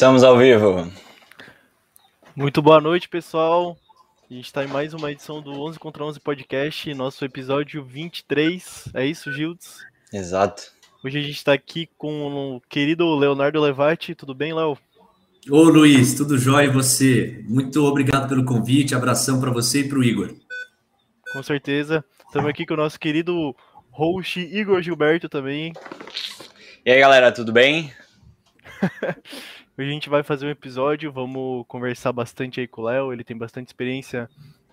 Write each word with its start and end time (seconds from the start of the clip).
Estamos 0.00 0.24
ao 0.24 0.38
vivo. 0.38 0.90
Muito 2.34 2.62
boa 2.62 2.80
noite, 2.80 3.06
pessoal. 3.06 3.76
A 4.30 4.32
gente 4.32 4.46
está 4.46 4.64
em 4.64 4.66
mais 4.66 4.94
uma 4.94 5.12
edição 5.12 5.42
do 5.42 5.50
11 5.50 5.78
contra 5.78 6.02
11 6.02 6.18
podcast, 6.20 6.94
nosso 6.94 7.22
episódio 7.22 7.84
23. 7.84 8.88
É 8.94 9.04
isso, 9.04 9.30
Gildes? 9.30 9.84
Exato. 10.10 10.72
Hoje 11.04 11.18
a 11.18 11.20
gente 11.20 11.36
está 11.36 11.52
aqui 11.52 11.86
com 11.98 12.56
o 12.56 12.62
querido 12.62 13.14
Leonardo 13.14 13.60
Levati. 13.60 14.14
Tudo 14.14 14.34
bem, 14.34 14.54
Léo? 14.54 14.78
Ô 15.50 15.64
Luiz, 15.64 16.14
tudo 16.14 16.38
jóia 16.38 16.68
e 16.68 16.72
você? 16.72 17.44
Muito 17.46 17.84
obrigado 17.84 18.26
pelo 18.26 18.46
convite, 18.46 18.94
abração 18.94 19.38
para 19.38 19.50
você 19.50 19.80
e 19.80 19.84
para 19.90 19.98
o 19.98 20.02
Igor. 20.02 20.34
Com 21.30 21.42
certeza. 21.42 22.02
Estamos 22.26 22.48
aqui 22.48 22.64
com 22.64 22.72
o 22.72 22.78
nosso 22.78 22.98
querido 22.98 23.54
host 23.90 24.40
Igor 24.40 24.80
Gilberto 24.80 25.28
também. 25.28 25.74
E 26.86 26.90
aí, 26.90 26.98
galera, 26.98 27.30
tudo 27.30 27.52
bem? 27.52 27.92
Hoje 29.78 29.88
a 29.88 29.92
gente 29.92 30.10
vai 30.10 30.22
fazer 30.22 30.46
um 30.46 30.50
episódio, 30.50 31.12
vamos 31.12 31.64
conversar 31.66 32.12
bastante 32.12 32.60
aí 32.60 32.68
com 32.68 32.82
o 32.82 32.84
Léo, 32.84 33.12
ele 33.12 33.24
tem 33.24 33.36
bastante 33.36 33.68
experiência 33.68 34.28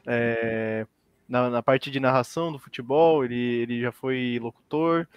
é, 0.06 0.86
na, 1.28 1.50
na, 1.50 1.64
parte 1.64 1.90
de 1.92 2.00
narração 2.00 2.52
do 2.52 2.60
futebol, 2.60 3.24
ele, 3.24 3.36
ele 3.36 3.82
já 3.82 3.92
foi 3.92 4.40
locutor, 4.42 5.08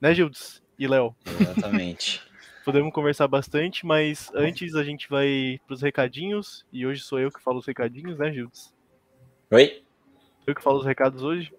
né, 0.00 0.12
Gildes 0.14 0.62
e 0.78 0.86
Léo? 0.86 1.14
Exatamente. 1.40 2.20
Podemos 2.64 2.92
conversar 2.92 3.28
bastante, 3.28 3.86
mas 3.86 4.30
antes 4.34 4.74
a 4.74 4.82
gente 4.82 5.08
vai 5.08 5.58
para 5.66 5.74
os 5.74 5.82
recadinhos, 5.82 6.66
e 6.72 6.86
hoje 6.86 7.00
sou 7.00 7.18
eu 7.18 7.30
que 7.30 7.42
falo 7.42 7.58
os 7.58 7.66
recadinhos, 7.66 8.18
né, 8.18 8.32
Gildes? 8.32 8.74
Oi? 9.50 9.82
Eu 10.46 10.54
que 10.54 10.62
falo 10.62 10.78
os 10.78 10.86
recados 10.86 11.22
hoje? 11.22 11.52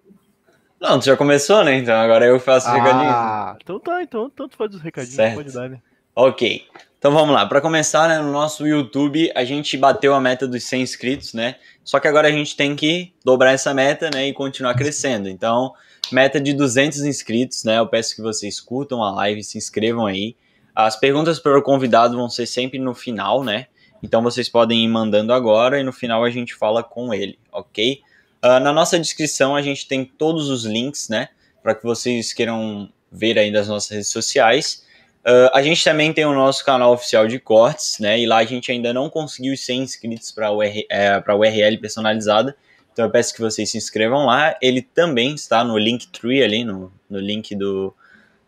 Não, 0.80 0.98
tu 0.98 1.06
já 1.06 1.16
começou, 1.16 1.64
né? 1.64 1.76
Então 1.76 1.94
agora 1.94 2.26
eu 2.26 2.40
faço 2.40 2.68
os 2.68 2.74
ah, 2.74 2.76
recadinhos. 2.76 3.14
Ah, 3.14 3.56
então 3.60 3.78
tá, 3.80 4.02
então 4.02 4.28
tanto 4.28 4.56
faz 4.56 4.74
os 4.74 4.80
recadinhos, 4.80 5.14
certo. 5.14 5.36
pode 5.36 5.52
dar, 5.52 5.68
né? 5.68 5.80
Ok. 6.14 6.66
Então 6.98 7.10
vamos 7.10 7.34
lá. 7.34 7.46
Para 7.46 7.60
começar, 7.60 8.08
né, 8.08 8.18
no 8.18 8.30
nosso 8.30 8.66
YouTube, 8.66 9.32
a 9.34 9.44
gente 9.44 9.76
bateu 9.76 10.14
a 10.14 10.20
meta 10.20 10.46
dos 10.46 10.62
100 10.64 10.82
inscritos, 10.82 11.34
né? 11.34 11.56
Só 11.82 11.98
que 11.98 12.06
agora 12.06 12.28
a 12.28 12.30
gente 12.30 12.54
tem 12.54 12.76
que 12.76 13.12
dobrar 13.24 13.52
essa 13.52 13.74
meta, 13.74 14.10
né, 14.12 14.28
e 14.28 14.32
continuar 14.32 14.74
crescendo. 14.74 15.28
Então, 15.28 15.72
meta 16.12 16.40
de 16.40 16.52
200 16.52 17.00
inscritos, 17.00 17.64
né? 17.64 17.78
Eu 17.78 17.86
peço 17.86 18.14
que 18.14 18.22
vocês 18.22 18.60
curtam 18.60 19.02
a 19.02 19.10
live, 19.10 19.42
se 19.42 19.58
inscrevam 19.58 20.06
aí. 20.06 20.36
As 20.74 20.94
perguntas 20.94 21.38
para 21.38 21.58
o 21.58 21.62
convidado 21.62 22.16
vão 22.16 22.28
ser 22.28 22.46
sempre 22.46 22.78
no 22.78 22.94
final, 22.94 23.42
né? 23.42 23.66
Então 24.02 24.22
vocês 24.22 24.48
podem 24.48 24.84
ir 24.84 24.88
mandando 24.88 25.32
agora 25.32 25.80
e 25.80 25.84
no 25.84 25.92
final 25.92 26.24
a 26.24 26.30
gente 26.30 26.54
fala 26.54 26.82
com 26.82 27.14
ele, 27.14 27.38
ok? 27.52 28.00
Uh, 28.44 28.60
na 28.60 28.72
nossa 28.72 28.98
descrição 28.98 29.54
a 29.54 29.62
gente 29.62 29.86
tem 29.86 30.04
todos 30.04 30.48
os 30.48 30.64
links, 30.64 31.08
né? 31.08 31.28
Para 31.62 31.74
que 31.74 31.84
vocês 31.84 32.32
queiram 32.32 32.90
ver 33.10 33.38
aí 33.38 33.52
das 33.52 33.68
nossas 33.68 33.90
redes 33.90 34.08
sociais. 34.08 34.84
Uh, 35.24 35.50
a 35.54 35.62
gente 35.62 35.84
também 35.84 36.12
tem 36.12 36.24
o 36.24 36.34
nosso 36.34 36.64
canal 36.64 36.92
oficial 36.92 37.28
de 37.28 37.38
cortes, 37.38 37.98
né? 38.00 38.18
E 38.18 38.26
lá 38.26 38.38
a 38.38 38.44
gente 38.44 38.72
ainda 38.72 38.92
não 38.92 39.08
conseguiu 39.08 39.56
100 39.56 39.82
inscritos 39.82 40.32
para 40.32 40.50
UR, 40.50 40.84
é, 40.90 41.22
a 41.24 41.34
URL 41.34 41.78
personalizada. 41.78 42.56
Então 42.92 43.04
eu 43.04 43.10
peço 43.10 43.32
que 43.32 43.40
vocês 43.40 43.70
se 43.70 43.78
inscrevam 43.78 44.26
lá. 44.26 44.56
Ele 44.60 44.82
também 44.82 45.34
está 45.34 45.62
no 45.62 45.78
Linktree 45.78 46.42
ali, 46.42 46.64
no, 46.64 46.92
no 47.08 47.20
link 47.20 47.54
do, 47.54 47.94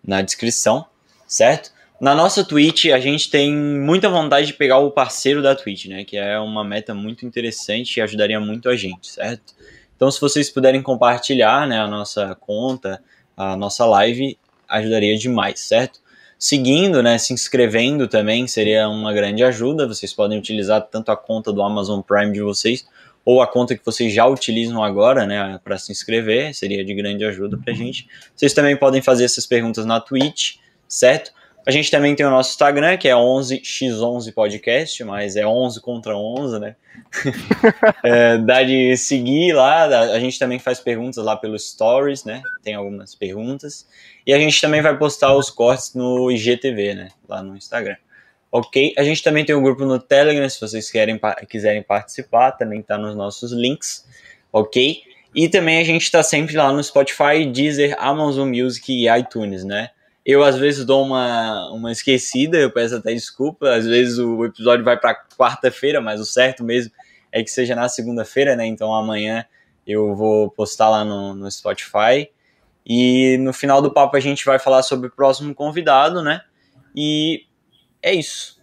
na 0.05 0.21
descrição, 0.21 0.85
certo? 1.29 1.73
Na 2.01 2.13
nossa 2.13 2.45
Twitch, 2.45 2.87
a 2.87 2.99
gente 2.99 3.31
tem 3.31 3.55
muita 3.55 4.11
vontade 4.11 4.49
de 4.49 4.53
pegar 4.53 4.79
o 4.79 4.91
parceiro 4.91 5.41
da 5.41 5.55
Twitch, 5.55 5.87
né? 5.87 6.05
Que 6.05 6.17
é 6.17 6.39
uma 6.41 6.65
meta 6.65 6.93
muito 6.93 7.25
interessante 7.25 7.97
e 7.97 8.03
ajudaria 8.03 8.41
muito 8.41 8.69
a 8.69 8.77
gente, 8.77 9.07
certo? 9.07 9.55
Então, 9.97 10.11
se 10.11 10.21
vocês 10.21 10.51
puderem 10.51 10.83
compartilhar 10.83 11.69
né, 11.69 11.79
a 11.79 11.87
nossa 11.87 12.35
conta, 12.35 13.03
a 13.37 13.57
nossa 13.57 13.87
live, 13.87 14.37
ajudaria 14.69 15.17
demais, 15.17 15.61
certo? 15.61 16.01
Seguindo, 16.47 17.03
né, 17.03 17.17
se 17.17 17.33
inscrevendo 17.33 18.07
também 18.07 18.47
seria 18.47 18.87
uma 18.87 19.15
grande 19.15 19.43
ajuda. 19.43 19.89
Vocês 19.89 20.13
podem 20.13 20.39
utilizar 20.39 20.87
tanto 20.91 21.11
a 21.11 21.17
conta 21.17 21.51
do 21.51 21.63
Amazon 21.63 22.03
Prime 22.03 22.35
de 22.35 22.43
vocês 22.43 22.87
ou 23.25 23.41
a 23.41 23.47
conta 23.47 23.75
que 23.75 23.83
vocês 23.83 24.13
já 24.13 24.27
utilizam 24.27 24.85
agora, 24.85 25.25
né, 25.25 25.59
para 25.65 25.79
se 25.79 25.91
inscrever, 25.91 26.55
seria 26.55 26.85
de 26.85 26.93
grande 26.93 27.25
ajuda 27.25 27.57
para 27.57 27.73
a 27.73 27.75
gente. 27.75 28.07
Vocês 28.37 28.53
também 28.53 28.77
podem 28.77 29.01
fazer 29.01 29.25
essas 29.25 29.47
perguntas 29.47 29.87
na 29.87 29.99
Twitch, 30.01 30.57
certo? 30.87 31.33
A 31.67 31.71
gente 31.71 31.91
também 31.91 32.15
tem 32.15 32.27
o 32.27 32.31
nosso 32.31 32.51
Instagram, 32.51 32.97
que 32.99 33.09
é 33.09 33.13
11x11 33.13 34.35
podcast, 34.35 35.03
mas 35.03 35.35
é 35.35 35.47
11 35.47 35.81
contra 35.81 36.15
11, 36.15 36.59
né? 36.61 36.77
é, 38.05 38.37
dá 38.39 38.63
de 38.63 38.95
seguir 38.99 39.55
lá, 39.55 39.85
a 39.85 40.21
gente 40.21 40.39
também 40.39 40.59
faz 40.59 40.79
perguntas 40.79 41.25
lá 41.25 41.37
pelos 41.37 41.71
stories, 41.71 42.25
né? 42.25 42.43
Tem 42.63 42.75
algumas 42.75 43.15
perguntas. 43.15 43.87
E 44.27 44.35
a 44.35 44.39
gente 44.39 44.61
também 44.61 44.83
vai 44.83 44.97
postar 44.99 45.35
os 45.35 45.49
cortes 45.49 45.95
no 45.95 46.31
IGTV, 46.31 46.95
né? 46.95 47.09
Lá 47.27 47.43
no 47.43 47.57
Instagram. 47.57 47.97
Ok? 48.53 48.95
A 48.99 49.03
gente 49.03 49.23
também 49.23 49.45
tem 49.45 49.55
um 49.55 49.63
grupo 49.63 49.87
no 49.87 49.99
Telegram, 49.99 50.49
se 50.49 50.61
vocês 50.61 50.91
querem, 50.91 51.19
quiserem 51.49 51.83
participar, 51.83 52.53
também 52.53 52.83
tá 52.83 52.99
nos 52.99 53.17
nossos 53.17 53.53
links. 53.53 54.07
Ok? 54.53 55.03
E 55.35 55.49
também 55.49 55.79
a 55.79 55.85
gente 55.85 56.03
está 56.03 56.23
sempre 56.23 56.57
lá 56.57 56.73
no 56.73 56.85
Spotify, 56.85 57.47
Deezer, 57.51 57.97
Amazon 57.99 58.49
Music 58.49 58.93
e 58.93 59.09
iTunes, 59.19 59.65
né? 59.65 59.91
Eu, 60.25 60.43
às 60.43 60.57
vezes, 60.57 60.87
dou 60.87 61.05
uma, 61.05 61.71
uma 61.71 61.93
esquecida, 61.93 62.57
eu 62.57 62.71
peço 62.71 62.97
até 62.97 63.13
desculpa. 63.13 63.71
Às 63.71 63.87
vezes 63.87 64.19
o 64.19 64.45
episódio 64.45 64.85
vai 64.85 64.99
para 64.99 65.15
quarta-feira, 65.37 66.01
mas 66.01 66.21
o 66.21 66.25
certo 66.25 66.65
mesmo 66.65 66.93
é 67.31 67.43
que 67.43 67.51
seja 67.51 67.75
na 67.75 67.89
segunda-feira, 67.89 68.57
né? 68.57 68.65
Então 68.65 68.95
amanhã 68.95 69.45
eu 69.87 70.15
vou 70.15 70.51
postar 70.51 70.89
lá 70.89 71.05
no, 71.05 71.35
no 71.35 71.51
Spotify. 71.51 72.31
E 72.87 73.37
no 73.39 73.53
final 73.53 73.83
do 73.83 73.93
papo 73.93 74.17
a 74.17 74.21
gente 74.21 74.45
vai 74.45 74.59
falar 74.59 74.83
sobre 74.83 75.09
o 75.09 75.11
próximo 75.11 75.55
convidado, 75.55 76.23
né? 76.23 76.43
E 76.95 77.47
é 78.03 78.15
isso. 78.15 78.63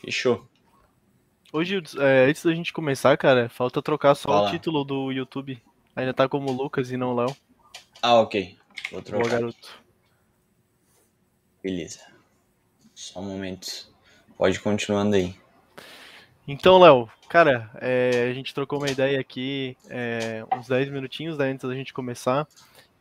Fechou. 0.00 0.46
Hoje, 1.52 1.80
é, 1.98 2.26
antes 2.28 2.44
da 2.44 2.52
gente 2.52 2.72
começar, 2.72 3.16
cara, 3.16 3.48
falta 3.48 3.80
trocar 3.80 4.14
só 4.14 4.28
Fala. 4.28 4.48
o 4.48 4.50
título 4.50 4.84
do 4.84 5.12
YouTube. 5.12 5.62
Ainda 5.94 6.12
tá 6.12 6.28
como 6.28 6.50
Lucas 6.52 6.90
e 6.90 6.96
não 6.96 7.14
Léo. 7.14 7.34
Ah, 8.02 8.20
ok. 8.20 8.56
Vou 8.90 9.00
Boa, 9.00 9.02
trocar. 9.02 9.30
garoto. 9.30 9.83
Beleza. 11.64 12.00
Só 12.94 13.20
um 13.20 13.24
momento. 13.24 13.88
Pode 14.36 14.58
ir 14.58 14.60
continuando 14.60 15.16
aí. 15.16 15.34
Então, 16.46 16.78
Léo, 16.78 17.08
cara, 17.26 17.70
é, 17.80 18.28
a 18.30 18.34
gente 18.34 18.52
trocou 18.52 18.78
uma 18.78 18.90
ideia 18.90 19.18
aqui 19.18 19.74
é, 19.88 20.44
uns 20.52 20.68
10 20.68 20.90
minutinhos 20.90 21.38
né, 21.38 21.46
antes 21.46 21.66
da 21.66 21.74
gente 21.74 21.94
começar. 21.94 22.46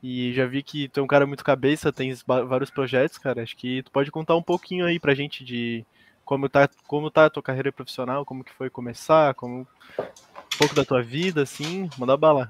E 0.01 0.33
já 0.33 0.45
vi 0.45 0.63
que 0.63 0.87
tu 0.87 1.01
é 1.01 1.03
um 1.03 1.07
cara 1.07 1.27
muito 1.27 1.43
cabeça, 1.43 1.91
tem 1.91 2.13
vários 2.25 2.69
projetos, 2.69 3.17
cara. 3.17 3.43
Acho 3.43 3.55
que 3.57 3.83
tu 3.83 3.91
pode 3.91 4.09
contar 4.09 4.35
um 4.35 4.41
pouquinho 4.41 4.85
aí 4.85 4.97
pra 4.97 5.13
gente 5.13 5.43
de 5.43 5.85
como 6.23 6.47
tá, 6.47 6.69
como 6.87 7.11
tá 7.11 7.25
a 7.25 7.29
tua 7.29 7.43
carreira 7.43 7.71
profissional, 7.71 8.25
como 8.25 8.45
que 8.45 8.53
foi 8.53 8.69
começar, 8.69 9.33
como 9.33 9.67
um 9.99 10.57
pouco 10.57 10.73
da 10.73 10.85
tua 10.85 11.01
vida, 11.01 11.41
assim, 11.41 11.89
manda 11.97 12.15
bala. 12.15 12.49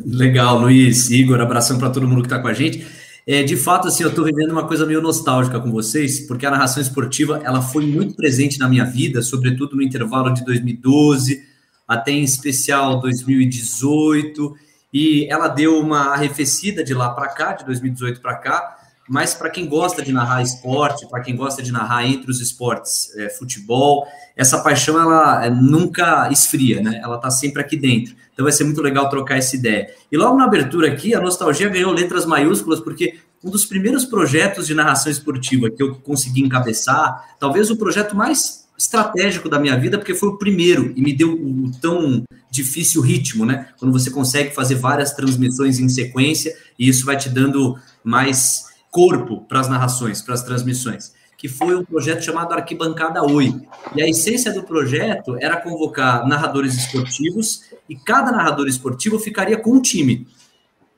Legal, 0.00 0.58
Luiz, 0.58 1.10
Igor, 1.10 1.40
abração 1.40 1.78
para 1.78 1.90
todo 1.90 2.06
mundo 2.08 2.22
que 2.22 2.26
está 2.26 2.40
com 2.40 2.48
a 2.48 2.54
gente. 2.54 3.05
É, 3.26 3.42
de 3.42 3.56
fato, 3.56 3.88
assim, 3.88 4.04
eu 4.04 4.10
estou 4.10 4.24
vivendo 4.24 4.52
uma 4.52 4.68
coisa 4.68 4.86
meio 4.86 5.02
nostálgica 5.02 5.58
com 5.58 5.72
vocês, 5.72 6.20
porque 6.20 6.46
a 6.46 6.50
narração 6.50 6.80
esportiva 6.80 7.40
ela 7.42 7.60
foi 7.60 7.84
muito 7.84 8.14
presente 8.14 8.56
na 8.58 8.68
minha 8.68 8.84
vida, 8.84 9.20
sobretudo 9.20 9.74
no 9.74 9.82
intervalo 9.82 10.32
de 10.32 10.44
2012 10.44 11.56
até 11.86 12.10
em 12.10 12.22
especial 12.22 13.00
2018, 13.00 14.56
e 14.92 15.26
ela 15.30 15.48
deu 15.48 15.78
uma 15.78 16.12
arrefecida 16.12 16.82
de 16.82 16.94
lá 16.94 17.10
para 17.10 17.28
cá, 17.28 17.52
de 17.52 17.64
2018 17.64 18.20
para 18.20 18.36
cá, 18.36 18.76
mas 19.08 19.34
para 19.34 19.50
quem 19.50 19.66
gosta 19.66 20.02
de 20.02 20.12
narrar 20.12 20.42
esporte, 20.42 21.08
para 21.08 21.20
quem 21.20 21.36
gosta 21.36 21.62
de 21.62 21.70
narrar 21.70 22.04
entre 22.06 22.30
os 22.30 22.40
esportes, 22.40 23.14
é, 23.16 23.28
futebol, 23.30 24.06
essa 24.34 24.62
paixão 24.62 25.00
ela 25.00 25.44
é, 25.44 25.50
nunca 25.50 26.28
esfria, 26.32 26.82
né? 26.82 27.00
Ela 27.02 27.16
está 27.16 27.30
sempre 27.30 27.62
aqui 27.62 27.76
dentro. 27.76 28.16
Então 28.36 28.44
vai 28.44 28.52
ser 28.52 28.64
muito 28.64 28.82
legal 28.82 29.08
trocar 29.08 29.38
essa 29.38 29.56
ideia. 29.56 29.88
E 30.12 30.16
logo 30.16 30.36
na 30.36 30.44
abertura 30.44 30.92
aqui, 30.92 31.14
a 31.14 31.20
nostalgia 31.22 31.70
ganhou 31.70 31.90
letras 31.90 32.26
maiúsculas, 32.26 32.80
porque 32.80 33.14
um 33.42 33.48
dos 33.48 33.64
primeiros 33.64 34.04
projetos 34.04 34.66
de 34.66 34.74
narração 34.74 35.10
esportiva 35.10 35.70
que 35.70 35.82
eu 35.82 35.94
consegui 35.94 36.42
encabeçar, 36.42 37.36
talvez 37.40 37.70
o 37.70 37.78
projeto 37.78 38.14
mais 38.14 38.66
estratégico 38.78 39.48
da 39.48 39.58
minha 39.58 39.74
vida, 39.78 39.96
porque 39.96 40.14
foi 40.14 40.28
o 40.28 40.36
primeiro 40.36 40.92
e 40.94 41.00
me 41.00 41.14
deu 41.14 41.32
o 41.32 41.70
tão 41.80 42.24
difícil 42.50 43.00
ritmo, 43.00 43.46
né? 43.46 43.68
Quando 43.78 43.90
você 43.90 44.10
consegue 44.10 44.54
fazer 44.54 44.74
várias 44.74 45.14
transmissões 45.14 45.78
em 45.78 45.88
sequência 45.88 46.54
e 46.78 46.88
isso 46.90 47.06
vai 47.06 47.16
te 47.16 47.30
dando 47.30 47.78
mais 48.04 48.66
corpo 48.90 49.46
para 49.48 49.60
as 49.60 49.68
narrações, 49.68 50.20
para 50.20 50.34
as 50.34 50.42
transmissões, 50.42 51.14
que 51.38 51.48
foi 51.48 51.74
um 51.74 51.84
projeto 51.84 52.22
chamado 52.22 52.52
Arquibancada 52.52 53.22
Oi. 53.22 53.54
E 53.94 54.02
a 54.02 54.08
essência 54.08 54.52
do 54.52 54.62
projeto 54.62 55.36
era 55.40 55.56
convocar 55.56 56.26
narradores 56.26 56.74
esportivos 56.74 57.62
e 57.88 57.96
cada 57.96 58.32
narrador 58.32 58.66
esportivo 58.68 59.18
ficaria 59.18 59.56
com 59.56 59.72
um 59.72 59.80
time. 59.82 60.26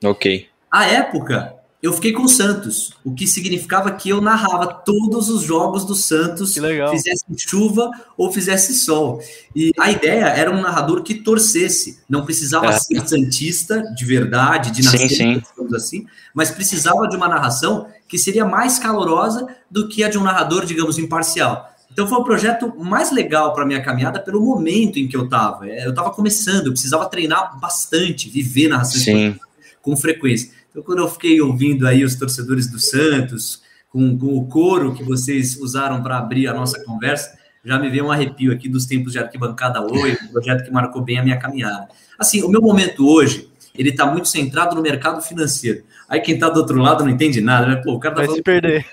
Ok. 0.03 0.47
À 0.71 0.85
época, 0.85 1.55
eu 1.81 1.93
fiquei 1.93 2.11
com 2.11 2.23
o 2.23 2.27
Santos, 2.29 2.93
o 3.05 3.13
que 3.13 3.25
significava 3.25 3.91
que 3.91 4.09
eu 4.09 4.19
narrava 4.19 4.67
todos 4.67 5.29
os 5.29 5.43
jogos 5.43 5.85
do 5.85 5.95
Santos, 5.95 6.53
Que 6.53 6.59
legal. 6.59 6.91
fizesse 6.91 7.23
chuva 7.37 7.89
ou 8.17 8.31
fizesse 8.31 8.73
sol. 8.73 9.21
E 9.55 9.71
a 9.79 9.89
ideia 9.89 10.25
era 10.25 10.51
um 10.51 10.61
narrador 10.61 11.01
que 11.03 11.15
torcesse, 11.15 11.99
não 12.09 12.25
precisava 12.25 12.67
É. 12.67 12.77
ser 12.79 13.07
santista 13.07 13.81
de 13.95 14.05
verdade, 14.05 14.71
de 14.71 14.83
nascer, 14.83 15.09
sim. 15.09 15.41
digamos 15.51 15.73
assim, 15.73 16.05
mas 16.33 16.51
precisava 16.51 17.07
de 17.07 17.15
uma 17.15 17.29
narração 17.29 17.87
que 18.09 18.17
seria 18.17 18.45
mais 18.45 18.77
calorosa 18.77 19.47
do 19.71 19.87
que 19.87 20.03
a 20.03 20.09
de 20.09 20.17
um 20.17 20.23
narrador, 20.23 20.65
digamos, 20.65 20.97
imparcial. 20.97 21.65
Então 21.91 22.07
foi 22.07 22.17
o 22.17 22.23
projeto 22.23 22.73
mais 22.77 23.11
legal 23.11 23.53
para 23.53 23.65
minha 23.65 23.81
caminhada 23.81 24.19
pelo 24.19 24.41
momento 24.41 24.97
em 24.99 25.07
que 25.07 25.17
eu 25.17 25.25
estava. 25.25 25.67
É, 25.67 25.85
eu 25.85 25.89
estava 25.89 26.11
começando, 26.11 26.67
eu 26.67 26.71
precisava 26.71 27.05
treinar 27.07 27.59
bastante, 27.59 28.29
viver 28.29 28.67
na 28.67 28.77
ração 28.77 29.35
com 29.81 29.97
frequência. 29.97 30.51
Então 30.69 30.83
quando 30.83 30.99
eu 30.99 31.09
fiquei 31.09 31.41
ouvindo 31.41 31.87
aí 31.87 32.03
os 32.03 32.15
torcedores 32.15 32.69
do 32.69 32.79
Santos, 32.79 33.61
com, 33.89 34.17
com 34.17 34.37
o 34.37 34.45
coro 34.47 34.93
que 34.93 35.03
vocês 35.03 35.57
usaram 35.57 36.01
para 36.01 36.17
abrir 36.17 36.47
a 36.47 36.53
nossa 36.53 36.83
conversa, 36.83 37.37
já 37.63 37.77
me 37.77 37.89
veio 37.89 38.05
um 38.05 38.11
arrepio 38.11 38.53
aqui 38.53 38.69
dos 38.69 38.85
tempos 38.85 39.11
de 39.11 39.19
arquibancada 39.19 39.81
Oi, 39.81 40.17
um 40.23 40.27
projeto 40.27 40.63
que 40.63 40.71
marcou 40.71 41.01
bem 41.01 41.19
a 41.19 41.23
minha 41.23 41.37
caminhada. 41.37 41.89
Assim, 42.17 42.41
o 42.41 42.47
meu 42.47 42.61
momento 42.61 43.07
hoje, 43.07 43.49
ele 43.75 43.89
está 43.89 44.05
muito 44.05 44.27
centrado 44.27 44.75
no 44.75 44.81
mercado 44.81 45.21
financeiro. 45.21 45.83
Aí 46.07 46.21
quem 46.21 46.35
está 46.35 46.49
do 46.49 46.59
outro 46.59 46.79
lado 46.81 47.03
não 47.03 47.11
entende 47.11 47.41
nada, 47.41 47.67
né? 47.67 47.75
Pô, 47.77 47.93
o 47.93 47.99
cara 47.99 48.15
tá 48.15 48.21
Vai 48.21 48.25
falando 48.27 48.37
se 48.37 48.43
perder. 48.43 48.85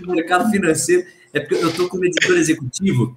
do 0.00 0.12
mercado 0.12 0.50
financeiro. 0.50 1.04
É 1.32 1.40
porque 1.40 1.54
eu 1.54 1.70
estou 1.70 1.88
como 1.88 2.04
editor 2.04 2.36
executivo 2.36 3.16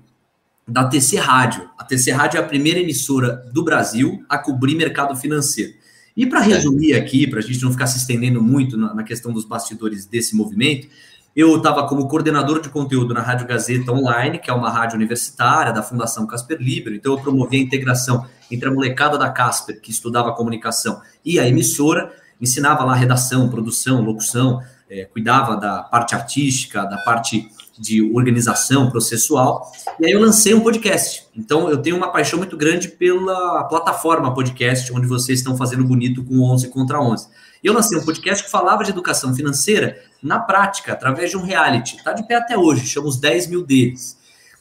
da 0.67 0.85
TC 0.85 1.17
Rádio. 1.17 1.69
A 1.77 1.83
TC 1.83 2.11
Rádio 2.11 2.37
é 2.37 2.41
a 2.41 2.45
primeira 2.45 2.79
emissora 2.79 3.49
do 3.51 3.63
Brasil 3.63 4.23
a 4.29 4.37
cobrir 4.37 4.75
mercado 4.75 5.15
financeiro. 5.15 5.73
E 6.15 6.25
para 6.25 6.39
resumir 6.39 6.93
aqui, 6.93 7.25
para 7.25 7.39
a 7.39 7.41
gente 7.41 7.61
não 7.63 7.71
ficar 7.71 7.87
se 7.87 7.97
estendendo 7.97 8.41
muito 8.41 8.77
na, 8.77 9.03
questão 9.03 9.33
dos 9.33 9.45
bastidores 9.45 10.05
desse 10.05 10.35
movimento, 10.35 10.87
eu 11.35 11.57
estava 11.57 11.87
como 11.87 12.07
coordenador 12.07 12.61
de 12.61 12.69
conteúdo 12.69 13.15
na 13.15 13.21
Rádio 13.21 13.47
Gazeta 13.47 13.91
Online, 13.91 14.37
que 14.37 14.51
é 14.51 14.53
uma 14.53 14.69
rádio 14.69 14.95
universitária 14.95 15.73
da 15.73 15.81
Fundação 15.81 16.27
Casper 16.27 16.59
Libero. 16.61 16.95
Então, 16.95 17.13
eu 17.13 17.19
promovi 17.19 17.57
a 17.57 17.59
integração 17.59 18.27
entre 18.51 18.69
a 18.69 18.71
molecada 18.71 19.17
da 19.17 19.31
Casper, 19.31 19.81
que 19.81 19.89
estudava 19.89 20.31
comunicação, 20.33 21.01
e 21.25 21.39
a 21.39 21.47
emissora. 21.47 22.13
Ensinava 22.39 22.83
lá 22.83 22.93
redação, 22.93 23.49
produção, 23.49 24.01
locução, 24.01 24.61
é, 24.87 25.05
cuidava 25.05 25.55
da 25.55 25.81
parte 25.81 26.13
artística, 26.13 26.83
da 26.85 26.97
parte 26.97 27.49
de 27.77 28.01
organização 28.13 28.89
processual. 28.89 29.71
E 29.99 30.05
aí 30.05 30.11
eu 30.11 30.19
lancei 30.19 30.53
um 30.53 30.61
podcast. 30.61 31.27
Então, 31.35 31.69
eu 31.69 31.77
tenho 31.77 31.97
uma 31.97 32.11
paixão 32.11 32.37
muito 32.37 32.55
grande 32.55 32.87
pela 32.87 33.63
plataforma 33.65 34.33
podcast, 34.33 34.91
onde 34.93 35.07
vocês 35.07 35.39
estão 35.39 35.57
fazendo 35.57 35.83
bonito 35.83 36.23
com 36.23 36.39
11 36.41 36.69
contra 36.69 37.01
11. 37.01 37.27
E 37.63 37.67
eu 37.67 37.73
lancei 37.73 37.97
um 37.97 38.05
podcast 38.05 38.43
que 38.43 38.51
falava 38.51 38.83
de 38.83 38.91
educação 38.91 39.33
financeira 39.33 39.97
na 40.21 40.39
prática, 40.39 40.93
através 40.93 41.31
de 41.31 41.37
um 41.37 41.43
reality. 41.43 41.97
Está 41.97 42.13
de 42.13 42.27
pé 42.27 42.35
até 42.35 42.57
hoje, 42.57 42.85
chama 42.85 43.07
os 43.07 43.17
10 43.17 43.47
mil 43.47 43.65
deles. 43.65 44.17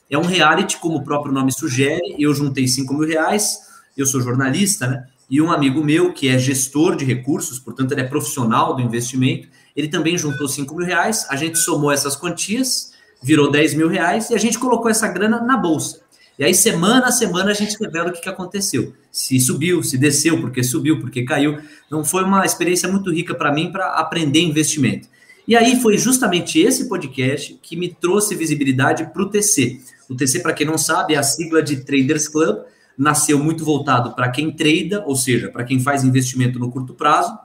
É 0.08 0.16
um 0.16 0.22
reality, 0.22 0.78
como 0.78 0.98
o 0.98 1.04
próprio 1.04 1.32
nome 1.32 1.52
sugere. 1.52 2.14
Eu 2.18 2.34
juntei 2.34 2.68
5 2.68 2.92
mil 2.94 3.08
reais, 3.08 3.60
eu 3.96 4.06
sou 4.06 4.20
jornalista, 4.20 4.86
né? 4.86 5.06
E 5.28 5.40
um 5.40 5.50
amigo 5.50 5.82
meu, 5.82 6.12
que 6.12 6.28
é 6.28 6.38
gestor 6.38 6.94
de 6.94 7.04
recursos, 7.04 7.58
portanto, 7.58 7.92
ele 7.92 8.02
é 8.02 8.04
profissional 8.04 8.76
do 8.76 8.82
investimento, 8.82 9.48
ele 9.74 9.88
também 9.88 10.18
juntou 10.18 10.46
5 10.46 10.74
mil 10.74 10.86
reais. 10.86 11.26
A 11.30 11.36
gente 11.36 11.58
somou 11.58 11.90
essas 11.90 12.14
quantias, 12.14 12.91
virou 13.22 13.50
10 13.50 13.74
mil 13.74 13.88
reais, 13.88 14.30
e 14.30 14.34
a 14.34 14.38
gente 14.38 14.58
colocou 14.58 14.90
essa 14.90 15.08
grana 15.08 15.40
na 15.40 15.56
bolsa. 15.56 16.00
E 16.38 16.44
aí, 16.44 16.54
semana 16.54 17.08
a 17.08 17.12
semana, 17.12 17.50
a 17.50 17.54
gente 17.54 17.76
revela 17.78 18.08
o 18.08 18.12
que, 18.12 18.28
aconteceu. 18.28 18.94
Se 19.10 19.38
subiu, 19.38 19.82
se 19.82 19.98
desceu, 19.98 20.40
porque 20.40 20.64
subiu, 20.64 20.98
porque 20.98 21.24
caiu. 21.24 21.58
Não 21.90 22.04
foi 22.04 22.24
uma 22.24 22.44
experiência 22.44 22.88
muito 22.90 23.12
rica 23.12 23.34
para 23.34 23.52
mim 23.52 23.70
para 23.70 23.94
aprender 23.94 24.40
investimento. 24.40 25.08
E 25.46 25.54
aí 25.54 25.80
foi 25.80 25.98
justamente 25.98 26.58
esse 26.58 26.88
podcast 26.88 27.58
que 27.62 27.76
me 27.76 27.88
trouxe 27.92 28.34
visibilidade 28.34 29.04
para 29.12 29.22
o 29.22 29.28
TC. 29.28 29.80
O 30.08 30.14
TC, 30.14 30.40
para 30.40 30.52
quem 30.52 30.66
não 30.66 30.78
sabe, 30.78 31.14
é 31.14 31.18
a 31.18 31.22
sigla 31.22 31.62
de 31.62 31.84
Traders 31.84 32.28
Club. 32.28 32.60
Nasceu 32.96 33.38
muito 33.38 33.64
voltado 33.64 34.14
para 34.14 34.30
quem 34.30 34.50
trada, 34.50 35.04
ou 35.06 35.14
seja, 35.14 35.50
para 35.50 35.64
quem 35.64 35.80
faz 35.80 36.02
investimento 36.02 36.58
no 36.58 36.70
curto 36.70 36.94
prazo. 36.94 37.36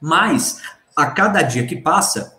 Mas, 0.00 0.60
a 0.94 1.06
cada 1.06 1.42
dia 1.42 1.66
que 1.66 1.76
passa, 1.76 2.36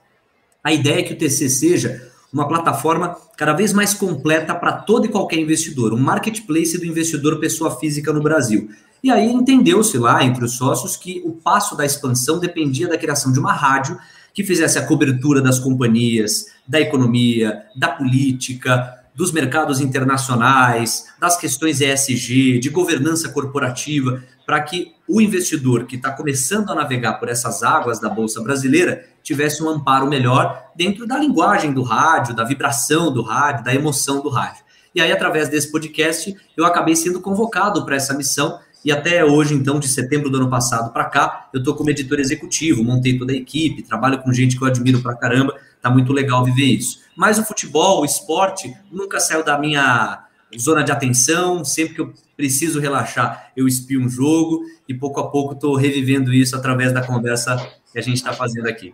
a 0.63 0.71
ideia 0.71 0.99
é 0.99 1.03
que 1.03 1.13
o 1.13 1.17
TC 1.17 1.49
seja 1.49 2.12
uma 2.33 2.47
plataforma 2.47 3.15
cada 3.37 3.53
vez 3.53 3.71
mais 3.71 3.93
completa 3.93 4.55
para 4.55 4.73
todo 4.73 5.05
e 5.05 5.09
qualquer 5.09 5.37
investidor, 5.37 5.93
um 5.93 5.99
marketplace 5.99 6.77
do 6.79 6.85
investidor 6.85 7.39
pessoa 7.39 7.77
física 7.79 8.11
no 8.11 8.23
Brasil. 8.23 8.69
E 9.03 9.11
aí 9.11 9.31
entendeu-se 9.31 9.97
lá 9.97 10.23
entre 10.23 10.43
os 10.43 10.57
sócios 10.57 10.97
que 10.97 11.21
o 11.25 11.33
passo 11.33 11.77
da 11.77 11.85
expansão 11.85 12.39
dependia 12.39 12.87
da 12.87 12.97
criação 12.97 13.31
de 13.31 13.39
uma 13.39 13.53
rádio 13.53 13.99
que 14.33 14.43
fizesse 14.43 14.79
a 14.79 14.85
cobertura 14.85 15.41
das 15.41 15.59
companhias, 15.59 16.47
da 16.67 16.81
economia, 16.81 17.63
da 17.75 17.89
política, 17.89 19.03
dos 19.13 19.31
mercados 19.31 19.79
internacionais, 19.79 21.05
das 21.19 21.37
questões 21.37 21.81
ESG, 21.81 22.57
de 22.59 22.69
governança 22.69 23.29
corporativa, 23.29 24.23
para 24.45 24.61
que 24.61 24.93
o 25.07 25.21
investidor 25.21 25.85
que 25.85 25.95
está 25.95 26.11
começando 26.11 26.69
a 26.71 26.75
navegar 26.75 27.13
por 27.13 27.29
essas 27.29 27.63
águas 27.63 27.99
da 27.99 28.09
Bolsa 28.09 28.41
Brasileira 28.41 29.05
tivesse 29.21 29.63
um 29.63 29.69
amparo 29.69 30.07
melhor 30.07 30.71
dentro 30.75 31.07
da 31.07 31.17
linguagem 31.17 31.73
do 31.73 31.83
rádio, 31.83 32.35
da 32.35 32.43
vibração 32.43 33.11
do 33.11 33.21
rádio, 33.21 33.63
da 33.63 33.73
emoção 33.73 34.21
do 34.21 34.29
rádio. 34.29 34.63
E 34.93 35.01
aí, 35.01 35.11
através 35.11 35.49
desse 35.49 35.71
podcast, 35.71 36.35
eu 36.55 36.65
acabei 36.65 36.95
sendo 36.95 37.19
convocado 37.19 37.85
para 37.85 37.95
essa 37.95 38.13
missão 38.13 38.59
e 38.85 38.91
até 38.91 39.23
hoje, 39.23 39.53
então, 39.53 39.79
de 39.79 39.87
setembro 39.87 40.29
do 40.29 40.37
ano 40.37 40.49
passado 40.49 40.91
para 40.91 41.05
cá, 41.05 41.47
eu 41.53 41.59
estou 41.59 41.73
como 41.73 41.89
editor 41.89 42.19
executivo, 42.19 42.83
montei 42.83 43.17
toda 43.17 43.31
a 43.31 43.35
equipe, 43.35 43.81
trabalho 43.81 44.21
com 44.21 44.33
gente 44.33 44.57
que 44.57 44.63
eu 44.63 44.67
admiro 44.67 45.01
para 45.01 45.15
caramba, 45.15 45.55
tá 45.81 45.89
muito 45.89 46.11
legal 46.11 46.43
viver 46.43 46.65
isso. 46.65 46.99
Mas 47.15 47.39
o 47.39 47.45
futebol, 47.45 48.01
o 48.01 48.05
esporte, 48.05 48.75
nunca 48.91 49.19
saiu 49.21 49.43
da 49.43 49.57
minha 49.57 50.25
zona 50.59 50.83
de 50.83 50.91
atenção, 50.91 51.63
sempre 51.63 51.95
que 51.95 52.01
eu 52.01 52.13
preciso 52.35 52.79
relaxar, 52.79 53.51
eu 53.55 53.67
espio 53.67 54.01
um 54.01 54.09
jogo 54.09 54.63
e 54.87 54.93
pouco 54.93 55.19
a 55.19 55.29
pouco 55.29 55.53
estou 55.53 55.75
revivendo 55.75 56.33
isso 56.33 56.55
através 56.55 56.93
da 56.93 57.01
conversa 57.01 57.55
que 57.91 57.99
a 57.99 58.01
gente 58.01 58.17
está 58.17 58.33
fazendo 58.33 58.67
aqui. 58.67 58.93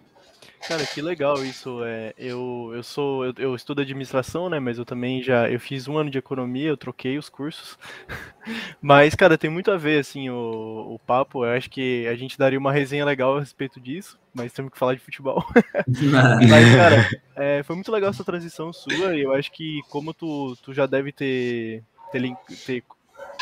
Cara, 0.67 0.85
que 0.85 1.01
legal 1.01 1.43
isso. 1.43 1.83
É, 1.83 2.13
eu, 2.17 2.71
eu 2.73 2.83
sou 2.83 3.25
eu, 3.25 3.33
eu, 3.37 3.55
estudo 3.55 3.81
administração, 3.81 4.49
né? 4.49 4.59
Mas 4.59 4.77
eu 4.77 4.85
também 4.85 5.21
já 5.21 5.49
eu 5.49 5.59
fiz 5.59 5.87
um 5.87 5.97
ano 5.97 6.09
de 6.09 6.17
economia, 6.17 6.69
eu 6.69 6.77
troquei 6.77 7.17
os 7.17 7.29
cursos. 7.29 7.77
mas, 8.81 9.15
cara, 9.15 9.37
tem 9.37 9.49
muito 9.49 9.71
a 9.71 9.77
ver 9.77 9.99
assim 9.99 10.29
o, 10.29 10.95
o 10.95 10.99
papo. 10.99 11.45
Eu 11.45 11.51
acho 11.51 11.69
que 11.69 12.07
a 12.07 12.15
gente 12.15 12.37
daria 12.37 12.59
uma 12.59 12.71
resenha 12.71 13.05
legal 13.05 13.37
a 13.37 13.39
respeito 13.39 13.79
disso, 13.79 14.19
mas 14.33 14.53
temos 14.53 14.71
que 14.71 14.77
falar 14.77 14.93
de 14.93 15.01
futebol. 15.01 15.43
mas, 16.49 16.75
cara, 16.75 17.09
é, 17.35 17.63
foi 17.63 17.75
muito 17.75 17.91
legal 17.91 18.09
essa 18.09 18.23
transição 18.23 18.71
sua. 18.71 19.15
E 19.15 19.21
eu 19.21 19.33
acho 19.33 19.51
que 19.51 19.81
como 19.89 20.13
tu, 20.13 20.55
tu 20.61 20.73
já 20.73 20.85
deve 20.85 21.11
ter, 21.11 21.83
ter, 22.11 22.21
ter 22.65 22.83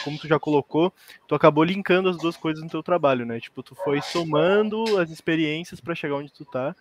como 0.03 0.17
tu 0.17 0.27
já 0.27 0.39
colocou, 0.39 0.93
tu 1.27 1.35
acabou 1.35 1.63
linkando 1.63 2.07
as 2.07 2.17
duas 2.17 2.37
coisas 2.37 2.63
no 2.63 2.69
teu 2.69 2.81
trabalho, 2.81 3.25
né? 3.25 3.39
Tipo, 3.39 3.61
tu 3.61 3.75
foi 3.75 4.01
somando 4.01 4.97
as 4.97 5.09
experiências 5.09 5.81
para 5.81 5.95
chegar 5.95 6.15
onde 6.15 6.31
tu 6.31 6.45
tá. 6.45 6.73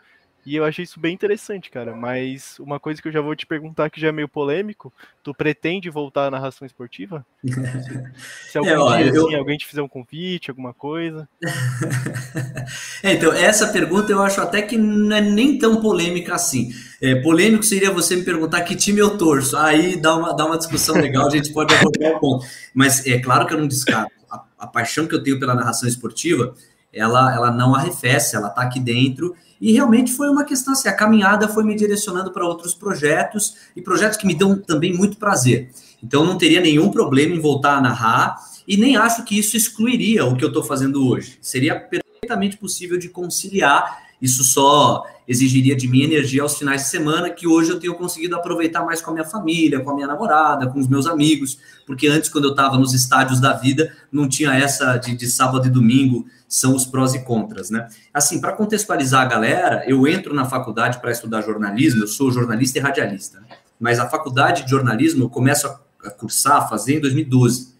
E 0.46 0.54
eu 0.54 0.64
achei 0.64 0.84
isso 0.84 1.00
bem 1.00 1.12
interessante, 1.12 1.68
cara. 1.72 1.96
Mas 1.96 2.56
uma 2.60 2.78
coisa 2.78 3.02
que 3.02 3.08
eu 3.08 3.12
já 3.12 3.20
vou 3.20 3.34
te 3.34 3.44
perguntar 3.44 3.90
que 3.90 4.00
já 4.00 4.08
é 4.08 4.12
meio 4.12 4.28
polêmico, 4.28 4.92
tu 5.20 5.34
pretende 5.34 5.90
voltar 5.90 6.26
à 6.26 6.30
narração 6.30 6.64
esportiva? 6.64 7.26
Se 8.48 8.56
algum 8.56 8.70
é, 8.70 8.78
ó, 8.78 8.96
dia, 8.96 9.06
eu... 9.08 9.26
assim, 9.26 9.34
alguém 9.34 9.58
te 9.58 9.66
fizer 9.66 9.82
um 9.82 9.88
convite, 9.88 10.48
alguma 10.48 10.72
coisa. 10.72 11.28
é, 13.02 13.14
então, 13.14 13.32
essa 13.32 13.66
pergunta 13.72 14.12
eu 14.12 14.22
acho 14.22 14.40
até 14.40 14.62
que 14.62 14.78
não 14.78 15.16
é 15.16 15.20
nem 15.20 15.58
tão 15.58 15.80
polêmica 15.80 16.36
assim. 16.36 16.70
É, 17.02 17.16
polêmico 17.16 17.64
seria 17.64 17.90
você 17.90 18.14
me 18.14 18.22
perguntar 18.22 18.62
que 18.62 18.76
time 18.76 19.00
eu 19.00 19.18
torço. 19.18 19.56
Aí 19.56 20.00
dá 20.00 20.14
uma, 20.14 20.32
dá 20.32 20.46
uma 20.46 20.58
discussão 20.58 20.94
legal, 20.94 21.26
a 21.26 21.30
gente 21.30 21.52
pode 21.52 21.74
abordar 21.74 22.12
o 22.12 22.20
ponto. 22.20 22.46
Mas 22.72 23.04
é 23.04 23.18
claro 23.18 23.48
que 23.48 23.54
eu 23.54 23.58
não 23.58 23.66
descarto. 23.66 24.12
A, 24.30 24.44
a 24.60 24.66
paixão 24.68 25.08
que 25.08 25.14
eu 25.16 25.22
tenho 25.24 25.40
pela 25.40 25.56
narração 25.56 25.88
esportiva, 25.88 26.54
ela, 26.92 27.34
ela 27.34 27.50
não 27.50 27.74
arrefece, 27.74 28.36
ela 28.36 28.48
tá 28.48 28.62
aqui 28.62 28.78
dentro 28.78 29.34
e 29.60 29.72
realmente 29.72 30.12
foi 30.12 30.28
uma 30.28 30.44
questão 30.44 30.72
assim, 30.72 30.88
a 30.88 30.92
caminhada 30.92 31.48
foi 31.48 31.64
me 31.64 31.75
direcionando 31.75 32.30
para 32.30 32.46
outros 32.46 32.75
projetos 32.75 33.56
e 33.75 33.80
projetos 33.80 34.18
que 34.18 34.26
me 34.26 34.34
dão 34.34 34.56
também 34.56 34.92
muito 34.92 35.16
prazer. 35.16 35.70
Então 36.02 36.25
não 36.25 36.36
teria 36.36 36.60
nenhum 36.60 36.90
problema 36.90 37.34
em 37.34 37.40
voltar 37.40 37.76
a 37.76 37.80
narrar 37.80 38.36
e 38.66 38.76
nem 38.76 38.96
acho 38.96 39.25
que 39.25 39.38
isso 39.38 39.56
excluiria 39.56 40.25
o 40.25 40.36
que 40.36 40.44
eu 40.44 40.48
estou 40.48 40.62
fazendo 40.62 41.08
hoje. 41.08 41.38
Seria 41.40 41.78
perfeitamente 41.78 42.56
possível 42.56 42.98
de 42.98 43.08
conciliar. 43.08 44.04
Isso 44.20 44.42
só 44.44 45.04
exigiria 45.28 45.75
de 45.75 45.88
mim 45.88 46.02
energia 46.02 46.42
aos 46.42 46.56
finais 46.56 46.82
de 46.82 46.88
semana, 46.88 47.30
que 47.30 47.46
hoje 47.46 47.70
eu 47.70 47.80
tenho 47.80 47.94
conseguido 47.94 48.36
aproveitar 48.36 48.84
mais 48.84 49.00
com 49.00 49.10
a 49.10 49.14
minha 49.14 49.25
família, 49.25 49.80
com 49.80 49.90
a 49.90 49.94
minha 49.94 50.06
namorada, 50.06 50.68
com 50.68 50.78
os 50.78 50.88
meus 50.88 51.06
amigos, 51.06 51.58
porque 51.86 52.06
antes, 52.06 52.28
quando 52.28 52.44
eu 52.44 52.50
estava 52.52 52.78
nos 52.78 52.94
estádios 52.94 53.40
da 53.40 53.52
vida, 53.52 53.92
não 54.10 54.28
tinha 54.28 54.54
essa 54.54 54.96
de, 54.96 55.16
de 55.16 55.26
sábado 55.26 55.66
e 55.66 55.70
domingo, 55.70 56.26
são 56.48 56.74
os 56.74 56.86
prós 56.86 57.14
e 57.14 57.24
contras, 57.24 57.70
né? 57.70 57.88
Assim, 58.12 58.40
para 58.40 58.52
contextualizar 58.52 59.22
a 59.22 59.26
galera, 59.26 59.84
eu 59.86 60.06
entro 60.06 60.34
na 60.34 60.44
faculdade 60.44 61.00
para 61.00 61.10
estudar 61.10 61.42
jornalismo, 61.42 62.02
eu 62.02 62.08
sou 62.08 62.30
jornalista 62.30 62.78
e 62.78 62.80
radialista, 62.80 63.40
né? 63.40 63.46
mas 63.78 63.98
a 63.98 64.08
faculdade 64.08 64.64
de 64.64 64.70
jornalismo 64.70 65.24
eu 65.24 65.30
começo 65.30 65.66
a 65.66 66.10
cursar, 66.10 66.58
a 66.58 66.68
fazer 66.68 66.96
em 66.96 67.00
2012. 67.00 67.74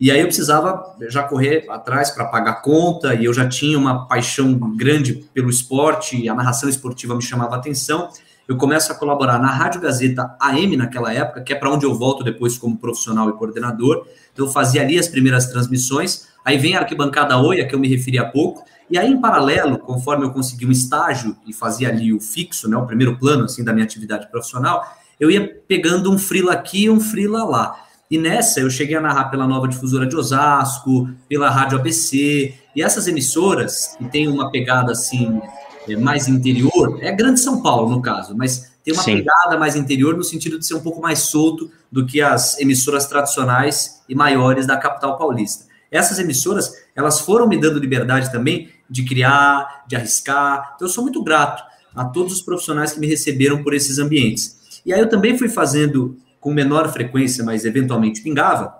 E 0.00 0.10
aí 0.10 0.20
eu 0.20 0.26
precisava 0.26 0.96
já 1.08 1.22
correr 1.22 1.66
atrás 1.70 2.10
para 2.10 2.24
pagar 2.24 2.62
conta, 2.62 3.14
e 3.14 3.24
eu 3.24 3.32
já 3.32 3.48
tinha 3.48 3.78
uma 3.78 4.06
paixão 4.06 4.52
grande 4.76 5.24
pelo 5.32 5.48
esporte, 5.48 6.16
e 6.16 6.28
a 6.28 6.34
narração 6.34 6.68
esportiva 6.68 7.14
me 7.14 7.22
chamava 7.22 7.54
atenção. 7.54 8.08
Eu 8.48 8.56
começo 8.56 8.90
a 8.90 8.94
colaborar 8.96 9.38
na 9.38 9.46
Rádio 9.46 9.80
Gazeta 9.80 10.34
AM 10.40 10.76
naquela 10.76 11.12
época, 11.12 11.42
que 11.42 11.52
é 11.52 11.56
para 11.56 11.70
onde 11.70 11.86
eu 11.86 11.94
volto 11.94 12.24
depois 12.24 12.58
como 12.58 12.76
profissional 12.76 13.30
e 13.30 13.32
coordenador. 13.34 14.04
Então 14.32 14.46
eu 14.46 14.52
fazia 14.52 14.82
ali 14.82 14.98
as 14.98 15.06
primeiras 15.06 15.46
transmissões, 15.46 16.26
aí 16.44 16.58
vem 16.58 16.76
a 16.76 16.80
arquibancada 16.80 17.38
Oia, 17.38 17.66
que 17.66 17.74
eu 17.74 17.78
me 17.78 17.88
referi 17.88 18.18
há 18.18 18.24
pouco, 18.24 18.64
e 18.90 18.98
aí 18.98 19.10
em 19.10 19.20
paralelo, 19.20 19.78
conforme 19.78 20.24
eu 20.24 20.30
consegui 20.30 20.66
um 20.66 20.70
estágio 20.70 21.36
e 21.46 21.52
fazia 21.52 21.88
ali 21.88 22.12
o 22.12 22.20
fixo, 22.20 22.68
né, 22.68 22.76
o 22.76 22.86
primeiro 22.86 23.18
plano 23.18 23.44
assim 23.44 23.64
da 23.64 23.72
minha 23.72 23.84
atividade 23.84 24.30
profissional, 24.30 24.84
eu 25.18 25.30
ia 25.30 25.62
pegando 25.66 26.12
um 26.12 26.18
frila 26.18 26.52
aqui 26.52 26.84
e 26.84 26.90
um 26.90 27.00
frila 27.00 27.44
lá. 27.44 27.84
E 28.10 28.18
nessa 28.18 28.60
eu 28.60 28.68
cheguei 28.68 28.94
a 28.94 29.00
narrar 29.00 29.30
pela 29.30 29.46
nova 29.46 29.66
difusora 29.66 30.06
de 30.06 30.14
Osasco, 30.14 31.08
pela 31.28 31.48
Rádio 31.48 31.78
ABC, 31.78 32.54
e 32.76 32.82
essas 32.82 33.08
emissoras 33.08 33.96
que 33.96 34.04
têm 34.04 34.28
uma 34.28 34.50
pegada 34.50 34.92
assim 34.92 35.40
é, 35.88 35.96
mais 35.96 36.28
interior, 36.28 36.98
é 37.00 37.10
Grande 37.12 37.40
São 37.40 37.62
Paulo 37.62 37.90
no 37.90 38.02
caso, 38.02 38.36
mas 38.36 38.72
tem 38.84 38.92
uma 38.92 39.02
Sim. 39.02 39.16
pegada 39.16 39.56
mais 39.56 39.76
interior 39.76 40.16
no 40.16 40.24
sentido 40.24 40.58
de 40.58 40.66
ser 40.66 40.74
um 40.74 40.80
pouco 40.80 41.00
mais 41.00 41.20
solto 41.20 41.70
do 41.90 42.04
que 42.04 42.20
as 42.20 42.58
emissoras 42.60 43.06
tradicionais 43.06 44.02
e 44.08 44.14
maiores 44.14 44.66
da 44.66 44.76
capital 44.76 45.16
paulista. 45.16 45.71
Essas 45.92 46.18
emissoras, 46.18 46.74
elas 46.96 47.20
foram 47.20 47.46
me 47.46 47.60
dando 47.60 47.78
liberdade 47.78 48.32
também 48.32 48.70
de 48.88 49.04
criar, 49.04 49.84
de 49.86 49.94
arriscar. 49.94 50.72
Então 50.74 50.88
eu 50.88 50.92
sou 50.92 51.04
muito 51.04 51.22
grato 51.22 51.62
a 51.94 52.06
todos 52.06 52.32
os 52.32 52.40
profissionais 52.40 52.92
que 52.92 52.98
me 52.98 53.06
receberam 53.06 53.62
por 53.62 53.74
esses 53.74 53.98
ambientes. 53.98 54.80
E 54.86 54.92
aí 54.92 55.00
eu 55.00 55.08
também 55.08 55.36
fui 55.36 55.50
fazendo 55.50 56.16
com 56.40 56.52
menor 56.52 56.90
frequência, 56.90 57.44
mas 57.44 57.66
eventualmente 57.66 58.22
pingava, 58.22 58.74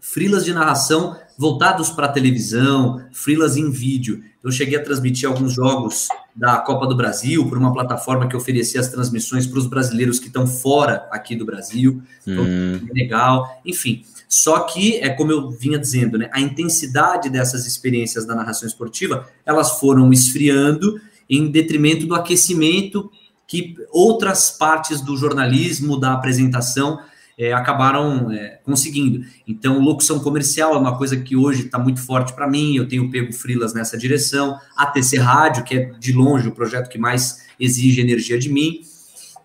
frilas 0.00 0.44
de 0.44 0.54
narração 0.54 1.16
voltados 1.38 1.90
para 1.90 2.06
a 2.06 2.12
televisão, 2.12 3.04
frilas 3.12 3.56
em 3.56 3.70
vídeo. 3.70 4.22
Eu 4.42 4.50
cheguei 4.50 4.78
a 4.78 4.82
transmitir 4.82 5.28
alguns 5.28 5.52
jogos 5.52 6.08
da 6.34 6.58
Copa 6.58 6.86
do 6.86 6.96
Brasil 6.96 7.46
por 7.48 7.58
uma 7.58 7.72
plataforma 7.72 8.28
que 8.28 8.36
oferecia 8.36 8.80
as 8.80 8.88
transmissões 8.88 9.46
para 9.46 9.58
os 9.58 9.66
brasileiros 9.66 10.18
que 10.18 10.28
estão 10.28 10.46
fora 10.46 11.06
aqui 11.10 11.34
do 11.34 11.44
Brasil. 11.44 12.00
Então, 12.26 12.44
hum. 12.44 12.86
legal. 12.94 13.60
Enfim, 13.64 14.04
só 14.36 14.60
que, 14.60 14.96
é 14.98 15.08
como 15.08 15.32
eu 15.32 15.50
vinha 15.50 15.78
dizendo, 15.78 16.18
né, 16.18 16.28
a 16.30 16.38
intensidade 16.38 17.30
dessas 17.30 17.66
experiências 17.66 18.26
da 18.26 18.34
narração 18.34 18.68
esportiva, 18.68 19.26
elas 19.46 19.80
foram 19.80 20.12
esfriando 20.12 21.00
em 21.28 21.50
detrimento 21.50 22.06
do 22.06 22.14
aquecimento 22.14 23.10
que 23.46 23.74
outras 23.90 24.50
partes 24.50 25.00
do 25.00 25.16
jornalismo, 25.16 25.98
da 25.98 26.12
apresentação, 26.12 27.00
é, 27.38 27.54
acabaram 27.54 28.30
é, 28.30 28.60
conseguindo. 28.62 29.24
Então, 29.48 29.80
locução 29.80 30.18
comercial 30.20 30.74
é 30.74 30.78
uma 30.78 30.98
coisa 30.98 31.16
que 31.16 31.34
hoje 31.34 31.64
está 31.64 31.78
muito 31.78 32.02
forte 32.02 32.34
para 32.34 32.46
mim, 32.46 32.76
eu 32.76 32.86
tenho 32.86 33.10
pego 33.10 33.32
frilas 33.32 33.72
nessa 33.72 33.96
direção. 33.96 34.58
A 34.76 34.84
TC 34.84 35.16
Rádio, 35.16 35.64
que 35.64 35.76
é 35.76 35.84
de 35.98 36.12
longe 36.12 36.46
o 36.46 36.52
projeto 36.52 36.90
que 36.90 36.98
mais 36.98 37.46
exige 37.58 38.02
energia 38.02 38.38
de 38.38 38.50
mim. 38.50 38.82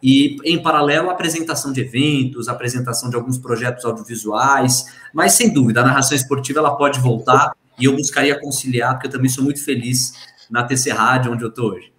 E, 0.02 0.38
em 0.44 0.62
paralelo, 0.62 1.10
a 1.10 1.14
apresentação 1.14 1.72
de 1.72 1.82
eventos, 1.82 2.48
a 2.48 2.54
apresentação 2.54 3.10
de 3.10 3.16
alguns 3.16 3.38
projetos 3.38 3.86
audiovisuais. 3.86 4.86
Mas, 5.14 5.34
sem 5.34 5.54
dúvida, 5.54 5.82
a 5.82 5.86
narração 5.86 6.16
esportiva 6.16 6.60
ela 6.60 6.76
pode 6.76 7.00
voltar 7.00 7.54
e 7.80 7.86
eu 7.86 7.96
buscaria 7.96 8.40
conciliar, 8.40 8.94
porque 8.94 9.08
eu 9.08 9.12
também 9.12 9.30
sou 9.30 9.44
muito 9.44 9.64
feliz 9.64 10.14
na 10.50 10.64
TC 10.64 10.92
Rádio, 10.92 11.32
onde 11.32 11.44
eu 11.44 11.50
estou 11.50 11.72
hoje. 11.72 11.92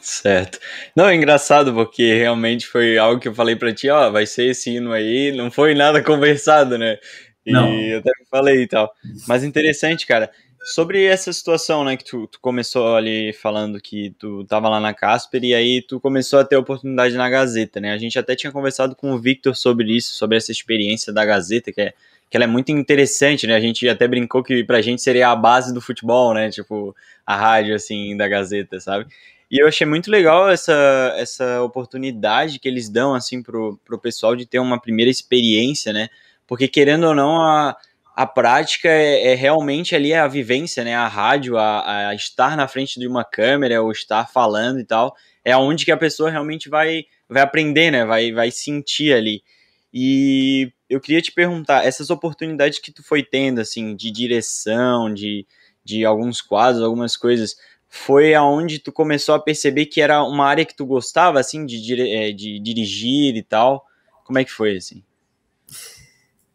Certo. 0.00 0.58
Não, 0.96 1.06
é 1.06 1.14
engraçado, 1.14 1.74
porque 1.74 2.14
realmente 2.14 2.66
foi 2.66 2.96
algo 2.96 3.20
que 3.20 3.28
eu 3.28 3.34
falei 3.34 3.54
para 3.54 3.72
ti, 3.74 3.88
ó, 3.90 4.10
vai 4.10 4.26
ser 4.26 4.46
esse 4.46 4.70
hino 4.70 4.92
aí, 4.92 5.32
não 5.36 5.50
foi 5.50 5.74
nada 5.74 6.02
conversado, 6.04 6.78
né? 6.78 6.96
E 7.44 7.52
não. 7.52 7.70
eu 7.72 7.98
até 7.98 8.10
falei 8.30 8.62
e 8.62 8.66
tal. 8.66 8.90
Mas 9.26 9.44
interessante, 9.44 10.06
cara. 10.06 10.30
Sobre 10.62 11.04
essa 11.04 11.32
situação, 11.32 11.84
né, 11.84 11.96
que 11.96 12.04
tu, 12.04 12.26
tu, 12.26 12.38
começou 12.38 12.94
ali 12.94 13.32
falando 13.32 13.80
que 13.80 14.10
tu 14.18 14.44
tava 14.44 14.68
lá 14.68 14.78
na 14.78 14.92
Casper 14.92 15.42
e 15.42 15.54
aí 15.54 15.80
tu 15.80 15.98
começou 15.98 16.38
a 16.38 16.44
ter 16.44 16.56
oportunidade 16.56 17.16
na 17.16 17.30
Gazeta, 17.30 17.80
né? 17.80 17.92
A 17.92 17.98
gente 17.98 18.18
até 18.18 18.36
tinha 18.36 18.52
conversado 18.52 18.94
com 18.94 19.12
o 19.12 19.18
Victor 19.18 19.56
sobre 19.56 19.96
isso, 19.96 20.12
sobre 20.12 20.36
essa 20.36 20.52
experiência 20.52 21.12
da 21.12 21.24
Gazeta, 21.24 21.72
que 21.72 21.80
é 21.80 21.94
que 22.30 22.36
ela 22.36 22.44
é 22.44 22.46
muito 22.46 22.70
interessante, 22.70 23.44
né? 23.46 23.56
A 23.56 23.60
gente 23.60 23.88
até 23.88 24.06
brincou 24.06 24.42
que 24.42 24.62
pra 24.62 24.80
gente 24.80 25.02
seria 25.02 25.30
a 25.30 25.36
base 25.36 25.74
do 25.74 25.80
futebol, 25.80 26.32
né? 26.32 26.48
Tipo, 26.48 26.94
a 27.26 27.36
rádio, 27.36 27.74
assim, 27.74 28.16
da 28.16 28.28
Gazeta, 28.28 28.78
sabe? 28.78 29.06
E 29.50 29.60
eu 29.60 29.66
achei 29.66 29.84
muito 29.84 30.08
legal 30.08 30.48
essa, 30.48 30.72
essa 31.18 31.60
oportunidade 31.60 32.60
que 32.60 32.68
eles 32.68 32.88
dão, 32.88 33.14
assim, 33.14 33.42
pro, 33.42 33.80
pro 33.84 33.98
pessoal 33.98 34.36
de 34.36 34.46
ter 34.46 34.60
uma 34.60 34.80
primeira 34.80 35.10
experiência, 35.10 35.92
né? 35.92 36.08
Porque, 36.46 36.68
querendo 36.68 37.08
ou 37.08 37.14
não, 37.16 37.42
a, 37.42 37.76
a 38.20 38.26
prática 38.26 38.86
é, 38.86 39.28
é 39.28 39.34
realmente 39.34 39.96
ali 39.96 40.12
a 40.12 40.28
vivência, 40.28 40.84
né? 40.84 40.94
A 40.94 41.08
rádio, 41.08 41.56
a, 41.56 42.08
a, 42.10 42.14
estar 42.14 42.54
na 42.54 42.68
frente 42.68 43.00
de 43.00 43.08
uma 43.08 43.24
câmera, 43.24 43.80
ou 43.80 43.90
estar 43.90 44.30
falando 44.30 44.78
e 44.78 44.84
tal, 44.84 45.16
é 45.42 45.56
onde 45.56 45.86
que 45.86 45.90
a 45.90 45.96
pessoa 45.96 46.30
realmente 46.30 46.68
vai, 46.68 47.06
vai 47.26 47.40
aprender, 47.40 47.90
né? 47.90 48.04
Vai, 48.04 48.30
vai 48.30 48.50
sentir 48.50 49.14
ali. 49.14 49.42
E 49.90 50.70
eu 50.86 51.00
queria 51.00 51.22
te 51.22 51.32
perguntar, 51.32 51.86
essas 51.86 52.10
oportunidades 52.10 52.78
que 52.78 52.92
tu 52.92 53.02
foi 53.02 53.22
tendo, 53.22 53.58
assim, 53.58 53.96
de 53.96 54.10
direção, 54.10 55.10
de, 55.10 55.46
de 55.82 56.04
alguns 56.04 56.42
quadros, 56.42 56.82
algumas 56.82 57.16
coisas, 57.16 57.56
foi 57.88 58.34
aonde 58.34 58.80
tu 58.80 58.92
começou 58.92 59.34
a 59.34 59.40
perceber 59.40 59.86
que 59.86 60.02
era 60.02 60.22
uma 60.22 60.46
área 60.46 60.66
que 60.66 60.76
tu 60.76 60.84
gostava, 60.84 61.40
assim, 61.40 61.64
de, 61.64 61.80
de, 61.80 62.34
de 62.34 62.58
dirigir 62.58 63.34
e 63.34 63.42
tal? 63.42 63.82
Como 64.26 64.38
é 64.38 64.44
que 64.44 64.52
foi, 64.52 64.76
assim? 64.76 65.02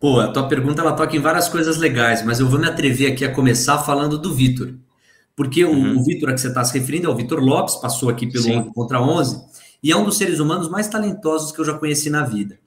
Pô, 0.06 0.20
a 0.20 0.28
tua 0.28 0.48
pergunta 0.48 0.84
ela 0.84 0.94
toca 0.94 1.18
em 1.18 1.20
várias 1.20 1.50
coisas 1.50 1.78
legais, 1.78 2.24
mas 2.24 2.40
eu 2.40 2.48
vou 2.48 2.60
me 2.60 2.68
atrever 2.68 3.12
aqui 3.12 3.26
a 3.26 3.34
começar 3.34 3.80
falando 3.80 4.20
do 4.20 4.36
Vitor. 4.36 4.76
Porque 5.36 5.66
uhum. 5.66 5.96
o, 5.96 6.00
o 6.00 6.04
Vitor 6.04 6.30
a 6.30 6.34
que 6.34 6.42
você 6.42 6.50
está 6.50 6.64
se 6.64 6.78
referindo 6.78 7.08
é 7.08 7.10
o 7.10 7.16
Vitor 7.16 7.40
Lopes, 7.40 7.74
passou 7.78 8.08
aqui 8.08 8.28
pelo 8.28 8.44
Sim. 8.44 8.60
11 8.60 8.74
contra 8.76 9.02
11, 9.02 9.44
e 9.82 9.92
é 9.92 9.98
um 9.98 10.06
dos 10.06 10.20
seres 10.20 10.40
humanos 10.40 10.70
mais 10.70 10.88
talentosos 10.88 11.52
que 11.52 11.60
eu 11.60 11.66
já 11.66 11.74
conheci 11.74 12.12
na 12.12 12.24
vida. 12.24 12.60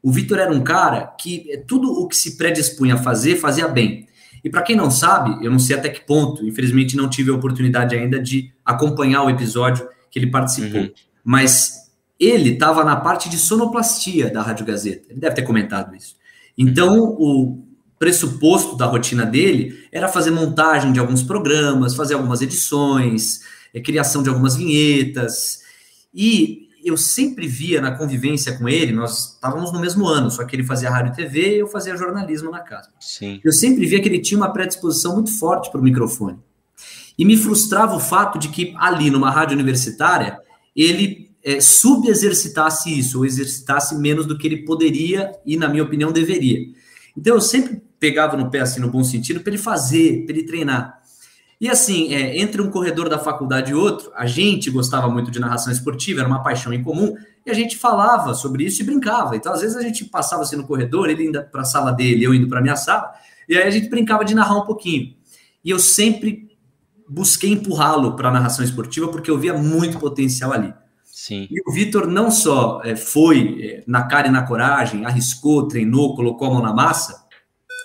O 0.00 0.12
Vitor 0.12 0.38
era 0.38 0.52
um 0.52 0.62
cara 0.62 1.04
que 1.18 1.50
eh, 1.50 1.64
tudo 1.66 1.90
o 1.90 2.06
que 2.06 2.16
se 2.16 2.36
predispunha 2.36 2.94
a 2.94 2.98
fazer, 2.98 3.38
fazia 3.38 3.66
bem. 3.66 4.06
E 4.44 4.48
para 4.48 4.62
quem 4.62 4.76
não 4.76 4.88
sabe, 4.88 5.44
eu 5.44 5.50
não 5.50 5.58
sei 5.58 5.74
até 5.74 5.88
que 5.88 6.06
ponto, 6.06 6.46
infelizmente 6.46 6.96
não 6.96 7.10
tive 7.10 7.32
a 7.32 7.34
oportunidade 7.34 7.96
ainda 7.96 8.20
de 8.20 8.52
acompanhar 8.64 9.24
o 9.24 9.30
episódio 9.30 9.84
que 10.12 10.20
ele 10.20 10.30
participou, 10.30 10.82
uhum. 10.82 10.92
mas 11.24 11.90
ele 12.20 12.50
estava 12.50 12.84
na 12.84 12.94
parte 12.94 13.28
de 13.28 13.36
sonoplastia 13.36 14.30
da 14.30 14.42
Rádio 14.42 14.64
Gazeta. 14.64 15.08
Ele 15.10 15.18
deve 15.18 15.34
ter 15.34 15.42
comentado 15.42 15.96
isso. 15.96 16.22
Então, 16.56 17.16
o 17.18 17.64
pressuposto 17.98 18.76
da 18.76 18.86
rotina 18.86 19.24
dele 19.24 19.86
era 19.90 20.08
fazer 20.08 20.30
montagem 20.30 20.92
de 20.92 21.00
alguns 21.00 21.22
programas, 21.22 21.94
fazer 21.94 22.14
algumas 22.14 22.42
edições, 22.42 23.40
é, 23.72 23.80
criação 23.80 24.22
de 24.22 24.28
algumas 24.28 24.56
vinhetas. 24.56 25.62
E 26.12 26.68
eu 26.84 26.96
sempre 26.96 27.48
via 27.48 27.80
na 27.80 27.92
convivência 27.92 28.58
com 28.58 28.68
ele, 28.68 28.92
nós 28.92 29.34
estávamos 29.34 29.72
no 29.72 29.80
mesmo 29.80 30.06
ano, 30.06 30.30
só 30.30 30.44
que 30.44 30.54
ele 30.54 30.62
fazia 30.62 30.90
rádio 30.90 31.12
e 31.12 31.16
TV 31.16 31.56
e 31.56 31.60
eu 31.60 31.66
fazia 31.66 31.96
jornalismo 31.96 32.50
na 32.50 32.60
casa. 32.60 32.90
Sim. 33.00 33.40
Eu 33.42 33.52
sempre 33.52 33.86
via 33.86 34.00
que 34.02 34.08
ele 34.08 34.20
tinha 34.20 34.38
uma 34.38 34.52
predisposição 34.52 35.14
muito 35.14 35.36
forte 35.38 35.70
para 35.70 35.80
o 35.80 35.82
microfone. 35.82 36.38
E 37.16 37.24
me 37.24 37.36
frustrava 37.36 37.96
o 37.96 38.00
fato 38.00 38.38
de 38.38 38.48
que 38.48 38.74
ali 38.76 39.10
numa 39.10 39.30
rádio 39.30 39.54
universitária 39.54 40.38
ele 40.76 41.23
é, 41.44 41.60
subexercitasse 41.60 42.98
isso, 42.98 43.18
ou 43.18 43.26
exercitasse 43.26 43.94
menos 43.96 44.24
do 44.24 44.38
que 44.38 44.46
ele 44.46 44.64
poderia 44.64 45.32
e, 45.44 45.56
na 45.56 45.68
minha 45.68 45.82
opinião, 45.82 46.10
deveria. 46.10 46.66
Então 47.16 47.34
eu 47.34 47.40
sempre 47.40 47.82
pegava 48.00 48.36
no 48.36 48.50
pé, 48.50 48.60
assim, 48.60 48.80
no 48.80 48.90
bom 48.90 49.04
sentido, 49.04 49.40
para 49.40 49.52
ele 49.52 49.62
fazer, 49.62 50.24
para 50.24 50.34
ele 50.34 50.46
treinar. 50.46 51.00
E 51.60 51.68
assim, 51.68 52.12
é, 52.12 52.38
entre 52.38 52.60
um 52.60 52.70
corredor 52.70 53.08
da 53.08 53.18
faculdade 53.18 53.70
e 53.70 53.74
outro, 53.74 54.10
a 54.16 54.26
gente 54.26 54.70
gostava 54.70 55.08
muito 55.08 55.30
de 55.30 55.38
narração 55.38 55.72
esportiva, 55.72 56.20
era 56.20 56.28
uma 56.28 56.42
paixão 56.42 56.72
em 56.72 56.82
comum, 56.82 57.14
e 57.46 57.50
a 57.50 57.54
gente 57.54 57.76
falava 57.76 58.34
sobre 58.34 58.64
isso 58.64 58.82
e 58.82 58.84
brincava. 58.84 59.36
Então, 59.36 59.52
às 59.52 59.60
vezes, 59.60 59.76
a 59.76 59.82
gente 59.82 60.04
passava 60.06 60.42
assim 60.42 60.56
no 60.56 60.66
corredor, 60.66 61.08
ele 61.08 61.24
indo 61.24 61.42
para 61.44 61.60
a 61.60 61.64
sala 61.64 61.92
dele, 61.92 62.24
eu 62.24 62.34
indo 62.34 62.48
para 62.48 62.58
a 62.58 62.62
minha 62.62 62.76
sala, 62.76 63.12
e 63.48 63.56
aí 63.56 63.62
a 63.62 63.70
gente 63.70 63.88
brincava 63.88 64.24
de 64.24 64.34
narrar 64.34 64.56
um 64.56 64.64
pouquinho. 64.64 65.14
E 65.62 65.70
eu 65.70 65.78
sempre 65.78 66.48
busquei 67.08 67.52
empurrá-lo 67.52 68.16
para 68.16 68.28
a 68.28 68.32
narração 68.32 68.64
esportiva, 68.64 69.08
porque 69.08 69.30
eu 69.30 69.38
via 69.38 69.54
muito 69.54 69.98
potencial 69.98 70.52
ali. 70.52 70.72
Sim. 71.26 71.48
E 71.50 71.58
o 71.66 71.72
Vitor 71.72 72.06
não 72.06 72.30
só 72.30 72.82
é, 72.84 72.94
foi 72.94 73.56
é, 73.62 73.84
na 73.86 74.02
cara 74.02 74.28
e 74.28 74.30
na 74.30 74.42
coragem, 74.42 75.06
arriscou, 75.06 75.66
treinou, 75.66 76.14
colocou 76.14 76.48
a 76.48 76.50
mão 76.50 76.62
na 76.62 76.74
massa, 76.74 77.24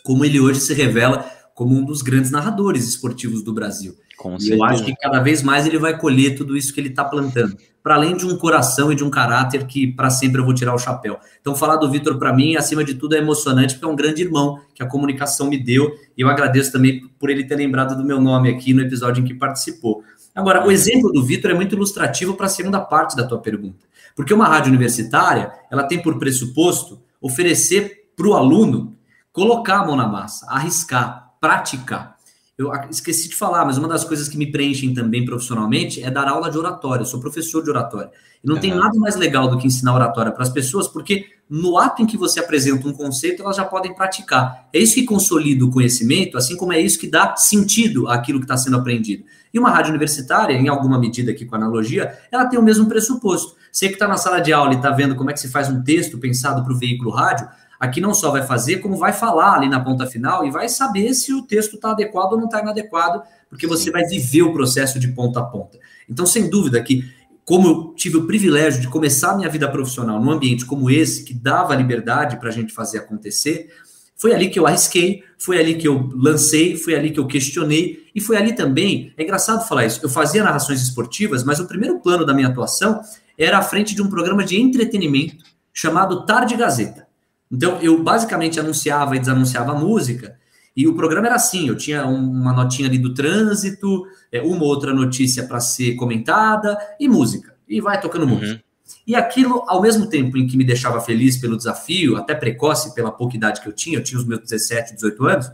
como 0.03 0.25
ele 0.25 0.41
hoje 0.41 0.60
se 0.60 0.74
revela 0.74 1.25
como 1.55 1.74
um 1.74 1.86
dos 1.86 2.01
grandes 2.01 2.31
narradores 2.31 2.86
esportivos 2.86 3.41
do 3.41 3.53
Brasil. 3.53 3.96
Com 4.17 4.36
e 4.38 4.50
eu 4.50 4.62
acho 4.62 4.84
que 4.84 4.93
cada 4.93 5.22
vez 5.22 5.41
mais 5.41 5.65
ele 5.65 5.77
vai 5.77 5.98
colher 5.98 6.36
tudo 6.36 6.58
isso 6.58 6.74
que 6.74 6.81
ele 6.81 6.89
está 6.89 7.05
plantando. 7.05 7.55
Para 7.81 7.96
além 7.96 8.17
de 8.17 8.25
um 8.25 8.36
coração 8.36 8.91
e 8.91 8.96
de 8.96 9.05
um 9.05 9.10
caráter 9.10 9.65
que 9.65 9.88
para 9.88 10.10
sempre 10.10 10.41
eu 10.41 10.46
vou 10.46 10.53
tirar 10.53 10.75
o 10.75 10.77
chapéu. 10.77 11.17
Então, 11.39 11.55
falar 11.55 11.77
do 11.77 11.89
Vitor 11.89 12.19
para 12.19 12.34
mim, 12.34 12.58
acima 12.58 12.84
de 12.84 12.96
tudo, 12.96 13.15
é 13.15 13.19
emocionante, 13.19 13.75
porque 13.75 13.86
é 13.86 13.88
um 13.88 13.96
grande 13.96 14.22
irmão 14.22 14.60
que 14.75 14.84
a 14.84 14.86
comunicação 14.86 15.48
me 15.48 15.58
deu. 15.58 15.96
E 16.17 16.22
eu 16.22 16.27
agradeço 16.27 16.74
também 16.74 17.08
por 17.17 17.29
ele 17.29 17.46
ter 17.46 17.55
lembrado 17.55 17.96
do 17.96 18.03
meu 18.03 18.19
nome 18.19 18.50
aqui 18.50 18.74
no 18.74 18.81
episódio 18.81 19.22
em 19.22 19.25
que 19.25 19.34
participou. 19.34 20.03
Agora, 20.39 20.65
o 20.65 20.72
exemplo 20.72 21.12
do 21.12 21.22
Vitor 21.22 21.51
é 21.51 21.53
muito 21.53 21.75
ilustrativo 21.75 22.34
para 22.34 22.46
a 22.46 22.50
segunda 22.50 22.79
parte 22.79 23.13
da 23.13 23.27
tua 23.27 23.39
pergunta. 23.39 23.86
Porque 24.15 24.34
uma 24.34 24.48
rádio 24.48 24.69
universitária, 24.69 25.51
ela 25.69 25.84
tem 25.84 26.01
por 26.01 26.17
pressuposto 26.17 27.01
oferecer 27.19 28.10
para 28.15 28.25
o 28.25 28.34
aluno 28.34 28.96
colocar 29.34 29.79
a 29.79 29.86
mão 29.86 29.98
na 29.98 30.08
massa, 30.08 30.50
arriscar, 30.50 31.34
praticar. 31.41 32.15
Eu 32.60 32.70
esqueci 32.89 33.30
de 33.30 33.38
falar, 33.38 33.63
mas 33.63 33.78
uma 33.78 33.88
das 33.88 34.04
coisas 34.04 34.28
que 34.28 34.38
me 34.38 34.51
preenchem 34.51 34.94
também 34.94 35.24
profissionalmente 35.24 36.04
é 36.04 36.12
dar 36.12 36.28
aula 36.28 36.51
de 36.51 36.58
oratória. 36.58 37.04
Eu 37.04 37.06
sou 37.06 37.18
professor 37.18 37.63
de 37.63 37.70
oratória. 37.70 38.12
E 38.44 38.48
não 38.50 38.60
tem 38.60 38.75
nada 38.75 39.00
mais 39.00 39.16
legal 39.16 39.48
do 39.48 39.58
que 39.58 39.66
ensinar 39.66 39.96
oratória 39.96 40.30
para 40.30 40.44
as 40.44 40.50
pessoas, 40.50 40.86
porque 40.86 41.28
no 41.50 41.78
ato 41.78 42.01
em 42.01 42.06
que 42.06 42.18
você 42.18 42.42
apresenta 42.42 42.86
um 42.86 42.92
conceito, 42.92 43.42
elas 43.42 43.56
já 43.56 43.63
podem 43.63 43.96
praticar. 43.96 44.68
É 44.74 44.80
isso 44.80 44.96
que 44.96 45.06
consolida 45.06 45.63
o 45.63 45.72
conhecimento, 45.72 46.38
assim 46.38 46.58
como 46.58 46.74
é 46.74 46.82
isso 46.82 47.00
que 47.00 47.08
dá 47.08 47.34
sentido 47.38 48.10
àquilo 48.10 48.39
que 48.39 48.46
está 48.46 48.58
sendo 48.58 48.75
aprendido. 48.75 49.24
E 49.54 49.58
uma 49.58 49.70
rádio 49.70 49.92
universitária, 49.92 50.54
em 50.54 50.68
alguma 50.68 51.00
medida 51.00 51.32
aqui 51.32 51.46
com 51.46 51.56
analogia, 51.56 52.20
ela 52.30 52.46
tem 52.46 52.60
o 52.60 52.62
mesmo 52.62 52.88
pressuposto. 52.88 53.56
Você 53.72 53.88
que 53.88 53.94
está 53.94 54.06
na 54.06 54.18
sala 54.18 54.42
de 54.42 54.51
aula 54.51 54.74
e 54.74 54.75
está 54.75 54.92
vendo 54.92 55.16
como 55.16 55.30
é 55.30 55.34
que 55.34 55.39
se 55.39 55.48
faz 55.48 55.70
um 55.70 55.82
texto 55.82 56.18
pensado 56.18 56.62
para 56.62 56.74
o 56.74 56.78
veículo 56.78 57.10
rádio, 57.10 57.48
aqui 57.80 58.02
não 58.02 58.14
só 58.14 58.30
vai 58.32 58.46
fazer, 58.46 58.78
como 58.78 58.98
vai 58.98 59.14
falar 59.14 59.54
ali 59.54 59.70
na 59.70 59.80
ponta 59.80 60.06
final 60.06 60.46
e 60.46 60.52
vai 60.52 60.68
saber 60.68 61.14
se 61.14 61.34
o 61.34 61.44
texto 61.44 61.76
está 61.76 61.92
adequado 61.92 62.34
ou 62.34 62.38
não 62.38 62.46
está 62.46 62.62
inadequado, 62.62 63.22
porque 63.50 63.66
você 63.66 63.90
vai 63.90 64.04
viver 64.04 64.42
o 64.42 64.52
processo 64.52 65.00
de 65.00 65.08
ponta 65.10 65.40
a 65.40 65.44
ponta. 65.44 65.80
Então, 66.10 66.26
sem 66.26 66.50
dúvida 66.50 66.82
que, 66.84 67.10
como 67.46 67.68
eu 67.68 67.94
tive 67.96 68.18
o 68.18 68.28
privilégio 68.28 68.82
de 68.82 68.88
começar 68.89 69.38
minha 69.38 69.50
vida 69.50 69.70
profissional 69.72 70.22
num 70.22 70.30
ambiente 70.30 70.65
como 70.65 70.89
esse, 70.89 71.24
que 71.24 71.34
dava 71.34 71.74
liberdade 71.74 72.38
para 72.38 72.50
a 72.50 72.52
gente 72.52 72.74
fazer 72.74 73.00
acontecer, 73.00 73.70
foi 74.18 74.34
ali 74.34 74.50
que 74.50 74.60
eu 74.60 74.68
arrisquei, 74.68 75.24
foi 75.38 75.58
ali 75.58 75.76
que 75.76 75.88
eu 75.88 76.10
lancei, 76.13 76.76
foi 76.76 76.94
ali 76.94 77.12
que 77.12 77.20
eu 77.20 77.26
questionei, 77.26 78.10
e 78.13 78.20
foi 78.20 78.36
ali 78.36 78.54
também, 78.54 79.13
é 79.15 79.24
engraçado 79.24 79.65
falar 79.65 79.86
isso, 79.86 80.02
eu 80.04 80.10
fazia 80.10 80.44
narrações 80.44 80.82
esportivas, 80.82 81.42
mas 81.46 81.60
o 81.62 81.65
primeiro 81.65 82.00
plano 82.02 82.26
da 82.26 82.34
minha 82.34 82.50
atuação 82.50 83.00
era 83.38 83.58
à 83.58 83.62
frente 83.62 83.96
de 83.96 84.02
um 84.02 84.10
programa 84.10 84.44
de 84.44 84.60
entretenimento 84.60 85.46
chamado 85.74 86.26
Tarde 86.26 86.58
Gazeta. 86.58 87.09
Então, 87.52 87.80
eu 87.82 88.04
basicamente 88.04 88.60
anunciava 88.60 89.16
e 89.16 89.20
desanunciava 89.20 89.74
música, 89.74 90.38
e 90.76 90.88
o 90.88 90.96
programa 90.96 91.28
era 91.28 91.36
assim: 91.36 91.68
eu 91.68 91.76
tinha 91.76 92.06
uma 92.06 92.54
notinha 92.54 92.88
ali 92.88 92.98
do 92.98 93.14
trânsito, 93.14 94.06
é, 94.32 94.42
uma 94.42 94.64
outra 94.64 94.94
notícia 94.94 95.44
para 95.44 95.60
ser 95.60 95.96
comentada 95.96 96.78
e 96.98 97.08
música. 97.08 97.54
E 97.68 97.82
vai 97.82 98.00
tocando 98.00 98.24
uhum. 98.24 98.40
música. 98.40 98.64
E 99.06 99.14
aquilo, 99.14 99.64
ao 99.68 99.82
mesmo 99.82 100.08
tempo 100.08 100.38
em 100.38 100.48
que 100.48 100.56
me 100.56 100.64
deixava 100.64 101.02
feliz 101.02 101.36
pelo 101.36 101.58
desafio, 101.58 102.16
até 102.16 102.34
precoce 102.34 102.96
pela 102.96 103.12
pouca 103.12 103.36
idade 103.36 103.60
que 103.60 103.68
eu 103.68 103.74
tinha, 103.74 103.98
eu 103.98 104.04
tinha 104.04 104.20
os 104.20 104.26
meus 104.26 104.40
17, 104.40 104.96
18 104.96 105.26
anos, 105.26 105.52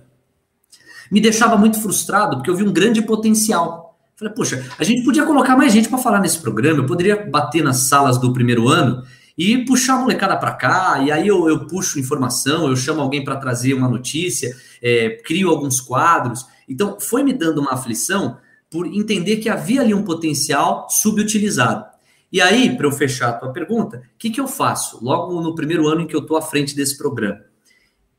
me 1.11 1.19
deixava 1.19 1.57
muito 1.57 1.81
frustrado 1.81 2.37
porque 2.37 2.49
eu 2.49 2.55
vi 2.55 2.63
um 2.63 2.71
grande 2.71 3.01
potencial. 3.01 3.97
Falei, 4.15 4.33
poxa, 4.33 4.63
a 4.77 4.83
gente 4.83 5.03
podia 5.03 5.25
colocar 5.25 5.57
mais 5.57 5.73
gente 5.73 5.89
para 5.89 5.97
falar 5.97 6.21
nesse 6.21 6.39
programa, 6.39 6.79
eu 6.79 6.85
poderia 6.85 7.25
bater 7.25 7.63
nas 7.63 7.77
salas 7.77 8.17
do 8.17 8.31
primeiro 8.31 8.69
ano 8.69 9.03
e 9.37 9.65
puxar 9.65 9.95
a 9.95 9.99
molecada 9.99 10.37
para 10.37 10.53
cá, 10.53 10.99
e 11.05 11.11
aí 11.11 11.27
eu, 11.27 11.49
eu, 11.49 11.67
puxo 11.67 11.99
informação, 11.99 12.69
eu 12.69 12.75
chamo 12.75 13.01
alguém 13.01 13.23
para 13.23 13.35
trazer 13.35 13.73
uma 13.73 13.89
notícia, 13.89 14.55
é, 14.81 15.09
crio 15.23 15.49
alguns 15.49 15.81
quadros. 15.81 16.45
Então, 16.67 16.97
foi 16.99 17.21
me 17.21 17.33
dando 17.33 17.59
uma 17.59 17.73
aflição 17.73 18.37
por 18.69 18.87
entender 18.87 19.37
que 19.37 19.49
havia 19.49 19.81
ali 19.81 19.93
um 19.93 20.03
potencial 20.03 20.87
subutilizado. 20.89 21.85
E 22.31 22.41
aí, 22.41 22.75
para 22.75 22.87
eu 22.87 22.91
fechar 22.91 23.29
a 23.29 23.33
tua 23.33 23.51
pergunta, 23.51 23.97
o 23.97 24.17
que, 24.17 24.29
que 24.29 24.39
eu 24.39 24.47
faço 24.47 25.03
logo 25.03 25.39
no 25.41 25.53
primeiro 25.53 25.87
ano 25.87 26.01
em 26.01 26.07
que 26.07 26.15
eu 26.15 26.21
estou 26.21 26.37
à 26.37 26.41
frente 26.41 26.75
desse 26.75 26.97
programa? 26.97 27.41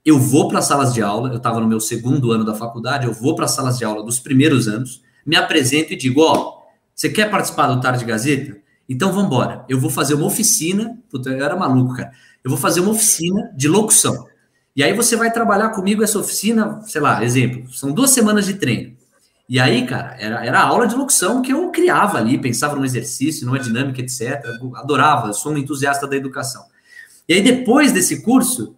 Eu 0.04 0.18
vou 0.18 0.48
para 0.48 0.60
as 0.60 0.66
salas 0.66 0.94
de 0.94 1.02
aula, 1.02 1.30
eu 1.30 1.38
estava 1.38 1.60
no 1.60 1.66
meu 1.66 1.80
segundo 1.80 2.30
ano 2.30 2.44
da 2.44 2.54
faculdade, 2.54 3.06
eu 3.06 3.12
vou 3.12 3.34
para 3.34 3.46
as 3.46 3.50
salas 3.50 3.76
de 3.76 3.84
aula 3.84 4.04
dos 4.04 4.20
primeiros 4.20 4.68
anos, 4.68 5.02
me 5.24 5.34
apresento 5.34 5.92
e 5.92 5.96
digo: 5.96 6.20
Ó, 6.20 6.32
oh, 6.32 6.62
você 6.94 7.08
quer 7.08 7.30
participar 7.30 7.66
do 7.66 7.80
Tarde 7.80 8.04
Gazeta? 8.04 8.56
Então 8.88 9.10
vamos 9.10 9.26
embora. 9.26 9.64
Eu 9.68 9.80
vou 9.80 9.90
fazer 9.90 10.14
uma 10.14 10.26
oficina. 10.26 10.96
Puta, 11.10 11.30
eu 11.30 11.44
era 11.44 11.56
maluco, 11.56 11.96
cara. 11.96 12.12
Eu 12.42 12.50
vou 12.50 12.58
fazer 12.58 12.80
uma 12.80 12.92
oficina 12.92 13.52
de 13.56 13.68
locução. 13.68 14.26
E 14.74 14.82
aí 14.82 14.92
você 14.92 15.16
vai 15.16 15.32
trabalhar 15.32 15.70
comigo 15.70 16.04
essa 16.04 16.18
oficina, 16.18 16.80
sei 16.82 17.00
lá, 17.00 17.24
exemplo, 17.24 17.72
são 17.72 17.92
duas 17.92 18.10
semanas 18.10 18.44
de 18.44 18.54
treino. 18.54 18.94
E 19.48 19.58
aí, 19.58 19.86
cara, 19.86 20.16
era, 20.18 20.44
era 20.44 20.60
a 20.60 20.64
aula 20.64 20.86
de 20.86 20.94
locução 20.94 21.40
que 21.40 21.52
eu 21.52 21.70
criava 21.70 22.18
ali, 22.18 22.36
pensava 22.36 22.76
no 22.76 22.84
exercício, 22.84 23.46
numa 23.46 23.58
dinâmica, 23.58 24.00
etc. 24.00 24.44
Eu 24.60 24.76
adorava, 24.76 25.32
sou 25.32 25.52
um 25.52 25.58
entusiasta 25.58 26.06
da 26.06 26.16
educação. 26.16 26.64
E 27.28 27.34
aí, 27.34 27.40
depois 27.40 27.92
desse 27.92 28.22
curso, 28.22 28.76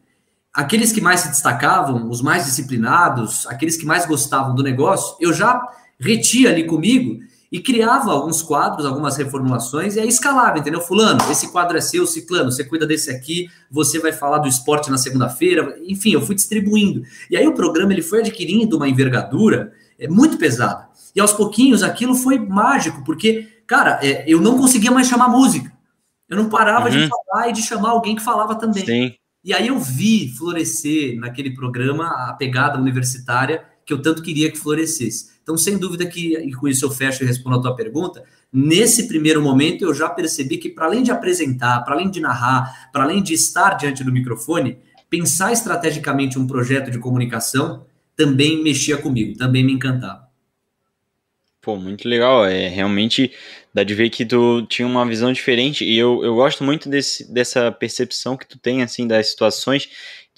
aqueles 0.55 0.93
que 0.93 1.01
mais 1.01 1.21
se 1.21 1.31
destacavam, 1.31 2.09
os 2.09 2.23
mais 2.23 2.45
disciplinados, 2.45 3.47
aqueles 3.47 3.77
que 3.77 3.87
mais 3.87 4.07
gostavam 4.07 4.55
do 4.55 4.63
negócio, 4.63 5.17
eu 5.21 5.33
já 5.33 5.61
retia 5.99 6.51
ali 6.51 6.65
comigo 6.65 7.19
e 7.51 7.61
criava 7.61 8.13
alguns 8.13 8.43
quadros, 8.43 8.85
algumas 8.85 9.17
reformulações, 9.17 9.97
e 9.97 10.01
aí 10.01 10.09
escalava, 10.09 10.59
entendeu? 10.59 10.81
Fulano, 10.81 11.19
esse 11.31 11.51
quadro 11.51 11.79
é 11.79 11.81
seu, 11.81 12.07
Ciclano, 12.07 12.53
você 12.53 12.63
cuida 12.63 12.87
desse 12.87 13.11
aqui, 13.11 13.49
você 13.71 13.99
vai 13.99 14.13
falar 14.13 14.39
do 14.39 14.49
esporte 14.49 14.91
na 14.91 14.99
segunda-feira, 14.99 15.79
enfim, 15.87 16.13
eu 16.13 16.21
fui 16.21 16.35
distribuindo. 16.35 17.03
E 17.31 17.37
aí 17.37 17.47
o 17.47 17.55
programa 17.55 17.93
ele 17.93 18.03
foi 18.03 18.21
adquirindo 18.21 18.77
uma 18.77 18.89
envergadura 18.89 19.73
é, 19.99 20.07
muito 20.07 20.37
pesada. 20.37 20.89
E 21.17 21.21
aos 21.21 21.33
pouquinhos 21.33 21.83
aquilo 21.83 22.15
foi 22.15 22.39
mágico, 22.39 23.03
porque, 23.03 23.49
cara, 23.67 23.99
é, 24.03 24.25
eu 24.27 24.41
não 24.41 24.59
conseguia 24.59 24.91
mais 24.91 25.09
chamar 25.09 25.29
música. 25.29 25.73
Eu 26.29 26.37
não 26.37 26.51
parava 26.51 26.91
uhum. 26.91 26.91
de 26.91 27.09
falar 27.09 27.49
e 27.49 27.53
de 27.53 27.63
chamar 27.63 27.91
alguém 27.91 28.15
que 28.15 28.23
falava 28.23 28.55
também. 28.55 28.85
Sim. 28.85 29.15
E 29.43 29.55
aí 29.55 29.69
eu 29.69 29.79
vi 29.79 30.29
florescer 30.37 31.19
naquele 31.19 31.55
programa 31.55 32.07
a 32.29 32.35
pegada 32.35 32.79
universitária 32.79 33.65
que 33.89 33.95
eu 33.95 34.03
tanto 34.03 34.21
queria 34.21 34.51
que 34.53 34.59
florescesse. 34.59 35.31
Então, 35.43 35.57
sem 35.57 35.79
dúvida 35.79 36.05
que, 36.05 36.37
e 36.37 36.53
com 36.53 36.69
isso 36.69 36.85
eu 36.85 36.91
fecho 36.91 37.25
e 37.25 37.27
respondo 37.27 37.57
a 37.57 37.63
tua 37.63 37.75
pergunta, 37.75 38.23
nesse 38.53 39.09
primeiro 39.09 39.41
momento 39.41 39.83
eu 39.83 39.95
já 39.95 40.11
percebi 40.11 40.59
que, 40.59 40.69
para 40.69 40.85
além 40.85 41.03
de 41.03 41.11
apresentar, 41.11 41.81
para 41.81 41.95
além 41.95 42.11
de 42.11 42.21
narrar, 42.21 42.91
para 42.93 43.05
além 43.05 43.23
de 43.23 43.33
estar 43.33 43.79
diante 43.79 44.05
do 44.05 44.13
microfone, 44.13 44.77
pensar 45.09 45.53
estrategicamente 45.53 46.39
um 46.39 46.47
projeto 46.47 46.91
de 46.91 46.99
comunicação 46.99 47.87
também 48.15 48.63
mexia 48.63 48.99
comigo, 48.99 49.39
também 49.39 49.65
me 49.65 49.73
encantava. 49.73 50.29
Pô, 51.63 51.77
muito 51.77 52.07
legal. 52.07 52.45
É 52.45 52.69
realmente 52.69 53.33
dá 53.73 53.83
de 53.83 53.95
ver 53.95 54.11
que 54.11 54.27
tu 54.27 54.67
tinha 54.67 54.87
uma 54.87 55.07
visão 55.07 55.33
diferente 55.33 55.83
e 55.83 55.97
eu, 55.97 56.23
eu 56.23 56.35
gosto 56.35 56.63
muito 56.63 56.91
desse, 56.91 57.33
dessa 57.33 57.73
percepção 57.73 58.37
que 58.37 58.47
tu 58.47 58.59
tem 58.59 58.83
assim 58.83 59.07
das 59.07 59.31
situações 59.31 59.89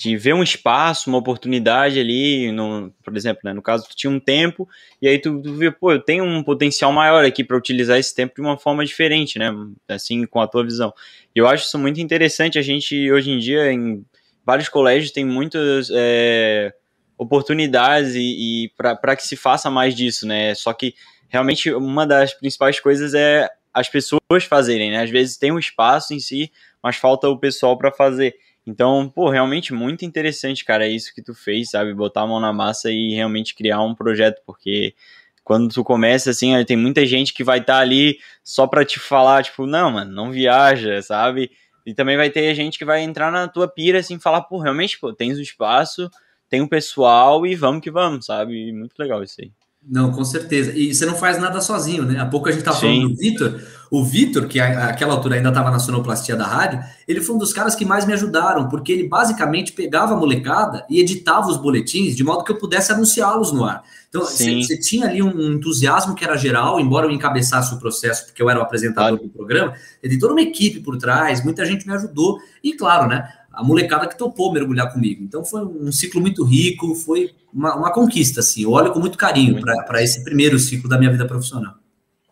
de 0.00 0.16
ver 0.16 0.32
um 0.32 0.42
espaço, 0.42 1.10
uma 1.10 1.18
oportunidade 1.18 2.00
ali, 2.00 2.50
no, 2.52 2.90
por 3.04 3.14
exemplo, 3.14 3.42
né, 3.44 3.52
no 3.52 3.60
caso 3.60 3.86
tu 3.86 3.94
tinha 3.94 4.10
um 4.10 4.18
tempo 4.18 4.66
e 5.00 5.06
aí 5.06 5.18
tu, 5.18 5.42
tu 5.42 5.52
vê, 5.52 5.70
pô, 5.70 5.92
eu 5.92 6.00
tenho 6.00 6.24
um 6.24 6.42
potencial 6.42 6.90
maior 6.90 7.22
aqui 7.22 7.44
para 7.44 7.54
utilizar 7.54 7.98
esse 7.98 8.14
tempo 8.14 8.36
de 8.36 8.40
uma 8.40 8.56
forma 8.56 8.82
diferente, 8.82 9.38
né, 9.38 9.54
assim 9.86 10.24
com 10.24 10.40
a 10.40 10.46
tua 10.46 10.64
visão. 10.64 10.90
E 11.36 11.38
eu 11.38 11.46
acho 11.46 11.66
isso 11.66 11.78
muito 11.78 12.00
interessante. 12.00 12.58
A 12.58 12.62
gente 12.62 13.12
hoje 13.12 13.30
em 13.30 13.38
dia 13.38 13.70
em 13.70 14.02
vários 14.42 14.70
colégios 14.70 15.12
tem 15.12 15.22
muitas 15.22 15.90
é, 15.92 16.72
oportunidades 17.18 18.14
e, 18.14 18.64
e 18.64 18.72
para 18.78 19.14
que 19.14 19.22
se 19.22 19.36
faça 19.36 19.70
mais 19.70 19.94
disso, 19.94 20.26
né? 20.26 20.54
Só 20.54 20.72
que 20.72 20.94
realmente 21.28 21.70
uma 21.74 22.06
das 22.06 22.32
principais 22.32 22.80
coisas 22.80 23.12
é 23.12 23.50
as 23.72 23.90
pessoas 23.90 24.44
fazerem, 24.48 24.92
né? 24.92 25.02
Às 25.02 25.10
vezes 25.10 25.36
tem 25.36 25.52
um 25.52 25.58
espaço 25.58 26.14
em 26.14 26.20
si, 26.20 26.50
mas 26.82 26.96
falta 26.96 27.28
o 27.28 27.38
pessoal 27.38 27.76
para 27.76 27.92
fazer. 27.92 28.34
Então, 28.70 29.08
pô, 29.08 29.28
realmente 29.28 29.74
muito 29.74 30.04
interessante, 30.04 30.64
cara, 30.64 30.86
isso 30.86 31.12
que 31.12 31.20
tu 31.20 31.34
fez, 31.34 31.70
sabe? 31.70 31.92
Botar 31.92 32.22
a 32.22 32.26
mão 32.28 32.38
na 32.38 32.52
massa 32.52 32.88
e 32.88 33.12
realmente 33.14 33.52
criar 33.52 33.82
um 33.82 33.96
projeto, 33.96 34.40
porque 34.46 34.94
quando 35.42 35.74
tu 35.74 35.82
começa 35.82 36.30
assim, 36.30 36.52
tem 36.64 36.76
muita 36.76 37.04
gente 37.04 37.34
que 37.34 37.42
vai 37.42 37.58
estar 37.58 37.74
tá 37.74 37.80
ali 37.80 38.18
só 38.44 38.68
pra 38.68 38.84
te 38.84 39.00
falar, 39.00 39.42
tipo, 39.42 39.66
não, 39.66 39.90
mano, 39.90 40.12
não 40.12 40.30
viaja, 40.30 41.02
sabe? 41.02 41.50
E 41.84 41.92
também 41.92 42.16
vai 42.16 42.30
ter 42.30 42.54
gente 42.54 42.78
que 42.78 42.84
vai 42.84 43.02
entrar 43.02 43.32
na 43.32 43.48
tua 43.48 43.66
pira 43.66 43.98
assim, 43.98 44.20
falar, 44.20 44.42
pô, 44.42 44.58
realmente, 44.60 45.00
pô, 45.00 45.12
tens 45.12 45.36
o 45.36 45.42
espaço, 45.42 46.08
tem 46.48 46.60
o 46.60 46.68
pessoal 46.68 47.44
e 47.44 47.56
vamos 47.56 47.82
que 47.82 47.90
vamos, 47.90 48.26
sabe? 48.26 48.72
muito 48.72 48.94
legal 48.96 49.20
isso 49.24 49.40
aí. 49.40 49.50
Não, 49.82 50.12
com 50.12 50.24
certeza. 50.24 50.72
E 50.76 50.94
você 50.94 51.06
não 51.06 51.14
faz 51.14 51.40
nada 51.40 51.60
sozinho, 51.60 52.04
né? 52.04 52.20
Há 52.20 52.26
pouco 52.26 52.48
a 52.48 52.52
gente 52.52 52.60
estava 52.60 52.78
falando 52.78 53.08
do 53.08 53.16
Vitor. 53.16 53.60
O 53.90 54.04
Vitor, 54.04 54.46
que 54.46 54.60
àquela 54.60 55.14
altura 55.14 55.34
ainda 55.34 55.48
estava 55.48 55.70
na 55.70 55.80
sonoplastia 55.80 56.36
da 56.36 56.46
rádio, 56.46 56.80
ele 57.08 57.20
foi 57.20 57.34
um 57.34 57.38
dos 57.38 57.52
caras 57.52 57.74
que 57.74 57.84
mais 57.84 58.06
me 58.06 58.12
ajudaram, 58.12 58.68
porque 58.68 58.92
ele 58.92 59.08
basicamente 59.08 59.72
pegava 59.72 60.14
a 60.14 60.16
molecada 60.16 60.86
e 60.88 61.00
editava 61.00 61.48
os 61.48 61.56
boletins 61.56 62.14
de 62.14 62.22
modo 62.22 62.44
que 62.44 62.52
eu 62.52 62.56
pudesse 62.56 62.92
anunciá-los 62.92 63.52
no 63.52 63.64
ar. 63.64 63.82
Então, 64.08 64.22
você 64.22 64.78
tinha 64.78 65.06
ali 65.06 65.22
um 65.22 65.54
entusiasmo 65.54 66.14
que 66.14 66.24
era 66.24 66.36
geral, 66.36 66.80
embora 66.80 67.06
eu 67.06 67.10
encabeçasse 67.10 67.74
o 67.74 67.78
processo, 67.78 68.26
porque 68.26 68.42
eu 68.42 68.50
era 68.50 68.58
o 68.58 68.62
apresentador 68.62 69.18
claro. 69.18 69.24
do 69.24 69.32
programa, 69.32 69.74
ele 70.02 70.18
toda 70.18 70.34
uma 70.34 70.42
equipe 70.42 70.80
por 70.80 70.96
trás, 70.98 71.44
muita 71.44 71.64
gente 71.64 71.86
me 71.86 71.94
ajudou. 71.94 72.38
E 72.62 72.72
claro, 72.74 73.08
né? 73.08 73.28
A 73.52 73.64
molecada 73.64 74.06
que 74.06 74.16
topou 74.16 74.52
mergulhar 74.52 74.92
comigo. 74.92 75.22
Então 75.22 75.44
foi 75.44 75.64
um 75.64 75.90
ciclo 75.90 76.20
muito 76.20 76.44
rico, 76.44 76.94
foi 76.94 77.30
uma, 77.52 77.74
uma 77.74 77.92
conquista, 77.92 78.40
assim. 78.40 78.62
Eu 78.62 78.70
olho 78.70 78.92
com 78.92 79.00
muito 79.00 79.18
carinho 79.18 79.60
para 79.60 80.02
esse 80.02 80.22
primeiro 80.22 80.58
ciclo 80.58 80.88
da 80.88 80.98
minha 80.98 81.10
vida 81.10 81.26
profissional. 81.26 81.74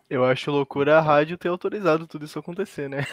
Eu 0.08 0.24
acho 0.24 0.50
loucura 0.50 0.96
a 0.96 1.02
rádio 1.02 1.36
ter 1.36 1.48
autorizado 1.48 2.06
tudo 2.06 2.24
isso 2.24 2.38
acontecer, 2.38 2.88
né? 2.88 3.04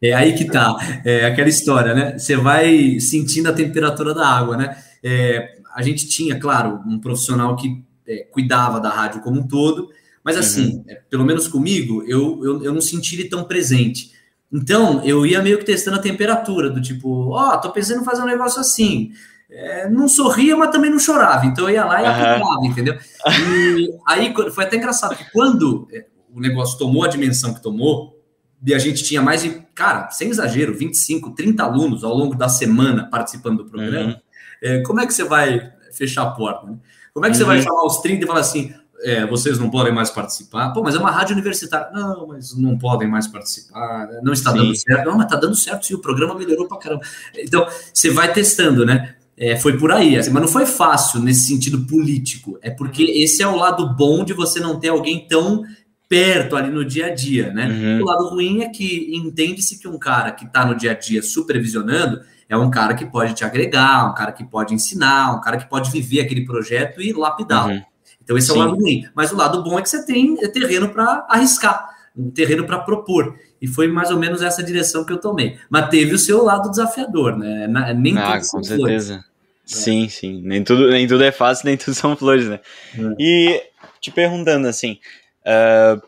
É, 0.00 0.10
é 0.10 0.14
aí 0.14 0.34
que 0.34 0.44
tá. 0.44 0.76
É 1.04 1.26
aquela 1.26 1.48
história, 1.48 1.94
né? 1.94 2.16
Você 2.16 2.36
vai 2.36 3.00
sentindo 3.00 3.48
a 3.48 3.52
temperatura 3.52 4.14
da 4.14 4.24
água, 4.24 4.56
né? 4.56 4.76
É, 5.02 5.58
a 5.74 5.82
gente 5.82 6.08
tinha, 6.08 6.38
claro, 6.38 6.80
um 6.86 7.00
profissional 7.00 7.56
que 7.56 7.82
é, 8.06 8.18
cuidava 8.30 8.78
da 8.78 8.88
rádio 8.88 9.20
como 9.20 9.40
um 9.40 9.48
todo, 9.48 9.90
mas 10.22 10.36
assim, 10.36 10.76
uhum. 10.76 10.84
É, 10.86 10.94
pelo 11.10 11.24
menos 11.24 11.48
comigo, 11.48 12.04
eu, 12.06 12.40
eu, 12.44 12.64
eu 12.64 12.72
não 12.72 12.80
senti 12.80 13.16
ele 13.16 13.28
tão 13.28 13.42
presente. 13.42 14.12
Então, 14.52 15.02
eu 15.04 15.26
ia 15.26 15.42
meio 15.42 15.58
que 15.58 15.64
testando 15.64 15.98
a 15.98 16.02
temperatura, 16.02 16.70
do 16.70 16.80
tipo, 16.80 17.30
ó, 17.30 17.54
oh, 17.54 17.60
tô 17.60 17.70
pensando 17.70 18.02
em 18.02 18.04
fazer 18.04 18.22
um 18.22 18.26
negócio 18.26 18.60
assim. 18.60 19.12
É, 19.50 19.88
não 19.88 20.08
sorria, 20.08 20.56
mas 20.56 20.70
também 20.70 20.90
não 20.90 20.98
chorava. 20.98 21.46
Então 21.46 21.68
eu 21.68 21.74
ia 21.74 21.84
lá 21.84 22.02
e 22.02 22.06
aplicava, 22.06 22.58
uhum. 22.58 22.66
entendeu? 22.66 22.98
E 23.28 23.94
aí 24.06 24.34
foi 24.50 24.64
até 24.64 24.76
engraçado 24.76 25.16
que 25.16 25.30
quando 25.30 25.86
é, 25.92 26.06
o 26.34 26.40
negócio 26.40 26.78
tomou 26.78 27.04
a 27.04 27.08
dimensão 27.08 27.54
que 27.54 27.62
tomou, 27.62 28.16
e 28.64 28.74
a 28.74 28.78
gente 28.78 29.04
tinha 29.04 29.22
mais 29.22 29.42
de, 29.42 29.50
cara, 29.74 30.10
sem 30.10 30.30
exagero, 30.30 30.74
25, 30.74 31.30
30 31.32 31.62
alunos 31.62 32.02
ao 32.02 32.14
longo 32.14 32.34
da 32.34 32.48
semana 32.48 33.08
participando 33.08 33.58
do 33.58 33.70
programa, 33.70 34.14
uhum. 34.14 34.20
é, 34.62 34.82
como 34.82 35.00
é 35.00 35.06
que 35.06 35.14
você 35.14 35.24
vai 35.24 35.72
fechar 35.92 36.22
a 36.22 36.30
porta? 36.30 36.66
Né? 36.66 36.76
Como 37.12 37.24
é 37.24 37.30
que 37.30 37.36
uhum. 37.36 37.38
você 37.38 37.44
vai 37.44 37.58
uhum. 37.58 37.62
chamar 37.62 37.84
os 37.84 37.98
30 37.98 38.24
e 38.24 38.26
falar 38.26 38.40
assim, 38.40 38.74
é, 39.02 39.26
vocês 39.26 39.58
não 39.58 39.70
podem 39.70 39.92
mais 39.92 40.10
participar. 40.10 40.70
Pô, 40.70 40.82
mas 40.82 40.94
é 40.94 40.98
uma 40.98 41.10
rádio 41.10 41.34
universitária. 41.34 41.90
Não, 41.92 42.26
mas 42.26 42.56
não 42.56 42.78
podem 42.78 43.08
mais 43.08 43.26
participar. 43.26 44.08
Não 44.22 44.32
está 44.32 44.52
sim. 44.52 44.58
dando 44.58 44.76
certo. 44.76 45.06
Não, 45.06 45.16
mas 45.16 45.26
está 45.26 45.36
dando 45.36 45.54
certo 45.54 45.86
sim, 45.86 45.94
o 45.94 46.00
programa 46.00 46.34
melhorou 46.34 46.66
para 46.66 46.78
caramba. 46.78 47.02
Então, 47.36 47.66
você 47.92 48.10
vai 48.10 48.32
testando, 48.32 48.84
né? 48.84 49.14
É, 49.38 49.54
foi 49.54 49.76
por 49.76 49.92
aí, 49.92 50.16
assim, 50.16 50.30
mas 50.30 50.42
não 50.42 50.48
foi 50.48 50.64
fácil 50.64 51.20
nesse 51.20 51.46
sentido 51.46 51.86
político. 51.86 52.58
É 52.62 52.70
porque 52.70 53.04
uhum. 53.04 53.10
esse 53.12 53.42
é 53.42 53.46
o 53.46 53.56
lado 53.56 53.94
bom 53.94 54.24
de 54.24 54.32
você 54.32 54.58
não 54.58 54.80
ter 54.80 54.88
alguém 54.88 55.26
tão 55.28 55.62
perto 56.08 56.56
ali 56.56 56.70
no 56.70 56.84
dia 56.84 57.06
a 57.06 57.14
dia, 57.14 57.52
né? 57.52 57.68
Uhum. 57.68 58.02
O 58.02 58.04
lado 58.06 58.28
ruim 58.28 58.62
é 58.62 58.68
que 58.68 59.10
entende-se 59.14 59.78
que 59.78 59.88
um 59.88 59.98
cara 59.98 60.32
que 60.32 60.46
está 60.46 60.64
no 60.64 60.74
dia 60.74 60.92
a 60.92 60.94
dia 60.94 61.22
supervisionando 61.22 62.20
é 62.48 62.56
um 62.56 62.70
cara 62.70 62.94
que 62.94 63.04
pode 63.04 63.34
te 63.34 63.44
agregar, 63.44 64.08
um 64.08 64.14
cara 64.14 64.32
que 64.32 64.44
pode 64.44 64.72
ensinar, 64.72 65.36
um 65.36 65.40
cara 65.40 65.58
que 65.58 65.68
pode 65.68 65.90
viver 65.90 66.20
aquele 66.20 66.44
projeto 66.44 67.02
e 67.02 67.12
lapidá-lo. 67.12 67.72
Uhum. 67.72 67.82
Então 68.26 68.36
esse 68.36 68.48
Sim. 68.48 68.54
é 68.54 68.56
o 68.56 68.66
lado 68.66 68.74
ruim. 68.74 69.08
Mas 69.14 69.30
o 69.30 69.36
lado 69.36 69.62
bom 69.62 69.78
é 69.78 69.82
que 69.82 69.88
você 69.88 70.04
tem 70.04 70.36
terreno 70.50 70.88
para 70.88 71.24
arriscar, 71.30 71.88
um 72.16 72.28
terreno 72.28 72.66
para 72.66 72.80
propor. 72.80 73.38
E 73.62 73.68
foi 73.68 73.86
mais 73.86 74.10
ou 74.10 74.18
menos 74.18 74.42
essa 74.42 74.64
direção 74.64 75.04
que 75.04 75.12
eu 75.12 75.18
tomei. 75.18 75.56
Mas 75.70 75.88
teve 75.88 76.12
o 76.12 76.18
seu 76.18 76.42
lado 76.42 76.68
desafiador, 76.68 77.38
né? 77.38 77.68
Nem 77.94 78.18
ah, 78.18 78.40
com 78.50 78.62
certeza. 78.62 79.14
Flores. 79.14 79.24
Sim, 79.64 80.08
sim. 80.08 80.42
Nem 80.42 80.64
tudo, 80.64 80.90
nem 80.90 81.06
tudo 81.06 81.22
é 81.22 81.30
fácil, 81.30 81.66
nem 81.66 81.76
tudo 81.76 81.94
são 81.94 82.16
flores, 82.16 82.48
né? 82.48 82.60
É. 82.98 83.14
E 83.16 83.62
te 84.00 84.10
perguntando 84.10 84.66
assim, 84.66 84.98
uh, 85.42 86.02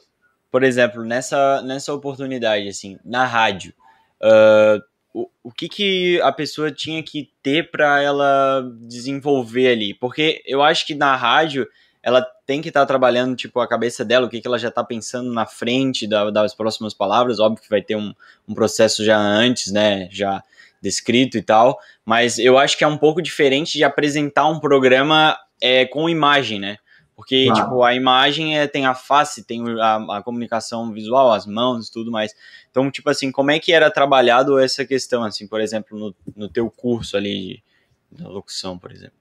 por 0.51 0.65
exemplo, 0.65 1.05
nessa, 1.05 1.63
nessa 1.63 1.95
oportunidade, 1.95 2.67
assim, 2.69 2.99
na 3.05 3.25
rádio, 3.25 3.73
uh, 4.21 4.83
o, 5.15 5.29
o 5.45 5.53
que, 5.53 5.69
que 5.69 6.21
a 6.23 6.33
pessoa 6.33 6.71
tinha 6.73 7.01
que 7.01 7.31
ter 7.43 7.71
para 7.71 8.03
ela 8.03 8.69
desenvolver 8.83 9.69
ali? 9.69 9.95
Porque 9.95 10.43
eu 10.47 10.63
acho 10.63 10.85
que 10.85 10.95
na 10.97 11.15
rádio 11.15 11.67
ela 12.09 12.23
tem 12.47 12.63
que 12.63 12.69
estar 12.69 12.81
tá 12.81 12.87
trabalhando, 12.87 13.37
tipo, 13.37 13.61
a 13.61 13.69
cabeça 13.69 14.03
dela, 14.03 14.27
o 14.27 14.31
que, 14.31 14.41
que 14.41 14.49
ela 14.49 14.59
já 14.59 14.69
está 14.69 14.83
pensando 14.83 15.31
na 15.31 15.45
frente 15.45 16.07
da, 16.07 16.31
das 16.31 16.55
próximas 16.55 16.95
palavras. 16.95 17.39
Óbvio 17.39 17.63
que 17.63 17.69
vai 17.69 17.83
ter 17.83 17.97
um, 17.97 18.15
um 18.49 18.55
processo 18.55 19.05
já 19.05 19.19
antes, 19.19 19.71
né? 19.71 20.09
Já 20.11 20.43
descrito 20.81 21.37
e 21.37 21.43
tal. 21.43 21.79
Mas 22.07 22.39
eu 22.39 22.57
acho 22.57 22.79
que 22.79 22.83
é 22.85 22.87
um 22.87 22.97
pouco 22.97 23.21
diferente 23.21 23.77
de 23.77 23.85
apresentar 23.85 24.49
um 24.49 24.59
programa 24.59 25.39
é, 25.61 25.85
com 25.85 26.09
imagem, 26.09 26.59
né? 26.59 26.79
Porque, 27.15 27.45
claro. 27.45 27.63
tipo, 27.63 27.83
a 27.83 27.95
imagem 27.95 28.59
é, 28.59 28.67
tem 28.67 28.87
a 28.87 28.95
face, 28.95 29.45
tem 29.45 29.63
a, 29.79 30.17
a, 30.17 30.23
comunicação 30.23 30.91
visual, 30.91 31.31
as 31.31 31.45
mãos 31.45 31.89
e 31.89 31.93
tudo 31.93 32.11
mais. 32.11 32.35
Então, 32.71 32.91
tipo 32.91 33.11
assim, 33.11 33.31
como 33.31 33.51
é 33.51 33.59
que 33.59 33.71
era 33.71 33.91
trabalhado 33.91 34.59
essa 34.59 34.83
questão, 34.87 35.25
assim, 35.25 35.47
por 35.47 35.61
exemplo, 35.61 35.99
no, 35.99 36.15
no 36.35 36.49
teu 36.49 36.71
curso 36.71 37.19
ali 37.19 37.63
de 38.11 38.23
locução, 38.23 38.79
por 38.79 38.93
exemplo? 38.93 39.19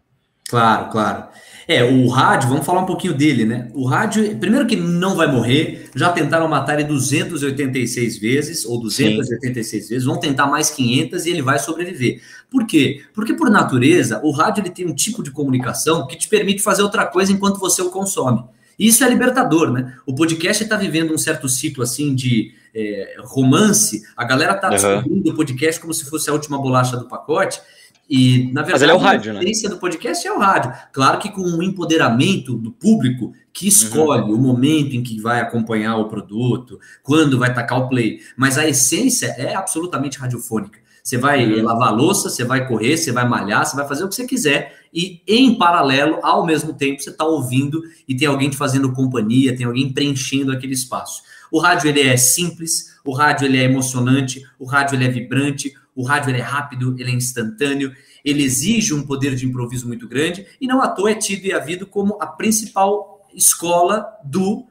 Claro, 0.49 0.89
claro. 0.89 1.25
É, 1.67 1.83
o 1.83 2.07
rádio, 2.07 2.47
vamos 2.47 2.65
falar 2.65 2.81
um 2.81 2.85
pouquinho 2.85 3.13
dele, 3.13 3.43
né? 3.43 3.69
O 3.73 3.85
rádio, 3.85 4.37
primeiro 4.37 4.65
que 4.65 4.77
não 4.77 5.15
vai 5.17 5.29
morrer, 5.29 5.89
já 5.93 6.09
tentaram 6.13 6.47
matar 6.47 6.79
ele 6.79 6.85
286 6.85 8.17
vezes, 8.17 8.65
ou 8.65 8.79
286 8.79 9.83
Sim. 9.83 9.89
vezes, 9.89 10.05
vão 10.05 10.17
tentar 10.17 10.47
mais 10.47 10.69
500 10.69 11.25
e 11.25 11.29
ele 11.29 11.41
vai 11.41 11.59
sobreviver. 11.59 12.21
Por 12.49 12.65
quê? 12.65 13.03
Porque, 13.13 13.33
por 13.33 13.49
natureza, 13.49 14.21
o 14.23 14.31
rádio 14.31 14.61
ele 14.61 14.69
tem 14.69 14.87
um 14.87 14.95
tipo 14.95 15.21
de 15.21 15.29
comunicação 15.29 16.07
que 16.07 16.15
te 16.15 16.29
permite 16.29 16.61
fazer 16.61 16.83
outra 16.83 17.05
coisa 17.05 17.33
enquanto 17.33 17.59
você 17.59 17.81
o 17.81 17.89
consome. 17.89 18.45
Isso 18.79 19.03
é 19.03 19.09
libertador, 19.09 19.69
né? 19.69 19.97
O 20.05 20.15
podcast 20.15 20.63
está 20.63 20.77
vivendo 20.77 21.13
um 21.13 21.17
certo 21.17 21.49
ciclo 21.49 21.83
assim 21.83 22.15
de 22.15 22.53
é, 22.73 23.15
romance, 23.25 24.03
a 24.15 24.23
galera 24.23 24.53
está 24.53 24.67
uhum. 24.67 24.73
descobrindo 24.73 25.31
o 25.31 25.35
podcast 25.35 25.81
como 25.81 25.93
se 25.93 26.05
fosse 26.05 26.29
a 26.29 26.33
última 26.33 26.57
bolacha 26.57 26.95
do 26.95 27.09
pacote. 27.09 27.59
E, 28.09 28.51
na 28.53 28.61
verdade, 28.61 28.71
Mas 28.71 28.81
ele 28.83 28.91
é 28.91 28.95
o 28.95 28.97
rádio, 28.97 29.37
a 29.37 29.43
essência 29.43 29.69
né? 29.69 29.75
do 29.75 29.81
podcast 29.81 30.25
é 30.25 30.31
o 30.31 30.39
rádio. 30.39 30.73
Claro 30.93 31.19
que 31.19 31.29
com 31.29 31.41
um 31.41 31.61
empoderamento 31.61 32.55
do 32.55 32.71
público 32.71 33.33
que 33.51 33.67
escolhe 33.67 34.31
uhum. 34.31 34.37
o 34.37 34.37
momento 34.37 34.95
em 34.95 35.03
que 35.03 35.19
vai 35.19 35.41
acompanhar 35.41 35.97
o 35.97 36.07
produto, 36.07 36.79
quando 37.03 37.37
vai 37.37 37.53
tacar 37.53 37.79
o 37.79 37.89
play. 37.89 38.19
Mas 38.37 38.57
a 38.57 38.67
essência 38.67 39.27
é 39.37 39.55
absolutamente 39.55 40.19
radiofônica. 40.19 40.79
Você 41.03 41.17
vai 41.17 41.45
uhum. 41.45 41.63
lavar 41.63 41.89
a 41.89 41.91
louça, 41.91 42.29
você 42.29 42.43
vai 42.43 42.67
correr, 42.67 42.97
você 42.97 43.11
vai 43.11 43.27
malhar, 43.27 43.65
você 43.65 43.75
vai 43.75 43.87
fazer 43.87 44.03
o 44.03 44.09
que 44.09 44.15
você 44.15 44.25
quiser. 44.25 44.75
E 44.93 45.21
em 45.27 45.57
paralelo, 45.57 46.19
ao 46.21 46.45
mesmo 46.45 46.73
tempo, 46.73 47.01
você 47.01 47.09
está 47.09 47.25
ouvindo 47.25 47.81
e 48.07 48.15
tem 48.15 48.27
alguém 48.27 48.49
te 48.49 48.57
fazendo 48.57 48.91
companhia, 48.93 49.55
tem 49.55 49.65
alguém 49.65 49.91
preenchendo 49.91 50.51
aquele 50.51 50.73
espaço. 50.73 51.23
O 51.51 51.59
rádio 51.59 51.89
ele 51.89 52.01
é 52.01 52.17
simples, 52.17 52.97
o 53.05 53.13
rádio 53.13 53.45
ele 53.45 53.57
é 53.57 53.63
emocionante, 53.63 54.43
o 54.59 54.65
rádio 54.65 54.95
ele 54.95 55.05
é 55.05 55.09
vibrante, 55.09 55.73
o 55.97 56.03
rádio 56.03 56.33
é 56.33 56.39
rápido, 56.39 56.95
ele 56.99 57.09
é 57.09 57.13
instantâneo, 57.13 57.91
ele 58.23 58.43
exige 58.43 58.93
um 58.93 59.01
poder 59.01 59.33
de 59.35 59.47
improviso 59.47 59.87
muito 59.87 60.07
grande 60.07 60.45
e 60.61 60.67
não 60.67 60.79
à 60.79 60.87
toa 60.87 61.09
é 61.09 61.15
tido 61.15 61.45
e 61.45 61.51
havido 61.51 61.87
como 61.87 62.17
a 62.21 62.27
principal 62.27 63.27
escola 63.33 64.05
do 64.23 64.67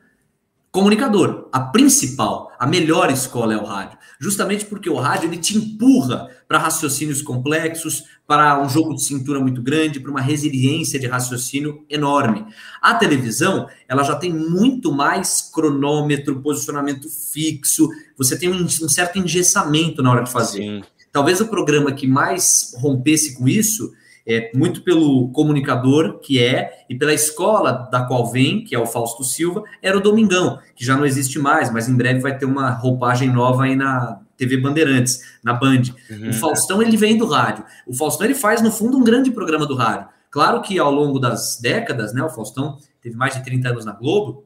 comunicador. 0.70 1.48
A 1.50 1.58
principal, 1.58 2.52
a 2.58 2.66
melhor 2.66 3.10
escola 3.10 3.54
é 3.54 3.56
o 3.56 3.64
rádio. 3.64 3.98
Justamente 4.20 4.66
porque 4.66 4.88
o 4.88 4.96
rádio 4.96 5.28
ele 5.28 5.38
te 5.38 5.56
empurra 5.56 6.30
para 6.46 6.58
raciocínios 6.58 7.22
complexos, 7.22 8.04
para 8.26 8.60
um 8.62 8.68
jogo 8.68 8.94
de 8.94 9.02
cintura 9.02 9.40
muito 9.40 9.62
grande, 9.62 9.98
para 10.00 10.10
uma 10.10 10.20
resiliência 10.20 11.00
de 11.00 11.06
raciocínio 11.06 11.84
enorme. 11.88 12.46
A 12.80 12.94
televisão, 12.94 13.66
ela 13.88 14.02
já 14.02 14.16
tem 14.16 14.32
muito 14.32 14.92
mais 14.92 15.50
cronômetro, 15.52 16.40
posicionamento 16.40 17.08
fixo, 17.08 17.88
você 18.16 18.38
tem 18.38 18.50
um, 18.50 18.64
um 18.64 18.88
certo 18.88 19.18
engessamento 19.18 20.02
na 20.02 20.10
hora 20.10 20.24
de 20.24 20.30
fazer. 20.30 20.58
Sim. 20.58 20.82
Talvez 21.16 21.40
o 21.40 21.48
programa 21.48 21.92
que 21.92 22.06
mais 22.06 22.74
rompesse 22.76 23.38
com 23.38 23.48
isso 23.48 23.94
é 24.26 24.50
muito 24.54 24.82
pelo 24.82 25.30
comunicador 25.30 26.18
que 26.18 26.38
é 26.38 26.84
e 26.90 26.94
pela 26.94 27.14
escola 27.14 27.88
da 27.90 28.04
qual 28.04 28.30
vem, 28.30 28.62
que 28.62 28.74
é 28.74 28.78
o 28.78 28.84
Fausto 28.84 29.24
Silva, 29.24 29.64
era 29.80 29.96
o 29.96 30.00
Domingão, 30.02 30.58
que 30.74 30.84
já 30.84 30.94
não 30.94 31.06
existe 31.06 31.38
mais, 31.38 31.72
mas 31.72 31.88
em 31.88 31.96
breve 31.96 32.20
vai 32.20 32.36
ter 32.36 32.44
uma 32.44 32.68
roupagem 32.68 33.32
nova 33.32 33.64
aí 33.64 33.74
na 33.74 34.20
TV 34.36 34.58
Bandeirantes, 34.58 35.22
na 35.42 35.54
Band. 35.54 35.84
Uhum. 36.10 36.28
O 36.28 36.32
Faustão 36.34 36.82
ele 36.82 36.98
vem 36.98 37.16
do 37.16 37.24
rádio. 37.24 37.64
O 37.86 37.94
Faustão 37.94 38.26
ele 38.26 38.34
faz 38.34 38.60
no 38.60 38.70
fundo 38.70 38.98
um 38.98 39.02
grande 39.02 39.30
programa 39.30 39.64
do 39.64 39.74
rádio. 39.74 40.08
Claro 40.30 40.60
que 40.60 40.78
ao 40.78 40.92
longo 40.92 41.18
das 41.18 41.58
décadas, 41.58 42.12
né, 42.12 42.22
o 42.22 42.28
Faustão 42.28 42.76
teve 43.00 43.16
mais 43.16 43.34
de 43.34 43.42
30 43.42 43.70
anos 43.70 43.86
na 43.86 43.92
Globo, 43.92 44.44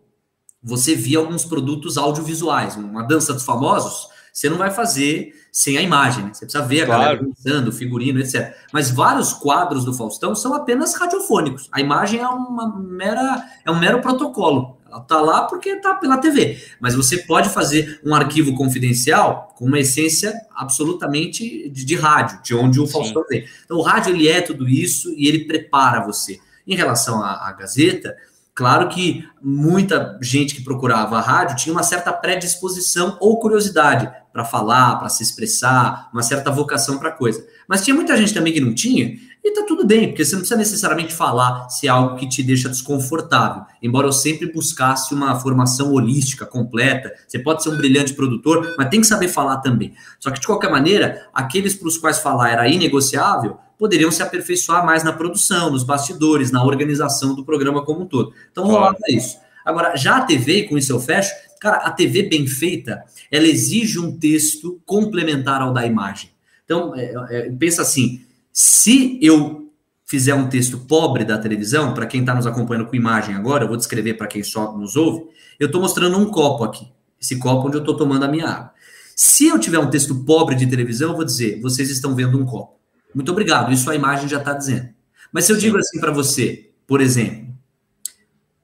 você 0.63 0.95
via 0.95 1.19
alguns 1.19 1.45
produtos 1.45 1.99
audiovisuais, 1.99 2.77
uma 2.77 3.03
dança 3.03 3.33
dos 3.33 3.45
famosos, 3.45 4.09
você 4.33 4.49
não 4.49 4.57
vai 4.57 4.71
fazer 4.71 5.35
sem 5.53 5.77
a 5.77 5.83
imagem, 5.83 6.25
né? 6.25 6.31
Você 6.33 6.45
precisa 6.45 6.65
ver 6.65 6.83
a 6.83 6.87
claro. 6.87 7.03
galera 7.03 7.23
dançando, 7.23 7.73
figurino, 7.73 8.21
etc. 8.21 8.55
Mas 8.73 8.91
vários 8.91 9.33
quadros 9.33 9.85
do 9.85 9.93
Faustão 9.93 10.35
são 10.35 10.55
apenas 10.55 10.95
radiofônicos. 10.95 11.69
A 11.73 11.81
imagem 11.81 12.21
é 12.21 12.29
uma 12.29 12.79
mera, 12.79 13.45
é 13.65 13.71
um 13.71 13.79
mero 13.79 14.01
protocolo. 14.01 14.79
Ela 14.91 15.01
tá 15.01 15.21
lá 15.21 15.43
porque 15.45 15.77
tá 15.77 15.95
pela 15.95 16.19
TV. 16.19 16.61
Mas 16.81 16.95
você 16.95 17.19
pode 17.19 17.49
fazer 17.49 18.01
um 18.05 18.15
arquivo 18.15 18.55
confidencial 18.55 19.55
com 19.57 19.67
uma 19.67 19.79
essência 19.79 20.35
absolutamente 20.55 21.69
de, 21.69 21.85
de 21.85 21.97
rádio, 21.97 22.41
de 22.43 22.55
onde 22.55 22.81
o 22.81 22.87
Faustão 22.87 23.25
vem. 23.29 23.45
Então 23.65 23.77
o 23.77 23.83
rádio 23.83 24.15
ele 24.15 24.29
é 24.29 24.41
tudo 24.41 24.69
isso 24.69 25.13
e 25.17 25.29
ele 25.29 25.45
prepara 25.45 26.05
você. 26.05 26.41
Em 26.67 26.75
relação 26.75 27.23
à, 27.23 27.49
à 27.49 27.53
Gazeta, 27.53 28.17
Claro 28.61 28.91
que 28.91 29.25
muita 29.41 30.19
gente 30.21 30.55
que 30.55 30.63
procurava 30.63 31.17
a 31.17 31.21
rádio 31.23 31.57
tinha 31.57 31.73
uma 31.73 31.83
certa 31.83 32.13
predisposição 32.13 33.17
ou 33.19 33.41
curiosidade 33.41 34.07
para 34.31 34.45
falar, 34.45 34.99
para 34.99 35.09
se 35.09 35.23
expressar, 35.23 36.11
uma 36.13 36.23
certa 36.23 36.51
vocação 36.51 36.99
para 36.99 37.11
coisa. 37.11 37.43
Mas 37.67 37.83
tinha 37.83 37.95
muita 37.95 38.15
gente 38.19 38.35
também 38.35 38.53
que 38.53 38.61
não 38.61 38.75
tinha, 38.75 39.17
e 39.43 39.53
tá 39.53 39.65
tudo 39.67 39.87
bem, 39.87 40.09
porque 40.09 40.25
você 40.25 40.33
não 40.33 40.41
precisa 40.41 40.59
necessariamente 40.59 41.15
falar 41.15 41.69
se 41.71 41.87
é 41.87 41.91
algo 41.91 42.17
que 42.17 42.29
te 42.29 42.43
deixa 42.43 42.69
desconfortável. 42.69 43.63
Embora 43.83 44.07
eu 44.07 44.13
sempre 44.13 44.53
buscasse 44.53 45.15
uma 45.15 45.35
formação 45.41 45.93
holística, 45.93 46.45
completa. 46.45 47.11
Você 47.27 47.39
pode 47.39 47.63
ser 47.63 47.71
um 47.71 47.77
brilhante 47.77 48.13
produtor, 48.13 48.75
mas 48.77 48.91
tem 48.91 49.01
que 49.01 49.07
saber 49.07 49.29
falar 49.29 49.59
também. 49.59 49.95
Só 50.19 50.31
que, 50.31 50.41
de 50.41 50.47
qualquer 50.47 50.71
maneira, 50.71 51.27
aqueles 51.33 51.75
para 51.75 51.89
os 51.89 51.97
quais 51.97 52.19
falar 52.19 52.51
era 52.51 52.69
inegociável, 52.69 53.57
poderiam 53.79 54.11
se 54.11 54.23
aperfeiçoar 54.23 54.85
mais 54.85 55.03
na 55.03 55.13
produção, 55.13 55.71
nos 55.71 55.85
bastidores, 55.85 56.51
na 56.51 56.63
organização 56.63 57.35
do 57.35 57.43
programa 57.43 57.83
como 57.83 58.03
um 58.03 58.07
todo. 58.07 58.35
Então 58.53 58.67
rolava 58.67 58.99
isso. 59.09 59.39
Agora, 59.65 59.97
já 59.97 60.19
a 60.19 60.23
TV, 60.23 60.65
com 60.65 60.77
isso 60.77 60.93
eu 60.93 61.01
fecho, 61.01 61.33
cara, 61.59 61.79
a 61.79 61.91
TV 61.91 62.25
bem 62.25 62.47
feita, 62.47 63.03
ela 63.31 63.47
exige 63.47 63.99
um 63.99 64.19
texto 64.19 64.81
complementar 64.85 65.63
ao 65.63 65.73
da 65.73 65.87
imagem. 65.87 66.31
Então, 66.65 66.95
é, 66.95 67.13
é, 67.31 67.51
pensa 67.51 67.83
assim, 67.83 68.21
se 68.61 69.19
eu 69.23 69.73
fizer 70.05 70.35
um 70.35 70.47
texto 70.47 70.77
pobre 70.77 71.25
da 71.25 71.39
televisão, 71.39 71.95
para 71.95 72.05
quem 72.05 72.21
está 72.21 72.35
nos 72.35 72.47
acompanhando 72.47 72.87
com 72.87 72.95
imagem 72.95 73.35
agora, 73.35 73.65
eu 73.65 73.69
vou 73.69 73.77
descrever 73.77 74.15
para 74.15 74.27
quem 74.27 74.43
só 74.43 74.77
nos 74.77 74.97
ouve, 74.97 75.25
eu 75.59 75.65
estou 75.65 75.81
mostrando 75.81 76.19
um 76.19 76.27
copo 76.27 76.63
aqui, 76.63 76.87
esse 77.19 77.39
copo 77.39 77.69
onde 77.69 77.79
eu 77.79 77.81
estou 77.81 77.97
tomando 77.97 78.25
a 78.25 78.29
minha 78.29 78.47
água. 78.47 78.73
Se 79.17 79.47
eu 79.47 79.59
tiver 79.59 79.79
um 79.79 79.89
texto 79.89 80.15
pobre 80.27 80.55
de 80.57 80.67
televisão, 80.67 81.11
eu 81.11 81.17
vou 81.17 81.25
dizer, 81.25 81.59
vocês 81.63 81.89
estão 81.89 82.15
vendo 82.15 82.39
um 82.39 82.45
copo. 82.45 82.79
Muito 83.15 83.33
obrigado, 83.33 83.73
isso 83.73 83.89
a 83.91 83.95
imagem 83.95 84.29
já 84.29 84.39
está 84.39 84.53
dizendo. 84.53 84.91
Mas 85.33 85.47
se 85.47 85.53
eu 85.53 85.57
digo 85.57 85.79
assim 85.79 85.99
para 85.99 86.13
você, 86.13 86.71
por 86.87 87.01
exemplo, 87.01 87.55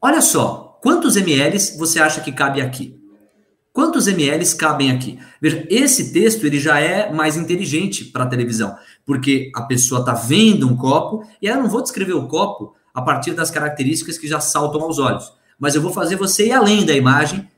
olha 0.02 0.20
só, 0.20 0.78
quantos 0.82 1.16
ml 1.16 1.58
você 1.78 2.00
acha 2.00 2.20
que 2.20 2.32
cabe 2.32 2.60
aqui? 2.60 3.00
Quantos 3.76 4.06
ml 4.08 4.42
cabem 4.54 4.90
aqui? 4.90 5.18
Veja, 5.38 5.66
esse 5.68 6.10
texto 6.10 6.46
ele 6.46 6.58
já 6.58 6.80
é 6.80 7.12
mais 7.12 7.36
inteligente 7.36 8.06
para 8.06 8.24
a 8.24 8.26
televisão, 8.26 8.74
porque 9.06 9.50
a 9.54 9.62
pessoa 9.62 10.00
está 10.00 10.12
vendo 10.12 10.68
um 10.68 10.76
copo 10.76 11.24
e 11.40 11.46
eu 11.46 11.56
não 11.56 11.68
vou 11.68 11.80
descrever 11.80 12.14
o 12.14 12.26
copo 12.26 12.74
a 12.92 13.00
partir 13.00 13.32
das 13.32 13.50
características 13.50 14.18
que 14.18 14.26
já 14.26 14.40
saltam 14.40 14.82
aos 14.82 14.98
olhos. 14.98 15.32
mas 15.58 15.74
eu 15.74 15.80
vou 15.80 15.92
fazer 15.92 16.16
você 16.16 16.48
ir 16.48 16.52
além 16.52 16.84
da 16.84 16.94
imagem, 16.94 17.48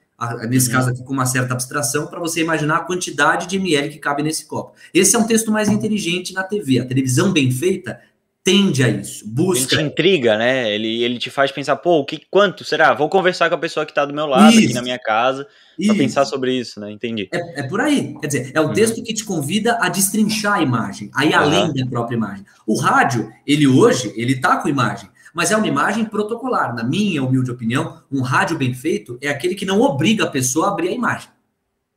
nesse 0.48 0.68
uhum. 0.68 0.74
caso 0.74 0.90
aqui 0.90 1.02
com 1.02 1.12
uma 1.12 1.26
certa 1.26 1.54
abstração, 1.54 2.06
para 2.06 2.20
você 2.20 2.40
imaginar 2.40 2.76
a 2.76 2.80
quantidade 2.80 3.46
de 3.46 3.56
ml 3.56 3.88
que 3.88 3.98
cabe 3.98 4.22
nesse 4.22 4.46
copo. 4.46 4.72
Esse 4.92 5.16
é 5.16 5.18
um 5.18 5.26
texto 5.26 5.50
mais 5.50 5.68
inteligente 5.68 6.32
na 6.32 6.44
TV. 6.44 6.78
A 6.78 6.84
televisão 6.84 7.32
bem 7.32 7.50
feita 7.50 8.00
tende 8.48 8.82
a 8.82 8.88
isso, 8.88 9.28
busca. 9.28 9.74
Ele 9.74 9.82
te 9.82 9.88
intriga, 9.88 10.38
né? 10.38 10.72
Ele, 10.72 11.02
ele 11.02 11.18
te 11.18 11.28
faz 11.28 11.52
pensar, 11.52 11.76
pô, 11.76 12.02
que, 12.02 12.22
quanto 12.30 12.64
será? 12.64 12.94
Vou 12.94 13.08
conversar 13.11 13.50
com 13.50 13.54
a 13.54 13.58
pessoa 13.58 13.84
que 13.84 13.92
está 13.92 14.06
do 14.06 14.14
meu 14.14 14.24
lado, 14.24 14.54
isso. 14.54 14.64
aqui 14.64 14.72
na 14.72 14.80
minha 14.80 14.98
casa, 14.98 15.46
para 15.84 15.94
pensar 15.94 16.24
sobre 16.24 16.58
isso, 16.58 16.80
né? 16.80 16.90
Entendi. 16.90 17.28
É, 17.30 17.61
é, 17.61 17.62
por 17.64 17.78
aí. 17.78 18.14
Quer 18.20 18.26
dizer, 18.26 18.52
é 18.54 18.61
o 18.61 18.68
uhum. 18.68 18.72
texto 18.72 19.02
que 19.02 19.12
te 19.12 19.22
convida 19.22 19.76
a 19.82 19.90
destrinchar 19.90 20.54
a 20.54 20.62
imagem, 20.62 21.11
aí 21.14 21.34
além 21.34 21.64
uhum. 21.64 21.74
da 21.74 21.87
própria 21.87 22.16
imagem. 22.16 22.44
O 22.66 22.78
rádio, 22.78 23.30
ele 23.46 23.66
hoje, 23.66 24.14
ele 24.16 24.40
tá 24.40 24.56
com 24.56 24.68
imagem, 24.68 25.11
mas 25.34 25.50
é 25.50 25.56
uma 25.56 25.68
imagem 25.68 26.06
protocolar. 26.06 26.74
Na 26.74 26.82
minha 26.82 27.22
humilde 27.22 27.50
opinião, 27.50 28.00
um 28.11 28.22
rádio 28.22 28.56
bem 28.56 28.72
feito 28.72 29.18
é 29.20 29.28
aquele 29.28 29.54
que 29.54 29.66
não 29.66 29.82
obriga 29.82 30.24
a 30.24 30.30
pessoa 30.30 30.68
a 30.68 30.70
abrir 30.70 30.88
a 30.88 30.92
imagem. 30.92 31.28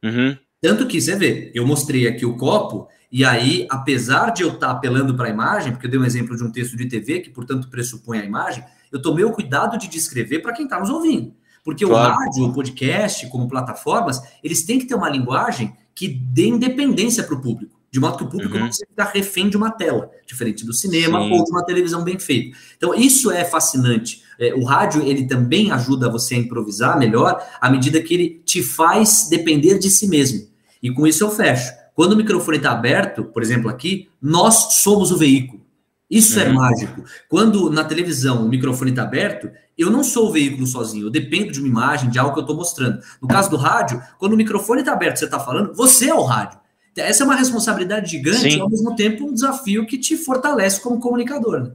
Uhum. 0.04 0.36
Tanto 0.60 0.86
que, 0.86 1.00
você 1.00 1.16
vê, 1.16 1.50
eu 1.56 1.66
mostrei 1.66 2.08
aqui 2.08 2.26
o 2.26 2.36
copo, 2.36 2.88
e 3.12 3.26
aí, 3.26 3.68
apesar 3.70 4.30
de 4.30 4.44
eu 4.44 4.54
estar 4.54 4.68
tá 4.68 4.72
apelando 4.72 5.16
para 5.16 5.28
a 5.28 5.30
imagem, 5.30 5.74
porque 5.74 5.86
eu 5.88 5.92
dei 5.92 6.00
um 6.00 6.06
exemplo 6.06 6.38
de 6.38 6.44
um 6.44 6.52
texto 6.52 6.78
de 6.78 6.88
TV, 6.88 7.20
que 7.20 7.30
portanto 7.30 7.68
pressupõe 7.68 8.20
a 8.20 8.24
imagem, 8.24 8.64
eu 8.92 9.02
tomei 9.02 9.26
o 9.26 9.32
cuidado 9.32 9.78
de 9.78 9.90
descrever 9.90 10.40
para 10.40 10.54
quem 10.54 10.66
está 10.66 10.80
nos 10.80 10.90
ouvindo. 10.90 11.34
Porque 11.64 11.86
claro. 11.86 12.14
o 12.14 12.18
rádio, 12.18 12.46
o 12.46 12.54
podcast, 12.54 13.28
como 13.28 13.50
plataformas, 13.50 14.22
eles 14.42 14.64
têm 14.64 14.80
que 14.80 14.86
ter 14.86 14.96
uma 14.96 15.10
linguagem 15.10 15.76
que 15.94 16.08
dê 16.08 16.48
independência 16.48 17.24
para 17.24 17.36
o 17.36 17.42
público. 17.42 17.80
De 17.92 18.00
modo 18.00 18.18
que 18.18 18.24
o 18.24 18.28
público 18.28 18.54
uhum. 18.54 18.62
não 18.62 18.68
precisa 18.68 18.88
ficar 18.90 19.12
refém 19.12 19.50
de 19.50 19.58
uma 19.58 19.70
tela, 19.70 20.10
diferente 20.26 20.66
do 20.66 20.72
cinema 20.72 21.20
Sim. 21.20 21.34
ou 21.34 21.44
de 21.44 21.52
uma 21.52 21.66
televisão 21.66 22.06
bem 22.06 22.18
feita. 22.18 22.58
Então, 22.78 22.96
isso 22.96 23.30
é 23.30 23.44
fascinante. 23.44 24.24
É, 24.40 24.54
o 24.54 24.64
rádio, 24.64 25.04
ele 25.04 25.28
também 25.28 25.72
ajuda 25.72 26.10
você 26.10 26.36
a 26.36 26.38
improvisar 26.38 26.98
melhor, 26.98 27.46
à 27.60 27.70
medida 27.70 28.02
que 28.02 28.14
ele 28.14 28.42
te 28.46 28.64
faz 28.64 29.28
depender 29.30 29.78
de 29.78 29.90
si 29.90 30.08
mesmo. 30.08 30.48
E 30.82 30.90
com 30.90 31.06
isso 31.06 31.26
eu 31.26 31.30
fecho. 31.30 31.81
Quando 32.02 32.14
o 32.14 32.18
microfone 32.18 32.58
está 32.58 32.72
aberto, 32.72 33.26
por 33.26 33.44
exemplo, 33.44 33.70
aqui, 33.70 34.10
nós 34.20 34.74
somos 34.82 35.12
o 35.12 35.18
veículo. 35.18 35.62
Isso 36.10 36.40
é 36.40 36.46
uhum. 36.46 36.50
é 36.50 36.54
mágico. 36.54 37.04
Quando 37.30 37.70
na 37.70 37.84
televisão 37.84 38.44
o 38.44 38.50
microfone 38.50 38.90
está 38.90 39.04
aberto, 39.04 39.52
eu 39.78 39.92
não 39.92 40.04
sou 40.04 40.28
o 40.28 40.32
veículo 40.32 40.66
sozinho, 40.66 41.06
eu 41.06 41.10
dependo 41.12 41.52
de 41.52 41.60
uma 41.60 41.68
imagem, 41.68 42.10
de 42.10 42.18
algo 42.18 42.34
que 42.34 42.40
eu 42.40 42.42
estou 42.42 42.56
mostrando. 42.56 43.04
No 43.22 43.28
caso 43.28 43.52
do 43.52 43.56
rádio, 43.56 44.02
quando 44.18 44.34
o 44.34 44.36
microfone 44.36 44.80
está 44.80 44.94
aberto, 44.94 45.18
você 45.18 45.26
está 45.26 45.40
falando, 45.40 45.76
você 45.76 46.10
é 46.10 46.16
o 46.16 46.24
rádio. 46.24 46.60
Essa 46.98 47.22
é 47.22 47.24
uma 47.24 47.36
responsabilidade 47.36 48.10
gigante 48.10 48.40
Sim. 48.40 48.58
e 48.58 48.60
ao 48.60 48.68
mesmo 48.68 48.96
tempo 48.96 49.28
um 49.28 49.34
desafio 49.36 49.86
que 49.86 50.00
te 50.00 50.18
fortalece 50.18 50.82
como 50.82 51.00
comunicador. 51.00 51.60
Né? 51.60 51.72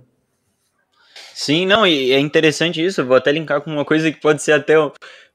Sim, 1.39 1.67
não, 1.67 1.87
e 1.87 2.13
é 2.13 2.19
interessante 2.19 2.83
isso. 2.83 3.05
vou 3.05 3.15
até 3.15 3.31
linkar 3.31 3.61
com 3.61 3.71
uma 3.71 3.85
coisa 3.85 4.11
que 4.11 4.19
pode 4.19 4.43
ser 4.43 4.53
até 4.53 4.73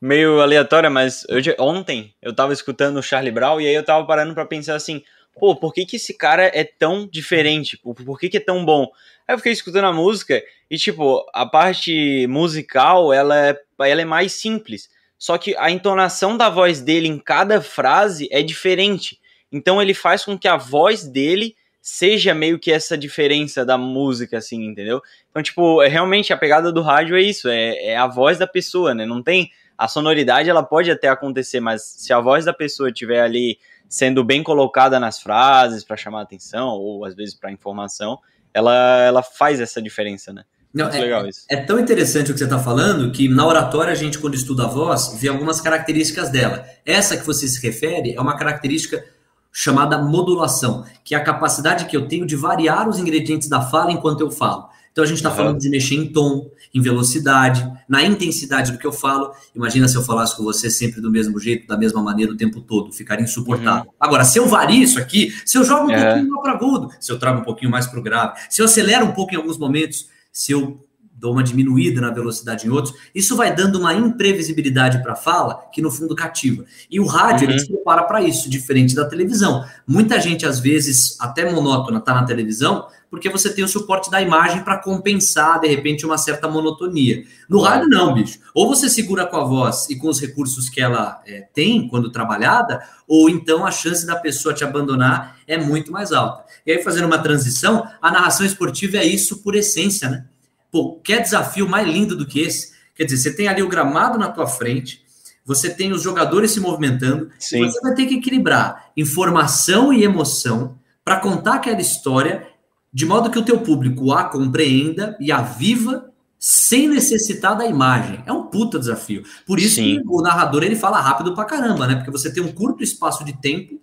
meio 0.01 0.41
aleatória, 0.41 0.89
mas 0.89 1.23
hoje, 1.29 1.55
ontem 1.59 2.11
eu 2.19 2.33
tava 2.33 2.51
escutando 2.53 2.97
o 2.97 3.03
Charlie 3.03 3.31
Brown 3.31 3.61
e 3.61 3.67
aí 3.67 3.75
eu 3.75 3.85
tava 3.85 4.03
parando 4.07 4.33
para 4.33 4.43
pensar 4.43 4.73
assim, 4.73 5.03
pô, 5.39 5.55
por 5.55 5.71
que 5.71 5.85
que 5.85 5.97
esse 5.97 6.17
cara 6.17 6.45
é 6.55 6.63
tão 6.63 7.07
diferente? 7.07 7.77
Por, 7.77 7.93
por 7.93 8.19
que 8.19 8.29
que 8.29 8.37
é 8.37 8.39
tão 8.39 8.65
bom? 8.65 8.87
Aí 9.27 9.35
eu 9.35 9.37
fiquei 9.37 9.51
escutando 9.51 9.85
a 9.85 9.93
música 9.93 10.41
e, 10.71 10.75
tipo, 10.75 11.23
a 11.35 11.45
parte 11.45 12.25
musical, 12.25 13.13
ela 13.13 13.49
é, 13.49 13.59
ela 13.81 14.01
é 14.01 14.05
mais 14.05 14.31
simples. 14.31 14.89
Só 15.19 15.37
que 15.37 15.55
a 15.55 15.69
entonação 15.69 16.35
da 16.35 16.49
voz 16.49 16.81
dele 16.81 17.09
em 17.09 17.19
cada 17.19 17.61
frase 17.61 18.27
é 18.31 18.41
diferente. 18.41 19.19
Então 19.51 19.79
ele 19.79 19.93
faz 19.93 20.25
com 20.25 20.35
que 20.35 20.47
a 20.47 20.57
voz 20.57 21.03
dele 21.03 21.55
seja 21.81 22.33
meio 22.33 22.59
que 22.59 22.71
essa 22.71 22.97
diferença 22.97 23.65
da 23.65 23.77
música, 23.77 24.37
assim, 24.37 24.63
entendeu? 24.65 25.01
Então, 25.29 25.41
tipo, 25.41 25.81
é, 25.81 25.87
realmente 25.87 26.31
a 26.31 26.37
pegada 26.37 26.71
do 26.71 26.81
rádio 26.81 27.15
é 27.15 27.21
isso, 27.21 27.49
é, 27.49 27.85
é 27.87 27.97
a 27.97 28.07
voz 28.07 28.37
da 28.37 28.45
pessoa, 28.45 28.93
né? 28.93 29.05
Não 29.05 29.23
tem 29.23 29.49
a 29.77 29.87
sonoridade 29.87 30.47
ela 30.47 30.61
pode 30.61 30.91
até 30.91 31.07
acontecer, 31.07 31.59
mas 31.59 31.81
se 31.81 32.13
a 32.13 32.19
voz 32.19 32.45
da 32.45 32.53
pessoa 32.53 32.89
estiver 32.89 33.21
ali 33.21 33.57
sendo 33.89 34.23
bem 34.23 34.43
colocada 34.43 34.99
nas 34.99 35.19
frases 35.19 35.83
para 35.83 35.97
chamar 35.97 36.21
atenção 36.21 36.67
ou 36.69 37.03
às 37.03 37.15
vezes 37.15 37.33
para 37.33 37.51
informação, 37.51 38.19
ela, 38.53 39.01
ela 39.01 39.23
faz 39.23 39.59
essa 39.59 39.81
diferença, 39.81 40.31
né? 40.31 40.43
Não, 40.71 40.87
é, 40.87 40.99
legal 40.99 41.27
isso. 41.27 41.45
É 41.49 41.57
tão 41.57 41.79
interessante 41.79 42.29
o 42.29 42.33
que 42.33 42.37
você 42.37 42.45
está 42.45 42.59
falando 42.59 43.11
que 43.11 43.27
na 43.27 43.45
oratória 43.45 43.91
a 43.91 43.95
gente, 43.95 44.19
quando 44.19 44.35
estuda 44.35 44.65
a 44.65 44.67
voz, 44.67 45.17
vê 45.19 45.27
algumas 45.27 45.59
características 45.59 46.29
dela. 46.29 46.63
Essa 46.85 47.17
que 47.17 47.25
você 47.25 47.47
se 47.47 47.59
refere 47.65 48.13
é 48.15 48.21
uma 48.21 48.37
característica 48.37 49.03
chamada 49.51 49.97
modulação, 49.97 50.85
que 51.03 51.13
é 51.13 51.17
a 51.17 51.23
capacidade 51.23 51.85
que 51.85 51.95
eu 51.95 52.07
tenho 52.07 52.25
de 52.25 52.35
variar 52.35 52.87
os 52.87 52.97
ingredientes 52.97 53.49
da 53.49 53.61
fala 53.61 53.91
enquanto 53.91 54.21
eu 54.21 54.31
falo. 54.31 54.69
Então 54.91 55.03
a 55.03 55.07
gente 55.07 55.17
está 55.17 55.29
uhum. 55.29 55.35
falando 55.35 55.59
de 55.59 55.69
mexer 55.69 55.95
em 55.95 56.11
tom, 56.11 56.49
em 56.73 56.81
velocidade, 56.81 57.69
na 57.87 58.03
intensidade 58.03 58.71
do 58.71 58.77
que 58.77 58.85
eu 58.85 58.91
falo. 58.91 59.31
Imagina 59.55 59.87
se 59.87 59.95
eu 59.95 60.03
falasse 60.03 60.35
com 60.35 60.43
você 60.43 60.69
sempre 60.69 61.01
do 61.01 61.09
mesmo 61.09 61.39
jeito, 61.39 61.67
da 61.67 61.77
mesma 61.77 62.01
maneira 62.01 62.31
o 62.31 62.37
tempo 62.37 62.59
todo, 62.61 62.91
ficaria 62.91 63.23
insuportável. 63.23 63.85
Uhum. 63.85 63.95
Agora, 63.99 64.25
se 64.25 64.37
eu 64.37 64.47
vario 64.47 64.83
isso 64.83 64.99
aqui, 64.99 65.33
se 65.45 65.57
eu 65.57 65.63
jogo 65.63 65.87
um 65.87 65.91
é. 65.91 66.03
pouquinho 66.03 66.29
mais 66.29 66.41
para 66.41 66.51
agudo, 66.53 66.89
se 66.99 67.11
eu 67.11 67.19
trago 67.19 67.39
um 67.39 67.43
pouquinho 67.43 67.71
mais 67.71 67.87
para 67.87 67.99
o 67.99 68.03
grave, 68.03 68.39
se 68.49 68.61
eu 68.61 68.65
acelero 68.65 69.05
um 69.05 69.11
pouco 69.13 69.33
em 69.33 69.37
alguns 69.37 69.57
momentos, 69.57 70.09
se 70.31 70.51
eu 70.51 70.85
dou 71.21 71.33
uma 71.33 71.43
diminuída 71.43 72.01
na 72.01 72.09
velocidade 72.09 72.65
em 72.65 72.71
outros, 72.71 72.95
isso 73.13 73.37
vai 73.37 73.55
dando 73.55 73.77
uma 73.79 73.93
imprevisibilidade 73.93 75.03
para 75.03 75.13
a 75.13 75.15
fala 75.15 75.69
que 75.71 75.79
no 75.79 75.91
fundo 75.91 76.15
cativa. 76.15 76.65
E 76.89 76.99
o 76.99 77.05
rádio 77.05 77.45
uhum. 77.45 77.53
ele 77.53 77.59
se 77.59 77.67
prepara 77.67 78.03
para 78.03 78.23
isso, 78.23 78.49
diferente 78.49 78.95
da 78.95 79.05
televisão. 79.05 79.63
Muita 79.87 80.19
gente 80.19 80.47
às 80.47 80.59
vezes 80.59 81.15
até 81.19 81.49
monótona 81.49 81.99
está 81.99 82.15
na 82.15 82.25
televisão 82.25 82.87
porque 83.11 83.29
você 83.29 83.53
tem 83.53 83.63
o 83.63 83.67
suporte 83.67 84.09
da 84.09 84.21
imagem 84.21 84.63
para 84.63 84.77
compensar 84.77 85.59
de 85.59 85.67
repente 85.67 86.05
uma 86.05 86.17
certa 86.17 86.47
monotonia. 86.47 87.23
No 87.47 87.59
rádio 87.59 87.89
não, 87.89 88.13
bicho. 88.13 88.39
Ou 88.55 88.69
você 88.69 88.89
segura 88.89 89.27
com 89.27 89.35
a 89.35 89.43
voz 89.43 89.89
e 89.89 89.97
com 89.97 90.07
os 90.07 90.19
recursos 90.19 90.69
que 90.69 90.81
ela 90.81 91.21
é, 91.27 91.41
tem 91.53 91.89
quando 91.89 92.09
trabalhada, 92.09 92.81
ou 93.05 93.29
então 93.29 93.65
a 93.65 93.69
chance 93.69 94.07
da 94.07 94.15
pessoa 94.15 94.55
te 94.55 94.63
abandonar 94.63 95.37
é 95.45 95.57
muito 95.57 95.91
mais 95.91 96.13
alta. 96.13 96.45
E 96.65 96.71
aí 96.71 96.81
fazendo 96.81 97.05
uma 97.05 97.19
transição, 97.19 97.85
a 98.01 98.09
narração 98.09 98.45
esportiva 98.45 98.97
é 98.97 99.05
isso 99.05 99.43
por 99.43 99.55
essência, 99.55 100.09
né? 100.09 100.25
Pô, 100.71 100.99
quer 101.03 101.21
desafio 101.21 101.67
mais 101.67 101.87
lindo 101.87 102.15
do 102.15 102.25
que 102.25 102.39
esse? 102.39 102.73
Quer 102.95 103.05
dizer, 103.05 103.17
você 103.17 103.35
tem 103.35 103.47
ali 103.47 103.61
o 103.61 103.67
gramado 103.67 104.17
na 104.17 104.29
tua 104.29 104.47
frente, 104.47 105.03
você 105.45 105.69
tem 105.69 105.91
os 105.91 106.01
jogadores 106.01 106.51
se 106.51 106.59
movimentando, 106.59 107.29
você 107.39 107.81
vai 107.81 107.93
ter 107.93 108.05
que 108.05 108.15
equilibrar 108.15 108.91
informação 108.95 109.91
e 109.91 110.03
emoção 110.03 110.77
para 111.03 111.19
contar 111.19 111.55
aquela 111.55 111.81
história 111.81 112.47
de 112.93 113.05
modo 113.05 113.29
que 113.29 113.39
o 113.39 113.45
teu 113.45 113.59
público 113.59 114.11
a 114.11 114.25
compreenda 114.25 115.17
e 115.19 115.31
a 115.31 115.41
viva 115.41 116.11
sem 116.37 116.87
necessitar 116.87 117.55
da 117.55 117.65
imagem. 117.65 118.23
É 118.25 118.33
um 118.33 118.47
puta 118.47 118.79
desafio. 118.79 119.23
Por 119.45 119.59
isso 119.59 119.75
Sim. 119.75 120.01
que 120.01 120.03
o 120.07 120.21
narrador 120.21 120.63
ele 120.63 120.75
fala 120.75 120.99
rápido 120.99 121.35
pra 121.35 121.45
caramba, 121.45 121.85
né? 121.85 121.95
Porque 121.95 122.11
você 122.11 122.33
tem 122.33 122.43
um 122.43 122.51
curto 122.51 122.83
espaço 122.83 123.23
de 123.23 123.33
tempo 123.33 123.79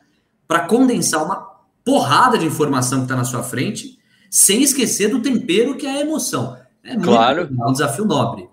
para 0.46 0.60
condensar 0.60 1.24
uma 1.24 1.36
porrada 1.84 2.36
de 2.36 2.44
informação 2.44 2.98
que 2.98 3.04
está 3.04 3.16
na 3.16 3.24
sua 3.24 3.42
frente, 3.42 3.98
sem 4.30 4.62
esquecer 4.62 5.08
do 5.08 5.22
tempero 5.22 5.76
que 5.76 5.86
é 5.86 5.90
a 5.90 6.00
emoção. 6.00 6.57
É 6.88 6.94
muito 6.94 7.04
claro. 7.04 7.42
Legal, 7.42 7.68
um 7.68 7.72
desafio 7.72 8.04
nobre. 8.06 8.48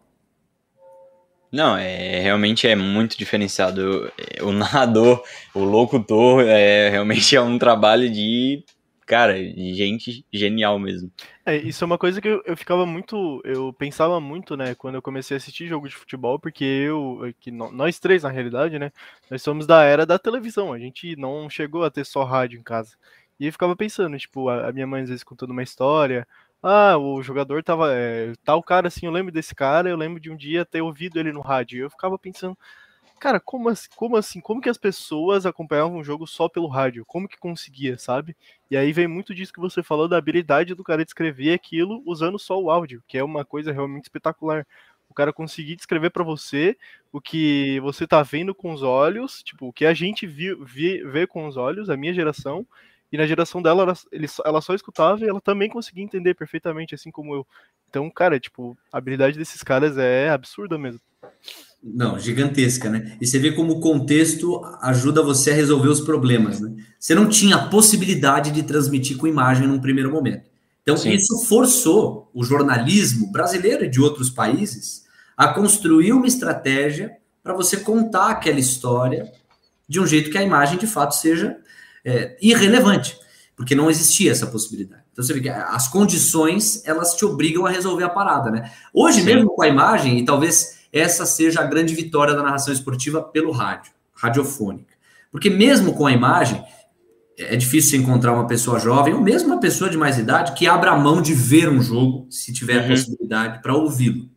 Não, 1.51 1.77
é 1.77 2.19
realmente 2.19 2.67
é 2.67 2.75
muito 2.75 3.17
diferenciado. 3.17 4.11
O 4.41 4.51
narrador, 4.51 5.23
o 5.53 5.63
locutor, 5.63 6.43
é 6.45 6.89
realmente 6.89 7.33
é 7.33 7.41
um 7.41 7.57
trabalho 7.57 8.11
de 8.11 8.61
cara, 9.05 9.35
de 9.35 9.73
gente 9.73 10.25
genial 10.33 10.77
mesmo. 10.79 11.09
É, 11.45 11.55
isso 11.55 11.83
é 11.83 11.85
uma 11.85 11.97
coisa 11.97 12.19
que 12.19 12.27
eu, 12.27 12.41
eu, 12.45 12.57
ficava 12.57 12.85
muito, 12.85 13.39
eu 13.45 13.71
pensava 13.71 14.19
muito, 14.19 14.57
né, 14.57 14.73
quando 14.73 14.95
eu 14.95 15.01
comecei 15.01 15.35
a 15.35 15.37
assistir 15.37 15.67
jogo 15.67 15.87
de 15.87 15.95
futebol, 15.95 16.39
porque 16.39 16.63
eu, 16.63 17.31
que 17.39 17.51
nós 17.51 17.99
três 17.99 18.23
na 18.23 18.29
realidade, 18.29 18.79
né, 18.79 18.91
nós 19.29 19.43
somos 19.43 19.67
da 19.67 19.83
era 19.83 20.07
da 20.07 20.17
televisão, 20.17 20.73
a 20.73 20.79
gente 20.79 21.15
não 21.15 21.47
chegou 21.49 21.83
a 21.83 21.91
ter 21.91 22.03
só 22.03 22.23
rádio 22.23 22.59
em 22.59 22.63
casa. 22.63 22.95
E 23.39 23.45
eu 23.45 23.51
ficava 23.51 23.75
pensando, 23.75 24.17
tipo, 24.17 24.49
a, 24.49 24.69
a 24.69 24.71
minha 24.71 24.87
mãe 24.87 25.03
às 25.03 25.09
vezes 25.09 25.23
contando 25.23 25.51
uma 25.51 25.63
história, 25.63 26.27
ah, 26.67 26.97
o 26.97 27.21
jogador 27.21 27.63
tava. 27.63 27.93
É, 27.93 28.34
tal 28.43 28.62
cara 28.63 28.88
assim, 28.88 29.06
eu 29.06 29.12
lembro 29.12 29.32
desse 29.32 29.54
cara, 29.54 29.88
eu 29.88 29.95
lembro 29.95 30.19
de 30.19 30.32
um 30.32 30.36
dia 30.36 30.65
ter 30.65 30.82
ouvido 30.82 31.19
ele 31.19 31.32
no 31.32 31.41
rádio. 31.41 31.80
Eu 31.84 31.89
ficava 31.91 32.17
pensando, 32.17 32.58
cara, 33.19 33.39
como 33.39 33.69
assim, 33.69 33.88
como 33.95 34.17
assim? 34.17 34.41
Como 34.41 34.60
que 34.60 34.69
as 34.69 34.78
pessoas 34.78 35.45
acompanhavam 35.45 35.99
o 35.99 36.04
jogo 36.04 36.25
só 36.25 36.49
pelo 36.49 36.67
rádio? 36.67 37.06
Como 37.06 37.28
que 37.28 37.38
conseguia, 37.38 37.99
sabe? 37.99 38.36
E 38.69 38.75
aí 38.75 38.91
vem 38.91 39.08
muito 39.08 39.36
disso 39.36 39.54
que 39.54 39.60
você 39.60 39.84
falou 39.84 40.08
da 40.08 40.17
habilidade 40.17 40.73
do 40.73 40.84
cara 40.84 41.04
de 41.06 41.10
escrever 41.10 41.54
aquilo 41.54 42.01
usando 42.04 42.39
só 42.39 42.60
o 42.60 42.71
áudio, 42.71 43.04
que 43.08 43.17
é 43.17 43.23
uma 43.23 43.45
coisa 43.45 43.71
realmente 43.71 44.06
espetacular. 44.06 44.65
O 45.08 45.13
cara 45.13 45.32
conseguir 45.32 45.75
descrever 45.75 46.10
para 46.10 46.23
você 46.23 46.75
o 47.12 47.21
que 47.21 47.80
você 47.82 48.08
tá 48.08 48.23
vendo 48.23 48.56
com 48.56 48.73
os 48.73 48.82
olhos, 48.82 49.43
tipo, 49.43 49.67
o 49.67 49.73
que 49.73 49.86
a 49.86 49.93
gente 49.93 50.25
viu, 50.25 50.65
vê, 50.65 51.04
vê 51.06 51.28
com 51.28 51.47
os 51.47 51.58
olhos, 51.58 51.91
a 51.91 51.95
minha 51.95 52.13
geração, 52.13 52.65
e 53.11 53.17
na 53.17 53.25
geração 53.25 53.61
dela, 53.61 53.83
ela, 53.83 53.93
ele, 54.11 54.27
ela 54.43 54.61
só 54.61 54.73
escutava 54.73 55.23
e 55.23 55.27
ela 55.27 55.39
também 55.39 55.69
conseguia 55.69 56.03
entender 56.03 56.33
perfeitamente, 56.33 56.95
assim 56.95 57.11
como 57.11 57.33
eu. 57.33 57.47
Então, 57.89 58.09
cara, 58.09 58.39
tipo, 58.39 58.77
a 58.91 58.97
habilidade 58.97 59.37
desses 59.37 59.63
caras 59.63 59.97
é 59.97 60.29
absurda 60.29 60.77
mesmo. 60.77 60.99
Não, 61.83 62.17
gigantesca, 62.19 62.89
né? 62.89 63.15
E 63.21 63.27
você 63.27 63.37
vê 63.37 63.51
como 63.51 63.73
o 63.73 63.79
contexto 63.79 64.61
ajuda 64.81 65.21
você 65.21 65.51
a 65.51 65.55
resolver 65.55 65.87
os 65.87 66.01
problemas, 66.01 66.59
né? 66.59 66.75
Você 66.99 67.13
não 67.13 67.29
tinha 67.29 67.57
a 67.57 67.67
possibilidade 67.67 68.51
de 68.51 68.63
transmitir 68.63 69.17
com 69.17 69.27
imagem 69.27 69.67
num 69.67 69.79
primeiro 69.79 70.11
momento. 70.11 70.49
Então, 70.81 70.97
Sim. 70.97 71.13
isso 71.13 71.45
forçou 71.45 72.29
o 72.33 72.43
jornalismo 72.43 73.31
brasileiro 73.31 73.85
e 73.85 73.89
de 73.89 74.01
outros 74.01 74.29
países 74.29 75.05
a 75.37 75.47
construir 75.47 76.11
uma 76.13 76.27
estratégia 76.27 77.17
para 77.43 77.53
você 77.53 77.77
contar 77.77 78.29
aquela 78.29 78.59
história 78.59 79.31
de 79.87 79.99
um 79.99 80.07
jeito 80.07 80.31
que 80.31 80.37
a 80.37 80.43
imagem 80.43 80.79
de 80.79 80.87
fato 80.87 81.13
seja 81.13 81.57
é, 82.05 82.37
irrelevante, 82.39 83.17
porque 83.55 83.73
não 83.73 83.89
existia 83.89 84.31
essa 84.31 84.45
possibilidade. 84.45 85.01
Então 85.11 85.25
você 85.25 85.33
vê 85.33 85.41
que 85.41 85.49
as 85.49 85.87
condições 85.87 86.85
elas 86.85 87.15
te 87.15 87.25
obrigam 87.25 87.65
a 87.65 87.69
resolver 87.69 88.03
a 88.03 88.09
parada, 88.09 88.51
né? 88.51 88.71
Hoje 88.93 89.19
Sim. 89.19 89.25
mesmo 89.25 89.49
com 89.49 89.63
a 89.63 89.67
imagem, 89.67 90.19
e 90.19 90.25
talvez 90.25 90.77
essa 90.93 91.25
seja 91.25 91.61
a 91.61 91.65
grande 91.65 91.95
vitória 91.95 92.33
da 92.33 92.43
narração 92.43 92.73
esportiva 92.73 93.21
pelo 93.21 93.51
rádio, 93.51 93.91
radiofônica. 94.13 94.93
Porque 95.31 95.49
mesmo 95.49 95.93
com 95.93 96.05
a 96.05 96.11
imagem, 96.11 96.63
é 97.37 97.55
difícil 97.55 97.99
encontrar 97.99 98.33
uma 98.33 98.47
pessoa 98.47 98.79
jovem, 98.79 99.13
ou 99.13 99.21
mesmo 99.21 99.49
uma 99.49 99.59
pessoa 99.59 99.89
de 99.89 99.97
mais 99.97 100.17
idade, 100.17 100.53
que 100.53 100.67
abra 100.67 100.91
a 100.91 100.97
mão 100.97 101.21
de 101.21 101.33
ver 101.33 101.67
um 101.67 101.81
jogo, 101.81 102.27
se 102.29 102.53
tiver 102.53 102.77
uhum. 102.77 102.85
a 102.85 102.87
possibilidade, 102.87 103.61
para 103.61 103.75
ouvi-lo. 103.75 104.29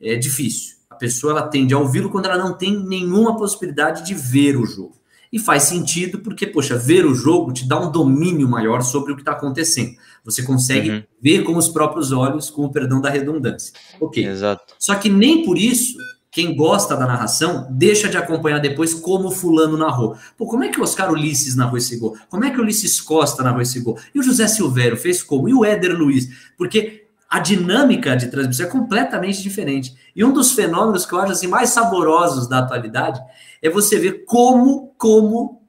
É 0.00 0.16
difícil. 0.16 0.76
A 0.88 0.94
pessoa 0.94 1.32
ela 1.32 1.48
tende 1.48 1.74
a 1.74 1.78
ouvi-lo 1.78 2.10
quando 2.10 2.26
ela 2.26 2.38
não 2.38 2.54
tem 2.56 2.78
nenhuma 2.84 3.36
possibilidade 3.36 4.04
de 4.06 4.14
ver 4.14 4.56
o 4.56 4.64
jogo. 4.64 5.01
E 5.32 5.38
faz 5.38 5.62
sentido 5.64 6.18
porque, 6.18 6.46
poxa, 6.46 6.76
ver 6.76 7.06
o 7.06 7.14
jogo 7.14 7.52
te 7.52 7.66
dá 7.66 7.80
um 7.80 7.90
domínio 7.90 8.46
maior 8.46 8.82
sobre 8.82 9.12
o 9.12 9.16
que 9.16 9.22
está 9.22 9.32
acontecendo. 9.32 9.96
Você 10.24 10.42
consegue 10.42 10.90
uhum. 10.90 11.02
ver 11.20 11.42
com 11.42 11.56
os 11.56 11.68
próprios 11.68 12.12
olhos, 12.12 12.50
com 12.50 12.64
o 12.64 12.70
perdão 12.70 13.00
da 13.00 13.08
redundância. 13.08 13.72
Ok. 14.00 14.24
Exato. 14.26 14.74
Só 14.78 14.94
que 14.94 15.08
nem 15.08 15.44
por 15.44 15.56
isso 15.56 15.96
quem 16.32 16.56
gosta 16.56 16.96
da 16.96 17.06
narração 17.06 17.68
deixa 17.70 18.08
de 18.08 18.16
acompanhar 18.16 18.58
depois 18.58 18.94
como 18.94 19.30
fulano 19.30 19.76
narrou. 19.76 20.16
Pô, 20.36 20.46
como 20.46 20.64
é 20.64 20.68
que 20.68 20.80
o 20.80 20.82
Oscar 20.82 21.12
Ulisses 21.12 21.54
narrou 21.54 21.76
esse 21.76 21.94
gol? 21.98 22.16
Como 22.30 22.42
é 22.42 22.50
que 22.50 22.58
o 22.58 22.62
Ulisses 22.62 23.02
Costa 23.02 23.42
narrou 23.42 23.60
esse 23.60 23.78
gol? 23.80 23.98
E 24.14 24.18
o 24.18 24.22
José 24.22 24.48
Silvério 24.48 24.96
fez 24.96 25.22
como? 25.22 25.46
E 25.46 25.52
o 25.52 25.62
Éder 25.62 25.94
Luiz? 25.94 26.28
Porque 26.56 27.04
a 27.32 27.38
dinâmica 27.38 28.14
de 28.14 28.26
transmissão 28.26 28.66
é 28.66 28.68
completamente 28.68 29.42
diferente. 29.42 29.96
E 30.14 30.22
um 30.22 30.34
dos 30.34 30.52
fenômenos 30.52 31.06
que 31.06 31.14
eu 31.14 31.18
acho 31.18 31.32
assim, 31.32 31.46
mais 31.46 31.70
saborosos 31.70 32.46
da 32.46 32.58
atualidade 32.58 33.18
é 33.62 33.70
você 33.70 33.98
ver 33.98 34.26
como, 34.26 34.92
como 34.98 35.62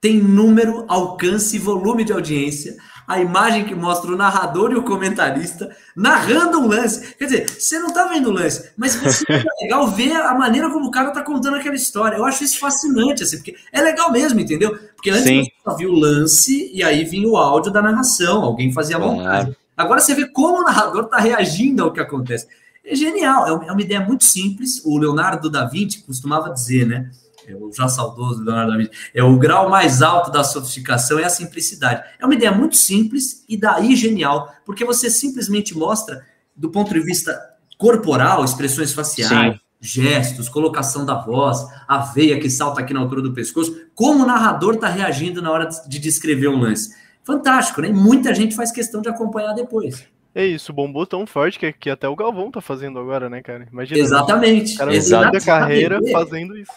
tem 0.00 0.22
número, 0.22 0.84
alcance 0.86 1.56
e 1.56 1.58
volume 1.58 2.04
de 2.04 2.12
audiência 2.12 2.76
a 3.04 3.20
imagem 3.20 3.64
que 3.64 3.74
mostra 3.74 4.12
o 4.12 4.16
narrador 4.16 4.70
e 4.70 4.76
o 4.76 4.82
comentarista 4.84 5.74
narrando 5.96 6.60
um 6.60 6.68
lance. 6.68 7.14
Quer 7.16 7.24
dizer, 7.24 7.50
você 7.50 7.80
não 7.80 7.92
tá 7.92 8.06
vendo 8.06 8.28
o 8.28 8.32
lance, 8.32 8.70
mas 8.76 8.96
é 9.28 9.42
legal 9.62 9.88
ver 9.88 10.12
a 10.12 10.34
maneira 10.34 10.70
como 10.70 10.86
o 10.86 10.90
cara 10.90 11.10
tá 11.10 11.22
contando 11.22 11.56
aquela 11.56 11.74
história. 11.74 12.16
Eu 12.16 12.24
acho 12.24 12.44
isso 12.44 12.60
fascinante, 12.60 13.24
assim, 13.24 13.38
porque 13.38 13.56
é 13.72 13.80
legal 13.80 14.12
mesmo, 14.12 14.38
entendeu? 14.38 14.76
Porque 14.94 15.10
antes 15.10 15.24
Sim. 15.24 15.42
você 15.42 15.52
só 15.64 15.76
viu 15.76 15.90
o 15.90 15.98
lance 15.98 16.70
e 16.72 16.82
aí 16.84 17.04
vinha 17.04 17.28
o 17.28 17.36
áudio 17.36 17.72
da 17.72 17.82
narração, 17.82 18.42
alguém 18.42 18.72
fazia 18.72 18.96
a 18.96 19.00
montagem. 19.00 19.56
Agora 19.76 20.00
você 20.00 20.14
vê 20.14 20.26
como 20.26 20.60
o 20.60 20.64
narrador 20.64 21.06
tá 21.06 21.18
reagindo 21.18 21.84
ao 21.84 21.92
que 21.92 22.00
acontece. 22.00 22.46
É 22.84 22.94
genial, 22.94 23.46
é, 23.46 23.68
é 23.68 23.72
uma 23.72 23.82
ideia 23.82 24.00
muito 24.00 24.24
simples. 24.24 24.80
O 24.84 24.96
Leonardo 24.96 25.50
da 25.50 25.66
Vinci 25.66 26.02
costumava 26.02 26.52
dizer, 26.52 26.86
né? 26.86 27.10
É 27.46 27.54
o 27.54 27.70
já 27.72 27.86
saudoso 27.86 28.42
Leonardo 28.42 28.72
da 28.72 28.78
Vinci, 28.78 28.90
é 29.14 29.22
o 29.22 29.36
grau 29.36 29.68
mais 29.68 30.02
alto 30.02 30.30
da 30.30 30.42
sofisticação 30.42 31.18
é 31.18 31.24
a 31.24 31.28
simplicidade. 31.28 32.02
É 32.18 32.24
uma 32.24 32.34
ideia 32.34 32.50
muito 32.50 32.76
simples 32.76 33.44
e 33.48 33.56
daí 33.56 33.94
genial, 33.94 34.52
porque 34.64 34.84
você 34.84 35.10
simplesmente 35.10 35.76
mostra, 35.76 36.24
do 36.56 36.70
ponto 36.70 36.92
de 36.92 37.00
vista 37.00 37.38
corporal, 37.78 38.44
expressões 38.44 38.92
faciais, 38.92 39.54
Sim. 39.54 39.60
gestos, 39.80 40.48
colocação 40.48 41.04
da 41.04 41.14
voz, 41.14 41.58
a 41.86 41.98
veia 41.98 42.40
que 42.40 42.50
salta 42.50 42.80
aqui 42.80 42.92
na 42.94 43.00
altura 43.00 43.22
do 43.22 43.32
pescoço, 43.32 43.76
como 43.94 44.24
o 44.24 44.26
narrador 44.26 44.74
está 44.74 44.88
reagindo 44.88 45.42
na 45.42 45.50
hora 45.50 45.68
de 45.86 45.98
descrever 45.98 46.48
um 46.48 46.58
lance. 46.58 46.94
Fantástico, 47.26 47.82
né? 47.82 47.88
Muita 47.88 48.32
gente 48.32 48.54
faz 48.54 48.70
questão 48.70 49.02
de 49.02 49.08
acompanhar 49.08 49.52
depois. 49.52 50.06
É 50.32 50.46
isso, 50.46 50.72
bombou 50.72 51.04
tão 51.04 51.26
forte 51.26 51.58
que, 51.58 51.72
que 51.72 51.90
até 51.90 52.08
o 52.08 52.14
Galvão 52.14 52.50
tá 52.50 52.60
fazendo 52.60 53.00
agora, 53.00 53.28
né, 53.28 53.42
cara? 53.42 53.66
Imagina. 53.72 53.98
Exatamente. 53.98 54.74
O 54.74 54.78
cara 54.78 54.94
Exatamente. 54.94 55.36
a 55.36 55.44
carreira 55.44 56.00
fazendo 56.12 56.56
isso. 56.56 56.70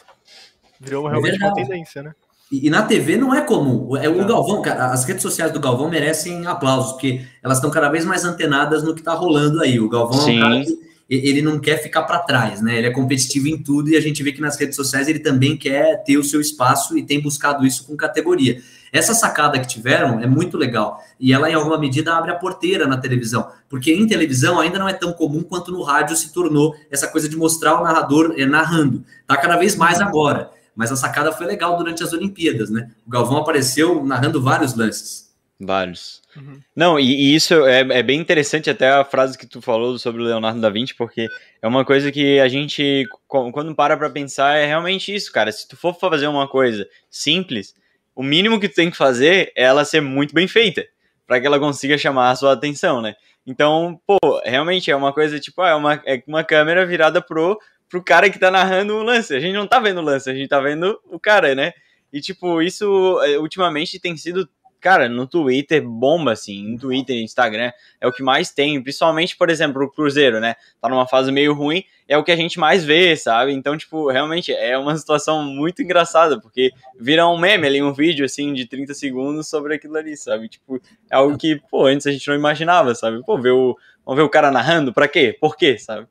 Virou 0.80 1.08
é 1.08 1.12
realmente 1.12 1.38
uma 1.38 1.54
tendência, 1.54 2.02
né? 2.02 2.16
E, 2.52 2.66
e, 2.66 2.70
na 2.70 2.82
TV 2.82 3.16
não 3.16 3.36
é 3.36 3.42
comum. 3.42 3.96
É, 3.96 4.10
o 4.10 4.22
é. 4.22 4.26
Galvão, 4.26 4.64
as 4.66 5.04
redes 5.04 5.22
sociais 5.22 5.52
do 5.52 5.60
Galvão 5.60 5.88
merecem 5.88 6.48
aplausos, 6.48 6.94
porque 6.94 7.22
elas 7.44 7.58
estão 7.58 7.70
cada 7.70 7.90
vez 7.90 8.04
mais 8.04 8.26
antenadas 8.26 8.82
no 8.82 8.96
que 8.96 9.02
está 9.02 9.14
rolando 9.14 9.62
aí. 9.62 9.80
O 9.80 9.88
Galvão 9.88 10.20
Sim. 10.20 10.38
é 10.38 10.38
um 10.38 10.50
cara 10.50 10.66
que 10.66 10.80
ele 11.10 11.42
não 11.42 11.60
quer 11.60 11.78
ficar 11.78 12.04
para 12.04 12.20
trás, 12.20 12.62
né? 12.62 12.78
Ele 12.78 12.88
é 12.88 12.92
competitivo 12.92 13.48
em 13.48 13.62
tudo 13.62 13.90
e 13.90 13.98
a 13.98 14.02
gente 14.02 14.24
vê 14.24 14.32
que 14.32 14.42
nas 14.42 14.58
redes 14.58 14.76
sociais 14.76 15.08
ele 15.08 15.20
também 15.20 15.58
quer 15.58 16.04
ter 16.04 16.18
o 16.18 16.24
seu 16.24 16.42
espaço 16.42 16.98
e 16.98 17.04
tem 17.04 17.22
buscado 17.22 17.68
isso 17.68 17.86
com 17.86 17.96
categoria. 17.96 18.60
Essa 18.92 19.14
sacada 19.14 19.60
que 19.60 19.68
tiveram 19.68 20.20
é 20.20 20.28
muito 20.28 20.58
legal 20.58 21.04
e 21.20 21.34
ela, 21.34 21.50
em 21.50 21.54
alguma 21.54 21.78
medida, 21.78 22.16
abre 22.16 22.32
a 22.32 22.36
porteira 22.36 22.88
na 22.88 22.98
televisão, 22.98 23.50
porque 23.70 23.94
em 23.94 24.08
televisão 24.08 24.60
ainda 24.60 24.80
não 24.80 24.90
é 24.90 24.94
tão 24.94 25.14
comum 25.14 25.44
quanto 25.44 25.72
no 25.72 25.84
rádio 25.84 26.16
se 26.16 26.34
tornou 26.34 26.76
essa 26.90 27.08
coisa 27.08 27.28
de 27.28 27.36
mostrar 27.36 27.80
o 27.80 27.84
narrador 27.84 28.34
é, 28.38 28.46
narrando. 28.46 29.04
Tá 29.28 29.38
cada 29.38 29.58
vez 29.58 29.76
mais 29.76 30.00
agora. 30.02 30.52
Mas 30.76 30.92
a 30.92 30.96
sacada 30.96 31.32
foi 31.32 31.46
legal 31.46 31.76
durante 31.78 32.04
as 32.04 32.14
Olimpíadas, 32.14 32.70
né? 32.70 32.90
O 33.06 33.10
Galvão 33.10 33.38
apareceu 33.38 34.06
narrando 34.06 34.42
vários 34.42 34.76
lances. 34.76 35.30
Vários. 35.60 36.22
Uhum. 36.38 36.62
Não, 36.74 36.98
e, 36.98 37.04
e 37.04 37.36
isso 37.36 37.54
é, 37.66 37.82
é, 37.82 38.02
bem 38.02 38.18
interessante 38.18 38.70
até 38.70 38.90
a 38.90 39.04
frase 39.04 39.38
que 39.38 39.46
tu 39.46 39.62
falou 39.62 40.00
sobre 40.00 40.22
o 40.22 40.26
Leonardo 40.26 40.62
da 40.62 40.70
Vinci, 40.70 40.96
porque 40.96 41.28
é 41.62 41.68
uma 41.68 41.84
coisa 41.84 42.14
que 42.14 42.40
a 42.40 42.48
gente, 42.48 43.06
quando 43.28 43.76
para 43.76 43.98
pra 43.98 44.10
pensar, 44.10 44.56
é 44.56 44.66
realmente 44.66 45.14
isso, 45.14 45.34
cara. 45.34 45.52
Se 45.52 45.68
tu 45.68 45.76
for 45.76 45.94
fazer 45.94 46.28
uma 46.28 46.48
coisa 46.48 46.88
simples, 47.10 47.74
o 48.20 48.24
mínimo 48.24 48.60
que 48.60 48.68
tu 48.68 48.76
tem 48.76 48.92
que 48.92 48.98
fazer 48.98 49.50
é 49.56 49.64
ela 49.64 49.86
ser 49.86 50.02
muito 50.02 50.36
bem 50.36 50.46
feita, 50.46 50.86
para 51.26 51.40
que 51.40 51.48
ela 51.48 51.58
consiga 51.58 51.98
chamar 51.98 52.32
a 52.32 52.36
sua 52.36 52.52
atenção, 52.52 53.02
né? 53.02 53.16
Então, 53.48 53.98
pô, 54.06 54.20
realmente 54.44 54.92
é 54.92 54.96
uma 54.96 55.14
coisa 55.14 55.40
tipo, 55.40 55.62
ah, 55.62 55.70
é 55.70 55.74
uma, 55.74 55.94
é 56.06 56.22
uma 56.28 56.44
câmera 56.44 56.86
virada 56.86 57.22
pro 57.22 57.58
pro 57.90 58.04
cara 58.04 58.30
que 58.30 58.38
tá 58.38 58.52
narrando 58.52 58.94
o 58.94 59.04
lance. 59.04 59.34
A 59.34 59.40
gente 59.40 59.54
não 59.54 59.66
tá 59.66 59.80
vendo 59.80 60.02
o 60.02 60.04
lance, 60.04 60.30
a 60.30 60.34
gente 60.34 60.50
tá 60.50 60.60
vendo 60.60 61.00
o 61.06 61.18
cara, 61.18 61.56
né? 61.56 61.72
E, 62.12 62.20
tipo, 62.20 62.62
isso 62.62 63.22
é, 63.24 63.40
ultimamente 63.40 63.98
tem 63.98 64.18
sido, 64.18 64.50
cara, 64.80 65.10
no 65.10 65.28
Twitter 65.28 65.82
bomba, 65.86 66.32
assim. 66.32 66.72
No 66.72 66.80
Twitter, 66.80 67.16
Instagram, 67.18 67.72
é 68.00 68.08
o 68.08 68.12
que 68.12 68.24
mais 68.24 68.52
tem. 68.52 68.82
Principalmente, 68.82 69.36
por 69.38 69.50
exemplo, 69.50 69.84
o 69.84 69.90
Cruzeiro, 69.90 70.40
né? 70.40 70.56
Tá 70.82 70.90
numa 70.90 71.08
fase 71.08 71.32
meio 71.32 71.54
ruim, 71.54 71.84
é 72.08 72.18
o 72.18 72.24
que 72.24 72.32
a 72.32 72.36
gente 72.36 72.60
mais 72.60 72.84
vê, 72.84 73.16
sabe? 73.16 73.54
Então, 73.54 73.78
tipo, 73.78 74.10
realmente 74.10 74.52
é 74.52 74.78
uma 74.78 74.98
situação 74.98 75.44
muito 75.44 75.82
engraçada, 75.82 76.40
porque 76.40 76.72
vira 77.00 77.28
um 77.28 77.38
meme 77.38 77.68
ali, 77.68 77.82
um 77.82 77.94
vídeo, 77.94 78.26
assim, 78.26 78.54
de 78.54 78.66
30 78.66 78.94
segundos 78.94 79.48
sobre 79.48 79.76
aquilo 79.76 79.98
ali, 79.98 80.18
sabe? 80.18 80.50
Tipo, 80.50 80.82
é 81.12 81.16
algo 81.16 81.38
que, 81.38 81.62
pô, 81.70 81.86
antes 81.86 82.08
a 82.08 82.12
gente 82.12 82.28
não 82.28 82.36
imaginava, 82.36 82.96
sabe? 82.96 83.24
Pô, 83.24 83.38
ver 83.38 83.52
o, 83.52 83.78
vamos 84.06 84.18
ver 84.18 84.26
o 84.26 84.30
cara 84.30 84.50
narrando, 84.50 84.94
pra 84.94 85.08
quê? 85.08 85.38
Por 85.40 85.56
quê, 85.56 85.78
sabe? 85.78 86.08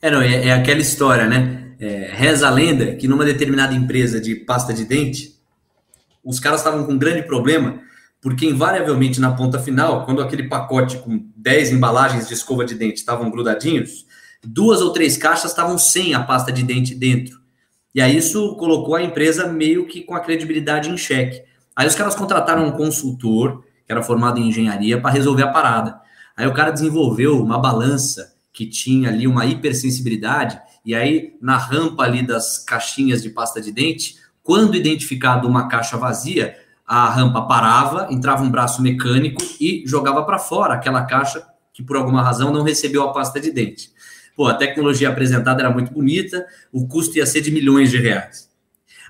É, 0.00 0.10
não, 0.10 0.20
é, 0.20 0.48
é 0.48 0.52
aquela 0.52 0.80
história, 0.80 1.26
né? 1.26 1.74
É, 1.80 2.10
reza 2.12 2.46
a 2.46 2.50
lenda 2.50 2.94
que 2.94 3.08
numa 3.08 3.24
determinada 3.24 3.74
empresa 3.74 4.20
de 4.20 4.36
pasta 4.36 4.72
de 4.72 4.84
dente, 4.84 5.33
os 6.24 6.40
caras 6.40 6.60
estavam 6.60 6.84
com 6.84 6.92
um 6.92 6.98
grande 6.98 7.22
problema, 7.22 7.80
porque 8.20 8.46
invariavelmente 8.46 9.20
na 9.20 9.32
ponta 9.32 9.58
final, 9.58 10.04
quando 10.04 10.22
aquele 10.22 10.48
pacote 10.48 10.98
com 10.98 11.30
10 11.36 11.72
embalagens 11.72 12.26
de 12.26 12.34
escova 12.34 12.64
de 12.64 12.74
dente 12.74 12.94
estavam 12.94 13.30
grudadinhos, 13.30 14.06
duas 14.42 14.80
ou 14.80 14.92
três 14.92 15.16
caixas 15.16 15.50
estavam 15.50 15.76
sem 15.76 16.14
a 16.14 16.22
pasta 16.22 16.50
de 16.50 16.62
dente 16.62 16.94
dentro. 16.94 17.38
E 17.94 18.00
aí 18.00 18.16
isso 18.16 18.56
colocou 18.56 18.96
a 18.96 19.02
empresa 19.02 19.46
meio 19.46 19.86
que 19.86 20.00
com 20.00 20.14
a 20.14 20.20
credibilidade 20.20 20.90
em 20.90 20.96
xeque. 20.96 21.42
Aí 21.76 21.86
os 21.86 21.94
caras 21.94 22.14
contrataram 22.14 22.66
um 22.66 22.72
consultor, 22.72 23.62
que 23.86 23.92
era 23.92 24.02
formado 24.02 24.38
em 24.38 24.48
engenharia, 24.48 25.00
para 25.00 25.10
resolver 25.10 25.42
a 25.42 25.52
parada. 25.52 26.00
Aí 26.36 26.46
o 26.46 26.54
cara 26.54 26.70
desenvolveu 26.70 27.40
uma 27.40 27.58
balança 27.58 28.34
que 28.52 28.66
tinha 28.66 29.08
ali 29.08 29.26
uma 29.26 29.44
hipersensibilidade, 29.46 30.58
e 30.84 30.94
aí 30.94 31.36
na 31.40 31.56
rampa 31.56 32.04
ali 32.04 32.26
das 32.26 32.58
caixinhas 32.58 33.22
de 33.22 33.30
pasta 33.30 33.60
de 33.60 33.72
dente, 33.72 34.16
quando 34.44 34.76
identificado 34.76 35.48
uma 35.48 35.68
caixa 35.68 35.96
vazia, 35.96 36.54
a 36.86 37.08
rampa 37.08 37.40
parava, 37.42 38.08
entrava 38.10 38.44
um 38.44 38.50
braço 38.50 38.82
mecânico 38.82 39.42
e 39.58 39.82
jogava 39.86 40.22
para 40.22 40.38
fora 40.38 40.74
aquela 40.74 41.02
caixa 41.06 41.42
que 41.72 41.82
por 41.82 41.96
alguma 41.96 42.22
razão 42.22 42.52
não 42.52 42.62
recebeu 42.62 43.02
a 43.02 43.12
pasta 43.12 43.40
de 43.40 43.50
dente. 43.50 43.90
Pô, 44.36 44.46
a 44.46 44.54
tecnologia 44.54 45.08
apresentada 45.08 45.62
era 45.62 45.70
muito 45.70 45.92
bonita, 45.92 46.46
o 46.70 46.86
custo 46.86 47.16
ia 47.16 47.24
ser 47.24 47.40
de 47.40 47.50
milhões 47.50 47.90
de 47.90 47.96
reais. 47.96 48.50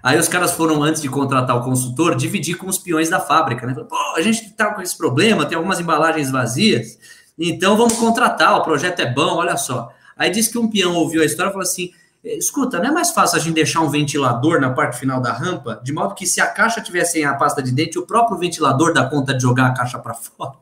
Aí 0.03 0.19
os 0.19 0.29
caras 0.29 0.53
foram, 0.53 0.83
antes 0.83 1.03
de 1.03 1.09
contratar 1.09 1.57
o 1.57 1.65
consultor, 1.65 2.15
dividir 2.15 2.57
com 2.57 2.69
os 2.69 2.79
peões 2.79 3.11
da 3.11 3.19
fábrica, 3.19 3.67
né? 3.67 3.75
Pô, 3.75 3.97
a 4.15 4.23
gente 4.23 4.51
tá 4.51 4.73
com 4.73 4.83
esse 4.83 4.97
problema, 4.97 5.47
tem 5.47 5.57
algumas 5.57 5.81
embalagens 5.81 6.31
vazias. 6.31 6.99
Então 7.37 7.77
vamos 7.77 7.95
contratar, 7.95 8.57
o 8.57 8.63
projeto 8.63 9.01
é 9.01 9.13
bom, 9.13 9.37
olha 9.37 9.57
só. 9.57 9.91
Aí 10.17 10.31
disse 10.31 10.53
que 10.53 10.59
um 10.59 10.71
peão 10.71 10.95
ouviu 10.95 11.23
a 11.23 11.25
história 11.25 11.49
e 11.49 11.53
falou 11.53 11.67
assim: 11.67 11.91
escuta, 12.25 12.79
não 12.79 12.87
é 12.87 12.93
mais 12.93 13.11
fácil 13.11 13.39
a 13.39 13.41
gente 13.41 13.55
deixar 13.55 13.81
um 13.81 13.91
ventilador 13.91 14.61
na 14.61 14.71
parte 14.71 14.99
final 14.99 15.21
da 15.21 15.33
rampa, 15.33 15.81
de 15.85 15.93
modo 15.93 16.15
que 16.15 16.27
se 16.27 16.41
a 16.41 16.47
caixa 16.47 16.81
tivesse 16.81 17.23
a 17.23 17.35
pasta 17.35 17.63
de 17.63 17.71
dente, 17.71 17.99
o 17.99 18.07
próprio 18.07 18.39
ventilador 18.39 18.93
dá 18.95 19.05
conta 19.05 19.35
de 19.35 19.43
jogar 19.43 19.67
a 19.67 19.75
caixa 19.75 19.99
para 19.99 20.15
fora. 20.15 20.55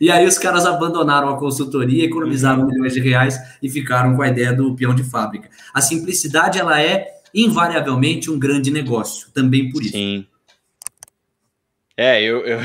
E 0.00 0.10
aí 0.10 0.26
os 0.26 0.38
caras 0.38 0.64
abandonaram 0.64 1.28
a 1.28 1.38
consultoria, 1.38 2.04
economizaram 2.04 2.60
uhum. 2.60 2.68
milhões 2.68 2.92
de 2.92 3.00
reais 3.00 3.38
e 3.62 3.68
ficaram 3.68 4.16
com 4.16 4.22
a 4.22 4.28
ideia 4.28 4.52
do 4.52 4.74
peão 4.74 4.94
de 4.94 5.04
fábrica. 5.04 5.50
A 5.74 5.80
simplicidade 5.80 6.58
ela 6.58 6.80
é 6.80 7.18
invariavelmente 7.34 8.30
um 8.30 8.38
grande 8.38 8.70
negócio, 8.70 9.30
também 9.32 9.70
por 9.70 9.82
isso. 9.82 9.92
Sim. 9.92 10.26
É, 11.96 12.22
eu, 12.22 12.46
eu, 12.46 12.60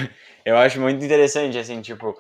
eu 0.46 0.58
acho 0.58 0.80
muito 0.80 1.04
interessante, 1.04 1.58
assim, 1.58 1.82
tipo, 1.82 2.18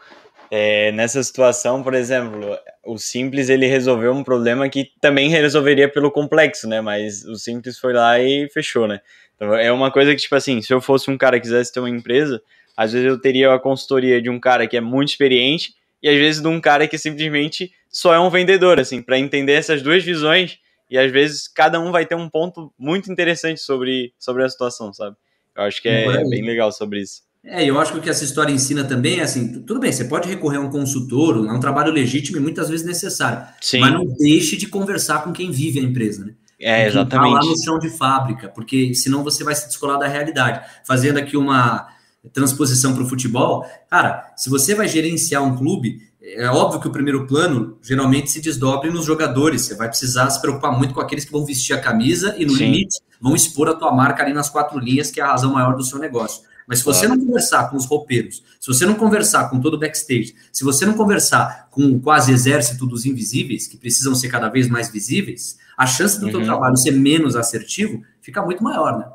é, 0.49 0.91
nessa 0.91 1.23
situação, 1.23 1.81
por 1.81 1.93
exemplo, 1.93 2.57
o 2.83 2.97
simples 2.97 3.49
ele 3.49 3.65
resolveu 3.65 4.11
um 4.11 4.23
problema 4.23 4.67
que 4.67 4.91
também 4.99 5.29
resolveria 5.29 5.87
pelo 5.87 6.11
complexo, 6.11 6.67
né? 6.67 6.81
Mas 6.81 7.23
o 7.25 7.35
simples 7.35 7.79
foi 7.79 7.93
lá 7.93 8.19
e 8.19 8.49
fechou, 8.49 8.87
né? 8.87 8.99
Então 9.35 9.55
é 9.55 9.71
uma 9.71 9.91
coisa 9.91 10.13
que, 10.13 10.21
tipo 10.21 10.35
assim, 10.35 10.61
se 10.61 10.73
eu 10.73 10.81
fosse 10.81 11.09
um 11.09 11.17
cara 11.17 11.39
que 11.39 11.43
quisesse 11.43 11.71
ter 11.71 11.79
uma 11.79 11.89
empresa, 11.89 12.41
às 12.75 12.91
vezes 12.91 13.07
eu 13.07 13.19
teria 13.19 13.53
a 13.53 13.59
consultoria 13.59 14.21
de 14.21 14.29
um 14.29 14.39
cara 14.39 14.67
que 14.67 14.75
é 14.75 14.81
muito 14.81 15.09
experiente 15.09 15.73
e 16.01 16.09
às 16.09 16.15
vezes 16.15 16.41
de 16.41 16.47
um 16.47 16.59
cara 16.59 16.87
que 16.87 16.97
simplesmente 16.97 17.71
só 17.89 18.13
é 18.13 18.19
um 18.19 18.29
vendedor, 18.29 18.79
assim, 18.79 19.01
para 19.01 19.17
entender 19.17 19.53
essas 19.53 19.81
duas 19.81 20.03
visões 20.03 20.59
e 20.89 20.97
às 20.97 21.11
vezes 21.11 21.47
cada 21.47 21.79
um 21.79 21.91
vai 21.91 22.05
ter 22.05 22.15
um 22.15 22.29
ponto 22.29 22.73
muito 22.77 23.11
interessante 23.11 23.61
sobre, 23.61 24.13
sobre 24.19 24.43
a 24.43 24.49
situação, 24.49 24.91
sabe? 24.93 25.15
Eu 25.55 25.63
acho 25.63 25.81
que 25.81 25.87
é, 25.87 26.05
é 26.05 26.23
bem 26.25 26.43
legal 26.43 26.71
sobre 26.71 26.99
isso. 26.99 27.21
É, 27.45 27.65
eu 27.65 27.77
acho 27.79 27.91
que 27.91 27.97
o 27.99 28.01
que 28.01 28.09
essa 28.09 28.23
história 28.23 28.53
ensina 28.53 28.85
também 28.85 29.19
é 29.19 29.23
assim, 29.23 29.61
tudo 29.63 29.79
bem, 29.79 29.91
você 29.91 30.05
pode 30.05 30.29
recorrer 30.29 30.57
a 30.57 30.61
um 30.61 30.69
consultor, 30.69 31.45
é 31.45 31.51
um 31.51 31.59
trabalho 31.59 31.91
legítimo 31.91 32.37
e 32.37 32.39
muitas 32.39 32.69
vezes 32.69 32.85
necessário, 32.85 33.45
Sim. 33.59 33.81
mas 33.81 33.91
não 33.91 34.05
deixe 34.05 34.55
de 34.55 34.65
conversar 34.67 35.23
com 35.23 35.33
quem 35.33 35.51
vive 35.51 35.79
a 35.79 35.83
empresa, 35.83 36.25
né? 36.25 36.33
É, 36.59 36.87
exatamente. 36.87 37.33
Tá 37.33 37.39
lá 37.39 37.45
no 37.45 37.61
chão 37.61 37.77
de 37.77 37.89
fábrica, 37.89 38.47
porque 38.47 38.95
senão 38.95 39.23
você 39.23 39.43
vai 39.43 39.53
se 39.53 39.67
descolar 39.67 39.99
da 39.99 40.07
realidade. 40.07 40.65
Fazendo 40.85 41.17
aqui 41.17 41.35
uma 41.35 41.87
transposição 42.31 42.93
para 42.93 43.03
o 43.03 43.09
futebol, 43.09 43.65
cara, 43.89 44.31
se 44.37 44.49
você 44.49 44.73
vai 44.73 44.87
gerenciar 44.87 45.43
um 45.43 45.57
clube, 45.57 45.99
é 46.21 46.47
óbvio 46.47 46.79
que 46.79 46.87
o 46.87 46.91
primeiro 46.91 47.27
plano 47.27 47.77
geralmente 47.81 48.31
se 48.31 48.39
desdobre 48.39 48.89
nos 48.89 49.03
jogadores. 49.03 49.63
Você 49.63 49.75
vai 49.75 49.89
precisar 49.89 50.29
se 50.29 50.39
preocupar 50.39 50.71
muito 50.71 50.93
com 50.93 51.01
aqueles 51.01 51.25
que 51.25 51.31
vão 51.33 51.45
vestir 51.45 51.73
a 51.73 51.81
camisa 51.81 52.33
e, 52.37 52.45
no 52.45 52.53
Sim. 52.53 52.65
limite, 52.65 52.99
vão 53.19 53.35
expor 53.35 53.67
a 53.67 53.73
tua 53.73 53.91
marca 53.91 54.23
ali 54.23 54.31
nas 54.31 54.49
quatro 54.49 54.79
linhas, 54.79 55.11
que 55.11 55.19
é 55.19 55.23
a 55.23 55.27
razão 55.27 55.51
maior 55.51 55.75
do 55.75 55.83
seu 55.83 55.99
negócio. 55.99 56.43
Mas 56.67 56.79
se 56.79 56.85
você 56.85 57.05
claro. 57.05 57.19
não 57.19 57.27
conversar 57.27 57.69
com 57.69 57.77
os 57.77 57.85
roupeiros, 57.85 58.43
se 58.59 58.67
você 58.67 58.85
não 58.85 58.95
conversar 58.95 59.49
com 59.49 59.59
todo 59.59 59.75
o 59.75 59.79
backstage, 59.79 60.35
se 60.51 60.63
você 60.63 60.85
não 60.85 60.93
conversar 60.93 61.67
com 61.69 61.83
o 61.83 61.99
quase 61.99 62.31
exército 62.31 62.85
dos 62.85 63.05
invisíveis, 63.05 63.67
que 63.67 63.77
precisam 63.77 64.15
ser 64.15 64.29
cada 64.29 64.49
vez 64.49 64.67
mais 64.69 64.89
visíveis, 64.89 65.57
a 65.77 65.85
chance 65.85 66.19
do 66.19 66.27
uhum. 66.27 66.31
teu 66.31 66.43
trabalho 66.43 66.77
ser 66.77 66.91
menos 66.91 67.35
assertivo 67.35 68.01
fica 68.21 68.41
muito 68.41 68.63
maior, 68.63 68.97
né? 68.97 69.05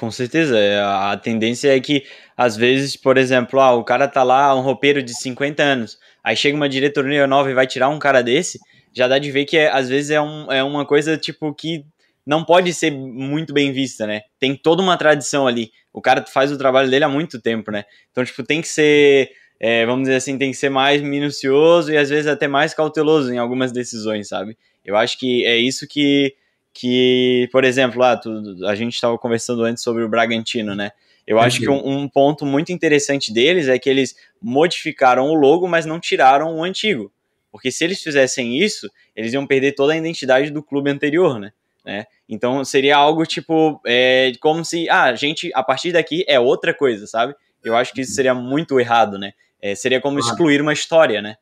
Com 0.00 0.10
certeza. 0.10 0.58
É, 0.58 0.80
a 0.80 1.14
tendência 1.16 1.76
é 1.76 1.78
que, 1.78 2.04
às 2.34 2.56
vezes, 2.56 2.96
por 2.96 3.18
exemplo, 3.18 3.60
ah, 3.60 3.74
o 3.74 3.84
cara 3.84 4.08
tá 4.08 4.22
lá, 4.22 4.54
um 4.54 4.62
roupeiro 4.62 5.02
de 5.02 5.14
50 5.14 5.62
anos, 5.62 5.98
aí 6.24 6.34
chega 6.34 6.56
uma 6.56 6.70
diretoria 6.70 7.26
nova 7.26 7.50
e 7.50 7.54
vai 7.54 7.66
tirar 7.66 7.90
um 7.90 7.98
cara 7.98 8.22
desse, 8.22 8.58
já 8.94 9.06
dá 9.06 9.18
de 9.18 9.30
ver 9.30 9.44
que, 9.44 9.58
é, 9.58 9.70
às 9.70 9.90
vezes, 9.90 10.10
é, 10.10 10.20
um, 10.20 10.50
é 10.50 10.64
uma 10.64 10.86
coisa, 10.86 11.18
tipo, 11.18 11.52
que 11.52 11.84
não 12.26 12.44
pode 12.44 12.72
ser 12.74 12.90
muito 12.90 13.52
bem 13.52 13.72
vista, 13.72 14.06
né? 14.06 14.22
Tem 14.38 14.54
toda 14.54 14.82
uma 14.82 14.96
tradição 14.96 15.46
ali. 15.46 15.70
O 15.92 16.00
cara 16.00 16.24
faz 16.26 16.52
o 16.52 16.58
trabalho 16.58 16.90
dele 16.90 17.04
há 17.04 17.08
muito 17.08 17.40
tempo, 17.40 17.70
né? 17.70 17.84
Então, 18.10 18.24
tipo, 18.24 18.42
tem 18.42 18.60
que 18.60 18.68
ser, 18.68 19.30
é, 19.58 19.84
vamos 19.86 20.02
dizer 20.02 20.16
assim, 20.16 20.38
tem 20.38 20.50
que 20.50 20.56
ser 20.56 20.68
mais 20.68 21.02
minucioso 21.02 21.92
e, 21.92 21.96
às 21.96 22.08
vezes, 22.10 22.26
até 22.26 22.46
mais 22.46 22.74
cauteloso 22.74 23.32
em 23.32 23.38
algumas 23.38 23.72
decisões, 23.72 24.28
sabe? 24.28 24.56
Eu 24.84 24.96
acho 24.96 25.18
que 25.18 25.44
é 25.44 25.56
isso 25.56 25.86
que 25.88 26.34
que, 26.72 27.48
por 27.52 27.64
exemplo, 27.64 28.02
ah, 28.02 28.16
tu, 28.16 28.30
a 28.66 28.74
gente 28.74 28.94
estava 28.94 29.18
conversando 29.18 29.64
antes 29.64 29.82
sobre 29.82 30.04
o 30.04 30.08
Bragantino, 30.08 30.74
né? 30.74 30.92
Eu 31.26 31.38
acho 31.38 31.60
que 31.60 31.68
um, 31.68 31.86
um, 31.86 32.08
ponto 32.08 32.44
muito 32.44 32.72
interessante 32.72 33.32
deles 33.32 33.68
é 33.68 33.78
que 33.78 33.88
eles 33.88 34.16
modificaram 34.42 35.28
o 35.28 35.34
logo, 35.34 35.68
mas 35.68 35.86
não 35.86 36.00
tiraram 36.00 36.56
o 36.56 36.64
antigo. 36.64 37.12
Porque 37.52 37.70
se 37.70 37.84
eles 37.84 38.02
fizessem 38.02 38.58
isso, 38.58 38.90
eles 39.14 39.32
iam 39.32 39.46
perder 39.46 39.72
toda 39.72 39.92
a 39.92 39.96
identidade 39.96 40.50
do 40.50 40.62
clube 40.62 40.90
anterior, 40.90 41.38
né? 41.38 41.52
Né? 41.84 42.04
Então 42.28 42.64
seria 42.64 42.96
algo 42.96 43.24
tipo, 43.24 43.80
é, 43.86 44.32
como 44.40 44.64
se, 44.64 44.88
ah, 44.88 45.04
a 45.04 45.14
gente, 45.14 45.50
a 45.54 45.62
partir 45.62 45.92
daqui 45.92 46.24
é 46.28 46.38
outra 46.38 46.72
coisa, 46.72 47.06
sabe? 47.06 47.34
Eu 47.62 47.76
acho 47.76 47.92
que 47.92 48.00
isso 48.00 48.12
seria 48.12 48.34
muito 48.34 48.78
errado, 48.78 49.18
né? 49.18 49.32
É, 49.60 49.74
seria 49.74 50.00
como 50.00 50.18
excluir 50.18 50.60
uma 50.60 50.72
história, 50.72 51.20
né? 51.20 51.36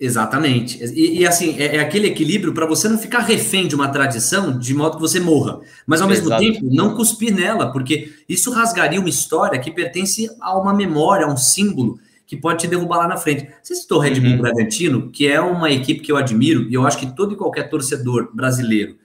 Exatamente. 0.00 0.78
E, 0.94 1.20
e 1.20 1.26
assim, 1.26 1.58
é, 1.58 1.76
é, 1.76 1.80
aquele 1.80 2.06
equilíbrio 2.06 2.54
para 2.54 2.66
você 2.66 2.88
não 2.88 2.98
ficar 2.98 3.20
refém 3.20 3.66
de 3.66 3.74
uma 3.74 3.88
tradição 3.88 4.56
de 4.56 4.72
modo 4.72 4.96
que 4.96 5.00
você 5.00 5.18
morra. 5.18 5.60
Mas 5.86 6.00
ao 6.00 6.08
mesmo 6.08 6.26
Exato. 6.26 6.42
tempo, 6.42 6.60
não 6.70 6.94
cuspir 6.94 7.34
nela, 7.34 7.72
porque 7.72 8.12
isso 8.28 8.52
rasgaria 8.52 9.00
uma 9.00 9.08
história 9.08 9.58
que 9.58 9.70
pertence 9.70 10.28
a 10.40 10.56
uma 10.56 10.72
memória, 10.72 11.26
a 11.26 11.32
um 11.32 11.36
símbolo 11.36 11.98
que 12.24 12.36
pode 12.36 12.60
te 12.60 12.68
derrubar 12.68 12.98
lá 12.98 13.08
na 13.08 13.16
frente. 13.16 13.48
Você 13.62 13.74
citou 13.74 13.98
o 13.98 14.00
Red 14.00 14.20
Bull 14.20 14.32
uhum. 14.32 14.38
Bragantino, 14.38 15.10
que 15.10 15.26
é 15.26 15.40
uma 15.40 15.70
equipe 15.70 16.00
que 16.00 16.12
eu 16.12 16.16
admiro, 16.16 16.68
e 16.68 16.74
eu 16.74 16.86
acho 16.86 16.98
que 16.98 17.16
todo 17.16 17.32
e 17.32 17.36
qualquer 17.36 17.68
torcedor 17.70 18.30
brasileiro 18.32 18.96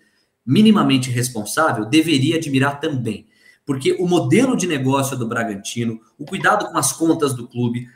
minimamente 0.45 1.09
responsável 1.09 1.85
deveria 1.85 2.37
admirar 2.37 2.79
também. 2.79 3.27
Porque 3.65 3.93
o 3.93 4.07
modelo 4.07 4.57
de 4.57 4.67
negócio 4.67 5.17
do 5.17 5.27
Bragantino, 5.27 5.99
o 6.17 6.25
cuidado 6.25 6.69
com 6.69 6.77
as 6.77 6.91
contas 6.91 7.33
do 7.33 7.47
clube, 7.47 7.87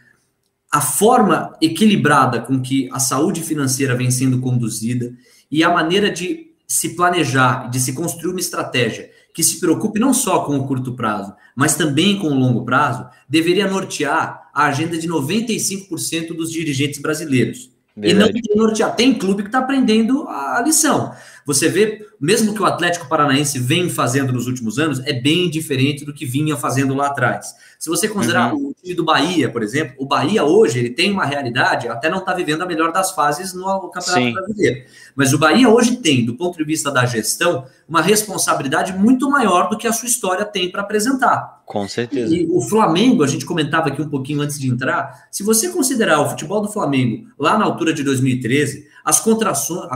a 0.72 0.82
forma 0.82 1.56
equilibrada 1.62 2.42
com 2.42 2.62
que 2.62 2.90
a 2.92 3.00
saúde 3.00 3.42
financeira 3.42 3.96
vem 3.96 4.12
sendo 4.12 4.40
conduzida 4.40 5.14
e 5.50 5.64
a 5.64 5.70
maneira 5.70 6.10
de 6.10 6.48
se 6.68 6.96
planejar, 6.96 7.70
de 7.70 7.80
se 7.80 7.94
construir 7.94 8.32
uma 8.32 8.40
estratégia 8.40 9.10
que 9.34 9.44
se 9.44 9.60
preocupe 9.60 10.00
não 10.00 10.14
só 10.14 10.40
com 10.40 10.58
o 10.58 10.68
curto 10.68 10.94
prazo, 10.94 11.34
mas 11.56 11.76
também 11.76 12.18
com 12.18 12.28
o 12.28 12.34
longo 12.34 12.66
prazo, 12.66 13.08
deveria 13.30 13.70
nortear 13.70 14.50
a 14.54 14.66
agenda 14.66 14.98
de 14.98 15.08
95% 15.08 16.36
dos 16.36 16.52
dirigentes 16.52 17.00
brasileiros. 17.00 17.72
Verdade. 17.96 18.42
E 18.44 18.50
não 18.50 18.66
nortear. 18.66 18.96
Tem 18.96 19.14
clube 19.14 19.44
que 19.44 19.50
está 19.50 19.60
aprendendo 19.60 20.28
a 20.28 20.62
lição. 20.64 21.14
Você 21.48 21.70
vê, 21.70 22.06
mesmo 22.20 22.54
que 22.54 22.62
o 22.62 22.66
Atlético 22.66 23.08
Paranaense 23.08 23.58
vem 23.58 23.90
fazendo 23.90 24.34
nos 24.34 24.48
últimos 24.48 24.78
anos, 24.78 25.00
é 25.06 25.14
bem 25.14 25.50
diferente 25.50 26.04
do 26.04 26.14
que 26.14 26.26
vinha 26.26 26.58
fazendo 26.58 26.94
lá 26.94 27.08
atrás. 27.08 27.56
Se 27.80 27.90
você 27.90 28.10
considerar 28.10 28.54
uhum. 28.54 28.68
o 28.68 28.74
time 28.74 28.94
do 28.94 29.06
Bahia, 29.06 29.50
por 29.50 29.64
exemplo, 29.64 29.96
o 29.98 30.06
Bahia 30.06 30.44
hoje 30.44 30.78
ele 30.78 30.90
tem 30.90 31.10
uma 31.10 31.24
realidade, 31.24 31.88
até 31.88 32.10
não 32.10 32.18
está 32.18 32.34
vivendo 32.34 32.64
a 32.64 32.66
melhor 32.66 32.92
das 32.92 33.12
fases 33.12 33.54
no 33.54 33.64
Campeonato 33.90 34.26
Sim. 34.26 34.34
Brasileiro. 34.34 34.86
Mas 35.16 35.32
o 35.32 35.38
Bahia 35.38 35.70
hoje 35.70 35.96
tem, 35.96 36.26
do 36.26 36.36
ponto 36.36 36.58
de 36.58 36.66
vista 36.66 36.92
da 36.92 37.06
gestão, 37.06 37.66
uma 37.88 38.02
responsabilidade 38.02 38.92
muito 38.92 39.30
maior 39.30 39.70
do 39.70 39.78
que 39.78 39.88
a 39.88 39.94
sua 39.94 40.10
história 40.10 40.44
tem 40.44 40.70
para 40.70 40.82
apresentar. 40.82 41.62
Com 41.66 41.88
certeza. 41.88 42.34
E 42.34 42.46
o 42.50 42.62
Flamengo, 42.62 43.24
a 43.24 43.28
gente 43.28 43.46
comentava 43.46 43.88
aqui 43.88 44.02
um 44.02 44.10
pouquinho 44.10 44.42
antes 44.42 44.60
de 44.60 44.70
entrar, 44.70 45.28
se 45.32 45.44
você 45.44 45.70
considerar 45.70 46.20
o 46.22 46.30
futebol 46.30 46.62
do 46.62 46.68
Flamengo 46.68 47.28
lá 47.38 47.58
na 47.58 47.66
altura 47.66 47.94
de 47.94 48.04
2013, 48.04 48.88
as, 49.08 49.26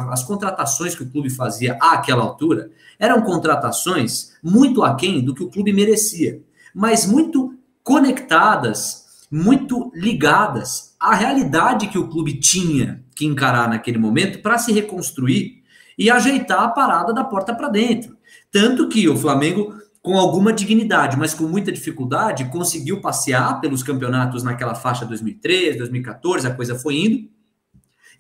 as 0.10 0.24
contratações 0.24 0.96
que 0.96 1.04
o 1.04 1.10
clube 1.10 1.30
fazia 1.30 1.78
àquela 1.82 2.24
altura 2.24 2.72
eram 2.98 3.22
contratações 3.22 4.32
muito 4.42 4.84
aquém 4.84 5.22
do 5.22 5.36
que 5.36 5.44
o 5.44 5.50
clube 5.50 5.74
merecia, 5.74 6.42
mas 6.74 7.06
muito 7.06 7.54
conectadas, 7.84 9.26
muito 9.30 9.92
ligadas 9.94 10.96
à 10.98 11.14
realidade 11.14 11.88
que 11.88 11.98
o 11.98 12.08
clube 12.08 12.40
tinha 12.40 13.04
que 13.14 13.26
encarar 13.26 13.68
naquele 13.68 13.98
momento 13.98 14.42
para 14.42 14.58
se 14.58 14.72
reconstruir 14.72 15.62
e 15.98 16.10
ajeitar 16.10 16.64
a 16.64 16.70
parada 16.70 17.14
da 17.14 17.26
porta 17.26 17.54
para 17.54 17.68
dentro. 17.68 18.16
Tanto 18.50 18.88
que 18.88 19.10
o 19.10 19.18
Flamengo, 19.18 19.76
com 20.02 20.18
alguma 20.18 20.54
dignidade, 20.54 21.18
mas 21.18 21.34
com 21.34 21.44
muita 21.44 21.70
dificuldade, 21.70 22.46
conseguiu 22.46 23.02
passear 23.02 23.60
pelos 23.60 23.84
campeonatos 23.84 24.42
naquela 24.42 24.74
faixa 24.74 25.06
2013, 25.06 25.80
2014, 25.80 26.48
a 26.48 26.56
coisa 26.56 26.80
foi 26.80 26.96
indo 26.96 27.41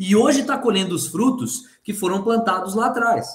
e 0.01 0.15
hoje 0.15 0.41
está 0.41 0.57
colhendo 0.57 0.95
os 0.95 1.05
frutos 1.05 1.65
que 1.83 1.93
foram 1.93 2.23
plantados 2.23 2.73
lá 2.73 2.87
atrás. 2.87 3.27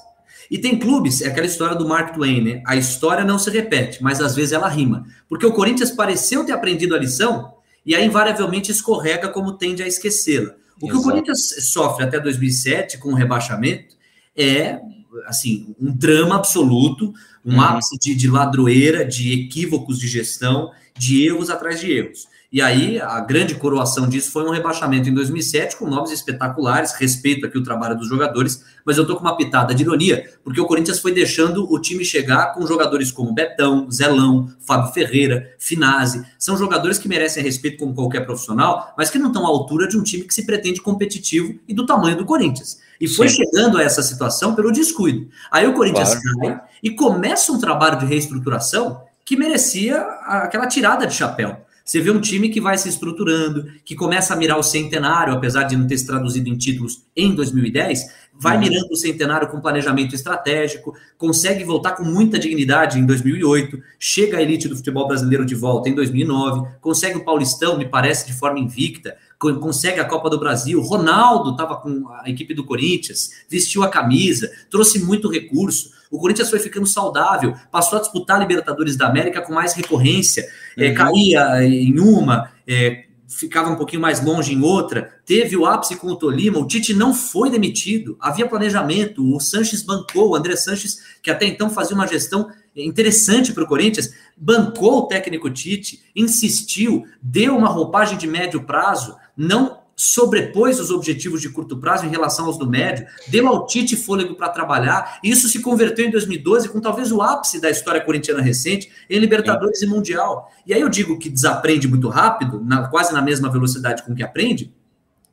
E 0.50 0.58
tem 0.58 0.76
clubes, 0.76 1.22
é 1.22 1.28
aquela 1.28 1.46
história 1.46 1.76
do 1.76 1.86
Mark 1.86 2.12
Twain, 2.12 2.40
né? 2.40 2.62
A 2.66 2.74
história 2.74 3.24
não 3.24 3.38
se 3.38 3.48
repete, 3.50 4.02
mas 4.02 4.20
às 4.20 4.34
vezes 4.34 4.50
ela 4.50 4.68
rima. 4.68 5.06
Porque 5.28 5.46
o 5.46 5.52
Corinthians 5.52 5.92
pareceu 5.92 6.44
ter 6.44 6.50
aprendido 6.50 6.96
a 6.96 6.98
lição 6.98 7.54
e 7.84 7.94
aí 7.94 8.04
invariavelmente 8.04 8.72
escorrega 8.72 9.28
como 9.28 9.52
tende 9.52 9.80
a 9.80 9.86
esquecê-la. 9.86 10.56
O 10.82 10.86
Exato. 10.86 10.90
que 10.90 10.96
o 10.96 11.02
Corinthians 11.02 11.70
sofre 11.72 12.04
até 12.04 12.18
2007 12.18 12.98
com 12.98 13.10
o 13.10 13.14
rebaixamento 13.14 13.94
é, 14.36 14.80
assim, 15.26 15.72
um 15.80 15.96
drama 15.96 16.34
absoluto, 16.34 17.14
um 17.44 17.54
uhum. 17.54 17.60
ápice 17.60 17.96
de, 17.96 18.12
de 18.12 18.28
ladroeira, 18.28 19.04
de 19.04 19.32
equívocos 19.32 20.00
de 20.00 20.08
gestão, 20.08 20.72
de 20.98 21.24
erros 21.24 21.48
atrás 21.48 21.78
de 21.78 21.92
erros. 21.92 22.26
E 22.56 22.62
aí, 22.62 22.98
a 22.98 23.20
grande 23.20 23.54
coroação 23.54 24.08
disso 24.08 24.30
foi 24.30 24.42
um 24.42 24.50
rebaixamento 24.50 25.10
em 25.10 25.12
2007, 25.12 25.76
com 25.76 25.86
nomes 25.86 26.10
espetaculares, 26.10 26.94
respeito 26.94 27.44
aqui 27.44 27.58
o 27.58 27.62
trabalho 27.62 27.98
dos 27.98 28.08
jogadores, 28.08 28.64
mas 28.82 28.96
eu 28.96 29.06
tô 29.06 29.14
com 29.14 29.20
uma 29.20 29.36
pitada 29.36 29.74
de 29.74 29.82
ironia, 29.82 30.24
porque 30.42 30.58
o 30.58 30.64
Corinthians 30.64 30.98
foi 30.98 31.12
deixando 31.12 31.70
o 31.70 31.78
time 31.78 32.02
chegar 32.02 32.54
com 32.54 32.66
jogadores 32.66 33.12
como 33.12 33.30
Betão, 33.34 33.90
Zelão, 33.90 34.48
Fábio 34.58 34.90
Ferreira, 34.94 35.54
Finazzi, 35.58 36.24
são 36.38 36.56
jogadores 36.56 36.96
que 36.96 37.06
merecem 37.06 37.42
respeito 37.42 37.76
como 37.76 37.94
qualquer 37.94 38.24
profissional, 38.24 38.94
mas 38.96 39.10
que 39.10 39.18
não 39.18 39.26
estão 39.26 39.44
à 39.44 39.48
altura 39.50 39.86
de 39.86 39.98
um 39.98 40.02
time 40.02 40.24
que 40.24 40.32
se 40.32 40.46
pretende 40.46 40.80
competitivo 40.80 41.58
e 41.68 41.74
do 41.74 41.84
tamanho 41.84 42.16
do 42.16 42.24
Corinthians. 42.24 42.80
E 42.98 43.06
foi 43.06 43.28
Sim. 43.28 43.44
chegando 43.44 43.76
a 43.76 43.82
essa 43.82 44.00
situação 44.00 44.54
pelo 44.54 44.72
descuido. 44.72 45.28
Aí 45.50 45.66
o 45.66 45.74
Corinthians 45.74 46.14
claro. 46.14 46.38
cai 46.40 46.60
e 46.82 46.92
começa 46.92 47.52
um 47.52 47.58
trabalho 47.58 47.98
de 47.98 48.06
reestruturação 48.06 49.02
que 49.26 49.36
merecia 49.36 50.00
aquela 50.24 50.66
tirada 50.66 51.06
de 51.06 51.12
chapéu. 51.12 51.65
Você 51.86 52.00
vê 52.00 52.10
um 52.10 52.20
time 52.20 52.48
que 52.48 52.60
vai 52.60 52.76
se 52.76 52.88
estruturando, 52.88 53.70
que 53.84 53.94
começa 53.94 54.34
a 54.34 54.36
mirar 54.36 54.58
o 54.58 54.62
centenário, 54.62 55.32
apesar 55.32 55.62
de 55.62 55.76
não 55.76 55.86
ter 55.86 55.96
se 55.96 56.04
traduzido 56.04 56.48
em 56.48 56.58
títulos 56.58 57.04
em 57.14 57.32
2010, 57.32 58.02
vai 58.34 58.56
uhum. 58.56 58.62
mirando 58.64 58.90
o 58.90 58.96
centenário 58.96 59.46
com 59.46 59.60
planejamento 59.60 60.12
estratégico, 60.12 60.96
consegue 61.16 61.62
voltar 61.62 61.92
com 61.92 62.02
muita 62.02 62.40
dignidade 62.40 62.98
em 62.98 63.06
2008, 63.06 63.80
chega 64.00 64.38
à 64.38 64.42
elite 64.42 64.66
do 64.66 64.74
futebol 64.74 65.06
brasileiro 65.06 65.46
de 65.46 65.54
volta 65.54 65.88
em 65.88 65.94
2009, 65.94 66.68
consegue 66.80 67.18
o 67.18 67.24
Paulistão, 67.24 67.78
me 67.78 67.86
parece, 67.86 68.26
de 68.26 68.32
forma 68.32 68.58
invicta, 68.58 69.16
consegue 69.38 70.00
a 70.00 70.04
Copa 70.04 70.28
do 70.28 70.40
Brasil. 70.40 70.80
Ronaldo 70.82 71.52
estava 71.52 71.76
com 71.76 72.08
a 72.08 72.28
equipe 72.28 72.52
do 72.52 72.64
Corinthians, 72.64 73.30
vestiu 73.48 73.84
a 73.84 73.88
camisa, 73.88 74.50
trouxe 74.68 74.98
muito 74.98 75.30
recurso. 75.30 75.94
O 76.10 76.18
Corinthians 76.18 76.50
foi 76.50 76.58
ficando 76.58 76.86
saudável, 76.86 77.54
passou 77.70 77.98
a 77.98 78.00
disputar 78.00 78.36
a 78.36 78.40
Libertadores 78.40 78.96
da 78.96 79.06
América 79.06 79.40
com 79.40 79.52
mais 79.52 79.74
recorrência, 79.74 80.46
é, 80.76 80.88
uhum. 80.88 80.94
caía 80.94 81.64
em 81.64 81.98
uma, 81.98 82.50
é, 82.66 83.04
ficava 83.28 83.70
um 83.70 83.76
pouquinho 83.76 84.02
mais 84.02 84.24
longe 84.24 84.52
em 84.52 84.62
outra, 84.62 85.14
teve 85.24 85.56
o 85.56 85.66
ápice 85.66 85.96
com 85.96 86.08
o 86.08 86.16
Tolima, 86.16 86.58
o 86.58 86.66
Tite 86.66 86.94
não 86.94 87.12
foi 87.12 87.50
demitido, 87.50 88.16
havia 88.20 88.48
planejamento, 88.48 89.34
o 89.34 89.40
Sanches 89.40 89.82
bancou, 89.82 90.30
o 90.30 90.36
André 90.36 90.56
Sanches, 90.56 90.98
que 91.22 91.30
até 91.30 91.46
então 91.46 91.68
fazia 91.68 91.96
uma 91.96 92.06
gestão 92.06 92.48
interessante 92.74 93.52
para 93.52 93.64
o 93.64 93.66
Corinthians, 93.66 94.12
bancou 94.36 94.98
o 94.98 95.06
técnico 95.06 95.50
Tite, 95.50 96.02
insistiu, 96.14 97.04
deu 97.20 97.56
uma 97.56 97.68
roupagem 97.68 98.18
de 98.18 98.26
médio 98.26 98.62
prazo, 98.64 99.16
não 99.36 99.85
sobrepôs 99.96 100.78
os 100.78 100.90
objetivos 100.90 101.40
de 101.40 101.48
curto 101.48 101.78
prazo 101.78 102.04
em 102.04 102.10
relação 102.10 102.44
aos 102.44 102.58
do 102.58 102.68
médio, 102.68 103.06
deu 103.28 103.48
ao 103.48 103.66
Tite 103.66 103.96
fôlego 103.96 104.34
para 104.34 104.50
trabalhar, 104.50 105.18
e 105.24 105.30
isso 105.30 105.48
se 105.48 105.60
converteu 105.62 106.06
em 106.06 106.10
2012 106.10 106.68
com 106.68 106.78
talvez 106.80 107.10
o 107.10 107.22
ápice 107.22 107.58
da 107.58 107.70
história 107.70 108.00
corintiana 108.02 108.42
recente 108.42 108.90
em 109.08 109.18
Libertadores 109.18 109.78
Sim. 109.78 109.86
e 109.86 109.88
Mundial. 109.88 110.52
E 110.66 110.74
aí 110.74 110.80
eu 110.82 110.90
digo 110.90 111.18
que 111.18 111.30
desaprende 111.30 111.88
muito 111.88 112.10
rápido, 112.10 112.62
na, 112.62 112.88
quase 112.88 113.12
na 113.14 113.22
mesma 113.22 113.50
velocidade 113.50 114.02
com 114.02 114.14
que 114.14 114.22
aprende, 114.22 114.70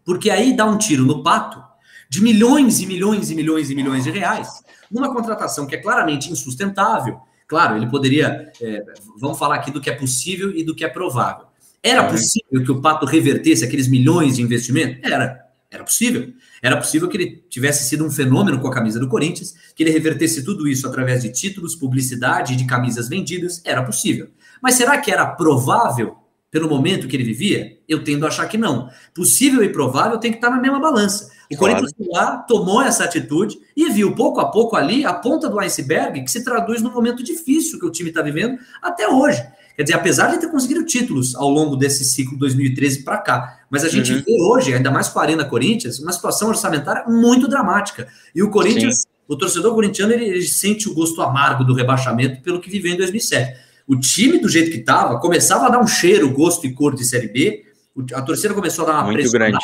porque 0.05 0.29
aí 0.29 0.55
dá 0.55 0.65
um 0.65 0.77
tiro 0.77 1.03
no 1.03 1.21
pato 1.21 1.61
de 2.09 2.21
milhões 2.21 2.79
e 2.79 2.85
milhões 2.85 3.29
e 3.31 3.35
milhões 3.35 3.69
e 3.69 3.75
milhões 3.75 4.05
de 4.05 4.11
reais, 4.11 4.63
numa 4.89 5.13
contratação 5.13 5.67
que 5.67 5.75
é 5.75 5.81
claramente 5.81 6.31
insustentável. 6.31 7.19
Claro, 7.47 7.75
ele 7.75 7.87
poderia. 7.87 8.51
É, 8.61 8.83
vamos 9.19 9.37
falar 9.37 9.55
aqui 9.55 9.71
do 9.71 9.81
que 9.81 9.89
é 9.89 9.93
possível 9.93 10.55
e 10.55 10.63
do 10.63 10.73
que 10.73 10.85
é 10.85 10.89
provável. 10.89 11.47
Era 11.83 12.05
possível 12.05 12.63
que 12.63 12.71
o 12.71 12.81
Pato 12.81 13.05
revertesse 13.05 13.65
aqueles 13.65 13.89
milhões 13.89 14.37
de 14.37 14.41
investimento? 14.41 15.05
Era. 15.05 15.43
Era 15.69 15.83
possível. 15.83 16.31
Era 16.61 16.77
possível 16.77 17.09
que 17.09 17.17
ele 17.17 17.43
tivesse 17.49 17.89
sido 17.89 18.05
um 18.05 18.11
fenômeno 18.11 18.59
com 18.59 18.67
a 18.67 18.73
camisa 18.73 18.99
do 18.99 19.09
Corinthians, 19.09 19.55
que 19.75 19.81
ele 19.81 19.89
revertesse 19.89 20.45
tudo 20.45 20.67
isso 20.67 20.87
através 20.87 21.23
de 21.23 21.31
títulos, 21.31 21.75
publicidade 21.75 22.53
e 22.53 22.55
de 22.55 22.65
camisas 22.65 23.09
vendidas. 23.09 23.61
Era 23.65 23.83
possível. 23.83 24.29
Mas 24.61 24.75
será 24.75 24.99
que 24.99 25.11
era 25.11 25.25
provável 25.25 26.15
pelo 26.51 26.69
momento 26.69 27.07
que 27.07 27.15
ele 27.15 27.23
vivia? 27.23 27.79
Eu 27.89 28.03
tendo 28.03 28.23
a 28.23 28.27
achar 28.27 28.47
que 28.47 28.57
não. 28.57 28.87
Possível 29.15 29.63
e 29.63 29.69
provável 29.69 30.19
tem 30.19 30.31
que 30.31 30.37
estar 30.37 30.51
na 30.51 30.61
mesma 30.61 30.79
balança. 30.79 31.31
O 31.51 31.57
claro. 31.57 31.75
Corinthians 31.75 31.93
foi 31.97 32.07
lá, 32.07 32.37
tomou 32.37 32.81
essa 32.81 33.03
atitude 33.03 33.57
e 33.75 33.89
viu 33.89 34.13
pouco 34.15 34.39
a 34.39 34.45
pouco 34.51 34.75
ali 34.75 35.03
a 35.03 35.13
ponta 35.13 35.49
do 35.49 35.59
iceberg 35.59 36.23
que 36.23 36.31
se 36.31 36.43
traduz 36.43 36.81
no 36.81 36.91
momento 36.91 37.23
difícil 37.23 37.79
que 37.79 37.85
o 37.85 37.91
time 37.91 38.09
está 38.09 38.21
vivendo 38.21 38.59
até 38.81 39.07
hoje. 39.07 39.43
Quer 39.75 39.83
dizer, 39.83 39.95
apesar 39.95 40.27
de 40.27 40.39
ter 40.39 40.49
conseguido 40.49 40.85
títulos 40.85 41.35
ao 41.35 41.49
longo 41.49 41.75
desse 41.75 42.03
ciclo 42.03 42.37
2013 42.37 43.03
para 43.03 43.17
cá, 43.17 43.59
mas 43.69 43.83
a 43.83 43.89
gente 43.89 44.13
uhum. 44.13 44.23
vê 44.25 44.41
hoje, 44.41 44.73
ainda 44.73 44.91
mais 44.91 45.09
com 45.09 45.19
a 45.19 45.23
Arena 45.23 45.45
Corinthians, 45.45 45.99
uma 45.99 46.13
situação 46.13 46.49
orçamentária 46.49 47.05
muito 47.07 47.47
dramática. 47.47 48.07
E 48.35 48.43
o 48.43 48.51
Corinthians, 48.51 49.01
Sim. 49.01 49.07
o 49.27 49.35
torcedor 49.35 49.73
corintiano, 49.73 50.13
ele, 50.13 50.25
ele, 50.25 50.43
sente 50.43 50.87
o 50.87 50.93
gosto 50.93 51.21
amargo 51.21 51.63
do 51.63 51.73
rebaixamento 51.73 52.41
pelo 52.43 52.59
que 52.59 52.69
viveu 52.69 52.93
em 52.93 52.97
2007. 52.97 53.59
O 53.87 53.99
time, 53.99 54.39
do 54.39 54.47
jeito 54.47 54.69
que 54.69 54.77
estava, 54.77 55.19
começava 55.19 55.65
a 55.65 55.69
dar 55.69 55.79
um 55.79 55.87
cheiro, 55.87 56.29
gosto 56.29 56.67
e 56.67 56.73
cor 56.73 56.95
de 56.95 57.03
Série 57.03 57.27
B, 57.27 57.65
a 58.13 58.21
torcida 58.21 58.53
começou 58.53 58.85
a 58.85 58.87
dar 58.87 58.93
uma 58.93 59.03
muito 59.05 59.17
pressão. 59.17 59.39
Grande. 59.39 59.57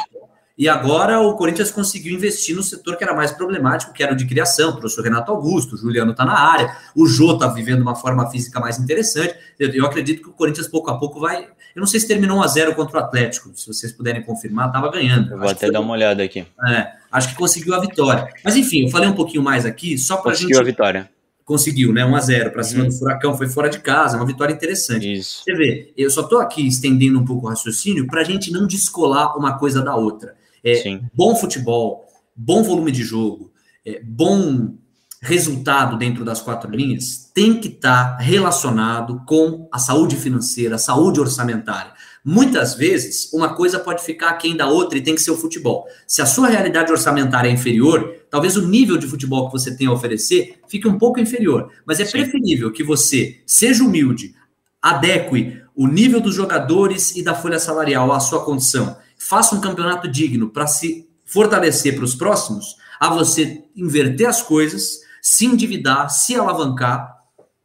E 0.60 0.68
agora 0.68 1.22
o 1.22 1.38
Corinthians 1.38 1.72
conseguiu 1.72 2.14
investir 2.14 2.54
no 2.54 2.62
setor 2.62 2.98
que 2.98 3.04
era 3.06 3.16
mais 3.16 3.32
problemático, 3.32 3.94
que 3.94 4.04
era 4.04 4.12
o 4.12 4.16
de 4.16 4.26
criação. 4.26 4.76
Trouxe 4.76 5.00
o 5.00 5.04
Renato 5.04 5.32
Augusto, 5.32 5.76
o 5.76 5.78
Juliano 5.78 6.12
está 6.12 6.26
na 6.26 6.38
área, 6.38 6.76
o 6.94 7.08
Jô 7.08 7.36
está 7.36 7.48
vivendo 7.48 7.82
uma 7.82 7.96
forma 7.96 8.30
física 8.30 8.60
mais 8.60 8.78
interessante. 8.78 9.34
Eu, 9.58 9.70
eu, 9.70 9.86
acredito 9.86 10.22
que 10.22 10.28
o 10.28 10.34
Corinthians 10.34 10.68
pouco 10.68 10.92
a 10.92 11.00
pouco 11.00 11.18
vai. 11.18 11.46
Eu 11.74 11.80
não 11.80 11.88
sei 11.88 12.02
se 12.02 12.10
terminou 12.10 12.40
1 12.40 12.44
a 12.44 12.48
0 12.48 12.76
contra 12.76 13.00
o 13.00 13.00
Atlético, 13.02 13.50
se 13.56 13.66
vocês 13.66 13.94
puderem 13.94 14.22
confirmar, 14.22 14.68
estava 14.68 14.92
ganhando. 14.92 15.32
Eu 15.32 15.38
vou 15.38 15.46
acho 15.46 15.56
até 15.56 15.72
dar 15.72 15.80
uma 15.80 15.94
olhada 15.94 16.22
aqui. 16.22 16.46
É, 16.68 16.88
acho 17.10 17.30
que 17.30 17.36
conseguiu 17.36 17.74
a 17.74 17.80
vitória. 17.80 18.28
Mas 18.44 18.58
enfim, 18.58 18.84
eu 18.84 18.90
falei 18.90 19.08
um 19.08 19.16
pouquinho 19.16 19.42
mais 19.42 19.66
aqui, 19.66 19.98
só 19.98 20.18
para 20.18 20.32
a 20.32 20.34
gente. 20.34 20.44
Conseguiu 20.44 20.60
a 20.60 20.66
vitória 20.66 21.10
conseguiu, 21.46 21.92
né? 21.92 22.06
1 22.06 22.16
a 22.16 22.20
0 22.20 22.52
para 22.52 22.62
cima 22.62 22.84
uhum. 22.84 22.90
do 22.90 22.96
Furacão, 22.96 23.36
foi 23.36 23.48
fora 23.48 23.68
de 23.70 23.80
casa, 23.80 24.18
uma 24.18 24.26
vitória 24.26 24.54
interessante. 24.54 25.12
Isso. 25.12 25.42
Você 25.44 25.56
vê, 25.56 25.92
eu 25.98 26.12
só 26.12 26.22
estou 26.22 26.40
aqui 26.40 26.68
estendendo 26.68 27.20
um 27.20 27.26
pouco 27.26 27.48
o 27.48 27.50
raciocínio 27.50 28.06
para 28.06 28.22
a 28.22 28.24
gente 28.24 28.52
não 28.52 28.68
descolar 28.68 29.36
uma 29.36 29.58
coisa 29.58 29.82
da 29.82 29.96
outra. 29.96 30.38
É, 30.64 31.00
bom 31.14 31.36
futebol, 31.36 32.06
bom 32.36 32.64
volume 32.64 32.92
de 32.92 33.04
jogo, 33.04 33.52
é, 33.86 34.02
bom 34.04 34.74
resultado 35.22 35.98
dentro 35.98 36.24
das 36.24 36.42
quatro 36.42 36.72
linhas 36.72 37.30
tem 37.34 37.60
que 37.60 37.68
estar 37.68 38.18
tá 38.18 38.24
relacionado 38.24 39.22
com 39.26 39.68
a 39.72 39.78
saúde 39.78 40.16
financeira, 40.16 40.76
a 40.76 40.80
saúde 40.80 41.20
orçamentária. 41.20 41.92
Muitas 42.24 42.76
vezes, 42.76 43.32
uma 43.34 43.54
coisa 43.54 43.80
pode 43.80 44.04
ficar 44.04 44.30
aquém 44.30 44.56
da 44.56 44.68
outra 44.68 44.98
e 44.98 45.02
tem 45.02 45.16
que 45.16 45.22
ser 45.22 45.32
o 45.32 45.38
futebol. 45.38 45.86
Se 46.06 46.22
a 46.22 46.26
sua 46.26 46.48
realidade 46.48 46.92
orçamentária 46.92 47.50
é 47.50 47.52
inferior, 47.52 48.14
talvez 48.30 48.56
o 48.58 48.68
nível 48.68 48.98
de 48.98 49.08
futebol 49.08 49.48
que 49.48 49.54
você 49.54 49.76
tem 49.76 49.88
a 49.88 49.92
oferecer 49.92 50.60
fique 50.68 50.88
um 50.88 50.98
pouco 50.98 51.20
inferior. 51.20 51.72
Mas 51.86 52.00
é 52.00 52.06
Sim. 52.06 52.12
preferível 52.12 52.72
que 52.72 52.84
você 52.84 53.42
seja 53.46 53.84
humilde, 53.84 54.36
adeque 54.82 55.62
o 55.76 55.88
nível 55.88 56.20
dos 56.20 56.36
jogadores 56.36 57.16
e 57.16 57.24
da 57.24 57.34
folha 57.34 57.60
salarial 57.60 58.12
à 58.12 58.20
sua 58.20 58.44
condição 58.44 58.98
faça 59.20 59.54
um 59.54 59.62
campeonato 59.62 60.08
digno 60.08 60.50
para 60.50 60.66
se 60.66 61.08
fortalecer 61.26 61.96
para 61.96 62.06
os 62.06 62.16
próximos, 62.16 62.78
a 63.00 63.14
você 63.14 63.64
inverter 63.76 64.28
as 64.28 64.42
coisas, 64.42 65.02
se 65.22 65.46
endividar, 65.46 66.10
se 66.10 66.34
alavancar, 66.36 67.20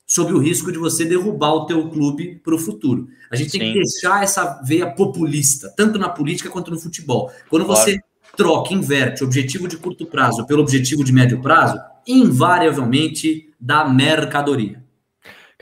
sob 0.06 0.32
o 0.34 0.38
risco 0.38 0.70
de 0.70 0.78
você 0.78 1.04
derrubar 1.04 1.54
o 1.54 1.66
teu 1.66 1.88
clube 1.88 2.40
para 2.44 2.54
o 2.54 2.58
futuro. 2.58 3.08
A 3.30 3.36
gente 3.36 3.52
Sim. 3.52 3.58
tem 3.58 3.72
que 3.72 3.78
deixar 3.78 4.22
essa 4.22 4.60
veia 4.62 4.90
populista, 4.90 5.72
tanto 5.74 5.98
na 5.98 6.10
política 6.10 6.50
quanto 6.50 6.70
no 6.70 6.78
futebol. 6.78 7.32
Quando 7.48 7.64
claro. 7.64 7.80
você 7.80 7.98
troca, 8.36 8.74
inverte 8.74 9.22
o 9.22 9.26
objetivo 9.26 9.66
de 9.66 9.78
curto 9.78 10.04
prazo 10.06 10.46
pelo 10.46 10.60
objetivo 10.60 11.02
de 11.02 11.12
médio 11.12 11.40
prazo, 11.40 11.80
invariavelmente 12.06 13.50
dá 13.58 13.88
mercadoria. 13.88 14.83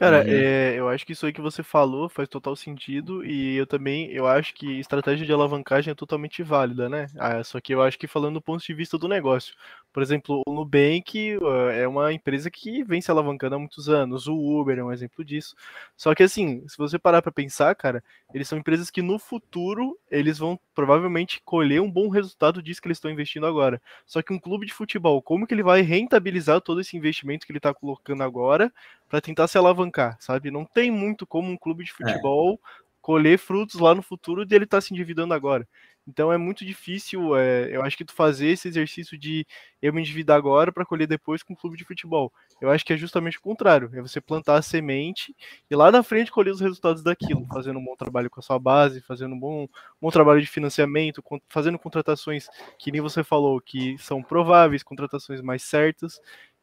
Cara, 0.02 0.24
uhum. 0.24 0.32
é, 0.32 0.74
eu 0.74 0.88
acho 0.88 1.06
que 1.06 1.12
isso 1.12 1.24
aí 1.24 1.32
que 1.32 1.40
você 1.40 1.62
falou 1.62 2.08
faz 2.08 2.28
total 2.28 2.56
sentido 2.56 3.24
e 3.24 3.54
eu 3.54 3.64
também, 3.64 4.10
eu 4.10 4.26
acho 4.26 4.52
que 4.52 4.80
estratégia 4.80 5.24
de 5.24 5.32
alavancagem 5.32 5.92
é 5.92 5.94
totalmente 5.94 6.42
válida, 6.42 6.88
né? 6.88 7.06
Ah, 7.16 7.44
só 7.44 7.60
que 7.60 7.72
eu 7.72 7.80
acho 7.80 7.96
que 7.96 8.08
falando 8.08 8.34
do 8.34 8.42
ponto 8.42 8.64
de 8.64 8.74
vista 8.74 8.98
do 8.98 9.06
negócio. 9.06 9.54
Por 9.92 10.02
exemplo, 10.02 10.42
o 10.44 10.52
Nubank 10.52 11.36
uh, 11.36 11.68
é 11.68 11.86
uma 11.86 12.12
empresa 12.12 12.50
que 12.50 12.82
vem 12.82 13.00
se 13.00 13.12
alavancando 13.12 13.54
há 13.54 13.58
muitos 13.60 13.88
anos, 13.88 14.26
o 14.26 14.34
Uber 14.34 14.76
é 14.76 14.82
um 14.82 14.90
exemplo 14.90 15.24
disso. 15.24 15.54
Só 15.96 16.16
que 16.16 16.24
assim, 16.24 16.66
se 16.66 16.76
você 16.76 16.98
parar 16.98 17.22
para 17.22 17.30
pensar, 17.30 17.72
cara, 17.76 18.02
eles 18.34 18.48
são 18.48 18.58
empresas 18.58 18.90
que 18.90 19.02
no 19.02 19.20
futuro 19.20 19.96
eles 20.10 20.36
vão 20.36 20.58
provavelmente 20.74 21.40
colher 21.44 21.80
um 21.80 21.90
bom 21.90 22.08
resultado 22.08 22.60
disso 22.60 22.82
que 22.82 22.88
eles 22.88 22.96
estão 22.96 23.10
investindo 23.10 23.46
agora. 23.46 23.80
Só 24.04 24.20
que 24.20 24.32
um 24.32 24.38
clube 24.38 24.66
de 24.66 24.72
futebol, 24.72 25.22
como 25.22 25.46
que 25.46 25.54
ele 25.54 25.62
vai 25.62 25.82
rentabilizar 25.82 26.60
todo 26.60 26.80
esse 26.80 26.96
investimento 26.96 27.46
que 27.46 27.52
ele 27.52 27.58
está 27.58 27.72
colocando 27.72 28.24
agora 28.24 28.72
para 29.12 29.20
tentar 29.20 29.46
se 29.46 29.58
alavancar, 29.58 30.16
sabe? 30.18 30.50
Não 30.50 30.64
tem 30.64 30.90
muito 30.90 31.26
como 31.26 31.52
um 31.52 31.56
clube 31.58 31.84
de 31.84 31.90
é. 31.90 31.92
futebol 31.92 32.54
é. 32.54 32.82
colher 32.98 33.38
frutos 33.38 33.78
lá 33.78 33.94
no 33.94 34.00
futuro 34.00 34.46
dele 34.46 34.64
estar 34.64 34.78
tá 34.78 34.80
se 34.80 34.94
endividando 34.94 35.34
agora. 35.34 35.68
Então 36.08 36.32
é 36.32 36.38
muito 36.38 36.64
difícil, 36.64 37.36
é, 37.36 37.68
eu 37.70 37.82
acho 37.82 37.96
que 37.96 38.06
tu 38.06 38.14
fazer 38.14 38.48
esse 38.48 38.66
exercício 38.66 39.16
de 39.18 39.46
eu 39.82 39.92
me 39.92 40.00
endividar 40.00 40.36
agora 40.36 40.72
para 40.72 40.84
colher 40.84 41.06
depois 41.06 41.42
com 41.42 41.52
o 41.52 41.56
clube 41.56 41.76
de 41.76 41.84
futebol. 41.84 42.32
Eu 42.58 42.70
acho 42.70 42.84
que 42.84 42.92
é 42.94 42.96
justamente 42.96 43.38
o 43.38 43.42
contrário, 43.42 43.90
é 43.92 44.00
você 44.00 44.20
plantar 44.20 44.56
a 44.56 44.62
semente 44.62 45.36
e 45.70 45.76
lá 45.76 45.92
na 45.92 46.02
frente 46.02 46.32
colher 46.32 46.50
os 46.50 46.60
resultados 46.60 47.02
daquilo, 47.02 47.46
fazendo 47.52 47.78
um 47.78 47.84
bom 47.84 47.94
trabalho 47.94 48.30
com 48.30 48.40
a 48.40 48.42
sua 48.42 48.58
base, 48.58 49.02
fazendo 49.02 49.34
um 49.34 49.38
bom, 49.38 49.68
bom 50.00 50.10
trabalho 50.10 50.40
de 50.40 50.46
financiamento, 50.46 51.22
fazendo 51.48 51.78
contratações 51.78 52.48
que 52.78 52.90
nem 52.90 53.00
você 53.02 53.22
falou, 53.22 53.60
que 53.60 53.96
são 53.98 54.22
prováveis, 54.22 54.82
contratações 54.82 55.40
mais 55.42 55.62
certas. 55.62 56.18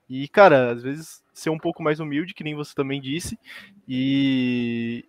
E, 0.09 0.27
cara, 0.27 0.71
às 0.71 0.81
vezes 0.81 1.23
ser 1.33 1.49
um 1.49 1.57
pouco 1.57 1.83
mais 1.83 1.99
humilde, 1.99 2.33
que 2.33 2.43
nem 2.43 2.55
você 2.55 2.73
também 2.73 2.99
disse, 2.99 3.37
e, 3.87 5.05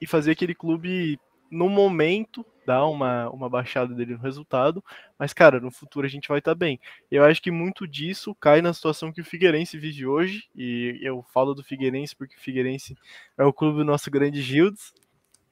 e 0.00 0.06
fazer 0.06 0.32
aquele 0.32 0.54
clube 0.54 1.18
no 1.50 1.68
momento 1.68 2.44
dar 2.66 2.86
uma, 2.86 3.28
uma 3.30 3.48
baixada 3.48 3.94
dele 3.94 4.14
no 4.14 4.22
resultado, 4.22 4.82
mas 5.18 5.32
cara, 5.32 5.60
no 5.60 5.70
futuro 5.70 6.06
a 6.06 6.08
gente 6.08 6.28
vai 6.28 6.38
estar 6.38 6.52
tá 6.52 6.54
bem. 6.54 6.80
Eu 7.10 7.24
acho 7.24 7.42
que 7.42 7.50
muito 7.50 7.86
disso 7.86 8.34
cai 8.34 8.62
na 8.62 8.72
situação 8.72 9.12
que 9.12 9.20
o 9.20 9.24
Figueirense 9.24 9.78
vive 9.78 10.06
hoje, 10.06 10.44
e 10.54 10.98
eu 11.02 11.24
falo 11.32 11.54
do 11.54 11.62
Figueirense 11.62 12.16
porque 12.16 12.36
o 12.36 12.40
Figueirense 12.40 12.96
é 13.36 13.44
o 13.44 13.52
clube 13.52 13.78
do 13.78 13.84
nosso 13.84 14.10
grande 14.10 14.40
Gildes. 14.40 14.92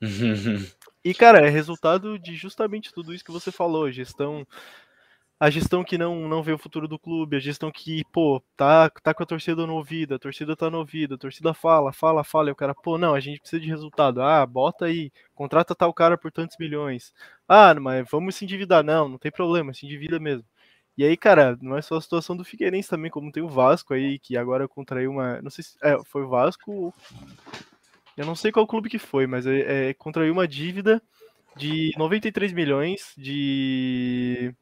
e 1.05 1.12
cara, 1.12 1.41
é 1.41 1.49
resultado 1.49 2.18
de 2.18 2.34
justamente 2.34 2.93
tudo 2.93 3.12
isso 3.12 3.24
que 3.24 3.32
você 3.32 3.53
falou, 3.53 3.91
gestão 3.91 4.47
a 5.41 5.49
gestão 5.49 5.82
que 5.82 5.97
não, 5.97 6.28
não 6.28 6.43
vê 6.43 6.53
o 6.53 6.59
futuro 6.59 6.86
do 6.86 6.99
clube, 6.99 7.34
a 7.34 7.41
gestão 7.41 7.72
que, 7.72 8.05
pô, 8.12 8.43
tá, 8.55 8.91
tá 8.91 9.14
com 9.14 9.22
a 9.22 9.26
torcida 9.26 9.66
no 9.66 9.74
ouvido, 9.74 10.14
a 10.14 10.18
torcida 10.18 10.55
tá 10.55 10.68
no 10.68 10.76
ouvido, 10.76 11.14
a 11.14 11.18
torcida 11.18 11.55
fala, 11.55 11.95
fala, 11.95 12.22
fala, 12.22 12.51
e 12.51 12.53
o 12.53 12.55
cara, 12.57 12.74
pô, 12.74 12.99
não, 12.99 13.14
a 13.14 13.20
gente 13.20 13.41
precisa 13.41 13.59
de 13.59 13.66
resultado. 13.66 14.20
Ah, 14.20 14.45
bota 14.45 14.84
aí, 14.84 15.11
contrata 15.34 15.74
tal 15.74 15.95
cara 15.95 16.18
por 16.18 16.30
tantos 16.30 16.59
milhões. 16.61 17.14
Ah, 17.49 17.74
mas 17.74 18.07
vamos 18.11 18.34
se 18.34 18.45
endividar. 18.45 18.84
Não, 18.84 19.09
não 19.09 19.16
tem 19.16 19.32
problema, 19.32 19.72
se 19.72 19.86
endivida 19.86 20.20
mesmo. 20.20 20.45
E 20.99 21.05
aí, 21.05 21.16
cara, 21.16 21.57
não 21.62 21.78
é 21.78 21.80
só 21.80 21.97
a 21.97 22.01
situação 22.03 22.36
do 22.36 22.45
Figueirense 22.45 22.91
também, 22.91 23.11
como 23.11 23.32
tem 23.32 23.43
o 23.43 23.49
Vasco 23.49 23.95
aí, 23.95 24.18
que 24.18 24.36
agora 24.36 24.68
contraiu 24.68 25.11
uma. 25.11 25.41
Não 25.41 25.51
sei 25.51 25.64
se. 25.64 25.76
É, 25.82 25.97
foi 26.05 26.22
o 26.24 26.28
Vasco. 26.28 26.93
Eu 28.14 28.26
não 28.26 28.34
sei 28.34 28.53
qual 28.53 28.66
clube 28.66 28.91
que 28.91 28.99
foi, 28.99 29.26
mas 29.26 29.47
é, 29.47 29.91
é 29.91 29.95
contraiu 29.95 30.34
uma 30.34 30.47
dívida 30.47 31.03
de 31.57 31.93
93 31.97 32.53
milhões 32.53 33.14
de 33.16 34.55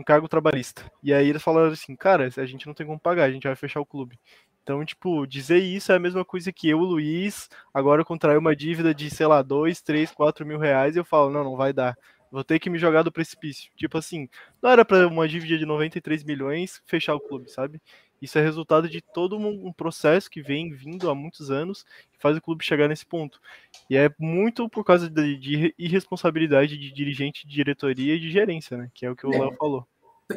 encargo 0.00 0.28
trabalhista. 0.28 0.90
E 1.02 1.12
aí 1.12 1.28
eles 1.28 1.42
falaram 1.42 1.72
assim, 1.72 1.94
cara, 1.94 2.28
a 2.36 2.46
gente 2.46 2.66
não 2.66 2.74
tem 2.74 2.86
como 2.86 2.98
pagar, 2.98 3.24
a 3.24 3.30
gente 3.32 3.46
vai 3.46 3.56
fechar 3.56 3.80
o 3.80 3.86
clube. 3.86 4.18
Então, 4.62 4.84
tipo, 4.84 5.26
dizer 5.26 5.58
isso 5.58 5.90
é 5.90 5.96
a 5.96 6.00
mesma 6.00 6.24
coisa 6.24 6.52
que 6.52 6.68
eu, 6.68 6.78
Luiz, 6.78 7.48
agora 7.72 8.04
contrair 8.04 8.38
uma 8.38 8.54
dívida 8.54 8.94
de, 8.94 9.10
sei 9.10 9.26
lá, 9.26 9.42
2, 9.42 9.80
3, 9.82 10.10
4 10.12 10.46
mil 10.46 10.58
reais 10.58 10.94
e 10.96 10.98
eu 10.98 11.04
falo, 11.04 11.30
não, 11.30 11.42
não 11.42 11.56
vai 11.56 11.72
dar. 11.72 11.96
Vou 12.30 12.44
ter 12.44 12.60
que 12.60 12.70
me 12.70 12.78
jogar 12.78 13.02
do 13.02 13.10
precipício. 13.10 13.70
Tipo 13.76 13.98
assim, 13.98 14.28
não 14.62 14.70
era 14.70 14.84
para 14.84 15.08
uma 15.08 15.26
dívida 15.26 15.58
de 15.58 15.66
93 15.66 16.22
milhões 16.22 16.80
fechar 16.86 17.14
o 17.14 17.20
clube, 17.20 17.50
sabe? 17.50 17.80
Isso 18.20 18.38
é 18.38 18.42
resultado 18.42 18.88
de 18.88 19.00
todo 19.00 19.36
um 19.36 19.72
processo 19.72 20.30
que 20.30 20.42
vem 20.42 20.72
vindo 20.72 21.08
há 21.08 21.14
muitos 21.14 21.50
anos 21.50 21.84
que 22.12 22.20
faz 22.20 22.36
o 22.36 22.40
clube 22.40 22.64
chegar 22.64 22.88
nesse 22.88 23.06
ponto. 23.06 23.40
E 23.88 23.96
é 23.96 24.10
muito 24.18 24.68
por 24.68 24.84
causa 24.84 25.08
de, 25.08 25.36
de 25.36 25.74
irresponsabilidade 25.78 26.76
de 26.76 26.92
dirigente, 26.92 27.46
de 27.46 27.54
diretoria 27.54 28.14
e 28.14 28.20
de 28.20 28.30
gerência, 28.30 28.76
né? 28.76 28.90
Que 28.92 29.06
é 29.06 29.10
o 29.10 29.16
que 29.16 29.26
o 29.26 29.32
é. 29.32 29.38
Léo 29.38 29.56
falou. 29.58 29.86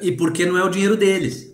E 0.01 0.11
porque 0.11 0.45
não 0.45 0.57
é 0.57 0.63
o 0.63 0.69
dinheiro 0.69 0.95
deles. 0.95 1.53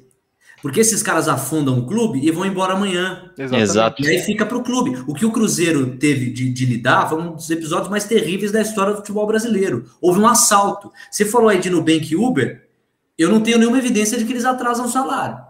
Porque 0.61 0.81
esses 0.81 1.01
caras 1.01 1.27
afundam 1.27 1.79
o 1.79 1.87
clube 1.87 2.19
e 2.19 2.31
vão 2.31 2.45
embora 2.45 2.73
amanhã. 2.73 3.31
Exato. 3.37 4.03
E 4.03 4.07
aí 4.07 4.19
fica 4.19 4.45
para 4.45 4.57
o 4.57 4.63
clube. 4.63 5.01
O 5.07 5.13
que 5.13 5.25
o 5.25 5.31
Cruzeiro 5.31 5.97
teve 5.97 6.31
de, 6.31 6.49
de, 6.49 6.65
lidar 6.65 7.07
foi 7.07 7.21
um 7.21 7.33
dos 7.33 7.49
episódios 7.49 7.89
mais 7.89 8.03
terríveis 8.03 8.51
da 8.51 8.61
história 8.61 8.91
do 8.91 8.97
futebol 8.97 9.25
brasileiro. 9.25 9.85
Houve 10.01 10.19
um 10.19 10.27
assalto. 10.27 10.91
Você 11.09 11.23
falou 11.25 11.49
aí 11.49 11.59
de 11.59 11.69
Nubank 11.69 12.11
e 12.11 12.15
Uber. 12.15 12.67
Eu 13.17 13.29
não 13.29 13.41
tenho 13.41 13.57
nenhuma 13.57 13.77
evidência 13.77 14.17
de 14.17 14.25
que 14.25 14.33
eles 14.33 14.45
atrasam 14.45 14.85
o 14.85 14.89
salário. 14.89 15.48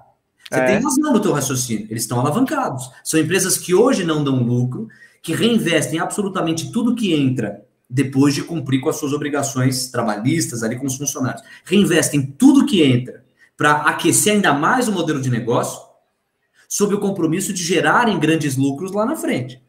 Você 0.49 0.59
é. 0.59 0.65
tem 0.65 0.83
razão 0.83 1.13
no 1.13 1.19
teu 1.19 1.31
raciocínio. 1.31 1.87
Eles 1.89 2.03
estão 2.03 2.19
alavancados. 2.19 2.89
São 3.03 3.19
empresas 3.19 3.57
que 3.57 3.73
hoje 3.73 4.03
não 4.03 4.23
dão 4.23 4.41
lucro, 4.41 4.87
que 5.21 5.33
reinvestem 5.33 5.99
absolutamente 5.99 6.71
tudo 6.71 6.95
que 6.95 7.13
entra 7.13 7.63
depois 7.89 8.33
de 8.33 8.43
cumprir 8.43 8.79
com 8.81 8.89
as 8.89 8.97
suas 8.97 9.13
obrigações 9.13 9.89
trabalhistas 9.89 10.63
ali 10.63 10.75
com 10.75 10.85
os 10.85 10.95
funcionários. 10.95 11.43
Reinvestem 11.65 12.21
tudo 12.21 12.65
que 12.65 12.83
entra 12.83 13.23
para 13.57 13.73
aquecer 13.81 14.33
ainda 14.33 14.53
mais 14.53 14.87
o 14.87 14.91
modelo 14.91 15.21
de 15.21 15.29
negócio, 15.29 15.81
sob 16.67 16.95
o 16.95 16.99
compromisso 16.99 17.51
de 17.51 17.63
gerarem 17.63 18.19
grandes 18.19 18.55
lucros 18.55 18.91
lá 18.91 19.05
na 19.05 19.15
frente. 19.15 19.61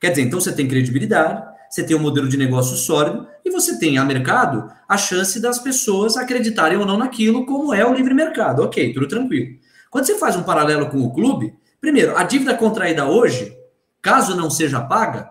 Quer 0.00 0.10
dizer, 0.10 0.22
então 0.22 0.40
você 0.40 0.52
tem 0.52 0.68
credibilidade, 0.68 1.42
você 1.68 1.82
tem 1.82 1.96
um 1.96 2.00
modelo 2.00 2.28
de 2.28 2.36
negócio 2.36 2.76
sólido 2.76 3.26
e 3.44 3.50
você 3.50 3.78
tem 3.78 3.98
a 3.98 4.04
mercado 4.04 4.70
a 4.88 4.96
chance 4.96 5.40
das 5.40 5.58
pessoas 5.58 6.16
acreditarem 6.16 6.78
ou 6.78 6.86
não 6.86 6.96
naquilo, 6.96 7.44
como 7.44 7.74
é 7.74 7.84
o 7.84 7.92
livre 7.92 8.14
mercado. 8.14 8.62
Ok, 8.62 8.92
tudo 8.94 9.08
tranquilo. 9.08 9.58
Quando 9.94 10.06
você 10.06 10.18
faz 10.18 10.34
um 10.34 10.42
paralelo 10.42 10.90
com 10.90 11.00
o 11.02 11.14
clube, 11.14 11.54
primeiro, 11.80 12.16
a 12.16 12.24
dívida 12.24 12.52
contraída 12.56 13.06
hoje, 13.06 13.56
caso 14.02 14.34
não 14.34 14.50
seja 14.50 14.80
paga, 14.80 15.30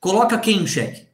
coloca 0.00 0.36
quem 0.36 0.62
em 0.62 0.66
xeque? 0.66 1.06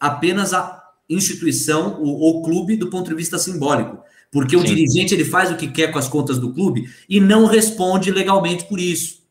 Apenas 0.00 0.52
a 0.52 0.82
instituição, 1.08 2.02
o, 2.02 2.40
o 2.40 2.42
clube, 2.42 2.76
do 2.76 2.90
ponto 2.90 3.08
de 3.08 3.14
vista 3.14 3.38
simbólico. 3.38 4.02
Porque 4.32 4.58
Sim. 4.58 4.64
o 4.64 4.66
dirigente 4.66 5.14
ele 5.14 5.24
faz 5.24 5.52
o 5.52 5.56
que 5.56 5.68
quer 5.68 5.92
com 5.92 5.98
as 6.00 6.08
contas 6.08 6.36
do 6.36 6.52
clube 6.52 6.92
e 7.08 7.20
não 7.20 7.46
responde 7.46 8.10
legalmente 8.10 8.64
por 8.64 8.80
isso. 8.80 9.22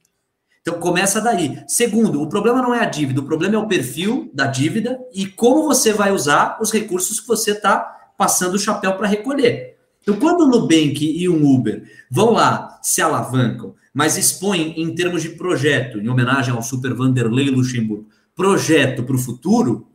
Então 0.62 0.80
começa 0.80 1.20
daí. 1.20 1.62
Segundo, 1.68 2.22
o 2.22 2.30
problema 2.30 2.62
não 2.62 2.74
é 2.74 2.80
a 2.80 2.90
dívida, 2.90 3.20
o 3.20 3.26
problema 3.26 3.56
é 3.56 3.58
o 3.58 3.68
perfil 3.68 4.32
da 4.34 4.48
dívida 4.48 4.98
e 5.14 5.28
como 5.28 5.64
você 5.64 5.92
vai 5.92 6.14
usar 6.14 6.58
os 6.62 6.72
recursos 6.72 7.20
que 7.20 7.28
você 7.28 7.52
está 7.52 7.80
passando 8.18 8.54
o 8.54 8.60
chapéu 8.60 8.96
para 8.96 9.10
recolher. 9.10 9.73
Então, 10.04 10.18
quando 10.18 10.42
o 10.42 10.48
Nubank 10.48 11.02
e 11.02 11.28
o 11.30 11.50
Uber 11.50 11.90
vão 12.12 12.32
lá, 12.32 12.78
se 12.84 13.02
alavancam, 13.02 13.74
mas 13.94 14.18
expõem 14.18 14.82
em 14.82 14.94
termos 14.94 15.24
de 15.24 15.30
projeto, 15.30 15.98
em 15.98 16.10
homenagem 16.10 16.54
ao 16.54 16.62
Super 16.62 16.94
Vanderlei 16.94 17.50
Luxemburgo, 17.50 18.10
projeto 18.36 19.04
para 19.04 19.16
o 19.16 19.20
futuro, 19.20 19.88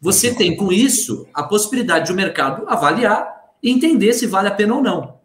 você 0.00 0.32
tem 0.32 0.56
com 0.56 0.72
isso 0.72 1.26
a 1.34 1.42
possibilidade 1.42 2.06
de 2.06 2.12
o 2.12 2.16
mercado 2.16 2.64
avaliar 2.68 3.26
e 3.62 3.70
entender 3.70 4.12
se 4.12 4.26
vale 4.26 4.48
a 4.48 4.54
pena 4.54 4.76
ou 4.76 4.82
não. 4.82 5.16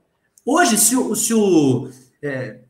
Hoje, 0.44 0.78
se 0.78 0.96
o. 0.96 1.16
Se 1.16 1.34
o 1.34 1.90
é, 2.24 2.62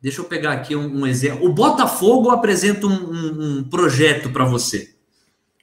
deixa 0.00 0.20
eu 0.20 0.24
pegar 0.24 0.52
aqui 0.52 0.76
um, 0.76 1.00
um, 1.00 1.06
exemplo. 1.06 1.44
O 1.44 1.52
Botafogo 1.52 2.30
apresenta 2.30 2.86
um, 2.86 2.90
um, 2.90 3.58
um 3.58 3.64
projeto 3.64 4.30
para 4.30 4.44
você. 4.44 4.94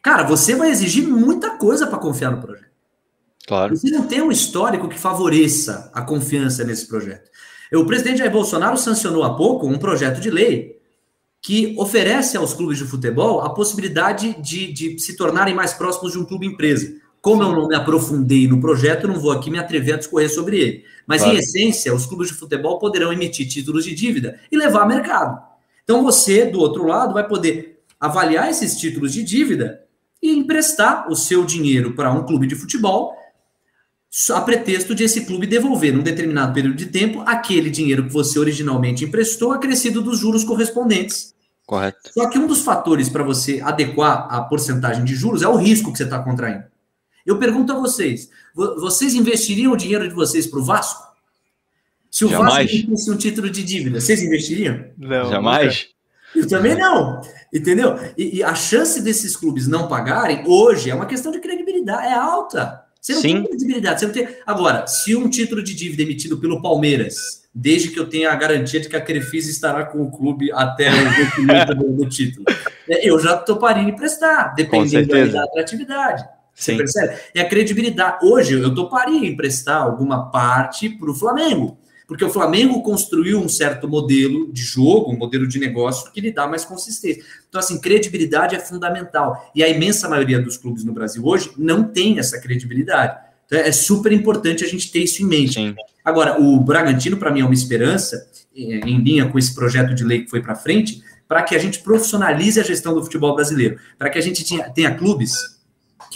Cara, 0.01 0.23
você 0.23 0.55
vai 0.55 0.69
exigir 0.69 1.07
muita 1.07 1.51
coisa 1.51 1.87
para 1.87 1.97
confiar 1.97 2.31
no 2.31 2.41
projeto. 2.41 2.64
Claro. 3.47 3.75
Você 3.75 3.89
não 3.89 4.07
tem 4.07 4.21
um 4.21 4.31
histórico 4.31 4.89
que 4.89 4.97
favoreça 4.97 5.91
a 5.93 6.01
confiança 6.01 6.63
nesse 6.63 6.87
projeto. 6.87 7.29
O 7.73 7.85
presidente 7.85 8.19
Jair 8.19 8.31
Bolsonaro 8.31 8.77
sancionou 8.77 9.23
há 9.23 9.35
pouco 9.35 9.67
um 9.67 9.77
projeto 9.77 10.19
de 10.19 10.29
lei 10.29 10.79
que 11.41 11.75
oferece 11.77 12.35
aos 12.37 12.53
clubes 12.53 12.77
de 12.77 12.85
futebol 12.85 13.41
a 13.41 13.53
possibilidade 13.53 14.35
de, 14.41 14.71
de 14.71 14.99
se 14.99 15.15
tornarem 15.15 15.53
mais 15.53 15.73
próximos 15.73 16.13
de 16.13 16.17
um 16.17 16.25
clube 16.25 16.47
empresa. 16.47 16.95
Como 17.21 17.43
eu 17.43 17.51
não 17.51 17.67
me 17.67 17.75
aprofundei 17.75 18.47
no 18.47 18.59
projeto, 18.59 19.07
não 19.07 19.19
vou 19.19 19.31
aqui 19.31 19.51
me 19.51 19.59
atrever 19.59 19.95
a 19.95 19.97
discorrer 19.97 20.31
sobre 20.31 20.59
ele. 20.59 20.83
Mas, 21.05 21.21
claro. 21.21 21.35
em 21.35 21.39
essência, 21.39 21.93
os 21.93 22.05
clubes 22.05 22.29
de 22.29 22.33
futebol 22.33 22.79
poderão 22.79 23.13
emitir 23.13 23.47
títulos 23.47 23.83
de 23.83 23.93
dívida 23.93 24.39
e 24.51 24.57
levar 24.57 24.83
a 24.83 24.87
mercado. 24.87 25.39
Então, 25.83 26.03
você, 26.03 26.45
do 26.45 26.59
outro 26.59 26.85
lado, 26.85 27.13
vai 27.13 27.27
poder 27.27 27.79
avaliar 27.99 28.49
esses 28.49 28.75
títulos 28.75 29.13
de 29.13 29.23
dívida 29.23 29.83
e 30.21 30.31
emprestar 30.31 31.11
o 31.11 31.15
seu 31.15 31.45
dinheiro 31.45 31.93
para 31.93 32.11
um 32.11 32.25
clube 32.25 32.47
de 32.47 32.55
futebol 32.55 33.15
a 34.33 34.41
pretexto 34.41 34.95
de 34.95 35.03
esse 35.03 35.25
clube 35.25 35.45
devolver, 35.45 35.93
num 35.93 36.01
determinado 36.01 36.53
período 36.53 36.75
de 36.75 36.85
tempo, 36.85 37.21
aquele 37.25 37.69
dinheiro 37.69 38.05
que 38.05 38.13
você 38.13 38.39
originalmente 38.39 39.03
emprestou, 39.03 39.51
acrescido 39.51 40.01
dos 40.01 40.19
juros 40.19 40.43
correspondentes. 40.43 41.35
Correto. 41.65 42.11
Só 42.13 42.29
que 42.29 42.37
um 42.37 42.47
dos 42.47 42.61
fatores 42.61 43.09
para 43.09 43.23
você 43.23 43.59
adequar 43.61 44.27
a 44.29 44.41
porcentagem 44.41 45.03
de 45.03 45.15
juros 45.15 45.41
é 45.41 45.47
o 45.47 45.55
risco 45.55 45.91
que 45.91 45.97
você 45.97 46.03
está 46.03 46.19
contraindo. 46.19 46.63
Eu 47.25 47.39
pergunto 47.39 47.73
a 47.73 47.79
vocês: 47.79 48.29
vocês 48.55 49.15
investiriam 49.15 49.73
o 49.73 49.77
dinheiro 49.77 50.07
de 50.07 50.13
vocês 50.13 50.45
para 50.47 50.59
o 50.59 50.63
Vasco? 50.63 51.03
Se 52.09 52.23
o 52.23 52.29
Jamais. 52.29 52.71
Vasco 52.71 52.91
fosse 52.91 53.11
um 53.11 53.17
título 53.17 53.49
de 53.49 53.63
dívida, 53.63 53.99
vocês 53.99 54.21
investiriam? 54.21 54.85
Não, 54.97 55.29
Jamais. 55.29 55.87
Eu 56.33 56.47
também 56.47 56.75
não. 56.75 57.21
Entendeu? 57.53 57.97
E, 58.17 58.37
e, 58.37 58.43
a 58.43 58.53
chance 58.53 59.01
desses 59.01 59.35
clubes 59.35 59.67
não 59.67 59.87
pagarem 59.87 60.43
hoje 60.45 60.89
é 60.89 60.95
uma 60.95 61.05
questão 61.05 61.31
de 61.31 61.39
credibilidade, 61.39 62.07
é 62.07 62.13
alta. 62.13 62.84
Você 63.05 63.13
não 63.13 63.21
Sim. 63.21 63.33
tem 63.33 63.43
credibilidade. 63.43 63.99
Você 63.99 64.05
não 64.07 64.13
tem... 64.13 64.27
Agora, 64.47 64.87
se 64.87 65.15
um 65.15 65.29
título 65.29 65.61
de 65.61 65.75
dívida 65.75 66.01
emitido 66.01 66.39
pelo 66.39 66.59
Palmeiras, 66.59 67.15
desde 67.53 67.89
que 67.89 67.99
eu 67.99 68.09
tenha 68.09 68.31
a 68.31 68.35
garantia 68.35 68.79
de 68.79 68.89
que 68.89 68.95
a 68.95 69.01
Crefisa 69.01 69.51
estará 69.51 69.85
com 69.85 70.01
o 70.01 70.09
clube 70.09 70.51
até 70.51 70.89
o 70.89 71.75
do, 71.75 71.97
do 71.97 72.09
título, 72.09 72.43
é, 72.89 73.07
eu 73.07 73.19
já 73.19 73.37
toparia 73.37 73.83
emprestar, 73.83 74.55
dependendo 74.55 75.31
da 75.31 75.43
atratividade. 75.43 76.27
Sim. 76.55 76.77
percebe? 76.77 77.15
É 77.35 77.41
a 77.41 77.47
credibilidade. 77.47 78.25
Hoje 78.25 78.55
eu 78.55 78.73
toparia 78.73 79.29
emprestar 79.29 79.83
alguma 79.83 80.31
parte 80.31 80.89
para 80.89 81.11
o 81.11 81.13
Flamengo, 81.13 81.77
porque 82.07 82.23
o 82.23 82.29
Flamengo 82.29 82.81
construiu 82.81 83.39
um 83.39 83.49
certo 83.49 83.87
modelo 83.87 84.51
de 84.51 84.61
jogo, 84.61 85.11
um 85.11 85.17
modelo 85.17 85.47
de 85.47 85.59
negócio 85.59 86.11
que 86.11 86.21
lhe 86.21 86.31
dá 86.31 86.47
mais 86.47 86.63
consistência. 86.63 87.23
Então, 87.49 87.59
assim, 87.59 87.79
credibilidade 87.79 88.55
é 88.55 88.59
fundamental. 88.59 89.51
E 89.55 89.63
a 89.63 89.69
imensa 89.69 90.07
maioria 90.07 90.39
dos 90.39 90.57
clubes 90.57 90.83
no 90.83 90.93
Brasil 90.93 91.25
hoje 91.25 91.51
não 91.57 91.83
tem 91.83 92.19
essa 92.19 92.39
credibilidade. 92.39 93.17
Então, 93.45 93.59
é 93.59 93.71
super 93.71 94.11
importante 94.11 94.63
a 94.63 94.67
gente 94.67 94.91
ter 94.91 94.99
isso 94.99 95.21
em 95.23 95.25
mente. 95.25 95.53
Sim. 95.53 95.75
Agora, 96.03 96.39
o 96.39 96.59
Bragantino, 96.59 97.17
para 97.17 97.31
mim, 97.31 97.41
é 97.41 97.45
uma 97.45 97.53
esperança, 97.53 98.29
é, 98.55 98.61
em 98.61 99.01
linha 99.01 99.27
com 99.27 99.39
esse 99.39 99.53
projeto 99.55 99.95
de 99.95 100.03
lei 100.03 100.23
que 100.23 100.29
foi 100.29 100.41
para 100.41 100.55
frente, 100.55 101.01
para 101.27 101.41
que 101.41 101.55
a 101.55 101.59
gente 101.59 101.79
profissionalize 101.79 102.59
a 102.59 102.63
gestão 102.63 102.93
do 102.93 103.03
futebol 103.03 103.33
brasileiro, 103.35 103.79
para 103.97 104.09
que 104.11 104.19
a 104.19 104.21
gente 104.21 104.47
tenha, 104.47 104.69
tenha 104.69 104.95
clubes 104.95 105.54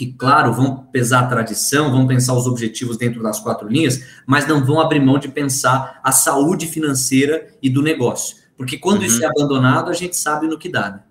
que, 0.00 0.14
claro, 0.14 0.50
vão 0.54 0.86
pesar 0.86 1.20
a 1.20 1.26
tradição, 1.26 1.90
vão 1.90 2.06
pensar 2.06 2.32
os 2.32 2.46
objetivos 2.46 2.96
dentro 2.96 3.22
das 3.22 3.38
quatro 3.38 3.68
linhas, 3.68 4.22
mas 4.26 4.46
não 4.48 4.64
vão 4.64 4.80
abrir 4.80 4.98
mão 4.98 5.18
de 5.18 5.28
pensar 5.28 6.00
a 6.02 6.10
saúde 6.10 6.66
financeira 6.66 7.54
e 7.62 7.68
do 7.68 7.82
negócio. 7.82 8.38
Porque 8.56 8.78
quando 8.78 9.00
uhum. 9.00 9.04
isso 9.04 9.22
é 9.22 9.26
abandonado, 9.26 9.90
a 9.90 9.92
gente 9.92 10.16
sabe 10.16 10.46
no 10.46 10.56
que 10.56 10.70
dá. 10.70 10.90
Né? 10.90 11.02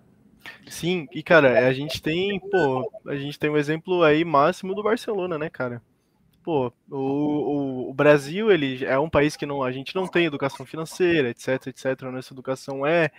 Sim, 0.67 1.07
e 1.13 1.21
cara, 1.21 1.67
a 1.67 1.71
gente 1.71 2.01
tem, 2.01 2.39
pô, 2.39 2.91
a 3.05 3.15
gente 3.15 3.37
tem 3.37 3.51
um 3.51 3.57
exemplo 3.57 4.01
aí 4.01 4.25
máximo 4.25 4.73
do 4.73 4.81
Barcelona, 4.81 5.37
né, 5.37 5.51
cara? 5.51 5.83
Pô, 6.41 6.73
o, 6.89 6.97
o, 6.97 7.89
o, 7.91 7.93
Brasil, 7.93 8.51
ele 8.51 8.83
é 8.83 8.97
um 8.97 9.09
país 9.09 9.35
que 9.35 9.45
não, 9.45 9.61
a 9.61 9.71
gente 9.71 9.93
não 9.93 10.07
tem 10.07 10.25
educação 10.25 10.65
financeira, 10.65 11.29
etc, 11.29 11.67
etc. 11.67 12.01
Nossa 12.11 12.33
educação 12.33 12.87
é 12.87 13.11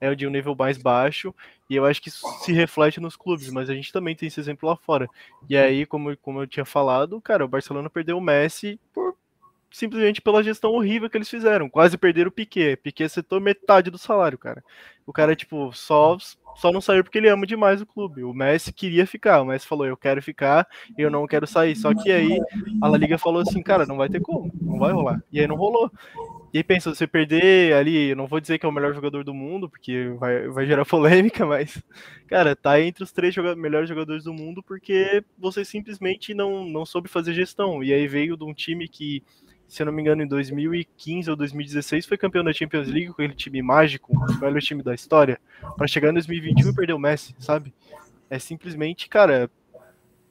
é 0.00 0.14
de 0.14 0.26
um 0.26 0.30
nível 0.30 0.54
mais 0.54 0.78
baixo, 0.78 1.34
e 1.68 1.76
eu 1.76 1.84
acho 1.84 2.00
que 2.00 2.08
isso 2.08 2.26
se 2.40 2.52
reflete 2.52 3.00
nos 3.00 3.16
clubes, 3.16 3.50
mas 3.50 3.70
a 3.70 3.74
gente 3.74 3.92
também 3.92 4.14
tem 4.14 4.28
esse 4.28 4.38
exemplo 4.38 4.68
lá 4.68 4.76
fora. 4.76 5.08
E 5.48 5.56
aí, 5.56 5.86
como, 5.86 6.16
como 6.18 6.42
eu 6.42 6.46
tinha 6.46 6.64
falado, 6.64 7.20
cara, 7.20 7.44
o 7.44 7.48
Barcelona 7.48 7.90
perdeu 7.90 8.18
o 8.18 8.20
Messi 8.20 8.78
por 8.92 9.16
simplesmente 9.70 10.22
pela 10.22 10.42
gestão 10.42 10.72
horrível 10.72 11.10
que 11.10 11.18
eles 11.18 11.28
fizeram. 11.28 11.68
Quase 11.68 11.98
perderam 11.98 12.28
o 12.28 12.32
Piquet. 12.32 12.76
Piquet 12.76 13.08
setou 13.10 13.40
metade 13.40 13.90
do 13.90 13.98
salário, 13.98 14.38
cara. 14.38 14.64
O 15.06 15.12
cara, 15.12 15.36
tipo, 15.36 15.72
só 15.72 16.18
só 16.56 16.72
não 16.72 16.80
saiu 16.80 17.04
porque 17.04 17.18
ele 17.18 17.28
ama 17.28 17.46
demais 17.46 17.80
o 17.82 17.86
clube. 17.86 18.24
O 18.24 18.32
Messi 18.32 18.72
queria 18.72 19.06
ficar, 19.06 19.42
o 19.42 19.44
Messi 19.44 19.66
falou, 19.66 19.86
eu 19.86 19.96
quero 19.96 20.22
ficar 20.22 20.66
eu 20.96 21.10
não 21.10 21.26
quero 21.26 21.46
sair. 21.46 21.76
Só 21.76 21.94
que 21.94 22.10
aí 22.10 22.40
a 22.80 22.88
La 22.88 22.96
Liga 22.96 23.18
falou 23.18 23.42
assim, 23.42 23.62
cara, 23.62 23.86
não 23.86 23.96
vai 23.96 24.08
ter 24.08 24.20
como, 24.20 24.50
não 24.60 24.78
vai 24.78 24.92
rolar. 24.92 25.22
E 25.30 25.38
aí 25.38 25.46
não 25.46 25.56
rolou. 25.56 25.90
E 26.52 26.58
aí 26.58 26.64
pensa, 26.64 26.94
você 26.94 27.06
perder 27.06 27.74
ali, 27.74 28.10
eu 28.10 28.16
não 28.16 28.26
vou 28.26 28.40
dizer 28.40 28.58
que 28.58 28.64
é 28.64 28.68
o 28.68 28.72
melhor 28.72 28.94
jogador 28.94 29.22
do 29.22 29.34
mundo, 29.34 29.68
porque 29.68 30.08
vai, 30.18 30.48
vai 30.48 30.66
gerar 30.66 30.84
polêmica, 30.86 31.44
mas, 31.44 31.82
cara, 32.26 32.56
tá 32.56 32.80
entre 32.80 33.04
os 33.04 33.12
três 33.12 33.34
joga 33.34 33.54
melhores 33.54 33.88
jogadores 33.88 34.24
do 34.24 34.32
mundo 34.32 34.62
porque 34.62 35.22
você 35.38 35.64
simplesmente 35.64 36.32
não, 36.32 36.64
não 36.64 36.86
soube 36.86 37.08
fazer 37.08 37.34
gestão. 37.34 37.84
E 37.84 37.92
aí 37.92 38.08
veio 38.08 38.36
de 38.36 38.44
um 38.44 38.54
time 38.54 38.88
que 38.88 39.22
se 39.68 39.82
eu 39.82 39.86
não 39.86 39.92
me 39.92 40.00
engano, 40.00 40.22
em 40.22 40.26
2015 40.26 41.30
ou 41.30 41.36
2016, 41.36 42.06
foi 42.06 42.16
campeão 42.16 42.44
da 42.44 42.52
Champions 42.52 42.88
League 42.88 43.08
com 43.08 43.12
aquele 43.14 43.34
time 43.34 43.60
mágico, 43.62 44.12
o 44.12 44.40
melhor 44.40 44.60
time 44.60 44.82
da 44.82 44.94
história, 44.94 45.40
para 45.76 45.86
chegar 45.86 46.10
em 46.10 46.14
2021 46.14 46.70
e 46.70 46.74
perder 46.74 46.92
o 46.92 46.98
Messi, 46.98 47.34
sabe? 47.38 47.74
É 48.30 48.38
simplesmente, 48.38 49.08
cara, 49.08 49.50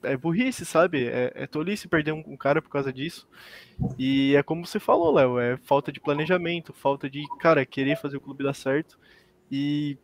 é 0.02 0.16
burrice, 0.16 0.64
sabe? 0.64 1.06
É, 1.06 1.32
é 1.34 1.46
tolice 1.46 1.88
perder 1.88 2.12
um, 2.12 2.22
um, 2.26 2.36
cara 2.36 2.62
por 2.62 2.70
causa 2.70 2.92
disso. 2.92 3.28
E 3.98 4.34
é 4.34 4.42
como 4.42 4.66
você 4.66 4.78
falou, 4.78 5.12
Léo, 5.12 5.38
é 5.38 5.56
falta 5.58 5.92
de 5.92 6.00
planejamento, 6.00 6.72
falta 6.72 7.08
de, 7.10 7.24
cara, 7.38 7.66
querer 7.66 7.96
fazer 7.96 8.16
o 8.16 8.20
clube 8.20 8.44
dar 8.44 8.54
certo 8.54 8.98
e, 9.50 9.98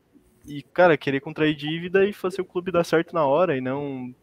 e, 0.46 0.62
cara, 0.62 0.96
querer 0.96 1.20
contrair 1.20 1.54
dívida 1.54 2.04
e 2.06 2.12
fazer 2.12 2.42
o 2.42 2.44
clube 2.44 2.72
dar 2.72 2.84
certo 2.84 3.14
na 3.14 3.24
hora 3.24 3.56
e 3.56 3.60
não 3.60 4.14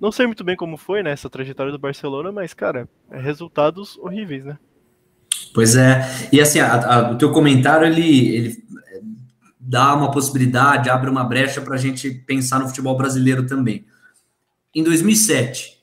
não 0.00 0.12
sei 0.12 0.26
muito 0.26 0.44
bem 0.44 0.56
como 0.56 0.76
foi, 0.76 1.02
né, 1.02 1.10
essa 1.10 1.30
trajetória 1.30 1.72
do 1.72 1.78
Barcelona, 1.78 2.30
mas, 2.30 2.54
cara, 2.54 2.88
é 3.10 3.20
resultados 3.20 3.96
horríveis, 3.98 4.44
né? 4.44 4.58
Pois 5.54 5.76
é. 5.76 6.28
E 6.32 6.40
assim, 6.40 6.60
a, 6.60 6.74
a, 6.74 7.10
o 7.12 7.18
teu 7.18 7.32
comentário, 7.32 7.86
ele, 7.86 8.34
ele 8.34 8.64
dá 9.58 9.94
uma 9.94 10.10
possibilidade, 10.10 10.90
abre 10.90 11.10
uma 11.10 11.24
brecha 11.24 11.60
para 11.60 11.74
a 11.74 11.78
gente 11.78 12.10
pensar 12.10 12.58
no 12.58 12.68
futebol 12.68 12.96
brasileiro 12.96 13.46
também. 13.46 13.84
Em 14.74 14.82
2007, 14.82 15.78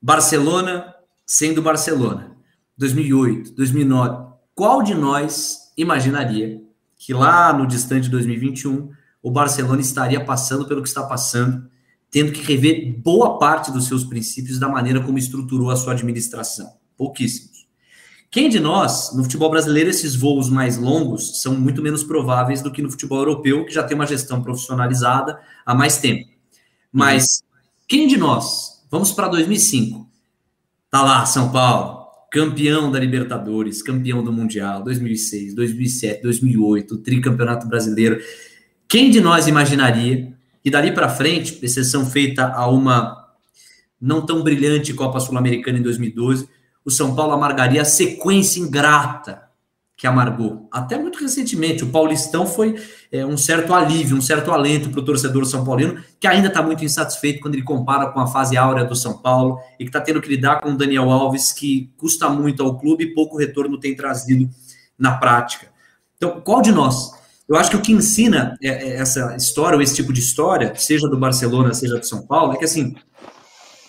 Barcelona 0.00 0.94
sendo 1.26 1.62
Barcelona. 1.62 2.32
2008, 2.76 3.54
2009. 3.54 4.34
Qual 4.54 4.82
de 4.82 4.94
nós 4.94 5.72
imaginaria 5.76 6.60
que 6.96 7.12
lá 7.12 7.52
no 7.52 7.66
distante 7.66 8.08
2021 8.08 8.90
o 9.22 9.30
Barcelona 9.30 9.80
estaria 9.80 10.22
passando 10.24 10.66
pelo 10.66 10.82
que 10.82 10.88
está 10.88 11.02
passando 11.02 11.68
tendo 12.14 12.30
que 12.30 12.42
rever 12.42 12.96
boa 12.96 13.40
parte 13.40 13.72
dos 13.72 13.88
seus 13.88 14.04
princípios 14.04 14.56
da 14.60 14.68
maneira 14.68 15.00
como 15.00 15.18
estruturou 15.18 15.68
a 15.68 15.74
sua 15.74 15.94
administração. 15.94 16.74
Pouquíssimos. 16.96 17.66
Quem 18.30 18.48
de 18.48 18.60
nós, 18.60 19.12
no 19.16 19.24
futebol 19.24 19.50
brasileiro, 19.50 19.90
esses 19.90 20.14
voos 20.14 20.48
mais 20.48 20.78
longos 20.78 21.42
são 21.42 21.56
muito 21.56 21.82
menos 21.82 22.04
prováveis 22.04 22.62
do 22.62 22.70
que 22.70 22.80
no 22.80 22.88
futebol 22.88 23.18
europeu, 23.18 23.66
que 23.66 23.74
já 23.74 23.82
tem 23.82 23.96
uma 23.96 24.06
gestão 24.06 24.40
profissionalizada 24.40 25.40
há 25.66 25.74
mais 25.74 25.98
tempo. 25.98 26.30
Mas 26.92 27.42
quem 27.88 28.06
de 28.06 28.16
nós, 28.16 28.86
vamos 28.88 29.10
para 29.10 29.26
2005, 29.26 30.08
tá 30.92 31.02
lá, 31.02 31.26
São 31.26 31.50
Paulo, 31.50 32.06
campeão 32.30 32.92
da 32.92 33.00
Libertadores, 33.00 33.82
campeão 33.82 34.22
do 34.22 34.32
Mundial, 34.32 34.84
2006, 34.84 35.52
2007, 35.52 36.22
2008, 36.22 36.96
tricampeonato 36.98 37.66
brasileiro. 37.66 38.20
Quem 38.88 39.10
de 39.10 39.20
nós 39.20 39.48
imaginaria 39.48 40.33
e 40.64 40.70
dali 40.70 40.92
para 40.92 41.08
frente, 41.08 41.58
exceção 41.62 42.06
feita 42.06 42.46
a 42.48 42.66
uma 42.68 43.24
não 44.00 44.24
tão 44.24 44.42
brilhante 44.42 44.94
Copa 44.94 45.20
Sul-Americana 45.20 45.78
em 45.78 45.82
2012, 45.82 46.48
o 46.84 46.90
São 46.90 47.14
Paulo 47.14 47.32
amargaria 47.32 47.82
a 47.82 47.84
sequência 47.84 48.60
ingrata 48.60 49.44
que 49.96 50.06
amargou. 50.06 50.68
Até 50.72 50.98
muito 50.98 51.20
recentemente, 51.20 51.84
o 51.84 51.90
Paulistão 51.90 52.46
foi 52.46 52.74
é, 53.12 53.24
um 53.24 53.36
certo 53.36 53.72
alívio, 53.72 54.16
um 54.16 54.20
certo 54.20 54.50
alento 54.50 54.90
para 54.90 55.00
o 55.00 55.04
torcedor 55.04 55.46
são 55.46 55.64
paulino, 55.64 56.02
que 56.18 56.26
ainda 56.26 56.48
está 56.48 56.62
muito 56.62 56.84
insatisfeito 56.84 57.40
quando 57.40 57.54
ele 57.54 57.62
compara 57.62 58.10
com 58.10 58.18
a 58.18 58.26
fase 58.26 58.56
áurea 58.56 58.84
do 58.84 58.96
São 58.96 59.16
Paulo 59.18 59.58
e 59.78 59.84
que 59.84 59.88
está 59.88 60.00
tendo 60.00 60.20
que 60.20 60.28
lidar 60.28 60.60
com 60.60 60.70
o 60.70 60.76
Daniel 60.76 61.10
Alves, 61.10 61.52
que 61.52 61.92
custa 61.96 62.28
muito 62.28 62.62
ao 62.62 62.76
clube 62.76 63.04
e 63.04 63.14
pouco 63.14 63.38
retorno 63.38 63.78
tem 63.78 63.94
trazido 63.94 64.50
na 64.98 65.16
prática. 65.16 65.68
Então, 66.16 66.40
qual 66.40 66.60
de 66.60 66.72
nós 66.72 67.12
eu 67.48 67.56
acho 67.56 67.70
que 67.70 67.76
o 67.76 67.82
que 67.82 67.92
ensina 67.92 68.56
é, 68.62 68.68
é, 68.68 68.96
essa 68.96 69.36
história, 69.36 69.76
ou 69.76 69.82
esse 69.82 69.94
tipo 69.94 70.12
de 70.12 70.20
história, 70.20 70.74
seja 70.76 71.08
do 71.08 71.18
Barcelona, 71.18 71.74
seja 71.74 71.98
do 71.98 72.06
São 72.06 72.26
Paulo, 72.26 72.54
é 72.54 72.56
que 72.56 72.64
assim, 72.64 72.94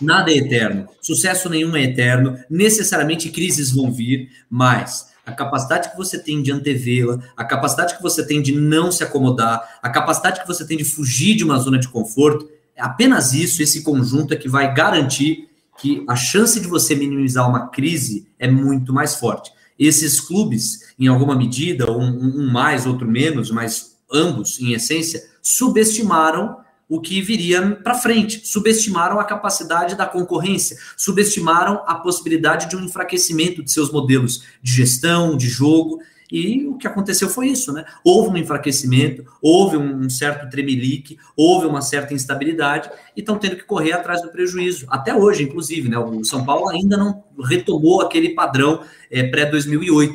nada 0.01 0.31
é 0.31 0.37
eterno, 0.37 0.87
sucesso 1.01 1.49
nenhum 1.49 1.75
é 1.75 1.83
eterno, 1.83 2.37
necessariamente 2.49 3.29
crises 3.29 3.71
vão 3.71 3.91
vir, 3.91 4.29
mas 4.49 5.13
a 5.25 5.31
capacidade 5.31 5.89
que 5.89 5.97
você 5.97 6.19
tem 6.19 6.41
de 6.41 6.51
antevê-la, 6.51 7.19
a 7.35 7.43
capacidade 7.43 7.95
que 7.95 8.03
você 8.03 8.25
tem 8.25 8.41
de 8.41 8.53
não 8.53 8.91
se 8.91 9.03
acomodar, 9.03 9.79
a 9.81 9.89
capacidade 9.89 10.41
que 10.41 10.47
você 10.47 10.65
tem 10.67 10.77
de 10.77 10.83
fugir 10.83 11.35
de 11.35 11.43
uma 11.43 11.57
zona 11.57 11.79
de 11.79 11.87
conforto, 11.87 12.47
é 12.75 12.83
apenas 12.83 13.33
isso, 13.33 13.63
esse 13.63 13.83
conjunto 13.83 14.33
é 14.33 14.37
que 14.37 14.49
vai 14.49 14.73
garantir 14.73 15.49
que 15.77 16.03
a 16.07 16.15
chance 16.15 16.59
de 16.59 16.67
você 16.67 16.93
minimizar 16.93 17.49
uma 17.49 17.67
crise 17.67 18.27
é 18.37 18.49
muito 18.49 18.93
mais 18.93 19.15
forte. 19.15 19.51
Esses 19.77 20.19
clubes, 20.19 20.93
em 20.97 21.07
alguma 21.07 21.35
medida, 21.35 21.91
um, 21.91 22.41
um 22.41 22.51
mais, 22.51 22.85
outro 22.85 23.07
menos, 23.07 23.51
mas 23.51 23.97
ambos, 24.11 24.59
em 24.59 24.73
essência, 24.73 25.23
subestimaram 25.41 26.57
o 26.87 27.01
que 27.01 27.21
viria 27.21 27.75
para 27.83 27.95
frente, 27.95 28.45
subestimaram 28.45 29.19
a 29.19 29.23
capacidade 29.23 29.95
da 29.95 30.05
concorrência, 30.05 30.77
subestimaram 30.95 31.81
a 31.87 31.95
possibilidade 31.95 32.69
de 32.69 32.75
um 32.75 32.83
enfraquecimento 32.83 33.63
de 33.63 33.71
seus 33.71 33.91
modelos 33.91 34.43
de 34.61 34.71
gestão, 34.71 35.35
de 35.35 35.47
jogo, 35.47 35.99
e 36.31 36.65
o 36.67 36.77
que 36.77 36.87
aconteceu 36.87 37.29
foi 37.29 37.47
isso, 37.47 37.71
né? 37.71 37.85
Houve 38.03 38.29
um 38.29 38.37
enfraquecimento, 38.37 39.25
houve 39.41 39.77
um 39.77 40.09
certo 40.09 40.49
tremelique, 40.49 41.17
houve 41.35 41.67
uma 41.67 41.81
certa 41.81 42.13
instabilidade 42.13 42.89
e 43.15 43.19
estão 43.19 43.37
tendo 43.37 43.55
que 43.55 43.63
correr 43.63 43.93
atrás 43.93 44.21
do 44.21 44.29
prejuízo. 44.29 44.87
Até 44.89 45.15
hoje, 45.15 45.43
inclusive, 45.43 45.87
né? 45.87 45.97
O 45.97 46.23
São 46.23 46.43
Paulo 46.43 46.69
ainda 46.69 46.97
não 46.97 47.23
retomou 47.43 48.01
aquele 48.01 48.29
padrão 48.29 48.81
é, 49.11 49.23
pré-2008 49.23 50.11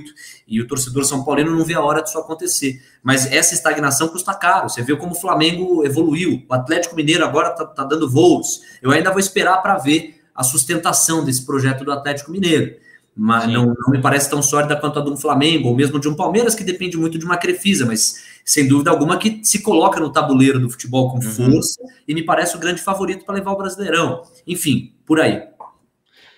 e 0.49 0.61
o 0.61 0.67
torcedor 0.67 1.05
São 1.05 1.25
Paulino 1.25 1.57
não 1.57 1.65
vê 1.65 1.75
a 1.75 1.81
hora 1.81 2.03
disso 2.03 2.19
acontecer. 2.19 2.83
Mas 3.03 3.31
essa 3.31 3.55
estagnação 3.55 4.09
custa 4.09 4.35
caro. 4.35 4.69
Você 4.69 4.83
viu 4.83 4.99
como 4.99 5.13
o 5.13 5.21
Flamengo 5.21 5.85
evoluiu. 5.87 6.45
O 6.49 6.55
Atlético 6.55 6.97
Mineiro 6.97 7.25
agora 7.25 7.51
está 7.51 7.65
tá 7.65 7.85
dando 7.85 8.11
voos. 8.11 8.61
Eu 8.83 8.91
ainda 8.91 9.11
vou 9.11 9.21
esperar 9.21 9.59
para 9.63 9.79
ver 9.79 10.21
a 10.35 10.43
sustentação 10.43 11.25
desse 11.25 11.47
projeto 11.47 11.85
do 11.85 11.93
Atlético 11.93 12.33
Mineiro 12.33 12.75
mas 13.17 13.47
não, 13.47 13.67
não, 13.67 13.91
me 13.91 14.01
parece 14.01 14.31
tão 14.31 14.43
sólida 14.43 14.77
quanto 14.77 14.99
a 14.99 15.03
de 15.03 15.11
um 15.11 15.17
Flamengo, 15.17 15.69
ou 15.69 15.77
mesmo 15.77 15.99
de 15.99 16.09
um 16.09 16.15
Palmeiras, 16.15 16.55
que 16.55 16.65
depende 16.65 16.97
muito 16.97 17.19
de 17.19 17.25
uma 17.25 17.37
Crefisa, 17.37 17.85
mas 17.85 18.23
sem 18.45 18.67
dúvida 18.67 18.91
alguma 18.91 19.19
que 19.19 19.41
se 19.43 19.61
coloca 19.63 20.01
no 20.01 20.11
tabuleiro 20.11 20.59
do 20.59 20.71
futebol 20.71 21.11
com 21.11 21.17
uhum. 21.17 21.23
força 21.23 21.81
e 22.07 22.15
me 22.15 22.23
parece 22.23 22.57
o 22.57 22.61
grande 22.61 22.81
favorito 22.81 23.25
para 23.25 23.35
levar 23.35 23.53
o 23.53 23.57
Brasileirão. 23.57 24.23
Enfim, 24.47 24.93
por 25.05 25.21
aí. 25.21 25.43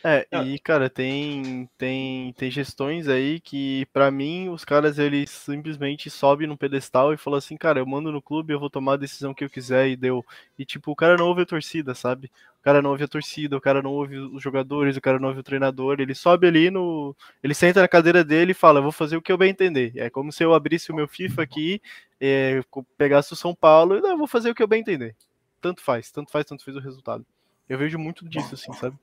É, 0.04 0.26
e 0.44 0.58
cara, 0.58 0.90
tem 0.90 1.68
tem 1.78 2.32
tem 2.32 2.50
gestões 2.50 3.06
aí 3.06 3.38
que 3.38 3.86
para 3.92 4.10
mim 4.10 4.48
os 4.48 4.64
caras 4.64 4.98
eles 4.98 5.30
simplesmente 5.30 6.10
sobem 6.10 6.48
no 6.48 6.56
pedestal 6.56 7.14
e 7.14 7.16
falam 7.16 7.38
assim, 7.38 7.56
cara, 7.56 7.78
eu 7.78 7.86
mando 7.86 8.10
no 8.10 8.20
clube, 8.20 8.52
eu 8.52 8.58
vou 8.58 8.68
tomar 8.68 8.94
a 8.94 8.96
decisão 8.96 9.32
que 9.32 9.44
eu 9.44 9.50
quiser 9.50 9.88
e 9.88 9.96
deu. 9.96 10.24
E 10.58 10.64
tipo, 10.64 10.90
o 10.90 10.96
cara 10.96 11.16
não 11.16 11.26
ouve 11.26 11.42
a 11.42 11.46
torcida, 11.46 11.94
sabe? 11.94 12.32
O 12.58 12.62
cara 12.62 12.82
não 12.82 12.90
ouve 12.90 13.04
a 13.04 13.08
torcida, 13.08 13.56
o 13.56 13.60
cara 13.60 13.80
não 13.80 13.92
ouve 13.92 14.18
os 14.18 14.42
jogadores, 14.42 14.96
o 14.96 15.00
cara 15.00 15.20
não 15.20 15.28
ouve 15.28 15.40
o 15.40 15.44
treinador, 15.44 16.00
ele 16.00 16.14
sobe 16.14 16.48
ali 16.48 16.68
no, 16.68 17.14
ele 17.42 17.54
senta 17.54 17.80
na 17.80 17.88
cadeira 17.88 18.24
dele 18.24 18.52
e 18.52 18.54
fala, 18.54 18.80
eu 18.80 18.84
vou 18.84 18.92
fazer 18.92 19.16
o 19.16 19.22
que 19.22 19.30
eu 19.30 19.38
bem 19.38 19.50
entender. 19.50 19.92
É 19.96 20.10
como 20.10 20.32
se 20.32 20.42
eu 20.44 20.52
abrisse 20.52 20.90
o 20.90 20.94
meu 20.94 21.06
FIFA 21.06 21.42
aqui, 21.42 21.80
é, 22.20 22.60
pegasse 22.96 23.32
o 23.32 23.36
São 23.36 23.54
Paulo 23.54 23.96
e 23.96 24.00
não, 24.00 24.10
eu 24.10 24.18
vou 24.18 24.26
fazer 24.26 24.50
o 24.50 24.54
que 24.54 24.62
eu 24.62 24.68
bem 24.68 24.80
entender. 24.80 25.14
Tanto 25.60 25.80
faz, 25.80 26.10
tanto 26.10 26.32
faz, 26.32 26.44
tanto 26.44 26.64
fez 26.64 26.76
o 26.76 26.80
resultado. 26.80 27.24
Eu 27.68 27.78
vejo 27.78 27.98
muito 27.98 28.28
disso 28.28 28.54
assim, 28.54 28.72
sabe? 28.72 28.96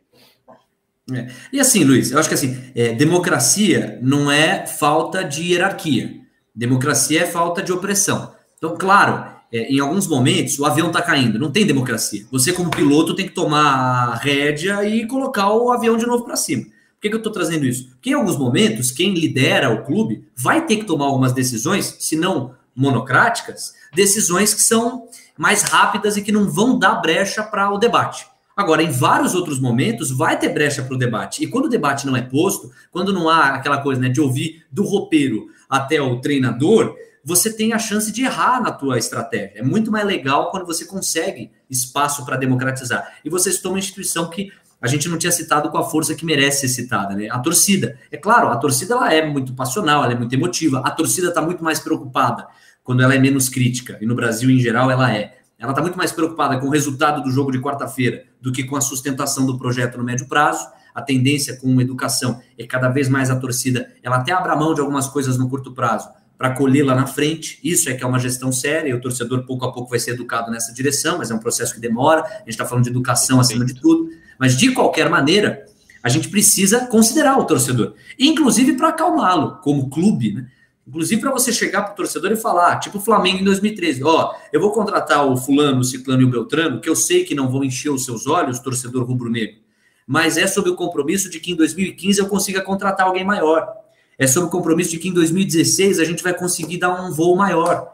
É. 1.14 1.28
E 1.52 1.60
assim, 1.60 1.84
Luiz, 1.84 2.12
eu 2.12 2.20
acho 2.20 2.28
que 2.28 2.36
assim, 2.36 2.58
é, 2.76 2.94
democracia 2.94 4.00
não 4.02 4.32
é 4.32 4.66
falta 4.66 5.24
de 5.24 5.52
hierarquia. 5.52 6.20
Democracia 6.56 7.22
é 7.22 7.26
falta 7.26 7.62
de 7.62 7.72
opressão. 7.72 8.34
Então, 8.58 8.76
claro, 8.78 9.26
é, 9.52 9.72
em 9.72 9.80
alguns 9.80 10.08
momentos 10.08 10.60
o 10.60 10.66
avião 10.66 10.88
está 10.88 11.02
caindo, 11.02 11.40
não 11.40 11.52
tem 11.52 11.66
democracia. 11.66 12.26
Você, 12.32 12.54
como 12.54 12.70
piloto, 12.70 13.16
tem 13.16 13.28
que 13.28 13.34
tomar 13.34 14.12
a 14.12 14.16
rédea 14.16 14.84
e 14.84 15.08
colocar 15.08 15.52
o 15.54 15.72
avião 15.72 15.98
de 15.98 16.06
novo 16.06 16.26
para 16.26 16.36
cima. 16.36 16.64
Por 16.64 17.02
que, 17.02 17.10
que 17.10 17.16
eu 17.16 17.20
estou 17.20 17.32
trazendo 17.32 17.66
isso? 17.66 17.90
Porque 17.92 18.10
em 18.10 18.14
alguns 18.14 18.38
momentos, 18.38 18.92
quem 18.92 19.14
lidera 19.14 19.70
o 19.70 19.86
clube 19.86 20.28
vai 20.36 20.66
ter 20.66 20.78
que 20.78 20.86
tomar 20.86 21.06
algumas 21.06 21.32
decisões, 21.32 21.96
se 22.00 22.16
não 22.16 22.54
monocráticas, 22.76 23.74
decisões 23.94 24.54
que 24.54 24.62
são 24.62 25.08
mais 25.38 25.64
rápidas 25.64 26.18
e 26.18 26.22
que 26.22 26.32
não 26.32 26.50
vão 26.50 26.78
dar 26.78 26.96
brecha 26.96 27.42
para 27.42 27.72
o 27.72 27.78
debate. 27.78 28.28
Agora, 28.60 28.84
em 28.84 28.92
vários 28.92 29.36
outros 29.36 29.58
momentos, 29.58 30.12
vai 30.12 30.38
ter 30.38 30.50
brecha 30.50 30.84
para 30.84 30.94
o 30.94 30.98
debate. 30.98 31.42
E 31.42 31.48
quando 31.48 31.68
o 31.68 31.70
debate 31.70 32.06
não 32.06 32.14
é 32.14 32.22
posto, 32.22 32.70
quando 32.92 33.14
não 33.14 33.30
há 33.30 33.56
aquela 33.56 33.78
coisa 33.78 34.02
né, 34.02 34.10
de 34.10 34.20
ouvir 34.20 34.66
do 34.70 34.84
roupeiro 34.84 35.48
até 35.70 36.02
o 36.02 36.20
treinador, 36.20 36.94
você 37.24 37.54
tem 37.54 37.72
a 37.72 37.80
chance 37.80 38.12
de 38.12 38.22
errar 38.22 38.62
na 38.62 38.70
tua 38.74 38.98
estratégia. 38.98 39.60
É 39.60 39.64
muito 39.64 39.90
mais 39.90 40.06
legal 40.06 40.52
quando 40.52 40.66
você 40.66 40.84
consegue 40.84 41.52
espaço 41.70 42.26
para 42.26 42.36
democratizar. 42.36 43.20
E 43.24 43.30
você 43.30 43.50
citou 43.50 43.72
uma 43.72 43.80
instituição 43.80 44.30
que 44.30 44.52
a 44.82 44.88
gente 44.88 45.08
não 45.08 45.18
tinha 45.18 45.32
citado 45.32 45.70
com 45.70 45.78
a 45.78 45.90
força 45.90 46.14
que 46.14 46.26
merece 46.26 46.68
ser 46.68 46.82
citada, 46.82 47.16
né? 47.16 47.30
A 47.32 47.40
torcida. 47.40 47.98
É 48.12 48.18
claro, 48.18 48.50
a 48.50 48.58
torcida 48.58 48.94
ela 48.94 49.14
é 49.14 49.26
muito 49.26 49.54
passional, 49.54 50.04
ela 50.04 50.12
é 50.12 50.18
muito 50.18 50.36
emotiva. 50.36 50.82
A 50.84 50.92
torcida 50.92 51.30
está 51.30 51.42
muito 51.42 51.64
mais 51.64 51.80
preocupada 51.80 52.46
quando 52.84 53.04
ela 53.04 53.16
é 53.16 53.20
menos 53.20 53.48
crítica, 53.48 53.98
e 54.02 54.06
no 54.06 54.16
Brasil 54.16 54.50
em 54.50 54.60
geral 54.60 54.92
ela 54.92 55.16
é. 55.16 55.39
Ela 55.60 55.72
está 55.72 55.82
muito 55.82 55.98
mais 55.98 56.12
preocupada 56.12 56.58
com 56.58 56.68
o 56.68 56.70
resultado 56.70 57.22
do 57.22 57.30
jogo 57.30 57.52
de 57.52 57.60
quarta-feira 57.60 58.24
do 58.42 58.52
que 58.52 58.64
com 58.64 58.78
a 58.78 58.82
sustentação 58.82 59.46
do 59.46 59.58
projeto 59.58 59.98
no 59.98 60.04
médio 60.04 60.28
prazo. 60.28 60.66
A 60.96 61.02
tendência 61.02 61.58
com 61.58 61.80
educação 61.82 62.42
é 62.58 62.66
cada 62.66 62.88
vez 62.88 63.10
mais 63.10 63.30
a 63.30 63.36
torcida, 63.36 63.94
ela 64.02 64.18
até 64.18 64.32
abre 64.32 64.56
mão 64.56 64.74
de 64.74 64.82
algumas 64.82 65.08
coisas 65.08 65.38
no 65.38 65.50
curto 65.50 65.74
prazo 65.74 66.10
para 66.38 66.52
colher 66.52 66.86
lá 66.86 66.96
na 66.96 67.06
frente. 67.06 67.60
Isso 67.62 67.90
é 67.90 67.94
que 67.94 68.02
é 68.02 68.08
uma 68.08 68.18
gestão 68.18 68.50
séria, 68.50 68.90
e 68.90 68.94
o 68.94 69.02
torcedor 69.02 69.46
pouco 69.46 69.66
a 69.66 69.74
pouco 69.74 69.90
vai 69.90 70.00
ser 70.00 70.12
educado 70.12 70.50
nessa 70.50 70.74
direção, 70.74 71.18
mas 71.18 71.30
é 71.30 71.36
um 71.36 71.40
processo 71.40 71.74
que 71.74 71.82
demora. 71.82 72.22
A 72.22 72.38
gente 72.40 72.50
está 72.52 72.66
falando 72.66 72.86
de 72.86 72.90
educação 72.90 73.42
acima 73.42 73.66
de 73.66 73.76
tudo. 73.76 74.10
Mas 74.40 74.58
de 74.58 74.72
qualquer 74.72 75.10
maneira, 75.10 75.66
a 76.02 76.08
gente 76.08 76.30
precisa 76.30 76.88
considerar 76.88 77.38
o 77.38 77.44
torcedor, 77.44 77.94
inclusive 78.18 78.74
para 78.74 78.88
acalmá-lo, 78.88 79.58
como 79.62 79.90
clube, 79.90 80.34
né? 80.34 80.48
Inclusive 80.90 81.22
para 81.22 81.30
você 81.30 81.54
chegar 81.54 81.84
para 81.84 81.94
o 81.94 81.96
torcedor 81.96 82.32
e 82.32 82.36
falar, 82.36 82.80
tipo 82.80 82.98
o 82.98 83.02
Flamengo 83.02 83.38
em 83.38 83.44
2013, 83.44 84.04
ó, 84.04 84.34
eu 84.52 84.60
vou 84.60 84.72
contratar 84.72 85.24
o 85.24 85.38
fulano, 85.38 85.82
o 85.82 85.84
ciclano 85.84 86.24
e 86.24 86.26
o 86.26 86.30
beltrano, 86.30 86.82
que 86.82 86.90
eu 86.90 86.96
sei 86.96 87.24
que 87.24 87.36
não 87.36 87.48
vão 87.48 87.64
encher 87.64 87.92
os 87.92 88.06
seus 88.06 88.26
olhos, 88.26 88.58
torcedor 88.58 89.04
rubro-negro, 89.04 89.60
mas 90.08 90.36
é 90.36 90.48
sob 90.48 90.68
o 90.68 90.76
compromisso 90.76 91.30
de 91.30 91.40
que 91.40 91.52
em 91.52 91.56
2015 91.56 92.20
eu 92.20 92.28
consiga 92.28 92.64
contratar 92.64 93.06
alguém 93.06 93.24
maior. 93.24 93.72
É 94.18 94.26
sob 94.26 94.48
o 94.48 94.50
compromisso 94.50 94.90
de 94.90 94.98
que 94.98 95.10
em 95.10 95.14
2016 95.14 96.00
a 96.00 96.04
gente 96.04 96.24
vai 96.24 96.34
conseguir 96.34 96.78
dar 96.78 97.04
um 97.04 97.12
voo 97.12 97.36
maior. 97.36 97.94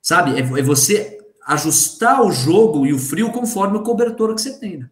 Sabe? 0.00 0.40
É, 0.40 0.40
é 0.40 0.62
você 0.62 1.18
ajustar 1.46 2.22
o 2.22 2.32
jogo 2.32 2.86
e 2.86 2.94
o 2.94 2.98
frio 2.98 3.30
conforme 3.30 3.76
o 3.76 3.82
cobertor 3.82 4.34
que 4.34 4.40
você 4.40 4.58
tem, 4.58 4.78
né? 4.78 4.90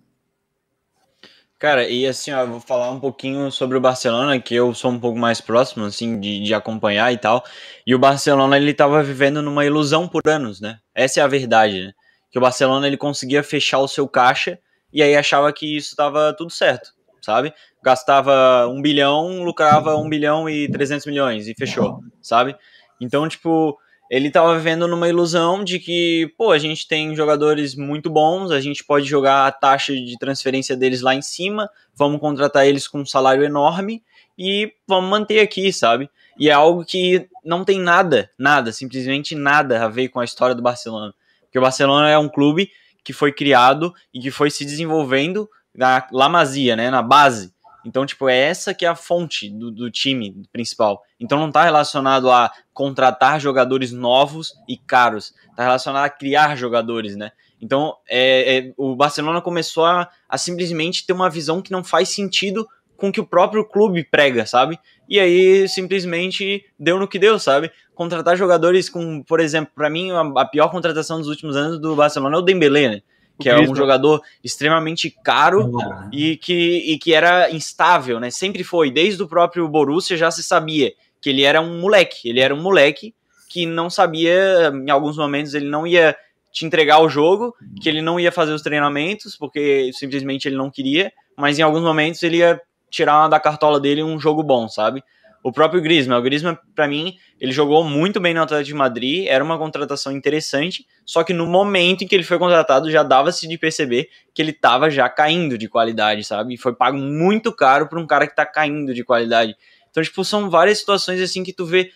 Cara, 1.64 1.88
e 1.88 2.06
assim, 2.06 2.30
ó, 2.30 2.42
eu 2.42 2.46
vou 2.46 2.60
falar 2.60 2.90
um 2.90 3.00
pouquinho 3.00 3.50
sobre 3.50 3.78
o 3.78 3.80
Barcelona, 3.80 4.38
que 4.38 4.54
eu 4.54 4.74
sou 4.74 4.90
um 4.90 5.00
pouco 5.00 5.18
mais 5.18 5.40
próximo, 5.40 5.86
assim, 5.86 6.20
de, 6.20 6.40
de 6.44 6.52
acompanhar 6.52 7.10
e 7.10 7.16
tal. 7.16 7.42
E 7.86 7.94
o 7.94 7.98
Barcelona, 7.98 8.58
ele 8.58 8.74
tava 8.74 9.02
vivendo 9.02 9.40
numa 9.40 9.64
ilusão 9.64 10.06
por 10.06 10.20
anos, 10.26 10.60
né? 10.60 10.78
Essa 10.94 11.20
é 11.20 11.22
a 11.22 11.26
verdade, 11.26 11.86
né? 11.86 11.92
Que 12.30 12.36
o 12.36 12.40
Barcelona, 12.42 12.86
ele 12.86 12.98
conseguia 12.98 13.42
fechar 13.42 13.78
o 13.78 13.88
seu 13.88 14.06
caixa 14.06 14.58
e 14.92 15.02
aí 15.02 15.16
achava 15.16 15.50
que 15.54 15.74
isso 15.74 15.96
tava 15.96 16.34
tudo 16.36 16.50
certo, 16.50 16.90
sabe? 17.22 17.50
Gastava 17.82 18.68
um 18.68 18.82
bilhão, 18.82 19.42
lucrava 19.42 19.96
um 19.96 20.06
bilhão 20.06 20.46
e 20.46 20.70
300 20.70 21.06
milhões 21.06 21.48
e 21.48 21.54
fechou, 21.54 21.98
sabe? 22.20 22.54
Então, 23.00 23.26
tipo, 23.26 23.78
ele 24.14 24.28
estava 24.28 24.56
vivendo 24.56 24.86
numa 24.86 25.08
ilusão 25.08 25.64
de 25.64 25.80
que, 25.80 26.32
pô, 26.38 26.52
a 26.52 26.58
gente 26.58 26.86
tem 26.86 27.16
jogadores 27.16 27.74
muito 27.74 28.08
bons, 28.08 28.52
a 28.52 28.60
gente 28.60 28.84
pode 28.84 29.06
jogar 29.06 29.44
a 29.44 29.50
taxa 29.50 29.92
de 29.92 30.16
transferência 30.20 30.76
deles 30.76 31.00
lá 31.00 31.16
em 31.16 31.20
cima, 31.20 31.68
vamos 31.96 32.20
contratar 32.20 32.64
eles 32.64 32.86
com 32.86 33.00
um 33.00 33.06
salário 33.06 33.42
enorme 33.42 34.04
e 34.38 34.72
vamos 34.86 35.10
manter 35.10 35.40
aqui, 35.40 35.72
sabe? 35.72 36.08
E 36.38 36.48
é 36.48 36.52
algo 36.52 36.84
que 36.84 37.26
não 37.44 37.64
tem 37.64 37.80
nada, 37.80 38.30
nada, 38.38 38.70
simplesmente 38.70 39.34
nada 39.34 39.84
a 39.84 39.88
ver 39.88 40.10
com 40.10 40.20
a 40.20 40.24
história 40.24 40.54
do 40.54 40.62
Barcelona. 40.62 41.12
Porque 41.42 41.58
o 41.58 41.62
Barcelona 41.62 42.08
é 42.08 42.16
um 42.16 42.28
clube 42.28 42.70
que 43.02 43.12
foi 43.12 43.32
criado 43.32 43.92
e 44.12 44.20
que 44.20 44.30
foi 44.30 44.48
se 44.48 44.64
desenvolvendo 44.64 45.50
na 45.74 46.06
La 46.12 46.28
Masia, 46.28 46.76
né, 46.76 46.88
na 46.88 47.02
base. 47.02 47.52
Então, 47.84 48.06
tipo, 48.06 48.28
é 48.28 48.36
essa 48.36 48.72
que 48.72 48.84
é 48.84 48.88
a 48.88 48.96
fonte 48.96 49.50
do, 49.50 49.70
do 49.70 49.90
time 49.90 50.42
principal. 50.52 51.02
Então 51.20 51.38
não 51.38 51.48
está 51.48 51.64
relacionado 51.64 52.30
a 52.30 52.50
contratar 52.72 53.38
jogadores 53.38 53.92
novos 53.92 54.54
e 54.68 54.76
caros. 54.76 55.34
Está 55.50 55.64
relacionado 55.64 56.04
a 56.04 56.10
criar 56.10 56.56
jogadores, 56.56 57.14
né? 57.14 57.32
Então, 57.60 57.96
é, 58.08 58.58
é, 58.58 58.72
o 58.76 58.94
Barcelona 58.94 59.40
começou 59.40 59.84
a, 59.84 60.10
a 60.28 60.36
simplesmente 60.36 61.06
ter 61.06 61.12
uma 61.12 61.30
visão 61.30 61.62
que 61.62 61.72
não 61.72 61.84
faz 61.84 62.08
sentido 62.10 62.66
com 62.96 63.10
que 63.10 63.20
o 63.20 63.26
próprio 63.26 63.64
clube 63.64 64.04
prega, 64.04 64.46
sabe? 64.46 64.78
E 65.08 65.18
aí 65.18 65.68
simplesmente 65.68 66.64
deu 66.78 66.98
no 66.98 67.08
que 67.08 67.18
deu, 67.18 67.38
sabe? 67.38 67.70
Contratar 67.94 68.36
jogadores 68.36 68.88
com, 68.88 69.22
por 69.22 69.40
exemplo, 69.40 69.72
para 69.74 69.90
mim 69.90 70.10
a, 70.10 70.44
pior 70.44 70.68
contratação 70.68 71.18
dos 71.18 71.28
últimos 71.28 71.56
anos 71.56 71.80
do 71.80 71.94
Barcelona 71.96 72.36
é 72.36 72.38
o 72.38 72.42
Dembélé, 72.42 72.88
né? 72.88 73.02
Que 73.38 73.48
é 73.48 73.58
um 73.58 73.74
jogador 73.74 74.22
extremamente 74.42 75.10
caro 75.10 75.72
e 76.12 76.36
que, 76.36 76.92
e 76.92 76.98
que 76.98 77.12
era 77.12 77.50
instável, 77.50 78.20
né? 78.20 78.30
Sempre 78.30 78.62
foi, 78.62 78.90
desde 78.90 79.22
o 79.22 79.28
próprio 79.28 79.68
Borussia 79.68 80.16
já 80.16 80.30
se 80.30 80.42
sabia 80.42 80.92
que 81.20 81.30
ele 81.30 81.42
era 81.42 81.60
um 81.60 81.80
moleque, 81.80 82.28
ele 82.28 82.40
era 82.40 82.54
um 82.54 82.62
moleque 82.62 83.14
que 83.48 83.66
não 83.66 83.88
sabia, 83.88 84.72
em 84.74 84.90
alguns 84.90 85.16
momentos 85.16 85.54
ele 85.54 85.68
não 85.68 85.86
ia 85.86 86.16
te 86.52 86.64
entregar 86.64 87.00
o 87.00 87.08
jogo, 87.08 87.54
que 87.80 87.88
ele 87.88 88.00
não 88.00 88.18
ia 88.18 88.30
fazer 88.30 88.52
os 88.52 88.62
treinamentos, 88.62 89.36
porque 89.36 89.90
simplesmente 89.92 90.46
ele 90.46 90.56
não 90.56 90.70
queria, 90.70 91.12
mas 91.36 91.58
em 91.58 91.62
alguns 91.62 91.82
momentos 91.82 92.22
ele 92.22 92.38
ia 92.38 92.60
tirar 92.90 93.26
da 93.26 93.40
cartola 93.40 93.80
dele 93.80 94.02
um 94.02 94.20
jogo 94.20 94.42
bom, 94.42 94.68
sabe? 94.68 95.02
O 95.44 95.52
próprio 95.52 95.82
Griezmann, 95.82 96.18
o 96.18 96.22
Griezmann, 96.22 96.56
para 96.74 96.88
mim, 96.88 97.18
ele 97.38 97.52
jogou 97.52 97.84
muito 97.84 98.18
bem 98.18 98.32
no 98.32 98.40
Atlético 98.40 98.68
de 98.68 98.74
Madrid, 98.74 99.26
era 99.28 99.44
uma 99.44 99.58
contratação 99.58 100.10
interessante, 100.10 100.86
só 101.04 101.22
que 101.22 101.34
no 101.34 101.46
momento 101.46 102.02
em 102.02 102.06
que 102.08 102.14
ele 102.14 102.24
foi 102.24 102.38
contratado 102.38 102.90
já 102.90 103.02
dava-se 103.02 103.46
de 103.46 103.58
perceber 103.58 104.08
que 104.32 104.40
ele 104.40 104.52
estava 104.52 104.88
já 104.88 105.06
caindo 105.06 105.58
de 105.58 105.68
qualidade, 105.68 106.24
sabe? 106.24 106.54
E 106.54 106.56
foi 106.56 106.74
pago 106.74 106.96
muito 106.96 107.52
caro 107.52 107.86
para 107.86 108.00
um 108.00 108.06
cara 108.06 108.26
que 108.26 108.32
está 108.32 108.46
caindo 108.46 108.94
de 108.94 109.04
qualidade. 109.04 109.54
Então, 109.90 110.02
tipo, 110.02 110.24
são 110.24 110.48
várias 110.48 110.78
situações 110.78 111.20
assim 111.20 111.44
que 111.44 111.52
tu 111.52 111.66
vê 111.66 111.90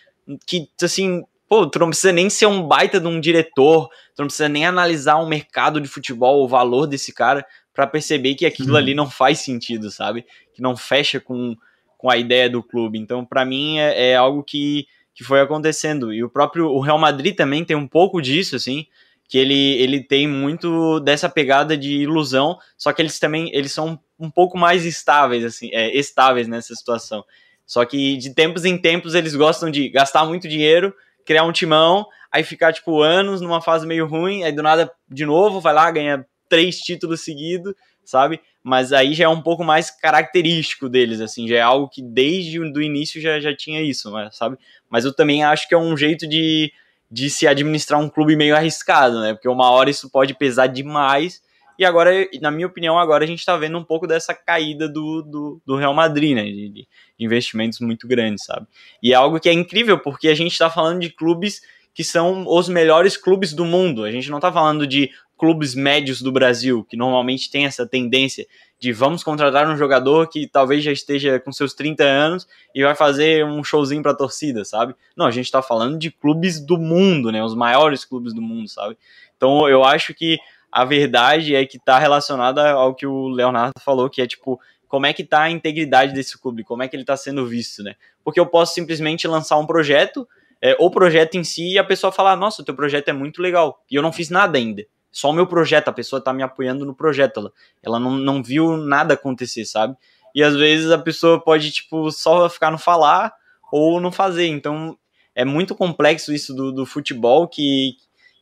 que, 0.45 0.69
assim, 0.83 1.23
pô, 1.47 1.65
tu 1.65 1.79
não 1.79 1.89
precisa 1.89 2.13
nem 2.13 2.29
ser 2.29 2.45
um 2.45 2.61
baita 2.61 2.99
de 2.99 3.07
um 3.07 3.19
diretor, 3.19 3.87
tu 4.15 4.19
não 4.19 4.27
precisa 4.27 4.47
nem 4.47 4.63
analisar 4.63 5.17
um 5.17 5.27
mercado 5.27 5.81
de 5.81 5.87
futebol, 5.87 6.43
o 6.43 6.47
valor 6.47 6.85
desse 6.85 7.11
cara, 7.11 7.43
para 7.73 7.87
perceber 7.87 8.35
que 8.35 8.45
aquilo 8.45 8.73
uhum. 8.73 8.77
ali 8.77 8.93
não 8.93 9.09
faz 9.09 9.39
sentido, 9.39 9.89
sabe? 9.89 10.23
Que 10.53 10.61
não 10.61 10.77
fecha 10.77 11.19
com 11.19 11.55
com 11.99 12.09
a 12.09 12.15
ideia 12.15 12.49
do 12.49 12.63
clube. 12.63 12.97
Então, 12.97 13.25
para 13.25 13.43
mim, 13.43 13.77
é, 13.77 14.11
é, 14.11 14.15
algo 14.15 14.41
que, 14.41 14.87
que 15.13 15.21
foi 15.21 15.41
acontecendo. 15.41 16.13
E 16.13 16.23
o 16.23 16.29
próprio 16.29 16.67
o 16.67 16.79
Real 16.79 16.97
Madrid 16.97 17.35
também 17.35 17.65
tem 17.65 17.75
um 17.75 17.85
pouco 17.85 18.21
disso, 18.21 18.55
assim, 18.55 18.87
que 19.27 19.37
ele, 19.37 19.73
ele 19.73 20.01
tem 20.01 20.25
muito 20.25 21.01
dessa 21.01 21.27
pegada 21.27 21.77
de 21.77 21.97
ilusão, 21.97 22.57
só 22.77 22.93
que 22.93 23.01
eles 23.01 23.19
também 23.19 23.51
eles 23.53 23.73
são 23.73 23.99
um 24.17 24.31
pouco 24.31 24.57
mais 24.57 24.85
estáveis, 24.85 25.43
assim, 25.43 25.69
é, 25.73 25.93
estáveis 25.93 26.47
nessa 26.47 26.73
situação. 26.73 27.23
Só 27.65 27.83
que 27.83 28.15
de 28.15 28.33
tempos 28.33 28.63
em 28.63 28.77
tempos 28.77 29.13
eles 29.13 29.35
gostam 29.35 29.69
de 29.69 29.89
gastar 29.89 30.25
muito 30.25 30.47
dinheiro, 30.47 30.95
criar 31.25 31.43
um 31.43 31.51
timão, 31.51 32.07
aí 32.31 32.45
ficar, 32.45 32.71
tipo, 32.71 33.01
anos 33.01 33.41
numa 33.41 33.61
fase 33.61 33.85
meio 33.85 34.07
ruim, 34.07 34.43
aí 34.43 34.53
do 34.53 34.63
nada, 34.63 34.89
de 35.09 35.25
novo, 35.25 35.59
vai 35.59 35.73
lá, 35.73 35.91
ganha 35.91 36.25
três 36.47 36.77
títulos 36.79 37.25
seguidos, 37.25 37.73
sabe? 38.05 38.39
Mas 38.69 38.93
aí 38.93 39.15
já 39.15 39.25
é 39.25 39.27
um 39.27 39.41
pouco 39.41 39.63
mais 39.63 39.89
característico 39.89 40.87
deles, 40.87 41.19
assim, 41.21 41.47
já 41.47 41.55
é 41.55 41.61
algo 41.61 41.89
que 41.89 42.03
desde 42.03 42.59
o 42.59 42.81
início 42.81 43.19
já, 43.19 43.39
já 43.39 43.55
tinha 43.55 43.81
isso, 43.81 44.11
mas, 44.11 44.35
sabe? 44.37 44.57
Mas 44.87 45.05
eu 45.05 45.11
também 45.11 45.43
acho 45.43 45.67
que 45.67 45.73
é 45.73 45.77
um 45.77 45.97
jeito 45.97 46.27
de, 46.27 46.71
de 47.09 47.31
se 47.31 47.47
administrar 47.47 47.99
um 47.99 48.07
clube 48.07 48.35
meio 48.35 48.55
arriscado, 48.55 49.21
né? 49.21 49.33
Porque 49.33 49.49
uma 49.49 49.71
hora 49.71 49.89
isso 49.89 50.07
pode 50.11 50.35
pesar 50.35 50.67
demais, 50.67 51.41
e 51.79 51.83
agora, 51.83 52.11
na 52.39 52.51
minha 52.51 52.67
opinião, 52.67 52.99
agora 52.99 53.23
a 53.23 53.27
gente 53.27 53.43
tá 53.43 53.57
vendo 53.57 53.75
um 53.77 53.83
pouco 53.83 54.05
dessa 54.05 54.35
caída 54.35 54.87
do, 54.87 55.23
do, 55.23 55.61
do 55.65 55.75
Real 55.75 55.93
Madrid, 55.95 56.35
né? 56.35 56.43
De, 56.43 56.69
de, 56.69 56.87
investimentos 57.17 57.79
muito 57.79 58.07
grandes, 58.07 58.45
sabe? 58.45 58.67
E 59.01 59.13
é 59.13 59.15
algo 59.15 59.39
que 59.39 59.49
é 59.49 59.53
incrível, 59.53 59.97
porque 59.97 60.27
a 60.27 60.35
gente 60.35 60.57
tá 60.57 60.69
falando 60.69 60.99
de 60.99 61.09
clubes 61.09 61.61
que 61.91 62.03
são 62.03 62.45
os 62.47 62.69
melhores 62.69 63.17
clubes 63.17 63.51
do 63.51 63.65
mundo. 63.65 64.03
A 64.03 64.11
gente 64.11 64.29
não 64.29 64.39
tá 64.39 64.51
falando 64.51 64.85
de 64.85 65.09
clubes 65.39 65.73
médios 65.73 66.21
do 66.21 66.33
Brasil, 66.33 66.83
que 66.83 66.97
normalmente 66.97 67.49
tem 67.49 67.65
essa 67.65 67.87
tendência 67.87 68.45
de 68.77 68.91
vamos 68.91 69.23
contratar 69.23 69.67
um 69.69 69.77
jogador 69.77 70.27
que 70.27 70.45
talvez 70.45 70.83
já 70.83 70.91
esteja 70.91 71.39
com 71.39 71.51
seus 71.51 71.73
30 71.73 72.03
anos 72.03 72.47
e 72.75 72.83
vai 72.83 72.93
fazer 72.93 73.45
um 73.45 73.63
showzinho 73.63 74.03
para 74.03 74.11
a 74.11 74.15
torcida, 74.15 74.65
sabe? 74.65 74.93
Não, 75.15 75.25
a 75.25 75.31
gente 75.31 75.45
está 75.45 75.61
falando 75.61 75.97
de 75.97 76.11
clubes 76.11 76.59
do 76.59 76.77
mundo, 76.77 77.31
né? 77.31 77.41
Os 77.41 77.55
maiores 77.55 78.03
clubes 78.03 78.33
do 78.33 78.41
mundo, 78.41 78.67
sabe? 78.67 78.97
Então 79.37 79.67
eu 79.69 79.85
acho 79.85 80.13
que 80.13 80.37
a 80.69 80.83
verdade 80.83 81.55
é 81.55 81.65
que 81.65 81.77
está 81.77 81.97
relacionada 81.97 82.71
ao 82.71 82.93
que 82.93 83.07
o 83.07 83.29
Leonardo 83.29 83.79
falou, 83.79 84.09
que 84.09 84.21
é 84.21 84.27
tipo, 84.27 84.59
como 84.89 85.05
é 85.05 85.13
que 85.13 85.21
está 85.21 85.43
a 85.43 85.49
integridade 85.49 86.13
desse 86.13 86.37
clube, 86.37 86.65
como 86.65 86.83
é 86.83 86.87
que 86.89 86.95
ele 86.97 87.03
está 87.03 87.15
sendo 87.15 87.45
visto, 87.47 87.81
né? 87.81 87.95
Porque 88.25 88.39
eu 88.39 88.45
posso 88.45 88.73
simplesmente 88.73 89.25
lançar 89.25 89.57
um 89.57 89.65
projeto, 89.65 90.27
é, 90.61 90.75
o 90.77 90.91
projeto 90.91 91.35
em 91.35 91.45
si, 91.45 91.73
e 91.73 91.79
a 91.79 91.83
pessoa 91.83 92.11
falar, 92.11 92.35
nossa, 92.35 92.61
o 92.61 92.65
teu 92.65 92.75
projeto 92.75 93.07
é 93.07 93.13
muito 93.13 93.41
legal, 93.41 93.81
e 93.89 93.95
eu 93.95 94.01
não 94.01 94.11
fiz 94.11 94.29
nada 94.29 94.57
ainda 94.57 94.85
só 95.11 95.29
o 95.29 95.33
meu 95.33 95.47
projeto, 95.47 95.87
a 95.87 95.93
pessoa 95.93 96.21
tá 96.21 96.31
me 96.33 96.43
apoiando 96.43 96.85
no 96.85 96.93
projeto, 96.93 97.39
ela, 97.39 97.53
ela 97.81 97.99
não, 97.99 98.11
não 98.11 98.43
viu 98.43 98.77
nada 98.77 99.13
acontecer, 99.13 99.65
sabe? 99.65 99.95
E 100.33 100.43
às 100.43 100.55
vezes 100.55 100.91
a 100.91 100.97
pessoa 100.97 101.41
pode, 101.41 101.71
tipo, 101.71 102.11
só 102.11 102.47
ficar 102.49 102.71
no 102.71 102.77
falar 102.77 103.33
ou 103.71 103.99
não 103.99 104.11
fazer. 104.11 104.47
Então 104.47 104.97
é 105.33 105.43
muito 105.43 105.75
complexo 105.75 106.33
isso 106.33 106.53
do, 106.53 106.71
do 106.71 106.85
futebol 106.85 107.47
que, 107.47 107.95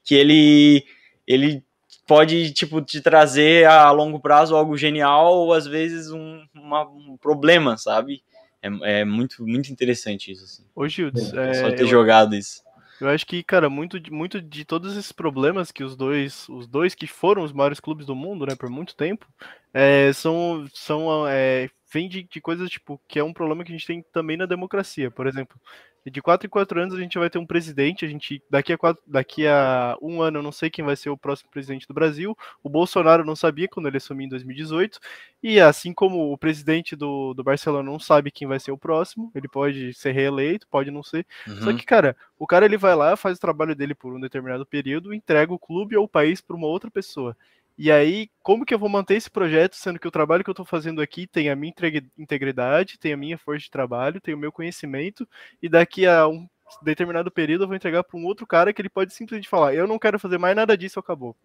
que 0.04 0.16
ele, 0.16 0.86
ele 1.26 1.64
pode, 2.06 2.52
tipo, 2.52 2.82
te 2.82 3.02
trazer 3.02 3.66
a 3.66 3.92
longo 3.92 4.20
prazo 4.20 4.56
algo 4.56 4.78
genial 4.78 5.34
ou 5.34 5.54
às 5.54 5.68
vezes 5.68 6.12
um, 6.12 6.44
uma, 6.54 6.84
um 6.84 7.18
problema, 7.18 7.78
sabe? 7.78 8.24
É, 8.62 9.00
é 9.02 9.06
muito, 9.06 9.46
muito 9.46 9.72
interessante 9.72 10.32
isso. 10.32 10.44
Assim. 10.44 10.64
Ô, 10.76 10.88
Gildes, 10.88 11.34
é, 11.34 11.54
só 11.54 11.70
ter 11.72 11.84
eu... 11.84 11.88
jogado 11.88 12.36
isso. 12.36 12.62
Eu 13.00 13.10
acho 13.10 13.26
que, 13.26 13.44
cara, 13.44 13.70
muito, 13.70 13.98
muito 14.12 14.42
de 14.42 14.66
todos 14.66 14.98
esses 14.98 15.12
problemas 15.12 15.72
que 15.72 15.84
os 15.84 15.96
dois, 15.96 16.50
os 16.50 16.68
dois 16.68 16.96
que 16.96 17.06
foram 17.06 17.44
os 17.44 17.54
maiores 17.54 17.80
clubes 17.80 18.06
do 18.06 18.16
mundo, 18.16 18.46
né, 18.46 18.56
por 18.56 18.70
muito 18.70 18.96
tempo, 18.96 19.28
é, 19.74 20.12
são, 20.14 20.68
são 20.74 21.28
é, 21.28 21.70
vem 21.94 22.10
de, 22.10 22.24
de 22.24 22.42
coisas 22.42 22.70
tipo 22.70 23.00
que 23.08 23.20
é 23.20 23.24
um 23.24 23.34
problema 23.34 23.64
que 23.64 23.72
a 23.72 23.76
gente 23.78 23.86
tem 23.86 24.04
também 24.12 24.38
na 24.38 24.46
democracia. 24.46 25.12
Por 25.12 25.28
exemplo, 25.28 25.60
de 26.10 26.22
quatro 26.22 26.48
em 26.48 26.50
quatro 26.50 26.80
anos 26.80 26.94
a 26.96 27.00
gente 27.00 27.18
vai 27.18 27.30
ter 27.30 27.38
um 27.38 27.46
presidente. 27.46 28.06
A 28.06 28.08
gente 28.08 28.42
daqui 28.50 28.74
a 28.74 28.78
quatro, 28.78 29.02
daqui 29.06 29.48
a 29.48 29.98
um 30.02 30.22
ano 30.22 30.40
eu 30.40 30.44
não 30.44 30.52
sei 30.52 30.70
quem 30.70 30.84
vai 30.84 30.96
ser 30.96 31.10
o 31.10 31.18
próximo 31.18 31.50
presidente 31.52 31.88
do 31.88 31.94
Brasil. 31.94 32.38
O 32.64 32.70
Bolsonaro 32.70 33.26
não 33.26 33.36
sabia 33.36 33.68
quando 33.68 33.88
ele 33.88 33.98
assumiu 33.98 34.26
em 34.26 34.30
2018 34.30 35.00
e 35.42 35.60
assim 35.60 35.94
como 35.94 36.32
o 36.32 36.38
presidente 36.38 36.96
do, 36.96 37.34
do 37.34 37.44
Barcelona 37.44 37.90
não 37.90 38.00
sabe 38.00 38.32
quem 38.32 38.48
vai 38.48 38.60
ser 38.60 38.72
o 38.72 38.78
próximo, 38.78 39.32
ele 39.36 39.48
pode 39.48 39.94
ser 39.94 40.12
reeleito, 40.12 40.68
pode 40.68 40.90
não 40.90 41.04
ser. 41.04 41.26
Uhum. 41.48 41.62
Só 41.62 41.74
que 41.74 41.86
cara, 41.86 42.16
o 42.38 42.48
cara 42.48 42.66
ele 42.66 42.78
vai 42.78 42.96
lá, 42.96 43.16
faz 43.16 43.38
o 43.38 43.42
trabalho 43.42 43.76
dele 43.76 43.94
por 43.94 44.14
um 44.14 44.20
determinado 44.20 44.66
período, 44.66 45.14
entrega 45.14 45.54
o 45.54 45.60
clube 45.60 45.96
ou 45.96 46.06
o 46.06 46.10
país 46.10 46.42
para 46.42 46.56
uma 46.56 46.68
outra 46.68 46.90
pessoa. 46.90 47.36
E 47.78 47.92
aí, 47.92 48.30
como 48.42 48.66
que 48.66 48.74
eu 48.74 48.80
vou 48.80 48.90
manter 48.90 49.16
esse 49.16 49.30
projeto, 49.30 49.76
sendo 49.76 50.00
que 50.00 50.08
o 50.08 50.12
trabalho 50.12 50.44
que 50.44 50.50
eu 50.50 50.54
estou 50.54 50.66
fazendo 50.66 51.00
aqui 51.00 51.28
tem 51.28 51.50
a 51.50 51.56
minha 51.56 51.72
integridade, 52.18 52.98
tem 52.98 53.14
a 53.14 53.18
minha 53.18 53.38
força 53.38 53.66
de 53.66 53.70
trabalho, 53.70 54.20
tem 54.20 54.34
o 54.34 54.38
meu 54.38 54.52
conhecimento, 54.52 55.28
e 55.62 55.70
daqui 55.70 56.08
a 56.08 56.28
um 56.28 56.48
determinado 56.82 57.30
período 57.30 57.64
eu 57.64 57.68
vou 57.68 57.76
entregar 57.76 58.04
para 58.04 58.20
um 58.20 58.26
outro 58.26 58.48
cara 58.48 58.74
que 58.74 58.82
ele 58.82 58.90
pode 58.90 59.14
simplesmente 59.14 59.48
falar: 59.48 59.76
eu 59.76 59.88
não 59.88 60.00
quero 60.00 60.18
fazer 60.18 60.40
mais 60.40 60.56
nada 60.56 60.76
disso, 60.76 61.00
acabou. 61.00 61.36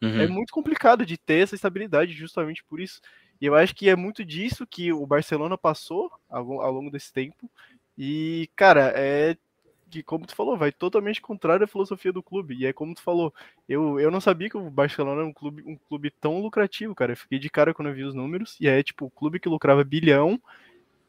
Uhum. 0.00 0.20
É 0.20 0.26
muito 0.28 0.52
complicado 0.52 1.04
de 1.04 1.18
ter 1.18 1.42
essa 1.42 1.54
estabilidade 1.54 2.12
justamente 2.12 2.62
por 2.64 2.80
isso. 2.80 3.00
E 3.40 3.46
eu 3.46 3.54
acho 3.54 3.74
que 3.74 3.88
é 3.88 3.96
muito 3.96 4.24
disso 4.24 4.66
que 4.66 4.92
o 4.92 5.06
Barcelona 5.06 5.58
passou 5.58 6.10
ao, 6.28 6.60
ao 6.60 6.72
longo 6.72 6.90
desse 6.90 7.12
tempo. 7.12 7.50
E, 7.98 8.48
cara, 8.54 8.92
é 8.94 9.36
que, 9.90 10.02
como 10.02 10.26
tu 10.26 10.34
falou, 10.34 10.56
vai 10.56 10.72
totalmente 10.72 11.20
contrário 11.20 11.64
à 11.64 11.68
filosofia 11.68 12.12
do 12.12 12.22
clube. 12.22 12.54
E 12.54 12.66
é 12.66 12.72
como 12.72 12.94
tu 12.94 13.02
falou, 13.02 13.32
eu, 13.68 13.98
eu 14.00 14.10
não 14.10 14.20
sabia 14.20 14.50
que 14.50 14.56
o 14.56 14.70
Barcelona 14.70 15.20
era 15.20 15.28
um 15.28 15.32
clube, 15.32 15.62
um 15.66 15.76
clube 15.76 16.10
tão 16.10 16.40
lucrativo, 16.40 16.94
cara. 16.94 17.12
Eu 17.12 17.16
fiquei 17.16 17.38
de 17.38 17.48
cara 17.50 17.72
quando 17.72 17.88
eu 17.88 17.94
vi 17.94 18.04
os 18.04 18.14
números. 18.14 18.56
E 18.60 18.68
é 18.68 18.82
tipo, 18.82 19.06
o 19.06 19.10
clube 19.10 19.38
que 19.38 19.48
lucrava 19.48 19.84
bilhão 19.84 20.40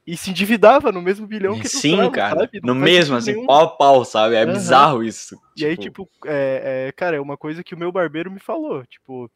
e 0.06 0.16
se 0.16 0.30
endividava 0.30 0.92
no 0.92 1.02
mesmo 1.02 1.26
bilhão 1.26 1.60
que 1.60 1.68
Sim, 1.68 2.02
lucrava, 2.02 2.12
cara. 2.12 2.40
Sabe? 2.42 2.62
No 2.64 2.76
mesmo, 2.76 3.16
assim, 3.16 3.34
nenhum. 3.34 3.46
pau 3.46 3.64
a 3.64 3.68
pau, 3.70 4.06
sabe? 4.06 4.36
É 4.36 4.46
uhum. 4.46 4.54
bizarro 4.54 5.04
isso. 5.04 5.36
E 5.56 5.60
tipo... 5.60 5.70
aí, 5.70 5.78
tipo, 5.78 6.10
é, 6.26 6.88
é, 6.88 6.92
cara, 6.92 7.18
é 7.18 7.22
uma 7.22 7.38
coisa 7.38 7.64
que 7.64 7.74
o 7.74 7.78
meu 7.78 7.92
barbeiro 7.92 8.30
me 8.30 8.40
falou. 8.40 8.86
Tipo, 8.86 9.30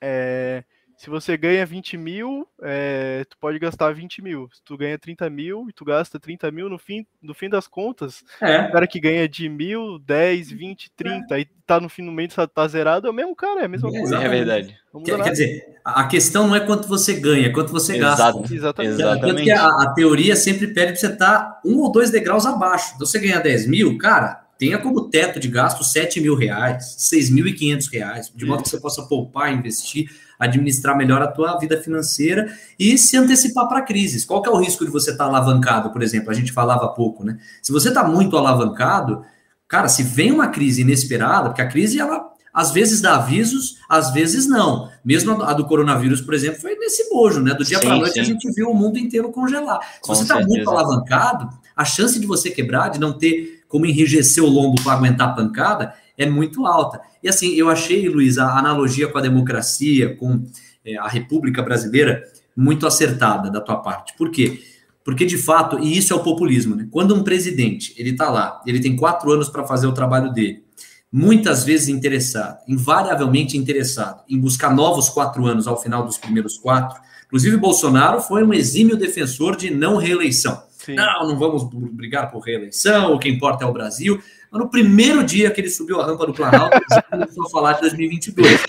é 0.00 0.64
se 1.00 1.08
você 1.08 1.34
ganha 1.34 1.64
20 1.64 1.96
mil, 1.96 2.46
é, 2.62 3.24
tu 3.24 3.34
pode 3.40 3.58
gastar 3.58 3.90
20 3.90 4.20
mil. 4.20 4.50
Se 4.52 4.62
tu 4.62 4.76
ganha 4.76 4.98
30 4.98 5.30
mil 5.30 5.66
e 5.66 5.72
tu 5.72 5.82
gasta 5.82 6.20
30 6.20 6.50
mil, 6.50 6.68
no 6.68 6.78
fim, 6.78 7.06
no 7.22 7.32
fim 7.32 7.48
das 7.48 7.66
contas, 7.66 8.22
é. 8.38 8.60
o 8.60 8.70
cara 8.70 8.86
que 8.86 9.00
ganha 9.00 9.26
de 9.26 9.48
mil, 9.48 9.98
10, 10.00 10.50
20, 10.50 10.90
30 10.94 11.38
é. 11.38 11.40
e 11.40 11.48
tá 11.66 11.80
no 11.80 11.88
fim 11.88 12.04
do 12.04 12.12
mês, 12.12 12.34
tá, 12.34 12.46
tá 12.46 12.68
zerado, 12.68 13.06
é 13.06 13.10
o 13.10 13.14
mesmo 13.14 13.34
cara, 13.34 13.62
é 13.62 13.64
a 13.64 13.68
mesma 13.68 13.88
é, 13.88 13.98
coisa. 13.98 14.16
É 14.18 14.28
verdade. 14.28 14.76
Quer, 15.02 15.22
quer, 15.22 15.30
dizer, 15.30 15.64
a 15.82 16.04
questão 16.06 16.46
não 16.46 16.54
é 16.54 16.60
quanto 16.60 16.86
você 16.86 17.14
ganha, 17.14 17.46
é 17.46 17.50
quanto 17.50 17.72
você 17.72 17.96
Exato. 17.96 18.40
gasta. 18.40 18.54
Exatamente. 18.54 18.92
Exatamente. 18.92 19.50
A, 19.52 19.66
a, 19.68 19.94
teoria 19.94 20.36
sempre 20.36 20.66
pede 20.66 20.92
pra 20.92 21.00
você 21.00 21.06
estar 21.06 21.38
tá 21.38 21.60
um 21.64 21.78
ou 21.78 21.90
dois 21.90 22.10
degraus 22.10 22.44
abaixo. 22.44 22.92
Então 22.94 23.06
você 23.06 23.18
ganha 23.18 23.40
10 23.40 23.68
mil, 23.68 23.96
cara, 23.96 24.50
tenha 24.58 24.76
como 24.76 25.08
teto 25.08 25.40
de 25.40 25.48
gasto 25.48 25.82
7 25.82 26.20
mil 26.20 26.34
reais, 26.34 26.94
6.500 26.98 27.90
reais, 27.90 28.32
de 28.36 28.44
modo 28.44 28.62
que 28.62 28.68
você 28.68 28.78
possa 28.78 29.00
poupar, 29.04 29.50
investir 29.50 30.10
administrar 30.40 30.96
melhor 30.96 31.20
a 31.20 31.28
tua 31.28 31.58
vida 31.58 31.80
financeira 31.80 32.52
e 32.78 32.96
se 32.96 33.16
antecipar 33.16 33.68
para 33.68 33.82
crises. 33.82 34.24
Qual 34.24 34.40
que 34.40 34.48
é 34.48 34.52
o 34.52 34.56
risco 34.56 34.84
de 34.84 34.90
você 34.90 35.10
estar 35.10 35.24
tá 35.24 35.30
alavancado, 35.30 35.90
por 35.90 36.02
exemplo? 36.02 36.30
A 36.30 36.34
gente 36.34 36.52
falava 36.52 36.86
há 36.86 36.88
pouco, 36.88 37.24
né? 37.24 37.38
Se 37.62 37.70
você 37.70 37.88
está 37.88 38.02
muito 38.02 38.36
alavancado, 38.36 39.22
cara, 39.68 39.88
se 39.88 40.02
vem 40.02 40.32
uma 40.32 40.48
crise 40.48 40.80
inesperada, 40.80 41.50
porque 41.50 41.62
a 41.62 41.68
crise 41.68 42.00
ela 42.00 42.30
às 42.52 42.72
vezes 42.72 43.00
dá 43.00 43.14
avisos, 43.14 43.76
às 43.88 44.12
vezes 44.12 44.46
não. 44.46 44.90
Mesmo 45.04 45.40
a 45.42 45.52
do 45.52 45.64
coronavírus, 45.66 46.20
por 46.20 46.34
exemplo, 46.34 46.60
foi 46.60 46.74
nesse 46.74 47.08
bojo, 47.08 47.40
né? 47.40 47.54
Do 47.54 47.64
dia 47.64 47.78
para 47.78 47.96
noite 47.96 48.14
sim. 48.14 48.20
a 48.20 48.24
gente 48.24 48.50
viu 48.52 48.70
o 48.70 48.74
mundo 48.74 48.98
inteiro 48.98 49.30
congelar. 49.30 49.80
Se 49.80 50.00
Com 50.00 50.14
você 50.14 50.22
está 50.22 50.40
muito 50.40 50.68
alavancado, 50.68 51.48
a 51.76 51.84
chance 51.84 52.18
de 52.18 52.26
você 52.26 52.50
quebrar, 52.50 52.88
de 52.88 52.98
não 52.98 53.12
ter 53.12 53.62
como 53.68 53.86
enrijecer 53.86 54.42
o 54.42 54.48
lombo 54.48 54.82
para 54.82 54.94
aguentar 54.94 55.28
a 55.28 55.32
pancada, 55.32 55.94
é 56.20 56.28
muito 56.28 56.66
alta. 56.66 57.00
E 57.22 57.28
assim, 57.28 57.54
eu 57.54 57.70
achei, 57.70 58.06
Luiz, 58.06 58.36
a 58.36 58.58
analogia 58.58 59.08
com 59.08 59.16
a 59.16 59.22
democracia, 59.22 60.14
com 60.16 60.44
é, 60.84 60.96
a 60.98 61.08
República 61.08 61.62
Brasileira, 61.62 62.22
muito 62.54 62.86
acertada 62.86 63.50
da 63.50 63.60
tua 63.60 63.76
parte. 63.76 64.14
Por 64.18 64.30
quê? 64.30 64.60
Porque, 65.02 65.24
de 65.24 65.38
fato, 65.38 65.78
e 65.78 65.96
isso 65.96 66.12
é 66.12 66.16
o 66.16 66.22
populismo, 66.22 66.76
né? 66.76 66.86
Quando 66.90 67.14
um 67.14 67.24
presidente, 67.24 67.94
ele 67.96 68.10
está 68.10 68.28
lá, 68.28 68.60
ele 68.66 68.80
tem 68.80 68.94
quatro 68.96 69.32
anos 69.32 69.48
para 69.48 69.66
fazer 69.66 69.86
o 69.86 69.92
trabalho 69.92 70.30
dele, 70.30 70.62
muitas 71.10 71.64
vezes 71.64 71.88
interessado, 71.88 72.58
invariavelmente 72.68 73.56
interessado 73.56 74.22
em 74.28 74.38
buscar 74.38 74.74
novos 74.74 75.08
quatro 75.08 75.46
anos 75.46 75.66
ao 75.66 75.80
final 75.80 76.04
dos 76.04 76.18
primeiros 76.18 76.58
quatro, 76.58 77.00
inclusive 77.26 77.56
Bolsonaro 77.56 78.20
foi 78.20 78.44
um 78.44 78.52
exímio 78.52 78.96
defensor 78.96 79.56
de 79.56 79.70
não 79.70 79.96
reeleição. 79.96 80.62
Sim. 80.70 80.94
Não, 80.94 81.28
não 81.28 81.38
vamos 81.38 81.64
brigar 81.92 82.30
por 82.30 82.40
reeleição, 82.40 83.14
o 83.14 83.18
que 83.18 83.28
importa 83.28 83.64
é 83.64 83.66
o 83.66 83.72
Brasil. 83.72 84.20
Mas 84.50 84.60
no 84.60 84.68
primeiro 84.68 85.22
dia 85.22 85.50
que 85.50 85.60
ele 85.60 85.70
subiu 85.70 86.00
a 86.00 86.06
rampa 86.06 86.26
do 86.26 86.34
Planalto, 86.34 86.76
ele 86.76 87.02
começou 87.10 87.46
a 87.46 87.50
falar 87.50 87.72
de 87.74 87.82
2022. 87.82 88.60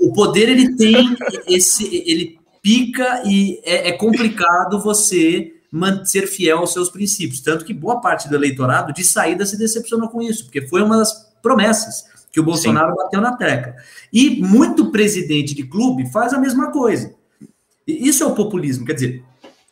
o 0.00 0.12
poder 0.12 0.48
ele 0.48 0.74
tem 0.76 1.16
esse, 1.46 1.84
ele 2.06 2.38
pica 2.62 3.22
e 3.26 3.60
é, 3.64 3.90
é 3.90 3.92
complicado 3.92 4.80
você 4.80 5.54
manter 5.70 6.26
fiel 6.26 6.58
aos 6.58 6.72
seus 6.72 6.88
princípios. 6.88 7.40
Tanto 7.40 7.64
que 7.64 7.74
boa 7.74 8.00
parte 8.00 8.28
do 8.28 8.34
eleitorado 8.34 8.92
de 8.92 9.04
saída 9.04 9.44
se 9.44 9.58
decepcionou 9.58 10.08
com 10.08 10.22
isso, 10.22 10.44
porque 10.44 10.66
foi 10.66 10.82
uma 10.82 10.96
das 10.96 11.12
promessas 11.42 12.06
que 12.32 12.40
o 12.40 12.44
Bolsonaro 12.44 12.90
Sim. 12.90 12.96
bateu 12.96 13.20
na 13.20 13.36
tecla. 13.36 13.74
E 14.12 14.42
muito 14.42 14.90
presidente 14.90 15.54
de 15.54 15.64
clube 15.64 16.10
faz 16.10 16.32
a 16.32 16.38
mesma 16.38 16.70
coisa. 16.70 17.14
E 17.86 18.08
isso 18.08 18.22
é 18.22 18.26
o 18.26 18.34
populismo, 18.34 18.84
quer 18.84 18.94
dizer, 18.94 19.24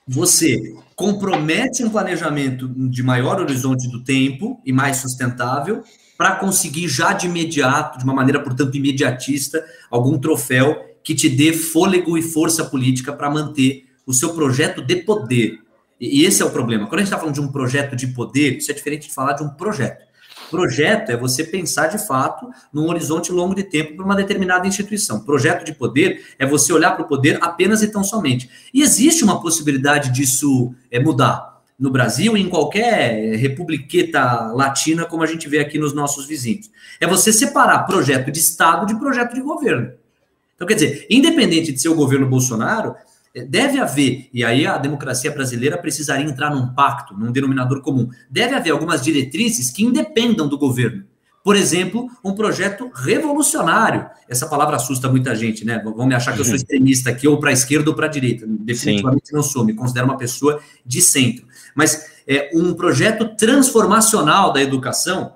você 0.07 0.75
compromete 0.97 1.85
um 1.85 1.91
planejamento 1.91 2.67
de 2.67 3.03
maior 3.03 3.39
horizonte 3.39 3.87
do 3.89 4.03
tempo 4.03 4.61
e 4.65 4.73
mais 4.73 4.97
sustentável 4.97 5.83
para 6.17 6.37
conseguir 6.37 6.89
já 6.89 7.13
de 7.13 7.27
imediato, 7.27 7.99
de 7.99 8.05
uma 8.05 8.15
maneira, 8.15 8.43
portanto, 8.43 8.75
imediatista, 8.75 9.63
algum 9.91 10.19
troféu 10.19 10.75
que 11.05 11.15
te 11.15 11.29
dê 11.29 11.53
fôlego 11.53 12.17
e 12.17 12.23
força 12.23 12.65
política 12.65 13.13
para 13.13 13.31
manter 13.31 13.85
o 14.07 14.15
seu 14.15 14.33
projeto 14.33 14.81
de 14.81 14.97
poder. 14.97 15.59
E 16.01 16.25
esse 16.25 16.41
é 16.41 16.45
o 16.45 16.51
problema. 16.51 16.87
Quando 16.87 17.01
a 17.01 17.03
gente 17.03 17.09
está 17.09 17.19
falando 17.19 17.35
de 17.35 17.41
um 17.43 17.53
projeto 17.53 17.95
de 17.95 18.07
poder, 18.09 18.57
isso 18.57 18.71
é 18.71 18.75
diferente 18.75 19.09
de 19.09 19.15
falar 19.15 19.35
de 19.35 19.43
um 19.43 19.51
projeto. 19.51 20.06
Projeto 20.51 21.11
é 21.11 21.17
você 21.17 21.43
pensar 21.43 21.89
de 21.89 21.99
fato 21.99 22.49
num 22.73 22.89
horizonte 22.89 23.33
longo 23.33 23.55
de 23.55 23.65
tempo 23.65 23.97
para 23.97 24.05
uma 24.05 24.15
determinada 24.15 24.67
instituição. 24.67 25.21
Projeto 25.21 25.65
de 25.65 25.75
poder 25.75 26.25
é 26.39 26.47
você 26.47 26.73
olhar 26.73 26.93
para 26.93 27.05
o 27.05 27.09
poder 27.09 27.39
apenas 27.41 27.83
e 27.83 27.89
tão 27.89 28.05
somente. 28.05 28.49
E 28.73 28.83
existe 28.83 29.25
uma 29.25 29.41
possibilidade 29.41 30.13
disso 30.13 30.75
é, 30.91 31.01
mudar 31.01 31.57
no 31.79 31.91
Brasil 31.91 32.37
e 32.37 32.41
em 32.41 32.49
qualquer 32.49 33.37
republiqueta 33.37 34.53
latina, 34.53 35.05
como 35.05 35.23
a 35.23 35.27
gente 35.27 35.49
vê 35.49 35.59
aqui 35.59 35.79
nos 35.79 35.93
nossos 35.93 36.27
vizinhos. 36.27 36.71
É 37.01 37.07
você 37.07 37.33
separar 37.33 37.81
projeto 37.81 38.31
de 38.31 38.39
Estado 38.39 38.87
de 38.87 38.99
projeto 38.99 39.35
de 39.35 39.41
governo. 39.41 39.93
Então, 40.55 40.67
quer 40.67 40.75
dizer, 40.75 41.07
independente 41.11 41.71
de 41.71 41.81
ser 41.81 41.91
o 41.91 41.95
governo 41.95 42.27
Bolsonaro, 42.27 42.95
deve 43.45 43.79
haver, 43.79 44.29
e 44.33 44.45
aí 44.45 44.67
a 44.67 44.79
democracia 44.79 45.31
brasileira 45.31 45.77
precisaria 45.77 46.25
entrar 46.25 46.51
num 46.51 46.69
pacto, 46.75 47.15
num 47.15 47.31
denominador 47.31 47.81
comum. 47.83 48.09
Deve 48.31 48.55
haver 48.55 48.71
algumas 48.71 49.03
diretrizes 49.03 49.71
que 49.71 49.85
independam 49.85 50.49
do 50.49 50.57
governo. 50.57 51.05
Por 51.45 51.55
exemplo, 51.55 52.11
um 52.25 52.35
projeto 52.35 52.91
revolucionário. 52.93 54.05
Essa 54.29 54.49
palavra 54.49 54.75
assusta 54.75 55.09
muita 55.09 55.33
gente, 55.33 55.65
né? 55.65 55.81
Vão 55.81 56.05
me 56.05 56.15
achar 56.15 56.33
que 56.33 56.41
eu 56.41 56.45
sou 56.45 56.55
uhum. 56.55 56.57
extremista 56.57 57.11
aqui, 57.11 57.29
ou 57.29 57.39
para 57.39 57.51
a 57.51 57.53
esquerda 57.53 57.89
ou 57.89 57.95
para 57.95 58.07
a 58.07 58.09
direita. 58.09 58.45
Definitivamente 58.49 59.29
Sim. 59.29 59.37
não 59.37 59.45
sou, 59.45 59.65
me 59.65 59.73
considero 59.73 60.07
uma 60.07 60.17
pessoa 60.17 60.61
de 60.85 61.01
centro. 61.01 61.47
Mas 61.73 62.05
é 62.27 62.51
um 62.53 62.75
projeto 62.75 63.37
transformacional 63.37 64.53
da 64.53 64.61
educação, 64.61 65.35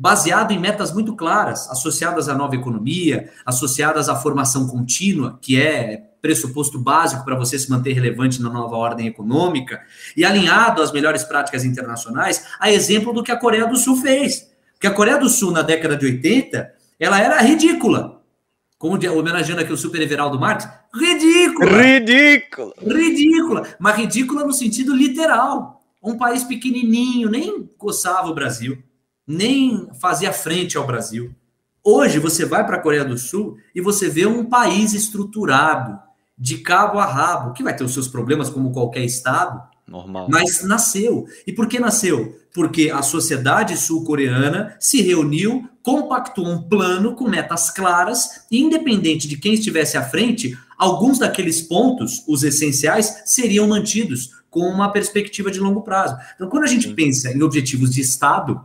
baseado 0.00 0.50
em 0.52 0.58
metas 0.58 0.94
muito 0.94 1.14
claras, 1.14 1.68
associadas 1.68 2.26
à 2.26 2.34
nova 2.34 2.54
economia, 2.54 3.30
associadas 3.44 4.08
à 4.08 4.16
formação 4.16 4.66
contínua, 4.66 5.38
que 5.42 5.60
é 5.60 5.98
pressuposto 6.22 6.78
básico 6.78 7.22
para 7.22 7.36
você 7.36 7.58
se 7.58 7.68
manter 7.68 7.92
relevante 7.92 8.40
na 8.40 8.48
nova 8.48 8.76
ordem 8.76 9.06
econômica, 9.06 9.78
e 10.16 10.24
alinhado 10.24 10.80
às 10.80 10.90
melhores 10.90 11.22
práticas 11.22 11.66
internacionais, 11.66 12.46
a 12.58 12.70
exemplo 12.72 13.12
do 13.12 13.22
que 13.22 13.30
a 13.30 13.36
Coreia 13.36 13.66
do 13.66 13.76
Sul 13.76 13.94
fez. 13.98 14.50
Que 14.80 14.86
a 14.86 14.90
Coreia 14.90 15.18
do 15.18 15.28
Sul, 15.28 15.52
na 15.52 15.60
década 15.60 15.98
de 15.98 16.06
80, 16.06 16.72
ela 16.98 17.20
era 17.20 17.38
ridícula. 17.42 18.22
Como 18.78 18.94
homenageando 18.94 19.60
aqui 19.60 19.72
o 19.72 19.76
super 19.76 20.00
Everaldo 20.00 20.40
Marques, 20.40 20.66
ridícula! 20.94 21.70
Ridícula! 21.70 22.72
Ridícula! 22.80 23.68
Mas 23.78 23.98
ridícula 23.98 24.46
no 24.46 24.54
sentido 24.54 24.96
literal. 24.96 25.84
Um 26.02 26.16
país 26.16 26.42
pequenininho, 26.42 27.28
nem 27.28 27.68
coçava 27.76 28.28
o 28.28 28.34
Brasil, 28.34 28.82
nem 29.26 29.88
fazia 30.00 30.32
frente 30.32 30.76
ao 30.76 30.86
Brasil. 30.86 31.34
Hoje 31.82 32.18
você 32.18 32.44
vai 32.44 32.66
para 32.66 32.76
a 32.76 32.80
Coreia 32.80 33.04
do 33.04 33.16
Sul 33.16 33.56
e 33.74 33.80
você 33.80 34.08
vê 34.08 34.26
um 34.26 34.44
país 34.44 34.92
estruturado, 34.92 35.98
de 36.36 36.58
cabo 36.58 36.98
a 36.98 37.04
rabo, 37.04 37.52
que 37.52 37.62
vai 37.62 37.76
ter 37.76 37.84
os 37.84 37.92
seus 37.92 38.08
problemas 38.08 38.48
como 38.48 38.72
qualquer 38.72 39.04
estado, 39.04 39.62
Normal. 39.86 40.26
mas 40.30 40.62
nasceu. 40.64 41.26
E 41.46 41.52
por 41.52 41.68
que 41.68 41.78
nasceu? 41.78 42.38
Porque 42.54 42.90
a 42.90 43.02
sociedade 43.02 43.76
sul-coreana 43.76 44.74
se 44.80 45.02
reuniu, 45.02 45.68
compactou 45.82 46.46
um 46.46 46.62
plano 46.62 47.14
com 47.14 47.28
metas 47.28 47.70
claras, 47.70 48.46
e 48.50 48.58
independente 48.58 49.28
de 49.28 49.36
quem 49.36 49.54
estivesse 49.54 49.96
à 49.96 50.02
frente, 50.02 50.56
alguns 50.78 51.18
daqueles 51.18 51.60
pontos, 51.60 52.24
os 52.26 52.42
essenciais, 52.42 53.22
seriam 53.26 53.68
mantidos, 53.68 54.40
com 54.50 54.62
uma 54.62 54.90
perspectiva 54.90 55.50
de 55.50 55.60
longo 55.60 55.82
prazo. 55.82 56.16
Então, 56.34 56.48
quando 56.48 56.64
a 56.64 56.68
gente 56.68 56.88
Sim. 56.88 56.94
pensa 56.94 57.30
em 57.30 57.42
objetivos 57.42 57.90
de 57.90 58.00
Estado, 58.00 58.60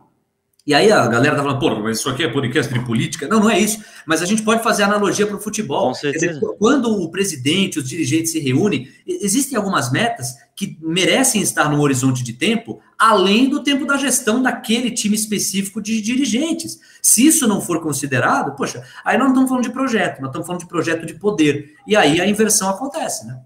e 0.68 0.74
aí 0.74 0.92
a 0.92 1.06
galera 1.06 1.36
tá 1.36 1.44
falando, 1.44 1.60
pô, 1.60 1.80
mas 1.80 2.00
isso 2.00 2.10
aqui 2.10 2.24
é 2.24 2.28
podcast 2.28 2.74
de 2.74 2.84
política? 2.84 3.28
Não, 3.28 3.40
não 3.40 3.50
é 3.52 3.60
isso. 3.60 3.84
Mas 4.04 4.24
a 4.24 4.26
gente 4.26 4.42
pode 4.42 4.64
fazer 4.64 4.82
analogia 4.82 5.28
para 5.28 5.36
o 5.36 5.40
futebol. 5.40 5.90
Com 5.90 5.94
certeza. 5.94 6.40
Dizer, 6.40 6.42
quando 6.58 6.90
o 6.90 7.12
presidente, 7.12 7.78
os 7.78 7.88
dirigentes 7.88 8.32
se 8.32 8.40
reúnem, 8.40 8.88
existem 9.06 9.56
algumas 9.56 9.92
metas 9.92 10.34
que 10.56 10.76
merecem 10.82 11.40
estar 11.40 11.70
no 11.70 11.80
horizonte 11.82 12.24
de 12.24 12.34
tempo, 12.34 12.82
além 12.98 13.48
do 13.48 13.62
tempo 13.62 13.86
da 13.86 13.96
gestão 13.96 14.42
daquele 14.42 14.90
time 14.90 15.16
específico 15.16 15.80
de 15.80 16.02
dirigentes. 16.02 16.80
Se 17.00 17.28
isso 17.28 17.48
não 17.48 17.62
for 17.62 17.80
considerado, 17.80 18.56
poxa, 18.56 18.84
aí 19.04 19.20
nós 19.20 19.28
não 19.28 19.34
estamos 19.34 19.50
falando 19.50 19.66
de 19.66 19.72
projeto, 19.72 20.20
nós 20.20 20.30
estamos 20.30 20.48
falando 20.48 20.62
de 20.62 20.68
projeto 20.68 21.06
de 21.06 21.14
poder. 21.14 21.76
E 21.86 21.96
aí 21.96 22.20
a 22.20 22.28
inversão 22.28 22.70
acontece, 22.70 23.28
né? 23.28 23.40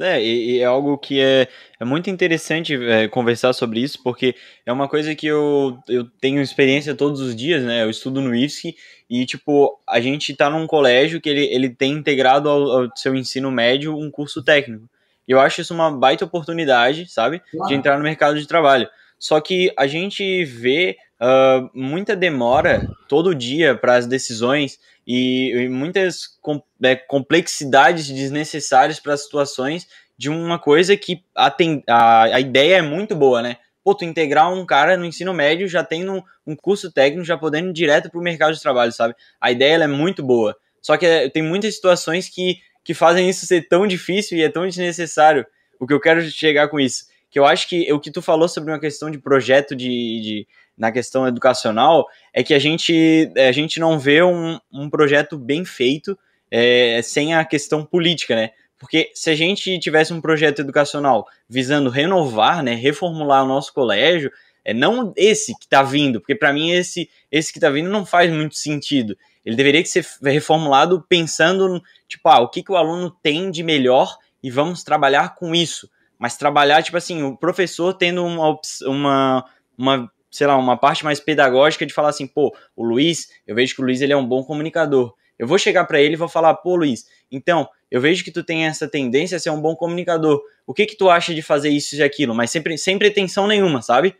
É, 0.00 0.22
e, 0.22 0.56
e, 0.56 0.60
é 0.60 0.64
algo 0.64 0.98
que 0.98 1.20
é, 1.20 1.48
é 1.80 1.84
muito 1.84 2.10
interessante 2.10 2.74
é, 2.74 3.08
conversar 3.08 3.52
sobre 3.52 3.80
isso, 3.80 4.02
porque 4.02 4.34
é 4.64 4.72
uma 4.72 4.88
coisa 4.88 5.14
que 5.14 5.26
eu, 5.26 5.78
eu 5.88 6.04
tenho 6.20 6.40
experiência 6.40 6.94
todos 6.94 7.20
os 7.20 7.34
dias, 7.34 7.62
né? 7.62 7.82
Eu 7.82 7.90
estudo 7.90 8.20
no 8.20 8.34
IFSC 8.34 8.74
e, 9.08 9.24
tipo, 9.24 9.80
a 9.86 10.00
gente 10.00 10.34
tá 10.34 10.50
num 10.50 10.66
colégio 10.66 11.20
que 11.20 11.28
ele, 11.28 11.44
ele 11.46 11.70
tem 11.70 11.92
integrado 11.92 12.48
ao, 12.48 12.70
ao 12.70 12.96
seu 12.96 13.14
ensino 13.14 13.50
médio 13.50 13.96
um 13.96 14.10
curso 14.10 14.42
técnico. 14.42 14.88
E 15.26 15.32
eu 15.32 15.40
acho 15.40 15.60
isso 15.60 15.74
uma 15.74 15.90
baita 15.90 16.24
oportunidade, 16.24 17.10
sabe? 17.10 17.42
De 17.66 17.74
entrar 17.74 17.96
no 17.96 18.04
mercado 18.04 18.38
de 18.38 18.46
trabalho. 18.46 18.88
Só 19.18 19.40
que 19.40 19.72
a 19.76 19.86
gente 19.86 20.44
vê 20.44 20.96
uh, 21.20 21.70
muita 21.74 22.16
demora 22.16 22.88
todo 23.08 23.34
dia 23.34 23.74
para 23.74 23.96
as 23.96 24.06
decisões 24.06 24.78
e, 25.06 25.52
e 25.52 25.68
muitas 25.68 26.26
com, 26.40 26.62
é, 26.82 26.96
complexidades 26.96 28.08
desnecessárias 28.08 28.98
para 28.98 29.14
as 29.14 29.22
situações 29.22 29.86
de 30.18 30.30
uma 30.30 30.58
coisa 30.58 30.96
que 30.96 31.22
a, 31.34 31.50
tem, 31.50 31.82
a, 31.86 32.24
a 32.24 32.40
ideia 32.40 32.76
é 32.76 32.82
muito 32.82 33.14
boa, 33.14 33.42
né? 33.42 33.58
Pô, 33.84 33.94
tu 33.94 34.04
integrar 34.04 34.52
um 34.52 34.66
cara 34.66 34.96
no 34.96 35.04
ensino 35.04 35.32
médio 35.32 35.68
já 35.68 35.86
um, 35.92 36.22
um 36.44 36.56
curso 36.56 36.90
técnico, 36.90 37.24
já 37.24 37.38
podendo 37.38 37.68
ir 37.68 37.72
direto 37.72 38.10
para 38.10 38.18
o 38.18 38.22
mercado 38.22 38.54
de 38.54 38.60
trabalho, 38.60 38.90
sabe? 38.90 39.14
A 39.40 39.52
ideia 39.52 39.76
é 39.76 39.86
muito 39.86 40.24
boa. 40.24 40.56
Só 40.82 40.96
que 40.96 41.06
é, 41.06 41.28
tem 41.28 41.42
muitas 41.42 41.74
situações 41.76 42.28
que, 42.28 42.56
que 42.82 42.94
fazem 42.94 43.28
isso 43.28 43.46
ser 43.46 43.68
tão 43.68 43.86
difícil 43.86 44.38
e 44.38 44.42
é 44.42 44.48
tão 44.48 44.66
desnecessário. 44.66 45.46
O 45.78 45.86
que 45.86 45.92
eu 45.92 46.00
quero 46.00 46.20
chegar 46.22 46.68
com 46.68 46.80
isso? 46.80 47.04
Que 47.30 47.38
eu 47.38 47.44
acho 47.44 47.68
que 47.68 47.92
o 47.92 48.00
que 48.00 48.10
tu 48.10 48.22
falou 48.22 48.48
sobre 48.48 48.72
uma 48.72 48.80
questão 48.80 49.10
de 49.10 49.18
projeto 49.18 49.76
de, 49.76 49.86
de 49.86 50.48
na 50.76 50.92
questão 50.92 51.26
educacional 51.26 52.06
é 52.32 52.42
que 52.42 52.52
a 52.52 52.58
gente, 52.58 53.32
a 53.36 53.52
gente 53.52 53.80
não 53.80 53.98
vê 53.98 54.22
um, 54.22 54.58
um 54.72 54.90
projeto 54.90 55.38
bem 55.38 55.64
feito 55.64 56.18
é, 56.50 57.00
sem 57.02 57.34
a 57.34 57.44
questão 57.44 57.84
política, 57.84 58.36
né? 58.36 58.50
Porque 58.78 59.10
se 59.14 59.30
a 59.30 59.34
gente 59.34 59.78
tivesse 59.78 60.12
um 60.12 60.20
projeto 60.20 60.60
educacional 60.60 61.26
visando 61.48 61.88
renovar, 61.88 62.62
né, 62.62 62.74
reformular 62.74 63.42
o 63.42 63.48
nosso 63.48 63.72
colégio, 63.72 64.30
é 64.62 64.74
não 64.74 65.12
esse 65.16 65.54
que 65.58 65.64
está 65.64 65.82
vindo, 65.82 66.20
porque 66.20 66.34
para 66.34 66.52
mim 66.52 66.72
esse 66.72 67.08
esse 67.30 67.52
que 67.52 67.58
está 67.58 67.70
vindo 67.70 67.88
não 67.88 68.04
faz 68.04 68.30
muito 68.30 68.56
sentido. 68.56 69.16
Ele 69.44 69.56
deveria 69.56 69.84
ser 69.86 70.04
reformulado 70.22 71.04
pensando, 71.08 71.80
tipo, 72.08 72.28
ah, 72.28 72.40
o 72.40 72.48
que, 72.48 72.64
que 72.64 72.72
o 72.72 72.76
aluno 72.76 73.10
tem 73.22 73.50
de 73.50 73.62
melhor 73.62 74.18
e 74.42 74.50
vamos 74.50 74.82
trabalhar 74.82 75.36
com 75.36 75.54
isso. 75.54 75.88
Mas 76.18 76.36
trabalhar, 76.36 76.82
tipo 76.82 76.96
assim, 76.96 77.22
o 77.22 77.36
professor 77.36 77.94
tendo 77.94 78.24
uma, 78.24 78.58
uma, 78.86 79.44
uma 79.78 80.12
sei 80.36 80.46
lá, 80.46 80.56
uma 80.56 80.76
parte 80.76 81.04
mais 81.04 81.18
pedagógica 81.18 81.86
de 81.86 81.94
falar 81.94 82.10
assim, 82.10 82.26
pô, 82.26 82.54
o 82.74 82.84
Luiz, 82.84 83.28
eu 83.46 83.54
vejo 83.54 83.74
que 83.74 83.80
o 83.80 83.84
Luiz 83.84 84.00
ele 84.00 84.12
é 84.12 84.16
um 84.16 84.26
bom 84.26 84.44
comunicador. 84.44 85.14
Eu 85.38 85.46
vou 85.46 85.58
chegar 85.58 85.84
para 85.84 86.00
ele 86.00 86.14
e 86.14 86.16
vou 86.16 86.28
falar, 86.28 86.54
pô, 86.54 86.76
Luiz, 86.76 87.04
então, 87.30 87.68
eu 87.90 88.00
vejo 88.00 88.24
que 88.24 88.30
tu 88.30 88.42
tem 88.42 88.66
essa 88.66 88.88
tendência 88.88 89.36
a 89.36 89.40
ser 89.40 89.50
um 89.50 89.60
bom 89.60 89.74
comunicador. 89.74 90.40
O 90.66 90.72
que 90.72 90.86
que 90.86 90.96
tu 90.96 91.10
acha 91.10 91.34
de 91.34 91.42
fazer 91.42 91.68
isso 91.68 91.96
e 91.96 92.02
aquilo? 92.02 92.34
Mas 92.34 92.50
sempre 92.50 92.76
sem 92.78 92.98
pretensão 92.98 93.46
nenhuma, 93.46 93.82
sabe? 93.82 94.14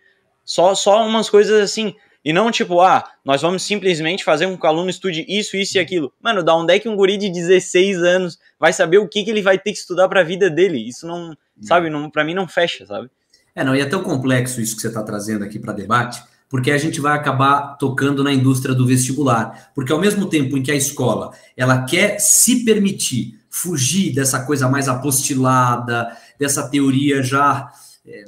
Só 0.45 0.75
só 0.75 1.05
umas 1.07 1.29
coisas 1.29 1.61
assim, 1.61 1.95
e 2.25 2.33
não 2.33 2.51
tipo, 2.51 2.81
ah, 2.81 3.09
nós 3.25 3.41
vamos 3.43 3.63
simplesmente 3.63 4.25
fazer 4.25 4.47
com 4.47 4.59
que 4.59 4.67
o 4.67 4.69
aluno 4.69 4.91
estude 4.91 5.25
isso, 5.29 5.57
isso 5.57 5.79
e 5.79 5.81
aquilo. 5.81 6.13
Mano, 6.21 6.43
da 6.43 6.57
onde 6.57 6.75
é 6.75 6.79
que 6.79 6.89
um 6.89 6.97
guri 6.97 7.17
de 7.17 7.31
16 7.31 8.03
anos 8.03 8.39
vai 8.59 8.73
saber 8.73 8.99
o 8.99 9.09
que, 9.09 9.23
que 9.25 9.31
ele 9.31 9.43
vai 9.43 9.59
ter 9.59 9.73
que 9.73 9.79
estudar 9.79 10.09
para 10.09 10.21
a 10.21 10.25
vida 10.25 10.51
dele? 10.51 10.89
Isso 10.89 11.07
não, 11.07 11.37
sabe, 11.61 11.89
não, 11.89 12.11
para 12.11 12.25
mim 12.25 12.35
não 12.35 12.49
fecha, 12.49 12.85
sabe? 12.85 13.09
É, 13.57 13.65
não, 13.65 13.75
e 13.75 13.81
é 13.81 13.87
tão 13.87 14.03
complexo 14.03 14.61
isso 14.61 14.77
que 14.77 14.83
você 14.83 14.89
está 14.89 15.03
trazendo 15.03 15.43
aqui 15.43 15.59
para 15.59 15.73
debate, 15.73 16.23
porque 16.47 16.71
a 16.71 16.77
gente 16.77 17.01
vai 17.01 17.17
acabar 17.17 17.79
tocando 17.79 18.23
na 18.23 18.31
indústria 18.31 18.75
do 18.75 18.87
vestibular. 18.87 19.71
Porque 19.75 19.91
ao 19.91 19.99
mesmo 19.99 20.27
tempo 20.27 20.59
em 20.59 20.63
que 20.63 20.71
a 20.71 20.75
escola 20.75 21.33
ela 21.57 21.85
quer 21.85 22.19
se 22.21 22.65
permitir 22.67 23.41
fugir 23.49 24.15
dessa 24.15 24.45
coisa 24.45 24.69
mais 24.69 24.87
apostilada, 24.87 26.15
dessa 26.39 26.69
teoria 26.69 27.23
já 27.23 27.71
é, 28.07 28.25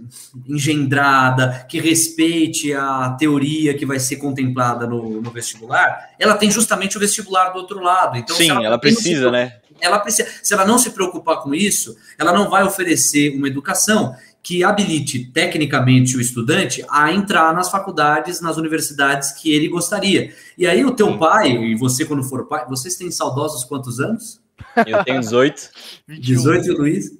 engendrada, 0.49 1.67
que 1.69 1.79
respeite 1.79 2.73
a 2.73 3.11
teoria 3.11 3.77
que 3.77 3.85
vai 3.85 4.01
ser 4.01 4.17
contemplada 4.17 4.87
no, 4.87 5.21
no, 5.21 5.31
vestibular, 5.31 6.09
ela 6.19 6.35
tem 6.35 6.51
justamente 6.51 6.97
o 6.97 7.01
vestibular 7.01 7.51
do 7.51 7.59
outro 7.59 7.81
lado. 7.81 8.17
Então, 8.17 8.35
Sim, 8.35 8.51
ela, 8.51 8.65
ela 8.65 8.79
precisa, 8.79 9.31
né? 9.31 9.59
Ela 9.81 9.99
precisa. 9.99 10.29
Se 10.43 10.55
ela 10.55 10.65
não 10.65 10.79
se 10.79 10.91
preocupar 10.91 11.43
com 11.43 11.55
isso, 11.55 11.97
ela 12.19 12.33
não 12.33 12.51
vai 12.51 12.65
oferecer 12.65 13.37
uma 13.37 13.47
educação 13.47 14.17
que 14.43 14.65
habilite 14.65 15.27
tecnicamente 15.27 16.17
o 16.17 16.21
estudante 16.21 16.85
a 16.89 17.13
entrar 17.13 17.53
nas 17.53 17.71
faculdades, 17.71 18.41
nas 18.41 18.57
universidades 18.57 19.33
que 19.33 19.53
ele 19.53 19.69
gostaria. 19.69 20.33
E 20.57 20.67
aí 20.67 20.85
o 20.85 20.93
teu 20.93 21.09
Sim. 21.09 21.19
pai 21.19 21.51
e 21.51 21.75
você 21.75 22.05
quando 22.05 22.23
for 22.23 22.47
pai, 22.47 22.67
vocês 22.69 22.97
têm 22.97 23.11
saudosos 23.11 23.65
quantos 23.65 24.01
anos? 24.01 24.41
Eu 24.87 25.05
tenho 25.05 25.21
18. 25.21 25.71
18 26.09 26.67
e 26.69 26.71
o 26.71 26.79
Luiz? 26.79 27.19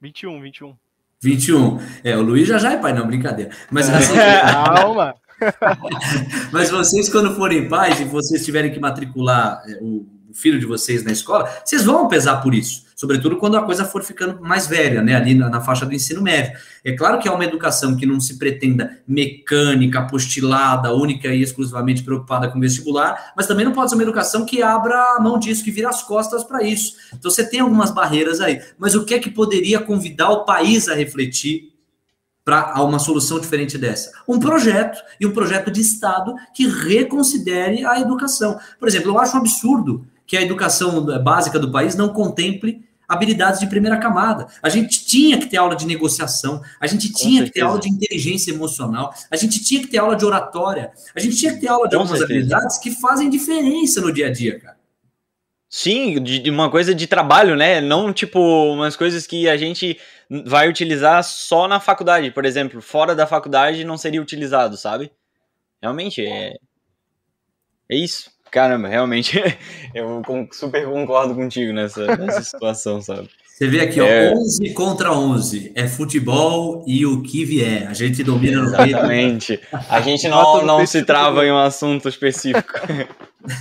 21, 0.00 0.40
21. 0.40 0.76
21. 1.22 1.78
É, 2.02 2.16
o 2.16 2.22
Luiz 2.22 2.48
já 2.48 2.58
já 2.58 2.72
é 2.72 2.76
pai, 2.76 2.92
não, 2.92 3.06
brincadeira. 3.06 3.52
Mas 3.70 3.88
assim, 3.88 4.14
Calma. 4.74 5.14
Mas 6.52 6.70
vocês, 6.70 7.08
quando 7.08 7.34
forem 7.34 7.68
pais 7.68 8.00
e 8.00 8.04
vocês 8.04 8.44
tiverem 8.44 8.72
que 8.72 8.80
matricular 8.80 9.62
é, 9.66 9.78
filho 10.34 10.58
de 10.58 10.66
vocês 10.66 11.04
na 11.04 11.12
escola, 11.12 11.48
vocês 11.64 11.84
vão 11.84 12.08
pesar 12.08 12.36
por 12.36 12.54
isso 12.54 12.82
sobretudo 13.02 13.36
quando 13.36 13.56
a 13.56 13.62
coisa 13.62 13.84
for 13.84 14.04
ficando 14.04 14.40
mais 14.40 14.68
velha, 14.68 15.02
né, 15.02 15.16
ali 15.16 15.34
na, 15.34 15.50
na, 15.50 15.60
faixa 15.60 15.84
do 15.84 15.92
ensino 15.92 16.22
médio. 16.22 16.56
É 16.84 16.92
claro 16.92 17.18
que 17.18 17.26
é 17.26 17.32
uma 17.32 17.44
educação 17.44 17.96
que 17.96 18.06
não 18.06 18.20
se 18.20 18.38
pretenda 18.38 18.96
mecânica, 19.08 19.98
apostilada, 19.98 20.94
única 20.94 21.26
e 21.26 21.42
exclusivamente 21.42 22.04
preocupada 22.04 22.48
com 22.48 22.60
vestibular, 22.60 23.32
mas 23.36 23.48
também 23.48 23.64
não 23.64 23.72
pode 23.72 23.90
ser 23.90 23.96
uma 23.96 24.04
educação 24.04 24.46
que 24.46 24.62
abra 24.62 25.16
a 25.16 25.20
mão 25.20 25.36
disso, 25.36 25.64
que 25.64 25.72
vira 25.72 25.88
as 25.88 26.00
costas 26.04 26.44
para 26.44 26.62
isso. 26.62 26.94
Então 27.12 27.28
você 27.28 27.44
tem 27.44 27.58
algumas 27.58 27.90
barreiras 27.90 28.40
aí, 28.40 28.62
mas 28.78 28.94
o 28.94 29.04
que 29.04 29.14
é 29.14 29.18
que 29.18 29.30
poderia 29.30 29.80
convidar 29.80 30.30
o 30.30 30.44
país 30.44 30.88
a 30.88 30.94
refletir 30.94 31.72
para 32.44 32.80
uma 32.84 33.00
solução 33.00 33.40
diferente 33.40 33.76
dessa? 33.76 34.12
Um 34.28 34.38
projeto, 34.38 35.02
e 35.18 35.26
um 35.26 35.32
projeto 35.32 35.72
de 35.72 35.80
Estado 35.80 36.36
que 36.54 36.68
reconsidere 36.68 37.84
a 37.84 37.98
educação. 37.98 38.60
Por 38.78 38.86
exemplo, 38.86 39.10
eu 39.10 39.18
acho 39.18 39.36
um 39.36 39.40
absurdo 39.40 40.06
que 40.32 40.36
a 40.38 40.40
educação 40.40 41.04
básica 41.22 41.58
do 41.58 41.70
país 41.70 41.94
não 41.94 42.08
contemple 42.08 42.82
habilidades 43.06 43.60
de 43.60 43.66
primeira 43.66 43.98
camada. 43.98 44.46
A 44.62 44.70
gente 44.70 45.04
tinha 45.04 45.38
que 45.38 45.44
ter 45.44 45.58
aula 45.58 45.76
de 45.76 45.84
negociação, 45.84 46.62
a 46.80 46.86
gente 46.86 47.12
tinha 47.12 47.44
que 47.44 47.50
ter 47.50 47.60
aula 47.60 47.78
de 47.78 47.90
inteligência 47.90 48.50
emocional, 48.50 49.12
a 49.30 49.36
gente 49.36 49.62
tinha 49.62 49.82
que 49.82 49.88
ter 49.88 49.98
aula 49.98 50.16
de 50.16 50.24
oratória, 50.24 50.90
a 51.14 51.20
gente 51.20 51.36
tinha 51.36 51.52
que 51.52 51.60
ter 51.60 51.68
aula 51.68 51.86
de 51.86 51.96
Com 51.96 52.00
algumas 52.00 52.18
certeza. 52.18 52.40
habilidades 52.40 52.78
que 52.78 52.92
fazem 52.92 53.28
diferença 53.28 54.00
no 54.00 54.10
dia 54.10 54.28
a 54.28 54.32
dia, 54.32 54.58
cara. 54.58 54.78
Sim, 55.68 56.22
de 56.22 56.48
uma 56.48 56.70
coisa 56.70 56.94
de 56.94 57.06
trabalho, 57.06 57.54
né? 57.54 57.82
Não 57.82 58.10
tipo 58.10 58.40
umas 58.72 58.96
coisas 58.96 59.26
que 59.26 59.50
a 59.50 59.56
gente 59.58 60.00
vai 60.46 60.66
utilizar 60.66 61.22
só 61.22 61.68
na 61.68 61.78
faculdade, 61.78 62.30
por 62.30 62.46
exemplo, 62.46 62.80
fora 62.80 63.14
da 63.14 63.26
faculdade 63.26 63.84
não 63.84 63.98
seria 63.98 64.22
utilizado, 64.22 64.78
sabe? 64.78 65.12
Realmente 65.82 66.24
é 66.24 66.54
é 67.90 67.96
isso. 67.96 68.32
Caramba, 68.52 68.86
realmente 68.86 69.42
eu 69.94 70.22
super 70.52 70.84
concordo 70.84 71.34
contigo 71.34 71.72
nessa, 71.72 72.06
nessa 72.18 72.42
situação, 72.42 73.00
sabe? 73.00 73.30
Você 73.46 73.66
vê 73.66 73.80
aqui, 73.80 73.98
é... 73.98 74.30
ó, 74.30 74.38
11 74.38 74.74
contra 74.74 75.10
11. 75.10 75.72
É 75.74 75.88
futebol 75.88 76.84
e 76.86 77.06
o 77.06 77.22
que 77.22 77.46
vier. 77.46 77.88
A 77.88 77.94
gente 77.94 78.22
domina 78.22 78.60
no. 78.60 78.68
Exatamente. 78.68 79.58
A 79.88 80.02
gente 80.02 80.28
não, 80.28 80.66
não 80.66 80.86
se 80.86 81.02
trava 81.02 81.46
em 81.46 81.50
um 81.50 81.56
assunto 81.56 82.10
específico. 82.10 82.72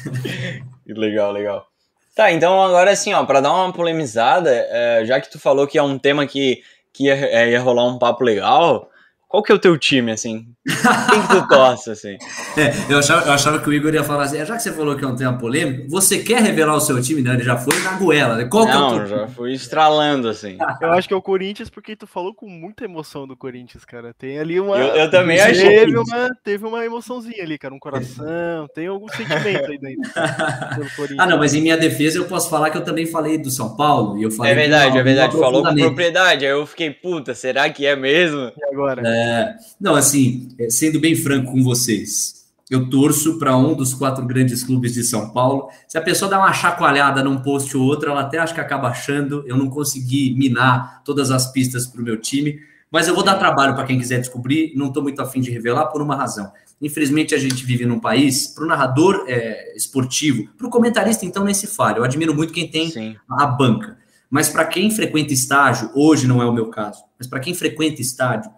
legal, 0.85 1.31
legal. 1.31 1.67
Tá, 2.13 2.29
então 2.29 2.61
agora 2.61 2.91
assim, 2.91 3.13
ó, 3.13 3.23
para 3.23 3.39
dar 3.39 3.53
uma 3.53 3.71
polemizada, 3.71 4.51
é, 4.51 5.05
já 5.05 5.21
que 5.21 5.31
tu 5.31 5.39
falou 5.39 5.65
que 5.65 5.77
é 5.77 5.83
um 5.83 5.97
tema 5.97 6.27
que, 6.27 6.61
que 6.91 7.05
ia, 7.05 7.15
é, 7.15 7.51
ia 7.51 7.61
rolar 7.61 7.85
um 7.85 7.97
papo 7.97 8.25
legal, 8.25 8.89
qual 9.31 9.41
que 9.41 9.49
é 9.49 9.55
o 9.55 9.59
teu 9.59 9.77
time, 9.77 10.11
assim? 10.11 10.45
Quem 10.67 11.21
que 11.21 11.27
tu 11.29 11.47
torce, 11.47 11.89
assim? 11.89 12.17
É, 12.57 12.91
eu 12.91 12.99
achava, 12.99 13.25
eu 13.27 13.31
achava 13.31 13.59
que 13.59 13.69
o 13.69 13.73
Igor 13.73 13.93
ia 13.93 14.03
falar 14.03 14.23
assim, 14.23 14.45
já 14.45 14.57
que 14.57 14.61
você 14.61 14.73
falou 14.73 14.93
que 14.97 15.05
é 15.05 15.07
um 15.07 15.15
tema 15.15 15.37
polêmico, 15.37 15.89
você 15.89 16.19
quer 16.19 16.41
revelar 16.41 16.75
o 16.75 16.81
seu 16.81 17.01
time? 17.01 17.21
Não, 17.21 17.33
ele 17.33 17.43
já 17.43 17.55
foi 17.55 17.79
na 17.79 17.93
goela, 17.93 18.35
né? 18.35 18.43
Qual 18.43 18.65
Não, 18.65 18.89
que 18.89 18.99
é 18.99 19.03
o 19.03 19.07
teu 19.07 19.17
já 19.17 19.27
fui 19.29 19.53
estralando, 19.53 20.27
assim. 20.27 20.57
Eu 20.81 20.91
acho 20.91 21.07
que 21.07 21.13
é 21.13 21.17
o 21.17 21.21
Corinthians, 21.21 21.69
porque 21.69 21.95
tu 21.95 22.05
falou 22.05 22.35
com 22.35 22.45
muita 22.49 22.83
emoção 22.83 23.25
do 23.25 23.37
Corinthians, 23.37 23.85
cara. 23.85 24.13
Tem 24.13 24.37
ali 24.37 24.59
uma... 24.59 24.77
Eu, 24.77 24.95
eu 24.95 25.09
também 25.09 25.39
achei. 25.39 25.79
Teve 25.79 25.97
uma, 25.97 26.29
teve 26.43 26.65
uma 26.65 26.85
emoçãozinha 26.85 27.41
ali, 27.41 27.57
cara, 27.57 27.73
um 27.73 27.79
coração, 27.79 28.67
tem 28.75 28.87
algum 28.87 29.07
sentimento 29.07 29.71
aí 29.71 29.77
dentro. 29.77 30.11
ah, 31.17 31.25
não, 31.25 31.37
mas 31.37 31.53
em 31.53 31.61
minha 31.61 31.77
defesa 31.77 32.17
eu 32.17 32.25
posso 32.25 32.49
falar 32.49 32.69
que 32.69 32.77
eu 32.77 32.83
também 32.83 33.05
falei 33.05 33.37
do 33.37 33.49
São 33.49 33.77
Paulo, 33.77 34.17
e 34.17 34.23
eu 34.23 34.31
falei... 34.31 34.51
É 34.51 34.55
verdade, 34.55 34.97
é 34.97 35.03
verdade, 35.03 35.37
falou 35.37 35.63
com 35.63 35.73
propriedade, 35.73 36.45
aí 36.45 36.51
eu 36.51 36.65
fiquei, 36.65 36.91
puta, 36.91 37.33
será 37.33 37.69
que 37.69 37.85
é 37.85 37.95
mesmo? 37.95 38.51
E 38.57 38.63
agora? 38.69 39.01
É, 39.05 39.20
é, 39.21 39.55
não, 39.79 39.95
assim, 39.95 40.49
é, 40.59 40.69
sendo 40.69 40.99
bem 40.99 41.15
franco 41.15 41.51
com 41.51 41.63
vocês, 41.63 42.41
eu 42.69 42.89
torço 42.89 43.37
para 43.37 43.55
um 43.57 43.75
dos 43.75 43.93
quatro 43.93 44.25
grandes 44.25 44.63
clubes 44.63 44.93
de 44.93 45.03
São 45.03 45.29
Paulo. 45.31 45.67
Se 45.87 45.97
a 45.97 46.01
pessoa 46.01 46.31
dá 46.31 46.39
uma 46.39 46.53
chacoalhada 46.53 47.21
num 47.21 47.41
post 47.41 47.75
ou 47.75 47.83
outro, 47.83 48.09
ela 48.09 48.21
até 48.21 48.37
acha 48.37 48.53
que 48.53 48.61
acaba 48.61 48.87
achando. 48.87 49.43
Eu 49.45 49.57
não 49.57 49.69
consegui 49.69 50.33
minar 50.37 51.03
todas 51.03 51.31
as 51.31 51.51
pistas 51.51 51.85
para 51.85 52.01
o 52.01 52.03
meu 52.03 52.15
time, 52.15 52.59
mas 52.89 53.09
eu 53.09 53.13
vou 53.13 53.23
dar 53.23 53.35
trabalho 53.35 53.75
para 53.75 53.83
quem 53.83 53.99
quiser 53.99 54.19
descobrir. 54.19 54.71
Não 54.73 54.87
estou 54.87 55.03
muito 55.03 55.21
afim 55.21 55.41
de 55.41 55.51
revelar 55.51 55.87
por 55.87 56.01
uma 56.01 56.15
razão. 56.15 56.49
Infelizmente, 56.81 57.35
a 57.35 57.37
gente 57.37 57.63
vive 57.65 57.85
num 57.85 57.99
país, 57.99 58.47
para 58.47 58.63
o 58.63 58.67
narrador 58.67 59.25
é, 59.27 59.75
esportivo, 59.75 60.47
para 60.57 60.65
o 60.65 60.69
comentarista, 60.69 61.25
então, 61.25 61.43
nem 61.43 61.53
se 61.53 61.67
fala. 61.67 61.97
Eu 61.97 62.03
admiro 62.05 62.33
muito 62.33 62.53
quem 62.53 62.67
tem 62.69 62.89
Sim. 62.89 63.17
a 63.29 63.45
banca. 63.45 63.97
Mas 64.29 64.47
para 64.47 64.63
quem 64.63 64.89
frequenta 64.89 65.33
estágio, 65.33 65.91
hoje 65.93 66.25
não 66.25 66.41
é 66.41 66.45
o 66.45 66.53
meu 66.53 66.69
caso, 66.69 67.03
mas 67.19 67.27
para 67.27 67.41
quem 67.41 67.53
frequenta 67.53 68.01
estádio, 68.01 68.49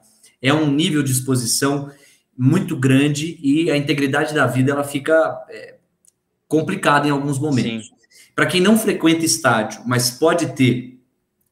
é 0.44 0.54
um 0.54 0.70
nível 0.70 1.02
de 1.02 1.14
exposição 1.14 1.90
muito 2.38 2.76
grande 2.76 3.40
e 3.42 3.72
a 3.72 3.78
integridade 3.78 4.34
da 4.34 4.46
vida 4.46 4.74
ela 4.74 4.84
fica 4.84 5.14
é, 5.50 5.76
complicada 6.48 7.08
em 7.08 7.12
alguns 7.12 7.40
momentos. 7.40 7.90
Para 8.36 8.46
quem 8.46 8.60
não 8.60 8.78
frequenta 8.78 9.26
estádio, 9.26 9.82
mas 9.86 10.12
pode 10.12 10.54
ter 10.54 11.00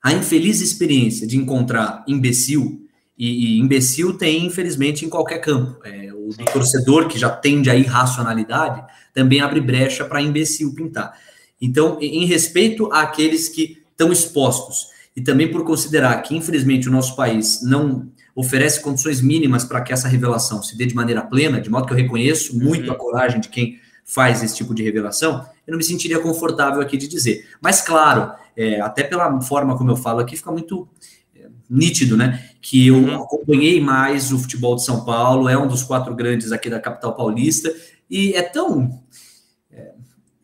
a 0.03 0.11
infeliz 0.11 0.59
experiência 0.59 1.25
de 1.25 1.37
encontrar 1.37 2.03
imbecil, 2.07 2.85
e, 3.17 3.55
e 3.55 3.59
imbecil 3.59 4.17
tem, 4.17 4.45
infelizmente, 4.45 5.05
em 5.05 5.09
qualquer 5.09 5.39
campo. 5.39 5.79
É, 5.85 6.11
o 6.13 6.29
torcedor 6.51 7.07
que 7.07 7.19
já 7.19 7.29
tende 7.29 7.69
à 7.69 7.75
irracionalidade 7.75 8.83
também 9.13 9.41
abre 9.41 9.61
brecha 9.61 10.03
para 10.03 10.21
imbecil 10.21 10.73
pintar. 10.73 11.13
Então, 11.61 11.99
em 12.01 12.25
respeito 12.25 12.91
àqueles 12.91 13.47
que 13.47 13.83
estão 13.91 14.11
expostos, 14.11 14.87
e 15.15 15.21
também 15.21 15.51
por 15.51 15.63
considerar 15.65 16.21
que, 16.21 16.35
infelizmente, 16.35 16.87
o 16.87 16.91
nosso 16.91 17.15
país 17.15 17.61
não 17.61 18.09
oferece 18.35 18.79
condições 18.79 19.21
mínimas 19.21 19.65
para 19.65 19.81
que 19.81 19.91
essa 19.91 20.07
revelação 20.07 20.63
se 20.63 20.77
dê 20.77 20.85
de 20.85 20.95
maneira 20.95 21.21
plena, 21.21 21.59
de 21.59 21.69
modo 21.69 21.85
que 21.85 21.93
eu 21.93 21.97
reconheço 21.97 22.57
muito 22.57 22.87
uhum. 22.87 22.93
a 22.93 22.95
coragem 22.95 23.41
de 23.41 23.49
quem 23.49 23.79
faz 24.05 24.43
esse 24.43 24.55
tipo 24.55 24.73
de 24.73 24.83
revelação, 24.83 25.45
eu 25.65 25.71
não 25.71 25.77
me 25.77 25.83
sentiria 25.83 26.19
confortável 26.19 26.81
aqui 26.81 26.97
de 26.97 27.07
dizer. 27.07 27.47
Mas, 27.61 27.81
claro, 27.81 28.33
é, 28.55 28.81
até 28.81 29.03
pela 29.03 29.39
forma 29.41 29.77
como 29.77 29.91
eu 29.91 29.95
falo 29.95 30.19
aqui, 30.19 30.35
fica 30.35 30.51
muito 30.51 30.87
é, 31.35 31.47
nítido, 31.69 32.17
né? 32.17 32.49
Que 32.61 32.87
eu 32.87 32.95
uhum. 32.95 33.23
acompanhei 33.23 33.79
mais 33.79 34.31
o 34.31 34.39
futebol 34.39 34.75
de 34.75 34.83
São 34.83 35.05
Paulo, 35.05 35.47
é 35.47 35.57
um 35.57 35.67
dos 35.67 35.83
quatro 35.83 36.15
grandes 36.15 36.51
aqui 36.51 36.69
da 36.69 36.79
capital 36.79 37.15
paulista, 37.15 37.73
e 38.09 38.33
é 38.33 38.41
tão 38.41 39.01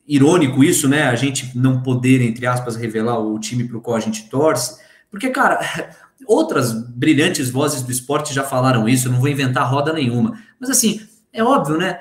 irônico 0.07 0.63
isso, 0.63 0.87
né? 0.87 1.03
A 1.03 1.15
gente 1.15 1.57
não 1.57 1.81
poder, 1.81 2.21
entre 2.21 2.45
aspas, 2.45 2.75
revelar 2.75 3.19
o 3.19 3.37
time 3.39 3.65
para 3.65 3.77
o 3.77 3.81
qual 3.81 3.97
a 3.97 3.99
gente 3.99 4.29
torce, 4.29 4.79
porque, 5.09 5.29
cara, 5.29 5.59
Outras 6.25 6.73
brilhantes 6.73 7.49
vozes 7.49 7.81
do 7.81 7.91
esporte 7.91 8.33
já 8.33 8.43
falaram 8.43 8.87
isso, 8.89 9.09
não 9.09 9.19
vou 9.19 9.29
inventar 9.29 9.69
roda 9.71 9.93
nenhuma. 9.93 10.39
Mas 10.59 10.69
assim, 10.69 11.01
é 11.31 11.43
óbvio, 11.43 11.77
né? 11.77 11.99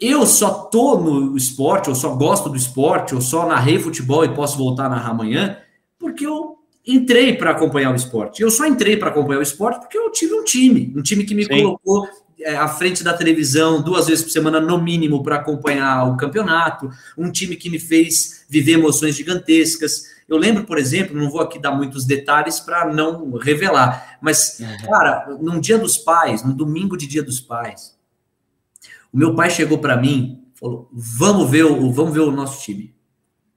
Eu 0.00 0.26
só 0.26 0.64
tô 0.64 0.98
no 0.98 1.36
esporte, 1.36 1.88
ou 1.88 1.94
só 1.94 2.14
gosto 2.14 2.48
do 2.48 2.56
esporte, 2.56 3.14
ou 3.14 3.20
só 3.20 3.46
narrei 3.46 3.78
futebol 3.78 4.24
e 4.24 4.34
posso 4.34 4.56
voltar 4.56 4.86
a 4.86 4.88
narrar 4.88 5.10
amanhã, 5.10 5.58
porque 5.98 6.26
eu 6.26 6.56
entrei 6.84 7.36
para 7.36 7.50
acompanhar 7.50 7.92
o 7.92 7.94
esporte. 7.94 8.42
Eu 8.42 8.50
só 8.50 8.66
entrei 8.66 8.96
para 8.96 9.10
acompanhar 9.10 9.38
o 9.38 9.44
esporte 9.44 9.80
porque 9.80 9.96
eu 9.96 10.10
tive 10.10 10.34
um 10.34 10.44
time, 10.44 10.92
um 10.96 11.02
time 11.02 11.24
que 11.24 11.34
me 11.34 11.44
Sim. 11.44 11.62
colocou 11.62 12.08
à 12.46 12.68
frente 12.68 13.02
da 13.02 13.12
televisão 13.12 13.82
duas 13.82 14.06
vezes 14.06 14.24
por 14.24 14.30
semana, 14.30 14.60
no 14.60 14.80
mínimo, 14.80 15.22
para 15.22 15.36
acompanhar 15.36 16.04
o 16.04 16.16
campeonato, 16.16 16.90
um 17.16 17.30
time 17.30 17.56
que 17.56 17.70
me 17.70 17.78
fez 17.78 18.44
viver 18.48 18.72
emoções 18.72 19.14
gigantescas. 19.14 20.12
Eu 20.28 20.36
lembro, 20.36 20.64
por 20.64 20.78
exemplo, 20.78 21.16
não 21.16 21.30
vou 21.30 21.40
aqui 21.40 21.58
dar 21.58 21.72
muitos 21.72 22.04
detalhes 22.04 22.60
para 22.60 22.92
não 22.92 23.32
revelar, 23.36 24.18
mas, 24.20 24.60
uhum. 24.60 24.88
cara, 24.88 25.36
num 25.40 25.60
dia 25.60 25.78
dos 25.78 25.98
pais, 25.98 26.44
no 26.44 26.54
domingo 26.54 26.96
de 26.96 27.06
dia 27.06 27.22
dos 27.22 27.40
pais, 27.40 27.96
o 29.12 29.18
meu 29.18 29.34
pai 29.34 29.50
chegou 29.50 29.78
para 29.78 29.96
mim 29.96 30.42
falou: 30.62 30.88
vamos 30.92 31.50
ver, 31.50 31.64
o, 31.64 31.90
vamos 31.90 32.14
ver 32.14 32.20
o 32.20 32.30
nosso 32.30 32.62
time. 32.62 32.94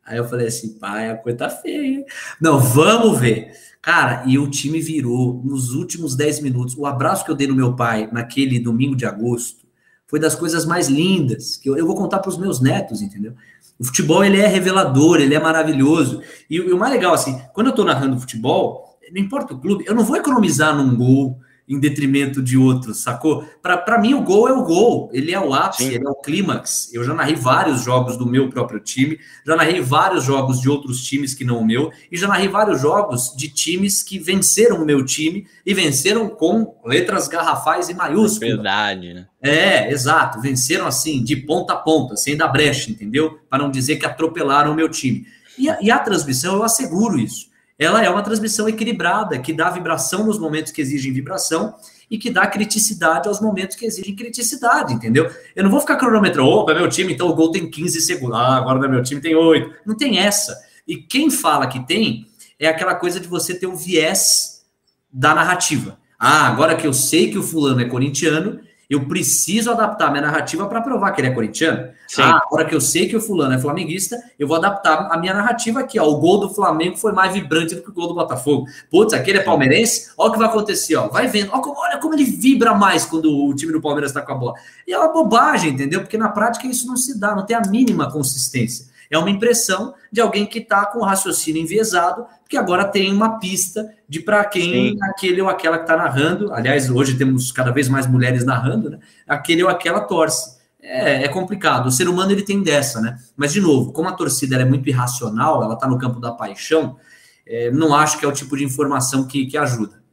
Aí 0.04 0.18
eu 0.18 0.28
falei 0.28 0.48
assim, 0.48 0.78
pai, 0.78 1.10
a 1.10 1.16
coisa 1.16 1.38
tá 1.38 1.50
feia. 1.50 2.04
Não, 2.40 2.60
vamos 2.60 3.20
ver. 3.20 3.52
Cara, 3.86 4.24
e 4.26 4.40
o 4.40 4.50
time 4.50 4.82
virou 4.82 5.40
nos 5.46 5.76
últimos 5.76 6.16
10 6.16 6.40
minutos. 6.40 6.76
O 6.76 6.88
abraço 6.88 7.24
que 7.24 7.30
eu 7.30 7.36
dei 7.36 7.46
no 7.46 7.54
meu 7.54 7.76
pai 7.76 8.10
naquele 8.12 8.60
domingo 8.60 8.96
de 8.96 9.06
agosto 9.06 9.64
foi 10.08 10.20
das 10.20 10.34
coisas 10.34 10.66
mais 10.66 10.88
lindas 10.88 11.56
que 11.56 11.70
eu, 11.70 11.78
eu 11.78 11.86
vou 11.86 11.96
contar 11.96 12.18
para 12.18 12.30
os 12.30 12.38
meus 12.40 12.60
netos, 12.60 13.04
entendeu? 13.04 13.36
O 13.78 13.86
futebol 13.86 14.26
ele 14.26 14.40
é 14.40 14.48
revelador, 14.48 15.22
ele 15.22 15.36
é 15.36 15.40
maravilhoso. 15.40 16.24
E, 16.50 16.56
e 16.56 16.74
o 16.74 16.80
mais 16.80 16.92
legal, 16.92 17.14
assim, 17.14 17.40
quando 17.54 17.68
eu 17.68 17.70
estou 17.70 17.86
narrando 17.86 18.20
futebol, 18.20 18.98
não 19.14 19.22
importa 19.22 19.54
o 19.54 19.60
clube, 19.60 19.86
eu 19.86 19.94
não 19.94 20.04
vou 20.04 20.18
economizar 20.18 20.76
num 20.76 20.96
gol, 20.96 21.40
em 21.68 21.80
detrimento 21.80 22.42
de 22.44 22.58
outros, 22.58 23.00
sacou? 23.02 23.44
Para 23.62 24.00
mim, 24.00 24.14
o 24.14 24.22
gol 24.22 24.48
é 24.48 24.54
o 24.54 24.64
gol, 24.64 25.10
ele 25.12 25.32
é 25.32 25.40
o 25.40 25.54
ápice, 25.54 25.84
Sim. 25.84 25.96
ele 25.96 26.06
é 26.06 26.10
o 26.10 26.16
clímax. 26.16 26.94
Eu 26.94 27.04
já 27.04 27.14
narrei 27.14 27.36
vários 27.36 27.84
jogos 27.84 28.18
do 28.18 28.26
meu 28.26 28.50
próprio 28.50 28.80
time, 28.80 29.20
já 29.46 29.56
narrei 29.56 29.82
vários 29.82 30.24
jogos 30.24 30.62
de 30.62 30.70
outros 30.70 31.04
times 31.04 31.34
que 31.34 31.44
não 31.44 31.60
o 31.60 31.66
meu, 31.66 31.92
e 32.12 32.18
já 32.18 32.28
narrei 32.28 32.48
vários 32.48 32.80
jogos 32.82 33.34
de 33.36 33.50
times 33.50 34.04
que 34.04 34.20
venceram 34.20 34.82
o 34.82 34.86
meu 34.86 35.04
time 35.04 35.48
e 35.66 35.74
venceram 35.74 36.30
com 36.30 36.76
letras 36.86 37.28
garrafais 37.28 37.90
e 37.90 37.94
maiúsculas. 37.96 38.56
Verdade, 38.56 39.14
né? 39.14 39.28
É, 39.42 39.92
exato, 39.92 40.40
venceram 40.40 40.86
assim, 40.86 41.24
de 41.24 41.36
ponta 41.36 41.74
a 41.74 41.78
ponta, 41.78 42.16
sem 42.16 42.38
dar 42.38 42.48
brecha, 42.48 42.92
entendeu? 42.92 43.40
Para 43.50 43.64
não 43.64 43.72
dizer 43.72 43.98
que 43.98 44.06
atropelaram 44.06 44.72
o 44.72 44.76
meu 44.76 44.90
time. 44.90 45.26
E 45.58 45.70
a, 45.70 45.78
e 45.82 45.90
a 45.90 45.98
transmissão, 45.98 46.56
eu 46.56 46.64
asseguro 46.64 47.18
isso 47.18 47.55
ela 47.78 48.04
é 48.04 48.10
uma 48.10 48.22
transmissão 48.22 48.70
equilibrada, 48.70 49.38
que 49.40 49.52
dá 49.52 49.70
vibração 49.70 50.26
nos 50.26 50.40
momentos 50.40 50.72
que 50.72 50.82
exigem 50.82 51.12
vibração 51.12 51.76
e 52.10 52.18
que 52.18 52.30
dá 52.30 52.48
criticidade 52.48 53.28
aos 53.28 53.42
momentos 53.42 53.76
que 53.76 53.86
exigem 53.86 54.16
criticidade, 54.16 54.94
entendeu? 54.94 55.30
Eu 55.56 55.64
não 55.64 55.72
vou 55.72 55.82
ficar 55.82 55.98
cronometrando, 55.98 56.48
opa, 56.48 56.72
é 56.72 56.76
meu 56.76 56.88
time, 56.88 57.14
então 57.14 57.28
o 57.28 57.36
gol 57.36 57.52
tem 57.52 57.70
15 57.70 58.02
segundos, 58.02 58.38
ah, 58.38 58.58
agora 58.58 58.80
no 58.80 58.90
meu 58.90 59.04
time 59.04 59.20
tem 59.20 59.36
8. 59.36 59.82
Não 59.86 59.96
tem 59.96 60.20
essa. 60.20 60.56
E 60.88 60.98
quem 60.98 61.30
fala 61.30 61.68
que 61.68 61.86
tem 61.86 62.28
é 62.60 62.68
aquela 62.68 62.96
coisa 62.96 63.20
de 63.20 63.28
você 63.28 63.54
ter 63.54 63.68
o 63.68 63.76
viés 63.76 64.64
da 65.12 65.34
narrativa. 65.34 65.98
Ah, 66.18 66.48
agora 66.48 66.76
que 66.76 66.88
eu 66.88 66.94
sei 66.94 67.30
que 67.30 67.38
o 67.38 67.44
fulano 67.44 67.82
é 67.82 67.86
corintiano, 67.86 68.60
eu 68.90 69.08
preciso 69.08 69.72
adaptar 69.72 70.12
minha 70.12 70.22
narrativa 70.22 70.68
para 70.68 70.82
provar 70.82 71.12
que 71.12 71.22
ele 71.22 71.30
é 71.30 71.32
corintiano. 71.32 71.90
Sim. 72.08 72.22
Ah, 72.22 72.42
agora 72.46 72.66
que 72.66 72.76
eu 72.76 72.82
sei 72.82 73.08
que 73.08 73.16
o 73.16 73.22
fulano 73.22 73.54
é 73.54 73.60
flamenguista, 73.60 74.18
eu 74.38 74.48
vou 74.48 74.58
adaptar 74.58 75.12
a 75.12 75.18
minha 75.18 75.34
narrativa 75.34 75.80
aqui. 75.80 76.00
Ó. 76.00 76.08
O 76.08 76.18
gol 76.18 76.40
do 76.40 76.54
Flamengo 76.54 76.98
foi 76.98 77.12
mais 77.12 77.34
vibrante 77.34 77.76
do 77.76 77.82
que 77.82 77.90
o 77.90 77.94
gol 77.94 78.08
do 78.08 78.14
Botafogo. 78.14 78.68
Putz, 78.92 79.14
aquele 79.14 79.40
é 79.40 79.44
palmeirense? 79.44 80.12
Olha 80.18 80.30
o 80.30 80.34
que 80.34 80.40
vai 80.40 80.48
acontecer, 80.48 80.96
ó. 80.96 81.08
Vai 81.08 81.28
vendo. 81.28 81.52
Olha 81.52 81.62
como, 81.62 81.80
olha 81.80 81.98
como 81.98 82.14
ele 82.14 82.26
vibra 82.26 82.74
mais 82.74 83.06
quando 83.06 83.32
o 83.32 83.54
time 83.56 83.72
do 83.72 83.82
Palmeiras 83.82 84.12
está 84.12 84.22
com 84.22 84.32
a 84.32 84.36
bola. 84.36 84.54
E 84.88 84.94
é 84.94 84.98
uma 84.98 85.12
bobagem, 85.12 85.72
entendeu? 85.72 86.02
Porque 86.02 86.18
na 86.18 86.30
prática 86.30 86.68
isso 86.68 86.88
não 86.88 86.96
se 86.96 87.20
dá, 87.20 87.36
não 87.36 87.46
tem 87.46 87.56
a 87.56 87.62
mínima 87.62 88.12
consistência. 88.12 88.86
É 89.10 89.18
uma 89.18 89.30
impressão 89.30 89.94
de 90.12 90.22
alguém 90.22 90.46
que 90.46 90.60
está 90.60 90.86
com 90.86 91.00
o 91.00 91.04
raciocínio 91.04 91.62
enviesado, 91.62 92.26
que 92.50 92.58
agora 92.58 92.86
tem 92.86 93.12
uma 93.12 93.40
pista 93.40 93.90
de 94.08 94.20
para 94.20 94.44
quem 94.46 94.92
Sim. 94.92 94.98
aquele 95.04 95.42
ou 95.42 95.50
aquela 95.50 95.78
que 95.78 95.84
está 95.84 95.98
narrando. 95.98 96.54
Aliás, 96.54 96.90
hoje 96.90 97.18
temos 97.18 97.52
cada 97.52 97.72
vez 97.72 97.90
mais 97.90 98.08
mulheres 98.08 98.46
narrando, 98.46 98.90
né? 98.90 99.00
Aquele 99.28 99.64
ou 99.64 99.70
aquela 99.70 100.02
torce. 100.02 100.56
É, 100.88 101.24
é, 101.24 101.28
complicado. 101.28 101.88
O 101.88 101.92
ser 101.92 102.08
humano 102.08 102.32
ele 102.32 102.44
tem 102.44 102.62
dessa, 102.62 103.02
né? 103.02 103.18
Mas, 103.36 103.52
de 103.52 103.60
novo, 103.60 103.92
como 103.92 104.08
a 104.08 104.14
torcida 104.14 104.56
é 104.56 104.66
muito 104.66 104.88
irracional, 104.88 105.64
ela 105.64 105.74
está 105.74 105.88
no 105.88 105.98
campo 105.98 106.20
da 106.20 106.32
paixão, 106.32 106.98
é, 107.46 107.72
não 107.72 107.96
acho 107.96 108.20
que 108.20 108.26
é 108.26 108.28
o 108.28 108.32
tipo 108.32 108.56
de 108.56 108.64
informação 108.64 109.28
que, 109.28 109.48
que 109.48 109.58
ajuda. 109.58 110.04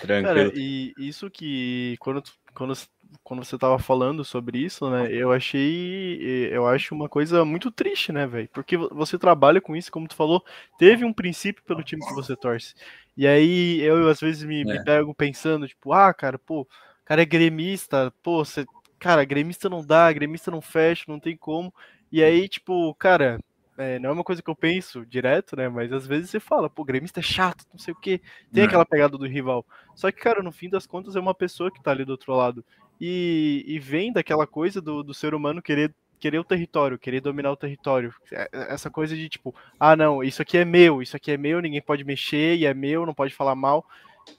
Tranquilo. 0.00 0.50
Cara, 0.50 0.52
e 0.54 0.92
isso 0.98 1.30
que 1.30 1.96
quando, 2.00 2.22
quando 2.52 2.74
quando 3.22 3.44
você 3.44 3.58
tava 3.58 3.78
falando 3.78 4.24
sobre 4.24 4.58
isso, 4.58 4.88
né, 4.90 5.10
eu 5.10 5.32
achei, 5.32 6.18
eu 6.50 6.66
acho 6.66 6.94
uma 6.94 7.08
coisa 7.08 7.44
muito 7.44 7.70
triste, 7.70 8.12
né, 8.12 8.26
velho? 8.26 8.48
Porque 8.52 8.76
você 8.76 9.18
trabalha 9.18 9.60
com 9.60 9.74
isso, 9.74 9.90
como 9.90 10.08
tu 10.08 10.14
falou, 10.14 10.44
teve 10.78 11.04
um 11.04 11.12
princípio 11.12 11.62
pelo 11.64 11.82
time 11.82 12.06
que 12.06 12.14
você 12.14 12.36
torce. 12.36 12.74
E 13.16 13.26
aí 13.26 13.80
eu 13.80 14.08
às 14.08 14.20
vezes 14.20 14.44
me, 14.44 14.60
é. 14.62 14.64
me 14.64 14.84
pego 14.84 15.14
pensando, 15.14 15.66
tipo, 15.66 15.92
ah, 15.92 16.12
cara, 16.14 16.38
pô, 16.38 16.66
cara 17.04 17.22
é 17.22 17.24
gremista, 17.24 18.12
pô, 18.22 18.44
você, 18.44 18.64
cara, 18.98 19.24
gremista 19.24 19.68
não 19.68 19.84
dá, 19.84 20.12
gremista 20.12 20.50
não 20.50 20.60
fecha, 20.60 21.04
não 21.08 21.18
tem 21.18 21.36
como. 21.36 21.74
E 22.12 22.22
aí, 22.22 22.48
tipo, 22.48 22.94
cara, 22.94 23.38
é, 23.78 23.98
não 23.98 24.10
é 24.10 24.12
uma 24.12 24.24
coisa 24.24 24.42
que 24.42 24.48
eu 24.48 24.56
penso 24.56 25.04
direto, 25.04 25.54
né? 25.54 25.68
Mas 25.68 25.92
às 25.92 26.06
vezes 26.06 26.30
você 26.30 26.40
fala, 26.40 26.70
pô, 26.70 26.82
o 26.82 26.84
gremista 26.84 27.20
é 27.20 27.22
chato, 27.22 27.64
não 27.72 27.78
sei 27.78 27.92
o 27.92 27.96
quê. 27.96 28.20
Tem 28.52 28.64
é. 28.64 28.66
aquela 28.66 28.86
pegada 28.86 29.18
do 29.18 29.26
rival. 29.26 29.66
Só 29.94 30.10
que, 30.10 30.18
cara, 30.18 30.42
no 30.42 30.50
fim 30.50 30.68
das 30.68 30.86
contas 30.86 31.14
é 31.14 31.20
uma 31.20 31.34
pessoa 31.34 31.70
que 31.70 31.82
tá 31.82 31.90
ali 31.90 32.04
do 32.04 32.12
outro 32.12 32.34
lado. 32.34 32.64
E, 33.00 33.64
e 33.66 33.78
vem 33.78 34.12
daquela 34.12 34.46
coisa 34.46 34.80
do, 34.80 35.02
do 35.02 35.14
ser 35.14 35.34
humano 35.34 35.62
querer 35.62 35.94
querer 36.18 36.38
o 36.38 36.44
território, 36.44 36.98
querer 36.98 37.20
dominar 37.20 37.52
o 37.52 37.56
território. 37.56 38.14
É, 38.32 38.48
é, 38.52 38.72
essa 38.72 38.90
coisa 38.90 39.14
de 39.14 39.28
tipo, 39.28 39.54
ah, 39.78 39.94
não, 39.94 40.22
isso 40.22 40.42
aqui 40.42 40.58
é 40.58 40.64
meu, 40.64 41.02
isso 41.02 41.16
aqui 41.16 41.30
é 41.30 41.36
meu, 41.36 41.60
ninguém 41.60 41.82
pode 41.82 42.04
mexer 42.04 42.56
e 42.56 42.66
é 42.66 42.74
meu, 42.74 43.06
não 43.06 43.14
pode 43.14 43.34
falar 43.34 43.54
mal. 43.54 43.86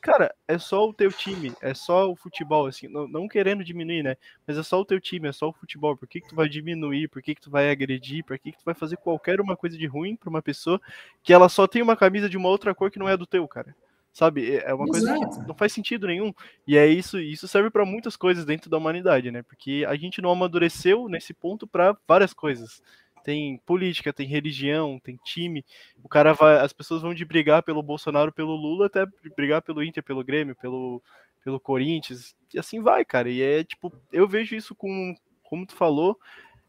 Cara, 0.02 0.34
é 0.48 0.58
só 0.58 0.86
o 0.86 0.94
teu 0.94 1.10
time, 1.12 1.54
é 1.62 1.74
só 1.74 2.12
o 2.12 2.16
futebol, 2.16 2.68
assim, 2.68 2.90
não, 2.90 3.08
não, 3.08 3.28
querendo 3.28 3.64
diminuir, 3.64 4.04
né? 4.04 4.18
Mas 4.46 4.58
é 4.58 4.64
só 4.64 4.80
o 4.82 4.86
teu 4.86 5.00
time, 5.00 5.30
é 5.30 5.32
só 5.32 5.48
o 5.48 5.54
futebol. 5.54 5.96
Por 5.96 6.08
que, 6.08 6.20
que 6.20 6.28
tu 6.28 6.36
vai 6.36 6.50
diminuir? 6.50 7.08
Por 7.08 7.22
que, 7.22 7.34
que 7.34 7.42
tu 7.42 7.50
vai 7.50 7.70
agredir? 7.70 8.24
Por 8.26 8.38
que, 8.38 8.52
que 8.52 8.58
tu 8.58 8.66
vai 8.66 8.74
fazer 8.74 8.98
qualquer 8.98 9.40
uma 9.40 9.56
coisa 9.56 9.78
de 9.78 9.86
ruim 9.86 10.16
pra 10.18 10.30
uma 10.30 10.42
pessoa 10.42 10.82
que 11.24 11.32
ela 11.32 11.48
só 11.48 11.66
tem 11.68 11.82
uma 11.82 11.96
camisa 11.96 12.30
de 12.30 12.36
uma 12.36 12.50
outra 12.50 12.76
cor 12.76 12.92
que 12.92 13.00
não 13.00 13.08
é 13.08 13.16
do 13.16 13.26
teu, 13.26 13.48
cara? 13.48 13.74
Sabe? 14.18 14.56
É, 14.56 14.72
é 14.72 14.74
uma 14.74 14.86
Exato. 14.88 15.20
coisa 15.20 15.40
que 15.42 15.48
não 15.48 15.54
faz 15.54 15.72
sentido 15.72 16.08
nenhum. 16.08 16.34
E 16.66 16.76
é 16.76 16.88
isso, 16.88 17.20
isso 17.20 17.48
serve 17.48 17.70
para 17.70 17.86
muitas 17.86 18.18
coisas 18.18 18.46
dentro 18.46 18.68
da 18.68 18.76
humanidade, 18.76 19.30
né? 19.30 19.44
Porque 19.44 19.86
a 19.88 19.96
gente 19.96 20.24
não 20.24 20.32
amadureceu 20.32 21.08
nesse 21.08 21.36
ponto 21.36 21.68
para 21.68 21.96
várias 22.08 22.34
coisas 22.34 22.82
tem 23.24 23.58
política, 23.66 24.14
tem 24.14 24.26
religião, 24.26 25.00
tem 25.04 25.20
time. 25.22 25.64
O 26.02 26.08
cara 26.08 26.32
vai, 26.32 26.62
as 26.62 26.72
pessoas 26.72 27.02
vão 27.02 27.14
de 27.14 27.26
brigar 27.26 27.62
pelo 27.62 27.84
Bolsonaro, 27.84 28.32
pelo 28.32 28.56
Lula, 28.56 28.86
até 28.86 29.06
brigar 29.36 29.62
pelo 29.62 29.84
Inter, 29.84 30.02
pelo 30.02 30.24
Grêmio, 30.24 30.56
pelo, 30.56 31.04
pelo 31.44 31.60
Corinthians, 31.60 32.34
e 32.54 32.58
assim 32.58 32.82
vai, 32.82 33.04
cara. 33.04 33.30
E 33.30 33.42
é 33.42 33.66
tipo, 33.66 33.94
eu 34.14 34.30
vejo 34.30 34.56
isso 34.56 34.74
com, 34.74 35.14
como 35.44 35.66
tu 35.66 35.76
falou, 35.76 36.18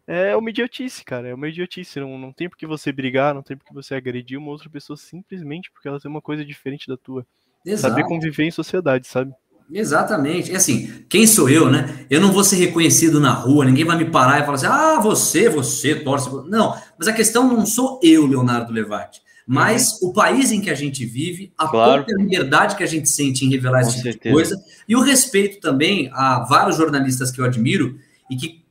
é 0.04 0.34
uma 0.34 0.50
idiotice, 0.50 1.04
cara. 1.04 1.28
É 1.28 1.34
uma 1.34 1.48
idiotice. 1.48 2.00
Não, 2.00 2.18
não 2.18 2.32
tem 2.32 2.48
por 2.48 2.56
que 2.56 2.66
você 2.66 2.90
brigar, 2.90 3.34
não 3.34 3.42
tem 3.42 3.56
por 3.56 3.66
que 3.66 3.74
você 3.74 3.94
agredir 3.94 4.38
uma 4.38 4.50
outra 4.50 4.68
pessoa 4.68 4.96
simplesmente 4.96 5.70
porque 5.70 5.86
ela 5.86 6.00
tem 6.00 6.10
uma 6.10 6.22
coisa 6.22 6.44
diferente 6.44 6.88
da 6.88 6.96
tua. 6.96 7.26
Exato. 7.64 7.94
Saber 7.94 8.08
conviver 8.08 8.44
em 8.44 8.50
sociedade, 8.50 9.06
sabe? 9.06 9.32
Exatamente. 9.70 10.50
E 10.50 10.56
assim, 10.56 11.04
quem 11.08 11.26
sou 11.26 11.48
eu, 11.48 11.70
né? 11.70 12.06
Eu 12.08 12.20
não 12.20 12.32
vou 12.32 12.42
ser 12.42 12.56
reconhecido 12.56 13.20
na 13.20 13.32
rua, 13.32 13.64
ninguém 13.64 13.84
vai 13.84 13.98
me 13.98 14.06
parar 14.06 14.40
e 14.40 14.44
falar 14.44 14.54
assim: 14.54 14.66
ah, 14.66 14.98
você, 15.00 15.48
você 15.48 15.94
torce. 15.96 16.30
Não, 16.48 16.74
mas 16.98 17.08
a 17.08 17.12
questão 17.12 17.46
não 17.46 17.66
sou 17.66 18.00
eu, 18.02 18.26
Leonardo 18.26 18.72
Levati, 18.72 19.20
mas 19.46 20.00
uhum. 20.00 20.08
o 20.08 20.12
país 20.12 20.50
em 20.50 20.60
que 20.60 20.70
a 20.70 20.74
gente 20.74 21.04
vive, 21.04 21.52
a 21.58 21.68
claro. 21.68 22.04
própria 22.04 22.16
liberdade 22.16 22.76
que 22.76 22.82
a 22.82 22.86
gente 22.86 23.08
sente 23.10 23.44
em 23.44 23.50
revelar 23.50 23.82
esse 23.82 23.96
tipo 23.96 24.10
de 24.10 24.32
coisa, 24.32 24.56
e 24.88 24.96
o 24.96 25.00
respeito 25.00 25.60
também 25.60 26.10
a 26.14 26.44
vários 26.44 26.76
jornalistas 26.76 27.30
que 27.30 27.40
eu 27.40 27.44
admiro 27.44 27.98
e 28.30 28.36
que 28.36 28.64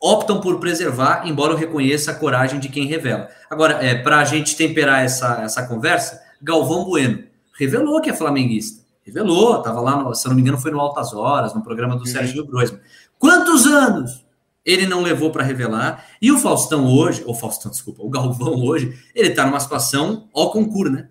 optam 0.00 0.40
por 0.40 0.58
preservar, 0.58 1.26
embora 1.26 1.52
eu 1.52 1.56
reconheça 1.56 2.10
a 2.10 2.14
coragem 2.14 2.60
de 2.60 2.68
quem 2.68 2.86
revela. 2.86 3.28
Agora, 3.48 3.74
é, 3.84 3.94
para 3.94 4.18
a 4.18 4.24
gente 4.24 4.56
temperar 4.56 5.04
essa, 5.04 5.42
essa 5.42 5.66
conversa, 5.66 6.20
Galvão 6.40 6.84
Bueno 6.84 7.31
revelou 7.64 8.00
que 8.00 8.10
é 8.10 8.14
flamenguista 8.14 8.82
Revelou, 9.04 9.58
estava 9.58 9.80
lá, 9.80 9.96
no, 9.96 10.14
se 10.14 10.28
não 10.28 10.34
me 10.34 10.40
engano, 10.40 10.58
foi 10.58 10.70
no 10.70 10.80
Altas 10.80 11.12
Horas, 11.12 11.54
no 11.54 11.62
programa 11.62 11.96
do 11.96 12.00
uhum. 12.00 12.06
Sérgio 12.06 12.46
Groisman. 12.46 12.80
Quantos 13.18 13.66
anos 13.66 14.24
ele 14.64 14.86
não 14.86 15.02
levou 15.02 15.30
para 15.30 15.42
revelar? 15.42 16.06
E 16.20 16.30
o 16.30 16.38
Faustão 16.38 16.86
hoje, 16.86 17.22
ou 17.26 17.34
Faustão, 17.34 17.70
desculpa, 17.70 18.02
o 18.02 18.08
Galvão 18.08 18.62
hoje, 18.62 18.96
ele 19.12 19.30
está 19.30 19.44
numa 19.44 19.58
situação 19.58 20.28
ao 20.32 20.52
concurso, 20.52 20.92
né? 20.92 21.08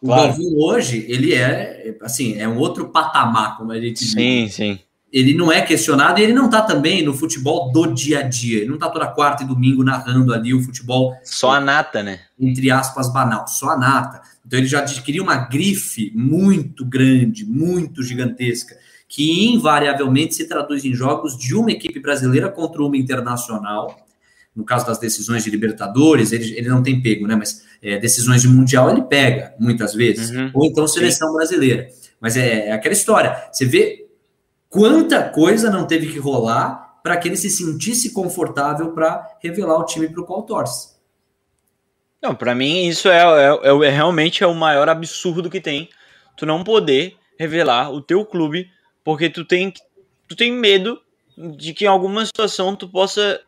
O 0.00 0.06
claro. 0.06 0.28
Galvão 0.28 0.58
hoje, 0.58 1.04
ele 1.08 1.34
é, 1.34 1.96
assim, 2.02 2.38
é 2.38 2.48
um 2.48 2.58
outro 2.58 2.88
patamar, 2.90 3.56
como 3.56 3.72
a 3.72 3.80
gente 3.80 4.04
Sim, 4.04 4.44
diz. 4.44 4.54
sim. 4.54 4.78
Ele 5.10 5.32
não 5.32 5.50
é 5.50 5.62
questionado 5.62 6.20
e 6.20 6.22
ele 6.22 6.34
não 6.34 6.46
está 6.46 6.60
também 6.60 7.02
no 7.02 7.14
futebol 7.14 7.72
do 7.72 7.86
dia 7.86 8.20
a 8.20 8.22
dia. 8.22 8.58
Ele 8.58 8.68
não 8.68 8.74
está 8.74 8.90
toda 8.90 9.06
quarta 9.06 9.42
e 9.42 9.46
domingo 9.46 9.82
narrando 9.82 10.34
ali 10.34 10.52
o 10.52 10.62
futebol. 10.62 11.14
Só 11.24 11.52
a 11.52 11.60
nata, 11.60 12.02
né? 12.02 12.20
Entre 12.38 12.70
aspas, 12.70 13.10
banal. 13.10 13.46
Só 13.48 13.70
a 13.70 13.78
nata. 13.78 14.20
Então 14.46 14.58
ele 14.58 14.68
já 14.68 14.80
adquiriu 14.80 15.22
uma 15.22 15.36
grife 15.36 16.12
muito 16.14 16.84
grande, 16.84 17.44
muito 17.44 18.02
gigantesca, 18.02 18.76
que 19.06 19.52
invariavelmente 19.52 20.34
se 20.34 20.46
traduz 20.46 20.84
em 20.84 20.94
jogos 20.94 21.36
de 21.36 21.54
uma 21.54 21.70
equipe 21.70 22.00
brasileira 22.00 22.50
contra 22.50 22.82
uma 22.82 22.96
internacional. 22.96 23.94
No 24.56 24.64
caso 24.64 24.86
das 24.86 24.98
decisões 24.98 25.44
de 25.44 25.50
Libertadores, 25.50 26.32
ele, 26.32 26.52
ele 26.56 26.68
não 26.68 26.82
tem 26.82 27.00
pego, 27.00 27.26
né? 27.26 27.36
Mas 27.36 27.62
é, 27.82 27.98
decisões 27.98 28.42
de 28.42 28.48
Mundial 28.48 28.90
ele 28.90 29.02
pega, 29.02 29.54
muitas 29.58 29.94
vezes. 29.94 30.30
Uhum. 30.30 30.50
Ou 30.54 30.66
então 30.66 30.86
seleção 30.88 31.28
Sim. 31.28 31.34
brasileira. 31.34 31.88
Mas 32.20 32.36
é, 32.36 32.68
é 32.68 32.72
aquela 32.72 32.94
história. 32.94 33.36
Você 33.52 33.64
vê 33.64 34.07
quanta 34.68 35.28
coisa 35.28 35.70
não 35.70 35.86
teve 35.86 36.12
que 36.12 36.18
rolar 36.18 37.00
para 37.02 37.16
que 37.16 37.28
ele 37.28 37.36
se 37.36 37.50
sentisse 37.50 38.12
confortável 38.12 38.92
para 38.92 39.36
revelar 39.40 39.78
o 39.78 39.84
time 39.84 40.08
para 40.08 40.20
o 40.20 40.26
qual 40.26 40.42
torce. 40.42 40.98
Não, 42.20 42.34
para 42.34 42.54
mim 42.54 42.86
isso 42.86 43.08
é, 43.08 43.18
é, 43.18 43.48
é, 43.62 43.86
é, 43.86 43.90
realmente 43.90 44.42
é 44.42 44.46
o 44.46 44.54
maior 44.54 44.88
absurdo 44.88 45.50
que 45.50 45.60
tem. 45.60 45.88
Tu 46.36 46.44
não 46.44 46.64
poder 46.64 47.16
revelar 47.38 47.92
o 47.92 48.00
teu 48.00 48.24
clube 48.24 48.70
porque 49.04 49.30
tu 49.30 49.44
tem, 49.44 49.72
tu 50.28 50.34
tem 50.34 50.52
medo 50.52 51.00
de 51.56 51.72
que 51.72 51.84
em 51.84 51.88
alguma 51.88 52.26
situação 52.26 52.74
tu 52.74 52.88
possa 52.88 53.40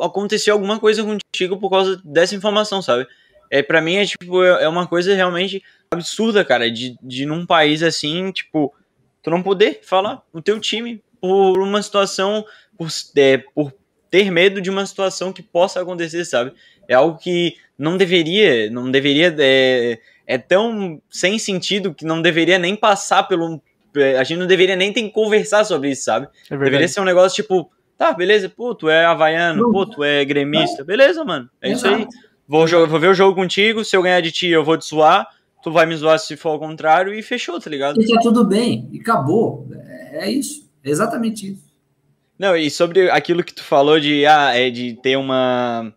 acontecer 0.00 0.50
alguma 0.50 0.78
coisa 0.78 1.02
contigo 1.02 1.58
por 1.58 1.70
causa 1.70 2.00
dessa 2.04 2.34
informação, 2.34 2.82
sabe? 2.82 3.06
É, 3.50 3.62
para 3.62 3.80
mim 3.80 3.96
é 3.96 4.06
tipo, 4.06 4.42
é, 4.42 4.64
é 4.64 4.68
uma 4.68 4.86
coisa 4.86 5.14
realmente 5.14 5.62
absurda, 5.90 6.44
cara, 6.44 6.70
de, 6.70 6.96
de 7.02 7.26
num 7.26 7.44
país 7.44 7.82
assim, 7.82 8.30
tipo, 8.32 8.74
tu 9.22 9.30
não 9.30 9.42
poder 9.42 9.80
falar 9.82 10.22
o 10.32 10.42
teu 10.42 10.58
time 10.58 11.02
por 11.20 11.58
uma 11.58 11.80
situação, 11.82 12.44
por, 12.76 12.88
é, 13.16 13.38
por 13.54 13.72
ter 14.10 14.30
medo 14.30 14.60
de 14.60 14.68
uma 14.68 14.84
situação 14.84 15.32
que 15.32 15.42
possa 15.42 15.80
acontecer, 15.80 16.24
sabe? 16.24 16.52
É 16.88 16.94
algo 16.94 17.18
que 17.18 17.56
não 17.78 17.96
deveria, 17.96 18.70
não 18.70 18.90
deveria, 18.90 19.34
é, 19.38 19.98
é 20.26 20.38
tão 20.38 21.00
sem 21.08 21.38
sentido 21.38 21.94
que 21.94 22.04
não 22.04 22.20
deveria 22.20 22.58
nem 22.58 22.76
passar 22.76 23.22
pelo, 23.22 23.62
é, 23.96 24.18
a 24.18 24.24
gente 24.24 24.38
não 24.38 24.46
deveria 24.46 24.76
nem 24.76 24.92
ter 24.92 25.02
que 25.02 25.10
conversar 25.10 25.64
sobre 25.64 25.90
isso, 25.90 26.04
sabe? 26.04 26.28
É 26.50 26.56
deveria 26.56 26.88
ser 26.88 27.00
um 27.00 27.04
negócio 27.04 27.42
tipo, 27.42 27.70
tá, 27.96 28.12
beleza, 28.12 28.48
pô, 28.48 28.74
tu 28.74 28.88
é 28.88 29.04
havaiano, 29.04 29.70
pô, 29.72 29.86
tu 29.86 30.02
é 30.02 30.24
gremista, 30.24 30.84
beleza, 30.84 31.24
mano, 31.24 31.48
é 31.60 31.72
isso 31.72 31.86
aí. 31.86 32.06
Vou, 32.46 32.66
jogar, 32.66 32.86
vou 32.86 33.00
ver 33.00 33.08
o 33.08 33.14
jogo 33.14 33.34
contigo, 33.34 33.84
se 33.84 33.96
eu 33.96 34.02
ganhar 34.02 34.20
de 34.20 34.32
ti, 34.32 34.48
eu 34.48 34.64
vou 34.64 34.76
te 34.76 34.86
zoar, 34.86 35.26
tu 35.62 35.70
vai 35.70 35.86
me 35.86 35.96
zoar 35.96 36.18
se 36.18 36.36
for 36.36 36.50
ao 36.50 36.58
contrário, 36.58 37.14
e 37.14 37.22
fechou, 37.22 37.60
tá 37.60 37.70
ligado? 37.70 38.00
E 38.00 38.06
tá 38.06 38.20
tudo 38.20 38.44
bem, 38.44 38.88
e 38.92 39.00
acabou. 39.00 39.66
É, 39.72 40.26
é 40.26 40.30
isso, 40.30 40.68
é 40.84 40.90
exatamente 40.90 41.52
isso. 41.52 41.72
Não, 42.38 42.56
e 42.56 42.70
sobre 42.70 43.10
aquilo 43.10 43.44
que 43.44 43.54
tu 43.54 43.62
falou 43.62 44.00
de, 44.00 44.26
ah, 44.26 44.50
é 44.52 44.70
de 44.70 44.94
ter 44.94 45.16
uma 45.16 45.94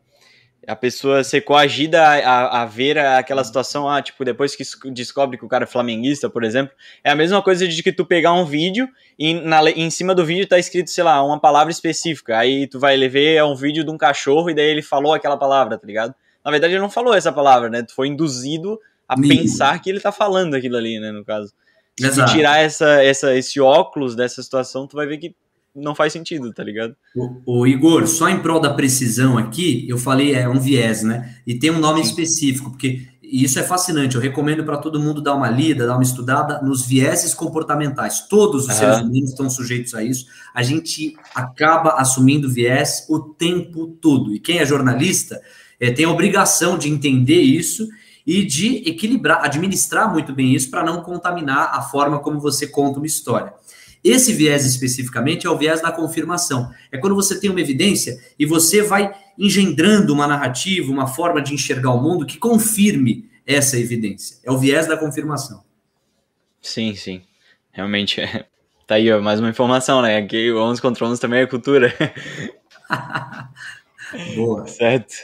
a 0.68 0.76
pessoa 0.76 1.24
ser 1.24 1.42
coagida 1.42 2.02
a, 2.02 2.62
a, 2.62 2.66
ver 2.66 2.98
aquela 2.98 3.44
situação, 3.44 3.88
ah, 3.88 4.02
tipo, 4.02 4.26
depois 4.26 4.56
que 4.56 4.64
descobre 4.92 5.38
que 5.38 5.46
o 5.46 5.48
cara 5.48 5.64
é 5.64 5.68
flamenguista, 5.68 6.30
por 6.30 6.44
exemplo, 6.44 6.74
é 7.04 7.12
a 7.12 7.16
mesma 7.16 7.42
coisa 7.42 7.68
de 7.68 7.84
que 7.84 7.92
tu 7.92 8.06
pegar 8.06 8.34
um 8.34 8.46
vídeo 8.46 8.88
e 9.18 9.34
na, 9.34 9.70
em 9.70 9.90
cima 9.90 10.16
do 10.16 10.26
vídeo 10.26 10.48
tá 10.48 10.58
escrito, 10.58 10.90
sei 10.90 11.04
lá, 11.04 11.24
uma 11.24 11.40
palavra 11.40 11.72
específica, 11.72 12.38
aí 12.38 12.68
tu 12.68 12.80
vai 12.80 12.98
ver 13.08 13.36
é 13.36 13.44
um 13.44 13.56
vídeo 13.56 13.84
de 13.84 13.92
um 13.92 13.98
cachorro 13.98 14.50
e 14.50 14.56
daí 14.56 14.66
ele 14.66 14.82
falou 14.82 15.14
aquela 15.14 15.38
palavra, 15.38 15.78
tá 15.78 15.86
ligado? 15.86 16.16
Na 16.44 16.52
verdade 16.52 16.74
ele 16.74 16.82
não 16.82 16.90
falou 16.90 17.14
essa 17.14 17.32
palavra, 17.32 17.70
né? 17.70 17.84
Tu 17.84 17.94
foi 17.94 18.08
induzido 18.08 18.80
a 19.08 19.16
pensar 19.20 19.80
que 19.82 19.90
ele 19.90 20.00
tá 20.00 20.12
falando 20.12 20.56
aquilo 20.56 20.78
ali, 20.78 21.00
né, 21.00 21.12
no 21.12 21.24
caso. 21.24 21.54
Se 21.98 22.12
tu 22.14 22.26
tirar 22.26 22.60
essa, 22.60 23.02
essa, 23.02 23.36
esse 23.36 23.60
óculos 23.62 24.16
dessa 24.16 24.44
situação, 24.44 24.86
tu 24.86 24.98
vai 24.98 25.08
ver 25.08 25.18
que 25.18 25.34
não 25.74 25.94
faz 25.94 26.14
sentido, 26.14 26.54
tá 26.54 26.64
ligado? 26.64 26.96
O, 27.16 27.60
o, 27.60 27.68
Igor, 27.68 28.08
só 28.08 28.30
em 28.30 28.40
prol 28.40 28.60
da 28.60 28.74
precisão 28.74 29.38
aqui, 29.38 29.86
eu 29.90 29.98
falei 29.98 30.34
é 30.34 30.48
um 30.48 30.60
viés, 30.60 31.04
né? 31.04 31.38
E 31.46 31.56
tem 31.56 31.72
um 31.72 31.80
nome 31.80 32.04
Sim. 32.04 32.10
específico, 32.10 32.72
porque 32.72 33.08
isso 33.22 33.60
é 33.60 33.64
fascinante. 33.64 34.16
Eu 34.16 34.22
recomendo 34.22 34.64
para 34.64 34.78
todo 34.78 35.00
mundo 35.00 35.22
dar 35.22 35.36
uma 35.36 35.50
lida, 35.50 35.86
dar 35.86 35.96
uma 35.96 36.04
estudada 36.04 36.62
nos 36.62 36.86
vieses 36.86 37.34
comportamentais. 37.34 38.28
Todos 38.28 38.64
os 38.64 38.70
uhum. 38.70 38.76
seres 38.76 38.98
humanos 39.00 39.30
estão 39.32 39.50
sujeitos 39.50 39.94
a 39.94 40.04
isso. 40.04 40.26
A 40.54 40.64
gente 40.64 41.16
acaba 41.34 41.96
assumindo 41.96 42.50
viés 42.50 43.06
o 43.10 43.20
tempo 43.20 43.88
todo. 44.02 44.34
E 44.34 44.40
quem 44.40 44.60
é 44.60 44.66
jornalista 44.66 45.42
é, 45.80 45.92
tem 45.92 46.06
a 46.06 46.10
obrigação 46.10 46.78
de 46.78 46.90
entender 46.90 47.42
isso 47.42 47.88
e 48.26 48.44
de 48.44 48.78
equilibrar, 48.90 49.44
administrar 49.44 50.12
muito 50.12 50.34
bem 50.34 50.54
isso 50.54 50.70
para 50.70 50.84
não 50.84 51.02
contaminar 51.02 51.72
a 51.74 51.82
forma 51.82 52.20
como 52.20 52.40
você 52.40 52.68
conta 52.68 52.98
uma 52.98 53.06
história. 53.06 53.54
Esse 54.04 54.34
viés 54.34 54.66
especificamente 54.66 55.48
é 55.48 55.50
o 55.50 55.58
viés 55.58 55.82
da 55.82 55.92
confirmação. 55.92 56.72
É 56.92 56.98
quando 56.98 57.16
você 57.16 57.40
tem 57.40 57.50
uma 57.50 57.60
evidência 57.60 58.20
e 58.38 58.46
você 58.46 58.82
vai 58.84 59.12
engendrando 59.38 60.14
uma 60.14 60.28
narrativa, 60.28 60.92
uma 60.92 61.08
forma 61.08 61.42
de 61.42 61.54
enxergar 61.54 61.92
o 61.92 62.02
mundo 62.02 62.26
que 62.26 62.38
confirme 62.38 63.30
essa 63.48 63.80
evidência. 63.80 64.38
É 64.44 64.52
o 64.52 64.58
viés 64.58 64.88
da 64.88 64.96
confirmação. 64.96 65.64
Sim, 66.62 66.96
sim. 66.96 67.24
Realmente 67.72 68.22
é. 68.22 68.46
Tá 68.88 68.96
aí, 68.96 69.12
ó, 69.12 69.20
mais 69.20 69.40
uma 69.40 69.50
informação, 69.50 70.02
né? 70.04 70.18
Aqui 70.18 70.52
o 70.52 70.62
11 70.62 70.82
contra 70.82 71.06
11 71.06 71.20
também 71.20 71.40
é 71.40 71.48
cultura. 71.48 71.92
Boa. 74.36 74.68
Certo. 74.68 75.16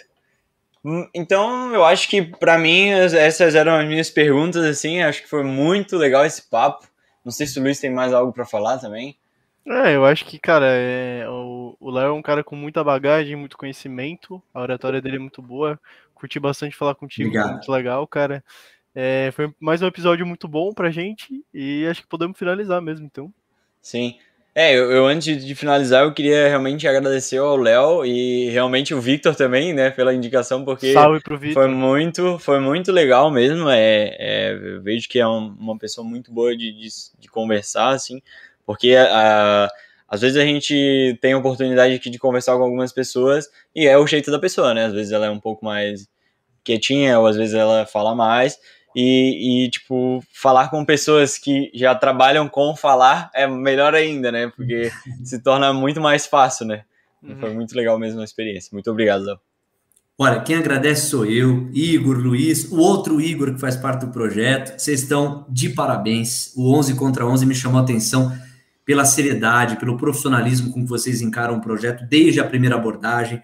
Hum, 0.84 1.08
então, 1.14 1.74
eu 1.74 1.86
acho 1.86 2.10
que 2.10 2.22
para 2.22 2.58
mim 2.58 2.90
essas 2.90 3.54
eram 3.56 3.76
as 3.76 3.88
minhas 3.88 4.10
perguntas 4.10 4.66
assim, 4.66 5.02
acho 5.02 5.22
que 5.22 5.30
foi 5.30 5.44
muito 5.44 5.96
legal 5.98 6.26
esse 6.26 6.50
papo. 6.50 6.88
Não 7.24 7.32
sei 7.32 7.46
se 7.46 7.60
o 7.60 7.64
Luiz 7.64 7.80
tem 7.80 7.92
mais 7.92 8.14
algo 8.14 8.34
para 8.34 8.46
falar 8.46 8.80
também. 8.80 9.16
É, 9.66 9.96
eu 9.96 10.04
acho 10.06 10.26
que, 10.26 10.40
cara, 10.40 10.66
é, 10.68 11.24
o 11.30 11.90
Léo 11.92 12.08
é 12.08 12.12
um 12.12 12.22
cara 12.22 12.44
com 12.44 12.56
muita 12.56 12.84
bagagem, 12.84 13.36
muito 13.36 13.58
conhecimento, 13.58 14.42
a 14.52 14.62
oratória 14.62 15.00
dele 15.00 15.18
é 15.18 15.20
muito 15.20 15.42
boa. 15.42 15.80
Curti 16.16 16.40
bastante 16.40 16.76
falar 16.76 16.96
contigo, 16.96 17.30
Obrigado. 17.30 17.52
muito 17.52 17.72
legal, 17.72 18.08
cara. 18.08 18.44
É, 18.94 19.32
foi 19.34 19.54
mais 19.60 19.82
um 19.82 19.88
episódio 19.88 20.26
muito 20.26 20.48
bom 20.48 20.74
pra 20.74 20.92
gente 20.92 21.44
e 21.54 21.88
acho 21.88 22.02
que 22.02 22.08
podemos 22.08 22.38
finalizar 22.38 22.82
mesmo, 22.82 23.06
então. 23.06 23.32
Sim. 23.82 24.18
É, 24.54 24.76
eu, 24.76 24.92
eu, 24.92 25.06
antes 25.06 25.46
de 25.46 25.56
finalizar, 25.56 26.04
eu 26.04 26.14
queria 26.14 26.50
realmente 26.50 26.86
agradecer 26.86 27.38
ao 27.38 27.56
Léo 27.56 28.06
e 28.06 28.50
realmente 28.50 28.94
o 28.94 29.00
Victor 29.00 29.34
também, 29.34 29.74
né, 29.74 29.90
pela 29.90 30.14
indicação, 30.14 30.66
porque 30.66 30.92
Salve 30.92 31.22
pro 31.22 31.38
Victor. 31.38 31.64
foi 31.64 31.72
muito, 31.72 32.38
foi 32.38 32.60
muito 32.60 32.92
legal 32.92 33.32
mesmo. 33.32 33.70
É, 33.70 34.16
é 34.20 34.54
eu 34.54 34.82
vejo 34.82 35.08
que 35.08 35.20
é 35.20 35.28
um, 35.28 35.56
uma 35.58 35.78
pessoa 35.78 36.06
muito 36.06 36.34
boa 36.34 36.56
de, 36.56 36.74
de, 36.74 36.90
de 37.18 37.30
conversar, 37.30 37.92
assim, 37.92 38.22
porque 38.66 38.94
a, 38.94 39.70
às 40.06 40.20
vezes 40.20 40.36
a 40.36 40.44
gente 40.44 41.18
tem 41.22 41.32
a 41.32 41.38
oportunidade 41.38 41.94
aqui 41.94 42.10
de 42.10 42.20
conversar 42.20 42.58
com 42.58 42.64
algumas 42.64 42.92
pessoas 42.92 43.50
e 43.74 43.88
é 43.88 43.98
o 43.98 44.06
jeito 44.06 44.30
da 44.30 44.38
pessoa, 44.38 44.74
né? 44.74 44.88
Às 44.88 44.94
vezes 44.94 45.14
ela 45.14 45.28
é 45.28 45.30
um 45.30 45.40
pouco 45.40 45.64
mais 45.64 46.10
quietinha, 46.62 47.18
ou 47.18 47.28
às 47.28 47.38
vezes 47.38 47.54
ela 47.54 47.86
fala 47.86 48.14
mais. 48.14 48.60
E, 48.96 49.66
e, 49.66 49.70
tipo, 49.70 50.24
falar 50.34 50.70
com 50.70 50.84
pessoas 50.84 51.38
que 51.38 51.72
já 51.74 51.96
trabalham 51.96 52.50
com 52.50 52.76
falar 52.76 53.32
é 53.34 53.48
melhor 53.48 53.96
ainda, 53.96 54.32
né? 54.32 54.52
Porque 54.56 54.92
se 55.24 55.42
torna 55.42 55.74
muito 55.74 56.02
mais 56.02 56.26
fácil, 56.26 56.66
né? 56.66 56.84
Uhum. 57.24 57.40
Foi 57.40 57.54
muito 57.54 57.76
legal 57.76 57.98
mesmo 57.98 58.20
a 58.22 58.24
experiência. 58.24 58.70
Muito 58.74 58.90
obrigado, 58.92 59.24
Léo. 59.24 59.40
Olha, 60.18 60.40
quem 60.42 60.56
agradece 60.56 61.10
sou 61.10 61.26
eu, 61.26 61.70
Igor, 61.74 62.18
Luiz, 62.18 62.72
o 62.72 62.78
outro 62.78 63.20
Igor 63.20 63.54
que 63.54 63.60
faz 63.60 63.76
parte 63.76 64.06
do 64.06 64.12
projeto. 64.12 64.78
Vocês 64.78 65.02
estão 65.02 65.46
de 65.50 65.70
parabéns. 65.70 66.54
O 66.56 66.76
11 66.76 66.94
contra 66.96 67.26
11 67.26 67.46
me 67.46 67.56
chamou 67.56 67.80
a 67.80 67.84
atenção 67.84 68.32
pela 68.86 69.06
seriedade, 69.06 69.78
pelo 69.78 69.98
profissionalismo 69.98 70.72
com 70.72 70.84
que 70.84 70.90
vocês 70.90 71.22
encaram 71.22 71.58
o 71.58 71.62
projeto 71.62 72.06
desde 72.08 72.40
a 72.40 72.44
primeira 72.44 72.76
abordagem, 72.76 73.42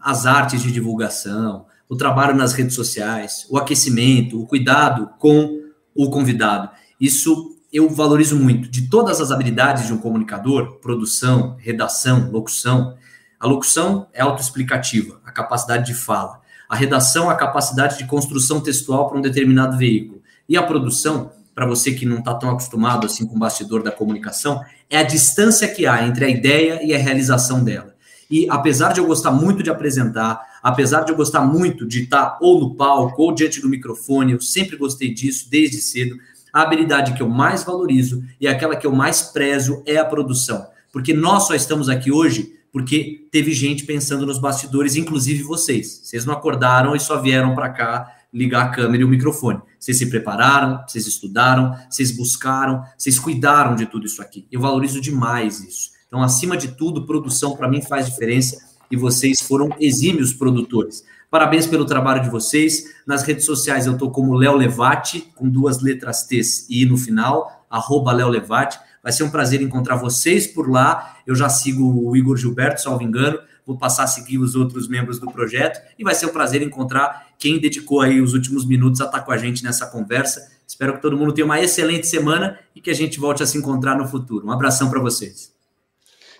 as 0.00 0.26
artes 0.26 0.62
de 0.62 0.72
divulgação, 0.72 1.66
o 1.88 1.96
trabalho 1.96 2.34
nas 2.34 2.52
redes 2.52 2.74
sociais, 2.74 3.46
o 3.48 3.56
aquecimento, 3.56 4.40
o 4.40 4.46
cuidado 4.46 5.10
com 5.18 5.60
o 5.94 6.10
convidado. 6.10 6.70
Isso 7.00 7.56
eu 7.72 7.88
valorizo 7.90 8.36
muito. 8.36 8.68
De 8.68 8.88
todas 8.88 9.20
as 9.20 9.30
habilidades 9.30 9.86
de 9.86 9.92
um 9.92 9.98
comunicador, 9.98 10.78
produção, 10.80 11.56
redação, 11.58 12.30
locução, 12.30 12.96
a 13.38 13.46
locução 13.46 14.08
é 14.12 14.22
autoexplicativa, 14.22 15.20
a 15.24 15.30
capacidade 15.30 15.86
de 15.86 15.94
fala. 15.94 16.40
A 16.68 16.74
redação, 16.74 17.28
a 17.30 17.34
capacidade 17.34 17.98
de 17.98 18.06
construção 18.06 18.60
textual 18.60 19.08
para 19.08 19.18
um 19.18 19.22
determinado 19.22 19.76
veículo. 19.76 20.22
E 20.48 20.56
a 20.56 20.62
produção, 20.62 21.30
para 21.54 21.66
você 21.66 21.92
que 21.92 22.06
não 22.06 22.18
está 22.18 22.34
tão 22.34 22.50
acostumado 22.50 23.06
assim 23.06 23.26
com 23.26 23.36
o 23.36 23.38
bastidor 23.38 23.82
da 23.82 23.92
comunicação, 23.92 24.62
é 24.88 24.98
a 24.98 25.02
distância 25.02 25.68
que 25.68 25.86
há 25.86 26.06
entre 26.06 26.24
a 26.24 26.28
ideia 26.28 26.80
e 26.82 26.94
a 26.94 26.98
realização 26.98 27.62
dela. 27.62 27.94
E 28.30 28.48
apesar 28.50 28.92
de 28.92 29.00
eu 29.00 29.06
gostar 29.06 29.30
muito 29.30 29.62
de 29.62 29.70
apresentar, 29.70 30.55
apesar 30.66 31.02
de 31.02 31.12
eu 31.12 31.16
gostar 31.16 31.42
muito 31.42 31.86
de 31.86 32.02
estar 32.02 32.38
ou 32.40 32.58
no 32.58 32.74
palco 32.74 33.22
ou 33.22 33.32
diante 33.32 33.60
do 33.60 33.68
microfone, 33.68 34.32
eu 34.32 34.40
sempre 34.40 34.76
gostei 34.76 35.14
disso 35.14 35.48
desde 35.48 35.76
cedo. 35.76 36.16
A 36.52 36.62
habilidade 36.62 37.12
que 37.12 37.22
eu 37.22 37.28
mais 37.28 37.62
valorizo 37.62 38.24
e 38.40 38.48
aquela 38.48 38.74
que 38.74 38.84
eu 38.84 38.90
mais 38.90 39.22
prezo 39.22 39.80
é 39.86 39.96
a 39.96 40.04
produção. 40.04 40.66
Porque 40.92 41.14
nós 41.14 41.46
só 41.46 41.54
estamos 41.54 41.88
aqui 41.88 42.10
hoje 42.10 42.58
porque 42.72 43.28
teve 43.30 43.52
gente 43.52 43.84
pensando 43.84 44.26
nos 44.26 44.40
bastidores, 44.40 44.96
inclusive 44.96 45.44
vocês. 45.44 46.00
Vocês 46.02 46.24
não 46.24 46.34
acordaram 46.34 46.96
e 46.96 47.00
só 47.00 47.22
vieram 47.22 47.54
para 47.54 47.68
cá 47.70 48.12
ligar 48.34 48.64
a 48.64 48.68
câmera 48.70 49.02
e 49.02 49.04
o 49.04 49.08
microfone. 49.08 49.60
Vocês 49.78 49.96
se 49.96 50.10
prepararam, 50.10 50.82
vocês 50.84 51.06
estudaram, 51.06 51.76
vocês 51.88 52.10
buscaram, 52.10 52.82
vocês 52.98 53.20
cuidaram 53.20 53.76
de 53.76 53.86
tudo 53.86 54.04
isso 54.04 54.20
aqui. 54.20 54.48
Eu 54.50 54.60
valorizo 54.60 55.00
demais 55.00 55.60
isso. 55.60 55.90
Então, 56.08 56.20
acima 56.24 56.56
de 56.56 56.72
tudo, 56.72 57.06
produção 57.06 57.56
para 57.56 57.68
mim 57.68 57.80
faz 57.82 58.06
diferença 58.06 58.75
e 58.90 58.96
vocês 58.96 59.40
foram 59.40 59.70
exímios 59.80 60.32
produtores. 60.32 61.04
Parabéns 61.30 61.66
pelo 61.66 61.84
trabalho 61.84 62.22
de 62.22 62.30
vocês. 62.30 62.84
Nas 63.06 63.22
redes 63.22 63.44
sociais 63.44 63.86
eu 63.86 63.92
estou 63.92 64.10
como 64.10 64.34
Léo 64.34 64.56
Levati, 64.56 65.32
com 65.34 65.48
duas 65.48 65.82
letras 65.82 66.24
T 66.24 66.40
e 66.70 66.86
no 66.86 66.96
final, 66.96 67.66
arroba 67.68 68.12
Léo 68.12 68.28
Levati. 68.28 68.78
Vai 69.02 69.12
ser 69.12 69.22
um 69.22 69.30
prazer 69.30 69.60
encontrar 69.60 69.96
vocês 69.96 70.46
por 70.46 70.70
lá. 70.70 71.16
Eu 71.26 71.34
já 71.34 71.48
sigo 71.48 72.08
o 72.08 72.16
Igor 72.16 72.36
Gilberto, 72.36 72.82
salvo 72.82 73.02
engano 73.02 73.38
vou 73.66 73.76
passar 73.76 74.04
a 74.04 74.06
seguir 74.06 74.38
os 74.38 74.54
outros 74.54 74.86
membros 74.86 75.18
do 75.18 75.26
projeto 75.26 75.82
e 75.98 76.04
vai 76.04 76.14
ser 76.14 76.26
um 76.26 76.32
prazer 76.32 76.62
encontrar 76.62 77.26
quem 77.36 77.58
dedicou 77.58 78.00
aí 78.00 78.20
os 78.20 78.32
últimos 78.32 78.64
minutos 78.64 79.00
a 79.00 79.06
estar 79.06 79.22
com 79.22 79.32
a 79.32 79.36
gente 79.36 79.64
nessa 79.64 79.86
conversa. 79.86 80.52
Espero 80.66 80.94
que 80.94 81.02
todo 81.02 81.16
mundo 81.16 81.34
tenha 81.34 81.44
uma 81.44 81.60
excelente 81.60 82.06
semana 82.06 82.58
e 82.74 82.80
que 82.80 82.90
a 82.90 82.94
gente 82.94 83.18
volte 83.18 83.42
a 83.42 83.46
se 83.46 83.58
encontrar 83.58 83.96
no 83.96 84.06
futuro. 84.06 84.46
Um 84.46 84.52
abração 84.52 84.88
para 84.88 85.00
vocês. 85.00 85.52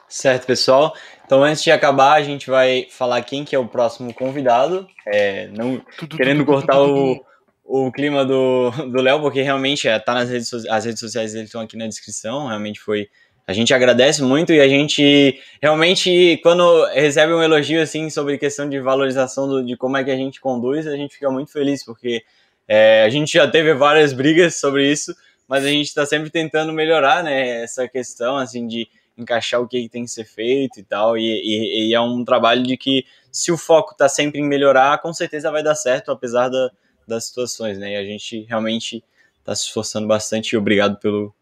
Certo, 0.08 0.46
pessoal. 0.46 0.94
Então, 1.26 1.42
antes 1.42 1.62
de 1.62 1.72
acabar, 1.72 2.14
a 2.14 2.22
gente 2.22 2.48
vai 2.48 2.86
falar 2.88 3.20
quem 3.22 3.44
que 3.44 3.54
é 3.54 3.58
o 3.58 3.66
próximo 3.66 4.14
convidado. 4.14 4.88
É, 5.04 5.48
não 5.48 5.82
querendo 6.16 6.44
cortar 6.46 6.80
o, 6.80 7.20
o 7.64 7.90
clima 7.90 8.24
do 8.24 9.02
Léo, 9.02 9.20
porque 9.20 9.42
realmente 9.42 9.88
é, 9.88 9.98
tá 9.98 10.14
nas 10.14 10.30
redes, 10.30 10.52
as 10.70 10.84
redes 10.84 11.00
sociais 11.00 11.32
dele 11.32 11.46
estão 11.46 11.60
aqui 11.60 11.76
na 11.76 11.88
descrição. 11.88 12.46
Realmente 12.46 12.80
foi 12.80 13.08
a 13.46 13.52
gente 13.52 13.72
agradece 13.72 14.22
muito 14.22 14.52
e 14.52 14.60
a 14.60 14.68
gente 14.68 15.40
realmente, 15.62 16.38
quando 16.42 16.84
recebe 16.86 17.32
um 17.32 17.42
elogio 17.42 17.80
assim 17.80 18.10
sobre 18.10 18.38
questão 18.38 18.68
de 18.68 18.80
valorização 18.80 19.46
do, 19.46 19.64
de 19.64 19.76
como 19.76 19.96
é 19.96 20.02
que 20.02 20.10
a 20.10 20.16
gente 20.16 20.40
conduz, 20.40 20.86
a 20.86 20.96
gente 20.96 21.14
fica 21.14 21.30
muito 21.30 21.52
feliz, 21.52 21.84
porque 21.84 22.24
é, 22.66 23.04
a 23.04 23.08
gente 23.08 23.32
já 23.34 23.46
teve 23.46 23.72
várias 23.72 24.12
brigas 24.12 24.56
sobre 24.56 24.90
isso, 24.90 25.14
mas 25.46 25.64
a 25.64 25.68
gente 25.68 25.86
está 25.86 26.04
sempre 26.04 26.28
tentando 26.28 26.72
melhorar 26.72 27.22
né, 27.22 27.62
essa 27.62 27.86
questão 27.86 28.36
assim 28.36 28.66
de 28.66 28.88
encaixar 29.16 29.60
o 29.60 29.68
que 29.68 29.88
tem 29.88 30.04
que 30.04 30.10
ser 30.10 30.24
feito 30.24 30.78
e 30.78 30.82
tal. 30.82 31.16
E, 31.16 31.22
e, 31.22 31.88
e 31.88 31.94
é 31.94 32.00
um 32.00 32.24
trabalho 32.24 32.62
de 32.62 32.76
que, 32.76 33.04
se 33.30 33.50
o 33.50 33.56
foco 33.56 33.92
está 33.92 34.08
sempre 34.08 34.40
em 34.40 34.44
melhorar, 34.44 35.00
com 35.00 35.12
certeza 35.12 35.50
vai 35.50 35.62
dar 35.62 35.74
certo, 35.74 36.10
apesar 36.10 36.48
da, 36.48 36.70
das 37.06 37.26
situações, 37.26 37.78
né? 37.78 37.92
E 37.92 37.96
a 37.96 38.04
gente 38.04 38.42
realmente 38.48 39.02
está 39.40 39.54
se 39.54 39.64
esforçando 39.64 40.06
bastante 40.06 40.52
e 40.52 40.56
obrigado 40.56 40.98
pelo, 40.98 41.34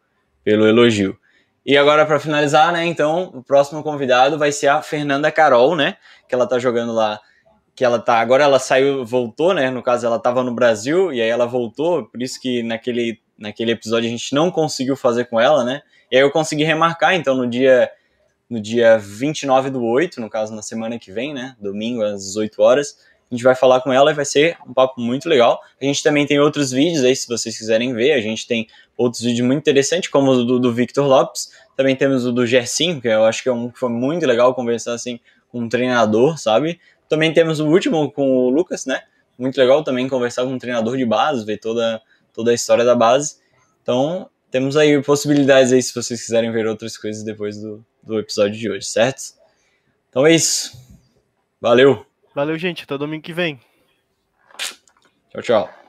pelo 0.43 0.67
elogio. 0.67 1.19
E 1.67 1.79
agora, 1.79 2.05
para 2.05 2.21
finalizar, 2.21 2.73
né? 2.73 2.85
Então, 2.85 3.31
o 3.35 3.43
próximo 3.43 3.83
convidado 3.83 4.39
vai 4.39 4.53
ser 4.53 4.69
a 4.69 4.83
Fernanda 4.83 5.33
Carol, 5.33 5.75
né? 5.75 5.97
Que 6.29 6.35
ela 6.35 6.47
tá 6.47 6.59
jogando 6.59 6.93
lá. 6.93 7.19
Que 7.75 7.85
ela 7.85 7.99
tá. 7.99 8.21
Agora 8.21 8.45
ela 8.45 8.59
saiu, 8.59 9.05
voltou, 9.05 9.55
né? 9.55 9.71
No 9.71 9.83
caso, 9.83 10.05
ela 10.07 10.19
tava 10.19 10.43
no 10.43 10.55
Brasil 10.55 11.11
e 11.13 11.23
aí 11.23 11.29
ela 11.29 11.47
voltou. 11.47 12.05
Por 12.05 12.23
isso 12.23 12.39
que 12.39 12.63
naquele, 12.63 13.19
naquele 13.39 13.73
episódio 13.73 14.07
a 14.07 14.11
gente 14.11 14.35
não 14.35 14.51
conseguiu 14.51 14.95
fazer 14.95 15.25
com 15.25 15.41
ela, 15.41 15.65
né? 15.65 15.81
E 16.11 16.17
aí 16.17 16.23
eu 16.23 16.31
consegui 16.31 16.65
remarcar, 16.65 17.15
então, 17.15 17.37
no 17.37 17.47
dia. 17.47 17.91
No 18.47 18.61
dia 18.61 18.99
29 18.99 19.71
do 19.71 19.83
8, 19.83 20.21
no 20.21 20.29
caso, 20.29 20.55
na 20.55 20.61
semana 20.61 20.99
que 20.99 21.11
vem, 21.11 21.33
né? 21.33 21.57
Domingo, 21.59 22.03
às 22.03 22.25
18 22.27 22.61
horas. 22.61 22.99
A 23.31 23.35
gente 23.35 23.43
vai 23.43 23.55
falar 23.55 23.81
com 23.81 23.93
ela 23.93 24.11
e 24.11 24.15
vai 24.15 24.25
ser 24.25 24.57
um 24.69 24.73
papo 24.73 25.01
muito 25.01 25.29
legal. 25.29 25.61
A 25.81 25.85
gente 25.85 26.03
também 26.03 26.27
tem 26.27 26.39
outros 26.39 26.71
vídeos 26.71 27.03
aí, 27.03 27.17
se 27.17 27.27
vocês 27.27 27.57
quiserem 27.57 27.95
ver. 27.95 28.13
A 28.13 28.21
gente 28.21 28.47
tem 28.47 28.69
outros 28.97 29.23
vídeos 29.23 29.47
muito 29.47 29.61
interessantes, 29.61 30.11
como 30.11 30.31
o 30.31 30.45
do, 30.45 30.61
do 30.61 30.73
Victor 30.73 31.07
Lopes. 31.07 31.51
Também 31.75 31.97
temos 31.97 32.27
o 32.27 32.33
do 32.33 32.47
Gersim, 32.47 33.01
que 33.01 33.09
eu 33.09 33.25
acho 33.25 33.43
que 33.43 33.49
é 33.49 33.53
um 33.53 33.71
que 33.71 33.79
foi 33.79 33.89
muito 33.89 34.27
legal 34.27 34.55
conversar 34.55 34.93
assim 34.93 35.19
com 35.51 35.61
um 35.61 35.69
treinador, 35.69 36.39
sabe? 36.39 36.79
Também 37.09 37.33
temos 37.33 37.61
o 37.61 37.67
último 37.67 38.11
com 38.13 38.29
o 38.37 38.51
Lucas, 38.51 38.87
né? 38.87 39.03
Muito 39.39 39.57
legal 39.57 39.83
também 39.83 40.09
conversar 40.09 40.45
com 40.45 40.51
um 40.51 40.59
treinador 40.59 40.97
de 40.97 41.05
base, 41.05 41.45
ver 41.45 41.59
toda, 41.59 42.01
toda 42.33 42.51
a 42.51 42.55
história 42.55 42.85
da 42.85 42.95
base. 42.95 43.37
Então, 43.83 44.29
temos 44.55 44.77
aí 44.77 45.03
possibilidades 45.03 45.73
aí 45.73 45.83
se 45.83 45.93
vocês 45.93 46.23
quiserem 46.23 46.53
ver 46.53 46.65
outras 46.69 46.97
coisas 46.97 47.25
depois 47.25 47.61
do, 47.61 47.85
do 48.01 48.21
episódio 48.21 48.57
de 48.57 48.71
hoje, 48.71 48.87
certo? 48.87 49.35
Então 50.09 50.25
é 50.25 50.33
isso. 50.33 50.79
Valeu! 51.61 52.07
Valeu, 52.33 52.57
gente. 52.57 52.85
Até 52.85 52.97
domingo 52.97 53.25
que 53.25 53.33
vem. 53.33 53.61
Tchau, 55.31 55.43
tchau. 55.43 55.84